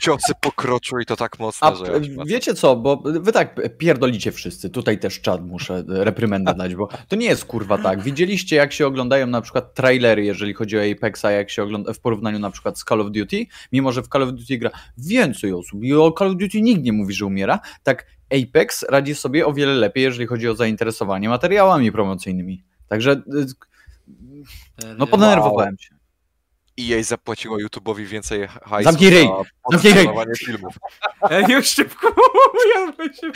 ciosy 0.01 0.33
pokroczył 0.41 0.99
i 0.99 1.07
to 1.07 1.17
tak 1.17 1.39
mocno, 1.39 1.69
A, 1.69 1.75
że... 1.75 2.01
Wiecie 2.27 2.55
co, 2.55 2.77
bo 2.77 3.03
wy 3.05 3.33
tak 3.33 3.79
pierdolicie 3.79 4.33
wszyscy, 4.33 4.71
tutaj 4.71 4.99
też 4.99 5.21
czad 5.21 5.47
muszę 5.47 5.85
reprymendę 5.89 6.55
dać, 6.55 6.75
bo 6.75 6.89
to 7.09 7.17
nie 7.17 7.27
jest 7.27 7.45
kurwa 7.45 7.79
tak. 7.79 8.03
Widzieliście 8.03 8.57
jak 8.57 8.73
się 8.73 8.87
oglądają 8.87 9.27
na 9.27 9.41
przykład 9.41 9.75
trailery, 9.75 10.25
jeżeli 10.25 10.55
chodzi 10.55 10.79
o 10.79 10.81
Apexa, 10.93 11.25
jak 11.25 11.51
się 11.51 11.63
ogląda 11.63 11.93
w 11.93 12.01
porównaniu 12.01 12.39
na 12.39 12.51
przykład 12.51 12.79
z 12.79 12.85
Call 12.85 13.01
of 13.01 13.11
Duty, 13.11 13.47
mimo 13.73 13.93
że 13.93 14.03
w 14.03 14.09
Call 14.09 14.23
of 14.23 14.33
Duty 14.33 14.59
gra 14.59 14.71
więcej 14.99 15.53
osób 15.53 15.85
i 15.85 15.95
o 15.95 16.13
Call 16.19 16.29
of 16.29 16.37
Duty 16.37 16.63
nikt 16.63 16.83
nie 16.83 16.93
mówi, 16.93 17.15
że 17.15 17.27
umiera, 17.27 17.61
tak 17.83 18.07
Apex 18.43 18.83
radzi 18.91 19.15
sobie 19.15 19.47
o 19.47 19.53
wiele 19.53 19.75
lepiej, 19.75 20.05
jeżeli 20.05 20.27
chodzi 20.27 20.49
o 20.49 20.55
zainteresowanie 20.55 21.29
materiałami 21.29 21.93
promocyjnymi. 21.93 22.65
Także 22.89 23.13
e, 23.13 24.95
no 24.99 25.07
podenerwowałem 25.07 25.79
się. 25.79 25.92
EA 26.81 27.03
zapłaciło 27.03 27.59
YouTube'owi 27.59 28.07
więcej 28.07 28.49
hajsu 28.49 28.91
Zamknij 28.91 29.11
ryj! 29.11 29.29
Zamknij 29.71 29.93
ryj! 29.93 30.09
filmów. 30.47 30.75
Ja 31.31 31.57
już 31.57 31.67
szybko 31.67 32.15
ja 32.75 32.93
bym 32.93 33.15
się 33.15 33.33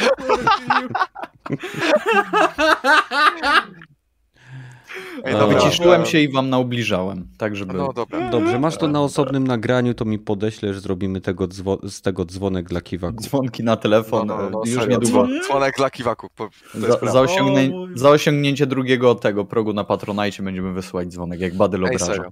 Ej, 5.24 5.34
no, 5.34 5.48
wyciszyłem 5.48 6.06
się 6.06 6.20
i 6.20 6.32
wam 6.32 6.50
naubliżałem, 6.50 7.28
tak 7.38 7.56
żeby... 7.56 7.74
No, 7.74 7.92
dobra. 7.92 8.30
Dobrze, 8.30 8.58
masz 8.58 8.76
to 8.76 8.88
na 8.88 9.02
osobnym 9.02 9.46
nagraniu, 9.46 9.94
to 9.94 10.04
mi 10.04 10.18
podeślesz, 10.18 10.80
zrobimy 10.80 11.20
tego 11.20 11.48
z 11.82 12.02
tego 12.02 12.24
dzwonek 12.24 12.68
dla 12.68 12.80
kiwaku. 12.80 13.16
Dzwonki 13.20 13.64
na 13.64 13.76
telefon, 13.76 14.26
no, 14.26 14.36
no, 14.36 14.50
no, 14.50 14.62
już 14.66 14.86
niedługo. 14.86 15.26
Dzwonek 15.46 15.74
dla 15.76 15.90
kiwaku. 15.90 16.28
Za, 16.74 17.12
za, 17.12 17.20
osiągnię, 17.20 17.70
za, 17.94 18.10
osiągnięcie 18.10 18.66
drugiego 18.66 19.14
tego 19.14 19.44
progu 19.44 19.72
na 19.72 19.84
Patronite 19.84 20.42
będziemy 20.42 20.72
wysyłać 20.72 21.08
dzwonek, 21.08 21.40
jak 21.40 21.54
Badyl 21.54 21.84
obraża. 21.84 22.30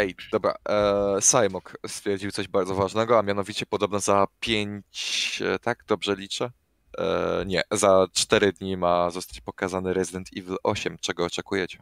Ej, 0.00 0.14
dobra, 0.32 0.54
e, 0.68 1.16
Simok 1.20 1.78
stwierdził 1.86 2.30
coś 2.30 2.48
bardzo 2.48 2.74
ważnego, 2.74 3.18
a 3.18 3.22
mianowicie 3.22 3.66
podobno 3.66 4.00
za 4.00 4.26
5, 4.40 5.42
e, 5.46 5.58
tak, 5.58 5.84
dobrze 5.88 6.16
liczę? 6.16 6.50
E, 6.98 7.44
nie, 7.46 7.62
za 7.70 8.06
4 8.12 8.52
dni 8.52 8.76
ma 8.76 9.10
zostać 9.10 9.40
pokazany 9.40 9.94
Resident 9.94 10.28
Evil 10.36 10.56
8. 10.62 10.96
Czego 11.00 11.24
oczekujecie? 11.24 11.78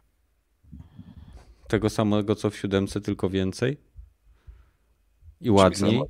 Tego 1.67 1.89
samego 1.89 2.35
co 2.35 2.49
w 2.49 2.57
siódemce, 2.57 3.01
tylko 3.01 3.29
więcej? 3.29 3.77
I 5.41 5.51
ładniej? 5.51 6.01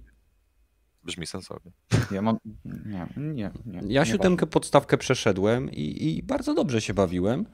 Brzmi 1.03 1.27
sensownie. 1.27 1.71
Ja 2.11 2.21
mam. 2.21 2.37
Nie, 2.65 3.07
nie. 3.17 3.51
nie 3.65 3.81
ja 3.93 4.05
siódemkę 4.05 4.47
podstawkę 4.47 4.97
przeszedłem 4.97 5.71
i, 5.71 6.07
i 6.07 6.23
bardzo 6.23 6.53
dobrze 6.53 6.81
się 6.81 6.93
bawiłem 6.93 7.45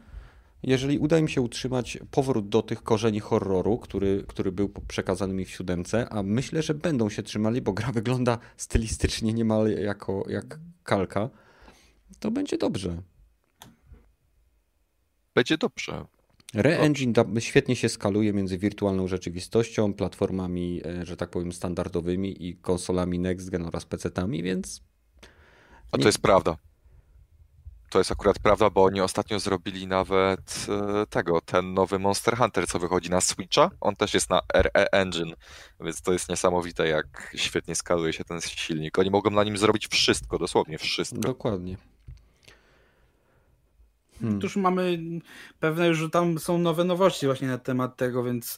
jeżeli 0.65 0.99
uda 0.99 1.17
im 1.17 1.27
się 1.27 1.41
utrzymać 1.41 1.97
powrót 2.11 2.49
do 2.49 2.61
tych 2.61 2.83
korzeni 2.83 3.19
horroru, 3.19 3.77
który, 3.77 4.23
który 4.27 4.51
był 4.51 4.69
przekazany 4.87 5.33
mi 5.33 5.45
w 5.45 5.49
siódemce, 5.49 6.09
a 6.09 6.23
myślę, 6.23 6.61
że 6.61 6.73
będą 6.73 7.09
się 7.09 7.23
trzymali, 7.23 7.61
bo 7.61 7.73
gra 7.73 7.91
wygląda 7.91 8.37
stylistycznie 8.57 9.33
niemal 9.33 9.71
jako, 9.71 10.25
jak 10.29 10.59
kalka, 10.83 11.29
to 12.19 12.31
będzie 12.31 12.57
dobrze. 12.57 13.01
Będzie 15.35 15.57
dobrze. 15.57 16.05
Re-engine 16.53 17.13
świetnie 17.39 17.75
się 17.75 17.89
skaluje 17.89 18.33
między 18.33 18.57
wirtualną 18.57 19.07
rzeczywistością, 19.07 19.93
platformami, 19.93 20.81
e, 20.85 21.05
że 21.05 21.17
tak 21.17 21.29
powiem, 21.29 21.51
standardowymi 21.51 22.47
i 22.47 22.55
konsolami 22.55 23.19
next 23.19 23.49
gen 23.49 23.65
oraz 23.65 23.85
PC-tami, 23.85 24.43
więc. 24.43 24.83
A 25.91 25.97
to 25.97 26.07
jest 26.07 26.19
prawda 26.19 26.57
to 27.95 27.99
jest 27.99 28.11
akurat 28.11 28.39
prawda, 28.39 28.69
bo 28.69 28.83
oni 28.83 29.01
ostatnio 29.01 29.39
zrobili 29.39 29.87
nawet 29.87 30.67
e, 30.69 31.05
tego, 31.05 31.41
ten 31.41 31.73
nowy 31.73 31.99
Monster 31.99 32.37
Hunter, 32.37 32.67
co 32.67 32.79
wychodzi 32.79 33.09
na 33.09 33.21
Switcha. 33.21 33.71
On 33.81 33.95
też 33.95 34.13
jest 34.13 34.29
na 34.29 34.41
RE 34.53 34.91
Engine, 34.91 35.33
więc 35.79 36.01
to 36.01 36.13
jest 36.13 36.29
niesamowite, 36.29 36.87
jak 36.87 37.31
świetnie 37.35 37.75
skaluje 37.75 38.13
się 38.13 38.23
ten 38.23 38.41
silnik. 38.41 38.99
Oni 38.99 39.09
mogą 39.09 39.29
na 39.29 39.43
nim 39.43 39.57
zrobić 39.57 39.87
wszystko, 39.87 40.37
dosłownie 40.37 40.77
wszystko. 40.77 41.19
Dokładnie. 41.19 41.77
Hmm. 44.19 44.39
Tuż 44.39 44.55
mamy 44.55 44.99
pewne 45.59 45.87
już, 45.87 45.97
że 45.97 46.09
tam 46.09 46.39
są 46.39 46.57
nowe 46.57 46.83
nowości 46.83 47.25
właśnie 47.25 47.47
na 47.47 47.57
temat 47.57 47.97
tego, 47.97 48.23
więc 48.23 48.57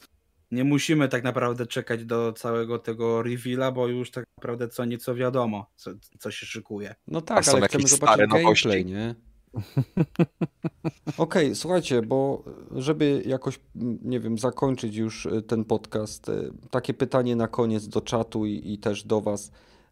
nie 0.50 0.64
musimy 0.64 1.08
tak 1.08 1.24
naprawdę 1.24 1.66
czekać 1.66 2.04
do 2.04 2.32
całego 2.32 2.78
tego 2.78 3.22
reveala, 3.22 3.72
bo 3.72 3.88
już 3.88 4.10
tak 4.10 4.24
naprawdę 4.38 4.68
co 4.68 4.84
nieco 4.84 5.14
wiadomo, 5.14 5.70
co, 5.76 5.90
co 6.18 6.30
się 6.30 6.46
szykuje. 6.46 6.94
No 7.06 7.18
A 7.18 7.22
tak, 7.22 7.44
są 7.44 7.52
ale 7.52 7.60
jakieś 7.60 7.84
chcemy 7.84 7.88
stare 7.88 8.26
zobaczyć 8.26 8.44
nowości? 8.44 8.68
gameplay, 8.68 8.84
nie? 8.84 9.27
Okej, 11.18 11.54
słuchajcie, 11.54 12.02
bo 12.02 12.44
żeby 12.72 13.22
jakoś, 13.26 13.60
nie 14.02 14.20
wiem, 14.20 14.38
zakończyć 14.38 14.96
już 14.96 15.26
y, 15.26 15.42
ten 15.42 15.64
podcast, 15.64 16.28
y, 16.28 16.52
takie 16.70 16.94
pytanie 16.94 17.36
na 17.36 17.48
koniec 17.48 17.88
do 17.88 18.00
czatu 18.00 18.46
i, 18.46 18.72
i 18.72 18.78
też 18.78 19.04
do 19.04 19.20
was. 19.20 19.50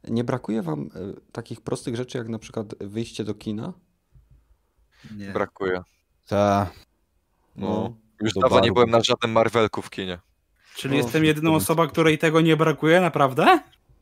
Nie 0.08 0.24
brakuje 0.24 0.62
wam 0.62 0.80
y, 0.82 0.90
takich 1.32 1.60
prostych 1.60 1.96
rzeczy, 1.96 2.18
jak 2.18 2.28
na 2.28 2.38
przykład 2.38 2.74
wyjście 2.80 3.24
do 3.24 3.34
kina? 3.34 3.72
Nie. 5.16 5.30
Brakuje. 5.32 5.82
Ta, 6.26 6.70
No. 7.56 7.96
Już 8.20 8.32
do 8.32 8.40
dawno 8.40 8.56
nie 8.56 8.62
baru. 8.62 8.74
byłem 8.74 8.90
na 8.90 9.00
żadnym 9.00 9.32
Marvelku 9.32 9.82
w 9.82 9.90
kinie. 9.90 10.18
Czyli 10.76 10.96
No, 10.98 11.02
jestem 11.02 11.24
jedyną 11.24 11.54
osobą, 11.54 11.88
której 11.88 12.18
tego 12.18 12.40
nie 12.40 12.56
brakuje, 12.56 13.00
naprawdę? 13.00 13.60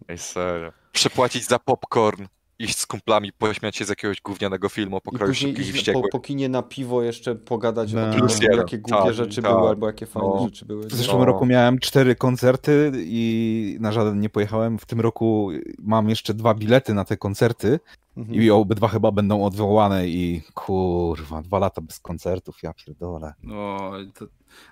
Ej, 0.08 0.18
serio. 0.18 0.72
Przepłacić 0.92 1.46
za 1.46 1.58
popcorn, 1.58 2.24
iść 2.58 2.78
z 2.78 2.86
kumplami, 2.86 3.32
pośmiać 3.32 3.76
się 3.76 3.84
z 3.84 3.88
jakiegoś 3.88 4.20
gównianego 4.20 4.68
filmu, 4.68 4.96
I 4.98 5.00
pokroju 5.00 5.30
później 5.32 5.56
szybkich 5.56 5.88
i 5.88 5.92
po, 5.92 6.08
po 6.08 6.20
kinie 6.20 6.48
na 6.48 6.62
piwo 6.62 7.02
jeszcze 7.02 7.34
pogadać 7.34 7.92
No. 7.92 8.08
o 8.08 8.10
tym, 8.10 8.20
Plus 8.20 8.40
jeden. 8.42 8.58
jakie 8.58 8.78
głupie 8.78 9.04
Tak, 9.04 9.14
rzeczy 9.14 9.42
tak. 9.42 9.52
były 9.52 9.68
albo 9.68 9.86
jakie 9.86 10.06
fajne 10.06 10.28
No. 10.28 10.44
rzeczy 10.44 10.64
były. 10.64 10.86
W 10.86 10.94
zeszłym 10.94 11.18
No. 11.18 11.24
roku 11.24 11.46
miałem 11.46 11.78
cztery 11.78 12.14
koncerty 12.16 12.92
i 12.96 13.76
na 13.80 13.92
żaden 13.92 14.20
nie 14.20 14.28
pojechałem. 14.30 14.78
W 14.78 14.86
tym 14.86 15.00
roku 15.00 15.50
mam 15.78 16.08
jeszcze 16.08 16.34
dwa 16.34 16.54
bilety 16.54 16.94
na 16.94 17.04
te 17.04 17.16
koncerty 17.16 17.80
Mhm. 18.16 18.42
i 18.42 18.50
obydwa 18.50 18.88
chyba 18.88 19.12
będą 19.12 19.44
odwołane 19.44 20.08
i 20.08 20.42
kurwa, 20.54 21.42
dwa 21.42 21.58
lata 21.58 21.80
bez 21.80 22.00
koncertów, 22.00 22.62
ja 22.62 22.72
pierdolę. 22.74 23.34
No, 23.42 23.90
to... 24.18 24.26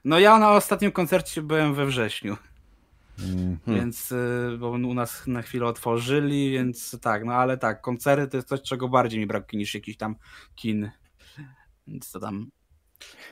no 0.04 0.18
ja 0.18 0.38
na 0.38 0.50
ostatnim 0.52 0.92
koncercie 0.92 1.42
byłem 1.42 1.74
we 1.74 1.86
wrześniu. 1.86 2.36
Hmm. 3.22 3.58
więc 3.66 4.12
y, 4.12 4.56
bo 4.58 4.70
u 4.70 4.94
nas 4.94 5.26
na 5.26 5.42
chwilę 5.42 5.66
otworzyli, 5.66 6.50
więc 6.50 6.98
tak, 7.00 7.24
no 7.24 7.32
ale 7.32 7.58
tak, 7.58 7.80
koncerty 7.80 8.28
to 8.28 8.36
jest 8.36 8.48
coś, 8.48 8.62
czego 8.62 8.88
bardziej 8.88 9.20
mi 9.20 9.26
brakuje 9.26 9.58
niż 9.58 9.74
jakiś 9.74 9.96
tam 9.96 10.16
kin. 10.54 10.90
Więc 11.86 12.10
to 12.10 12.20
tam. 12.20 12.50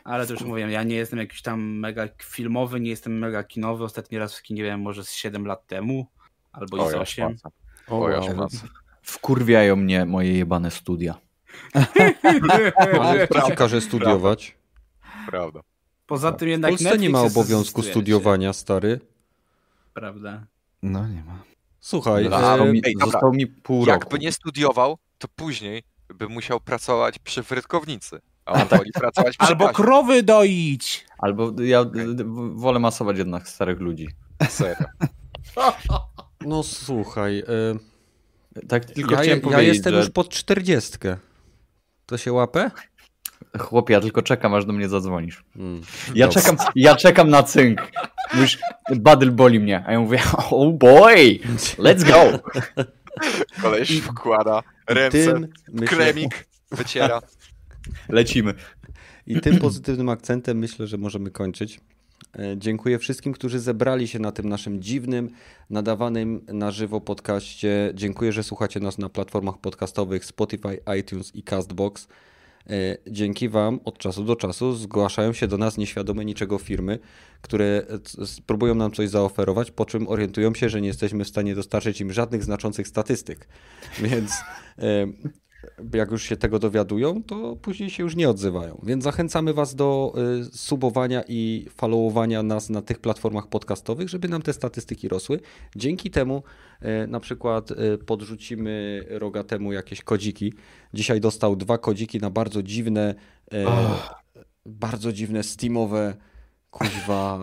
Ale 0.04 0.26
to 0.26 0.32
już 0.32 0.42
mówiłem, 0.42 0.70
ja 0.70 0.82
nie 0.82 0.96
jestem 0.96 1.18
jakiś 1.18 1.42
tam 1.42 1.78
mega 1.78 2.08
filmowy, 2.22 2.80
nie 2.80 2.90
jestem 2.90 3.18
mega 3.18 3.44
kinowy. 3.44 3.84
Ostatni 3.84 4.18
raz 4.18 4.38
w 4.38 4.42
kinie 4.42 4.62
byłem 4.62 4.80
może 4.80 5.04
z 5.04 5.12
7 5.12 5.46
lat 5.46 5.66
temu, 5.66 6.06
albo 6.52 6.86
i 6.86 6.90
z 6.90 6.92
ja 6.92 7.00
8. 7.00 7.06
szmaca. 7.06 7.50
O, 7.88 8.00
O, 8.00 8.08
ja. 8.08 8.20
Wkurwiają 9.02 9.76
mnie 9.76 10.04
moje 10.04 10.38
jebane 10.38 10.70
studia. 10.70 11.14
Ale 13.00 13.28
kto 13.28 13.42
ci 13.42 13.52
każe 13.52 13.80
studiować? 13.80 14.56
Prawda. 15.26 15.60
Poza 16.06 16.32
tym 16.32 16.48
W 16.48 16.50
jednak 16.50 16.70
Polsce 16.70 16.84
Netflix 16.84 17.02
nie 17.02 17.10
ma 17.10 17.22
obowiązku 17.22 17.82
studiowania, 17.82 18.52
stary. 18.52 19.00
Prawda. 19.94 20.46
No 20.82 21.08
nie 21.08 21.24
ma. 21.24 21.42
Słuchaj, 21.80 22.28
No, 22.30 22.58
e, 22.66 22.72
mi, 22.72 22.80
ej, 22.84 22.92
dobra. 22.94 23.06
zostało 23.06 23.32
mi 23.32 23.46
pół 23.46 23.86
Jakby 23.86 24.04
roku. 24.04 24.16
nie 24.16 24.32
studiował, 24.32 24.98
to 25.18 25.28
później 25.28 25.82
by 26.14 26.28
musiał 26.28 26.60
pracować 26.60 27.18
przy 27.18 27.42
frytkownicy. 27.42 28.20
A 28.44 28.52
on 28.52 28.68
woli 28.68 28.92
pracować 28.92 29.36
przy 29.36 29.48
Albo 29.48 29.64
kasie. 29.66 29.76
krowy 29.76 30.22
doić! 30.22 31.06
Albo 31.18 31.62
ja 31.62 31.84
wolę 32.54 32.78
masować 32.78 33.18
jednak 33.18 33.48
starych 33.48 33.80
ludzi. 33.80 34.08
Serio. 34.48 34.86
no 36.46 36.62
słuchaj, 36.62 37.38
e, 37.38 38.64
Tak 38.68 38.84
tylko 38.84 39.12
ja, 39.12 39.18
chciałem 39.22 39.38
ja 39.38 39.44
powiedzieć, 39.44 39.74
jestem 39.74 39.92
że 39.94 39.98
już 40.00 40.10
pod 40.10 40.28
czterdziestkę. 40.28 41.16
To 42.06 42.18
się 42.18 42.32
łapę? 42.32 42.70
Chłopie, 43.58 43.94
ja 43.94 44.00
tylko 44.00 44.22
czekam, 44.22 44.54
aż 44.54 44.64
do 44.64 44.72
mnie 44.72 44.88
zadzwonisz. 44.88 45.44
Mm. 45.56 45.80
Ja 46.14 46.28
czekam, 46.28 46.56
ja 46.74 46.96
czekam 46.96 47.30
na 47.30 47.42
cynk. 47.42 47.90
Już 48.40 48.58
Badyl 48.96 49.30
boli 49.30 49.60
mnie, 49.60 49.84
a 49.86 49.92
ja 49.92 50.00
mówię, 50.00 50.20
oh 50.50 50.72
boy, 50.72 51.38
let's 51.78 52.04
go. 52.04 52.38
Koleś 53.62 54.00
wkłada 54.00 54.62
ręce, 54.88 55.32
Tym, 55.32 55.48
myślę, 55.68 55.96
kremik, 55.96 56.46
wyciera. 56.70 57.20
Lecimy. 58.08 58.54
I 59.26 59.40
tym 59.40 59.58
pozytywnym 59.58 60.08
akcentem 60.08 60.58
myślę, 60.58 60.86
że 60.86 60.98
możemy 60.98 61.30
kończyć. 61.30 61.80
E, 62.38 62.58
Dziękuję 62.58 62.98
wszystkim, 62.98 63.32
którzy 63.32 63.58
zebrali 63.58 64.08
się 64.08 64.18
na 64.18 64.32
tym 64.32 64.48
naszym 64.48 64.82
dziwnym, 64.82 65.30
nadawanym 65.70 66.46
na 66.48 66.70
żywo 66.70 67.00
podcaście. 67.00 67.92
Dziękuję, 67.94 68.32
że 68.32 68.42
słuchacie 68.42 68.80
nas 68.80 68.98
na 68.98 69.08
platformach 69.08 69.58
podcastowych 69.58 70.24
Spotify, 70.24 70.80
iTunes 71.00 71.36
i 71.36 71.42
Castbox. 71.42 72.08
E, 72.66 72.96
Dzięki 73.06 73.48
Wam 73.48 73.80
od 73.84 73.98
czasu 73.98 74.24
do 74.24 74.36
czasu 74.36 74.72
zgłaszają 74.72 75.32
się 75.32 75.46
do 75.46 75.58
nas 75.58 75.78
nieświadome 75.78 76.24
niczego 76.24 76.58
firmy, 76.58 76.98
które 77.42 77.86
e, 78.18 78.26
spróbują 78.26 78.74
nam 78.74 78.92
coś 78.92 79.08
zaoferować, 79.08 79.70
po 79.70 79.84
czym 79.84 80.08
orientują 80.08 80.54
się, 80.54 80.68
że 80.68 80.80
nie 80.80 80.88
jesteśmy 80.88 81.24
w 81.24 81.28
stanie 81.28 81.54
dostarczyć 81.54 82.00
im 82.00 82.12
żadnych 82.12 82.44
znaczących 82.44 82.88
statystyk. 82.88 83.48
Więc 84.02 84.32
e, 84.78 85.06
jak 85.94 86.10
już 86.10 86.22
się 86.22 86.36
tego 86.36 86.58
dowiadują, 86.58 87.22
to 87.22 87.56
później 87.56 87.90
się 87.90 88.02
już 88.02 88.16
nie 88.16 88.30
odzywają. 88.30 88.80
Więc 88.82 89.04
zachęcamy 89.04 89.54
Was 89.54 89.74
do 89.74 90.14
y, 90.40 90.44
subowania 90.44 91.22
i 91.28 91.66
followowania 91.76 92.42
nas 92.42 92.70
na 92.70 92.82
tych 92.82 92.98
platformach 92.98 93.46
podcastowych, 93.46 94.08
żeby 94.08 94.28
nam 94.28 94.42
te 94.42 94.52
statystyki 94.52 95.08
rosły. 95.08 95.40
Dzięki 95.76 96.10
temu 96.10 96.42
y, 96.82 97.06
na 97.06 97.20
przykład 97.20 97.70
y, 97.70 97.98
podrzucimy 97.98 99.04
rogatemu 99.08 99.72
jakieś 99.72 100.02
kodziki. 100.02 100.52
Dzisiaj 100.94 101.20
dostał 101.20 101.56
dwa 101.56 101.78
kodziki 101.78 102.18
na 102.18 102.30
bardzo 102.30 102.62
dziwne, 102.62 103.14
y, 103.54 103.56
bardzo 104.66 105.12
dziwne 105.12 105.42
steamowe 105.42 106.16
Kuźwa, 106.70 107.38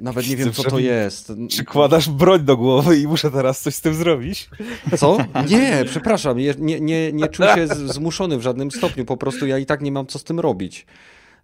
nawet 0.00 0.28
nie 0.28 0.36
wiem 0.36 0.52
co 0.52 0.62
to 0.62 0.78
jest. 0.78 1.32
Przykładasz 1.48 2.08
broń 2.10 2.40
do 2.44 2.56
głowy 2.56 2.98
i 2.98 3.06
muszę 3.06 3.30
teraz 3.30 3.60
coś 3.60 3.74
z 3.74 3.80
tym 3.80 3.94
zrobić. 3.94 4.50
Co? 4.98 5.18
Nie, 5.50 5.84
przepraszam, 5.86 6.38
nie, 6.38 6.54
nie, 6.80 7.12
nie 7.12 7.28
czuję 7.28 7.54
się 7.54 7.66
zmuszony 7.66 8.38
w 8.38 8.42
żadnym 8.42 8.70
stopniu, 8.70 9.04
po 9.04 9.16
prostu 9.16 9.46
ja 9.46 9.58
i 9.58 9.66
tak 9.66 9.80
nie 9.82 9.92
mam 9.92 10.06
co 10.06 10.18
z 10.18 10.24
tym 10.24 10.40
robić, 10.40 10.86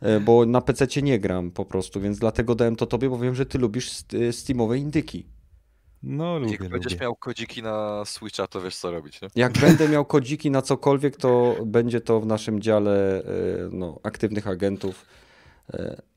E, 0.00 0.20
bo 0.20 0.46
na 0.46 0.60
PC 0.60 1.02
nie 1.02 1.18
gram 1.18 1.50
po 1.50 1.64
prostu, 1.64 2.00
więc 2.00 2.18
dlatego 2.18 2.54
dałem 2.54 2.76
to 2.76 2.86
tobie, 2.86 3.10
bo 3.10 3.18
wiem, 3.18 3.34
że 3.34 3.46
ty 3.46 3.58
lubisz 3.58 3.90
st- 3.90 4.12
steamowe 4.32 4.78
indyki. 4.78 5.26
No 6.02 6.38
lubię, 6.38 6.52
Jak 6.60 6.68
będziesz 6.70 6.92
lubię. 6.92 7.02
miał 7.04 7.16
kodziki 7.16 7.62
na 7.62 8.04
Switcha, 8.04 8.46
to 8.46 8.60
wiesz 8.60 8.76
co 8.76 8.90
robić, 8.90 9.22
nie? 9.22 9.28
Jak 9.36 9.52
będę 9.52 9.88
miał 9.88 10.04
kodziki 10.04 10.50
na 10.50 10.62
cokolwiek, 10.62 11.16
to 11.16 11.56
będzie 11.66 12.00
to 12.00 12.20
w 12.20 12.26
naszym 12.26 12.60
dziale 12.62 13.18
e, 13.18 13.24
no, 13.72 14.00
aktywnych 14.02 14.46
agentów, 14.48 15.06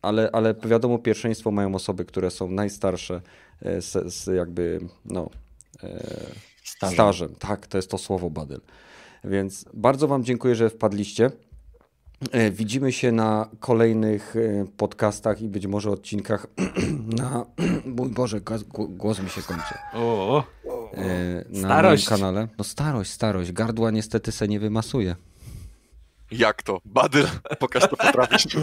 ale, 0.01 0.29
ale 0.33 0.55
wiadomo, 0.65 0.99
pierwszeństwo 0.99 1.51
mają 1.51 1.75
osoby, 1.75 2.05
które 2.05 2.31
są 2.31 2.51
najstarsze 2.51 3.21
e, 3.61 3.81
z, 3.81 4.13
z 4.13 4.27
jakby, 4.35 4.79
no, 5.05 5.29
e, 5.83 5.99
Stażem. 6.63 6.93
stażem. 6.95 7.35
Tak, 7.39 7.67
to 7.67 7.77
jest 7.77 7.91
to 7.91 7.97
słowo, 7.97 8.29
Badyl. 8.29 8.61
Więc 9.23 9.65
bardzo 9.73 10.07
Wam 10.07 10.23
dziękuję, 10.23 10.55
że 10.55 10.69
wpadliście. 10.69 11.31
E, 12.31 12.51
Widzimy 12.51 12.91
się 12.91 13.11
na 13.11 13.49
kolejnych 13.59 14.35
e, 14.35 14.65
podcastach 14.77 15.41
i 15.41 15.47
być 15.49 15.67
może 15.67 15.91
odcinkach 15.91 16.47
na. 17.19 17.45
Mój 17.97 18.09
Boże, 18.09 18.41
głos 18.73 19.19
mi 19.19 19.29
się 19.29 19.41
kończy. 19.41 19.73
O, 19.93 20.43
E, 20.93 21.43
Na 21.49 21.59
Starość. 21.59 22.09
moim 22.09 22.19
kanale. 22.19 22.47
No 22.57 22.63
starość, 22.63 23.11
starość. 23.11 23.51
Gardła 23.51 23.91
niestety 23.91 24.31
se 24.31 24.47
nie 24.47 24.59
wymasuje. 24.59 25.15
Jak 26.31 26.63
to? 26.63 26.81
Badyl, 26.85 27.25
pokaż 27.59 27.89
to 27.89 27.97
potrafisz. 27.97 28.47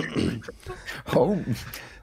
O, 1.14 1.36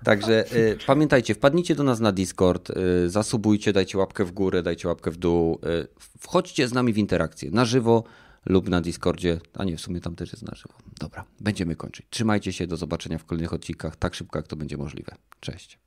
Także 0.04 0.46
e, 0.52 0.76
pamiętajcie, 0.88 1.36
wpadnijcie 1.36 1.76
do 1.76 1.84
nas 1.84 2.00
na 2.00 2.12
Discord, 2.12 2.70
e, 2.70 3.10
zasubujcie, 3.10 3.74
dajcie 3.74 3.98
łapkę 3.98 4.26
w 4.26 4.32
górę, 4.32 4.64
dajcie 4.64 4.88
łapkę 4.88 5.12
w 5.12 5.18
dół. 5.18 5.60
E, 5.64 5.88
wchodźcie 6.20 6.68
z 6.68 6.74
nami 6.74 6.94
w 6.94 6.98
interakcję 6.98 7.52
na 7.52 7.66
żywo 7.66 8.04
lub 8.46 8.70
na 8.70 8.82
Discordzie. 8.82 9.40
A 9.54 9.64
nie, 9.64 9.78
w 9.78 9.82
sumie 9.82 10.02
tam 10.02 10.16
też 10.16 10.32
jest 10.32 10.44
na 10.44 10.56
żywo. 10.56 10.74
Dobra, 11.00 11.26
będziemy 11.40 11.76
kończyć. 11.76 12.06
Trzymajcie 12.10 12.54
się, 12.54 12.68
do 12.68 12.78
zobaczenia 12.78 13.18
w 13.18 13.26
kolejnych 13.26 13.54
odcinkach 13.54 13.96
tak 13.96 14.16
szybko, 14.16 14.40
jak 14.40 14.48
to 14.48 14.56
będzie 14.56 14.78
możliwe. 14.78 15.16
Cześć. 15.40 15.80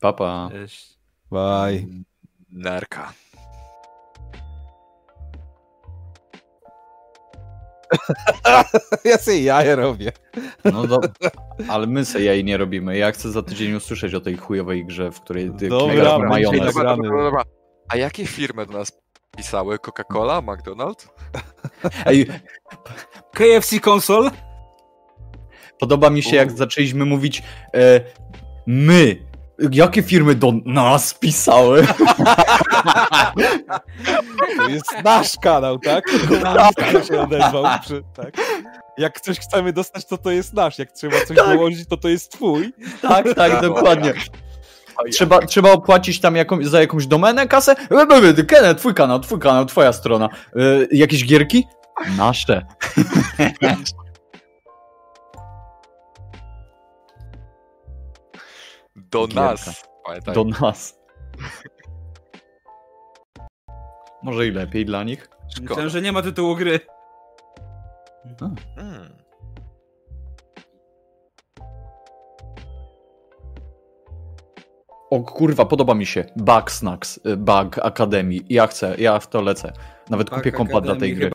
papa. 0.00 0.48
cześć. 0.52 0.98
Bye. 1.30 1.86
Nerka. 2.50 3.12
Ja 9.04 9.18
sobie 9.18 9.42
jaja 9.42 9.76
robię. 9.76 10.12
No 10.64 10.86
do... 10.86 11.00
Ale 11.68 11.86
my 11.86 12.04
se 12.04 12.20
jej 12.20 12.44
nie 12.44 12.56
robimy. 12.56 12.98
Ja 12.98 13.12
chcę 13.12 13.30
za 13.30 13.42
tydzień 13.42 13.74
usłyszeć 13.74 14.14
o 14.14 14.20
tej 14.20 14.36
chujowej 14.36 14.86
grze, 14.86 15.10
w 15.10 15.20
której 15.20 15.50
ty 15.58 15.68
Dobra, 15.68 16.18
majonez. 16.18 16.74
Dobra, 16.74 16.96
dobra, 16.96 17.22
dobra. 17.22 17.42
A 17.88 17.96
jakie 17.96 18.26
firmy 18.26 18.66
do 18.66 18.72
nas 18.72 18.92
pisały? 19.36 19.78
Coca-Cola? 19.78 20.42
McDonald's? 20.42 21.08
Ej, 22.06 22.26
KFC 23.32 23.80
konsol? 23.80 24.30
podoba 25.80 26.10
mi 26.10 26.22
się, 26.22 26.36
jak 26.36 26.52
zaczęliśmy 26.52 27.04
mówić 27.04 27.42
e, 27.74 28.00
my. 28.66 29.29
Jakie 29.72 30.02
firmy 30.02 30.34
do 30.34 30.52
nas 30.64 31.14
pisały? 31.14 31.86
To 34.56 34.68
jest 34.68 34.92
nasz 35.04 35.36
kanał, 35.42 35.78
tak? 35.78 36.04
Komunista 36.28 37.04
się 37.04 37.20
odezwał. 37.20 37.64
Przy, 37.82 38.02
tak? 38.16 38.34
Jak 38.98 39.20
coś 39.20 39.38
chcemy 39.38 39.72
dostać, 39.72 40.06
to 40.06 40.18
to 40.18 40.30
jest 40.30 40.52
nasz. 40.54 40.78
Jak 40.78 40.92
trzeba 40.92 41.16
coś 41.26 41.36
Tak. 41.36 41.46
dołożyć, 41.56 41.88
to 41.88 41.96
to 41.96 42.08
jest 42.08 42.32
twój. 42.32 42.72
tak, 43.02 43.34
tak, 43.34 43.60
dokładnie. 43.62 44.12
Trzeba, 45.12 45.38
trzeba 45.38 45.72
opłacić 45.72 46.20
tam 46.20 46.36
jakąś, 46.36 46.66
za 46.66 46.80
jakąś 46.80 47.06
domenę 47.06 47.46
kasę? 47.48 47.74
Kenneth, 48.48 48.80
twój 48.80 48.94
kanał, 48.94 49.20
twój 49.20 49.38
kanał, 49.38 49.64
twoja 49.66 49.92
strona. 49.92 50.28
Y, 50.56 50.88
jakieś 50.92 51.26
gierki? 51.26 51.66
Nasze. 52.16 52.66
Do 59.10 59.26
Gierka. 59.26 59.40
nas. 59.40 59.88
Pamiętaj. 60.06 60.34
Do 60.34 60.44
nas. 60.44 61.00
Może 64.22 64.46
i 64.46 64.50
lepiej 64.50 64.84
dla 64.84 65.04
nich. 65.04 65.28
Myślałem, 65.60 65.88
że 65.88 66.02
nie 66.02 66.12
ma 66.12 66.22
tytułu 66.22 66.56
gry. 66.56 66.80
Hmm. 68.38 69.20
O 75.10 75.20
kurwa, 75.20 75.64
podoba 75.64 75.94
mi 75.94 76.06
się. 76.06 76.24
Bug 76.36 76.70
Snacks, 76.70 77.20
y, 77.26 77.36
Bug 77.36 77.78
Academy. 77.78 78.34
Ja 78.48 78.66
chcę, 78.66 78.94
ja 78.98 79.18
w 79.18 79.26
to 79.28 79.42
lecę. 79.42 79.72
Nawet 80.10 80.30
Bug 80.30 80.38
kupię 80.38 80.52
kompa 80.52 80.80
dla 80.80 80.96
tej 80.96 81.14
gry. 81.14 81.28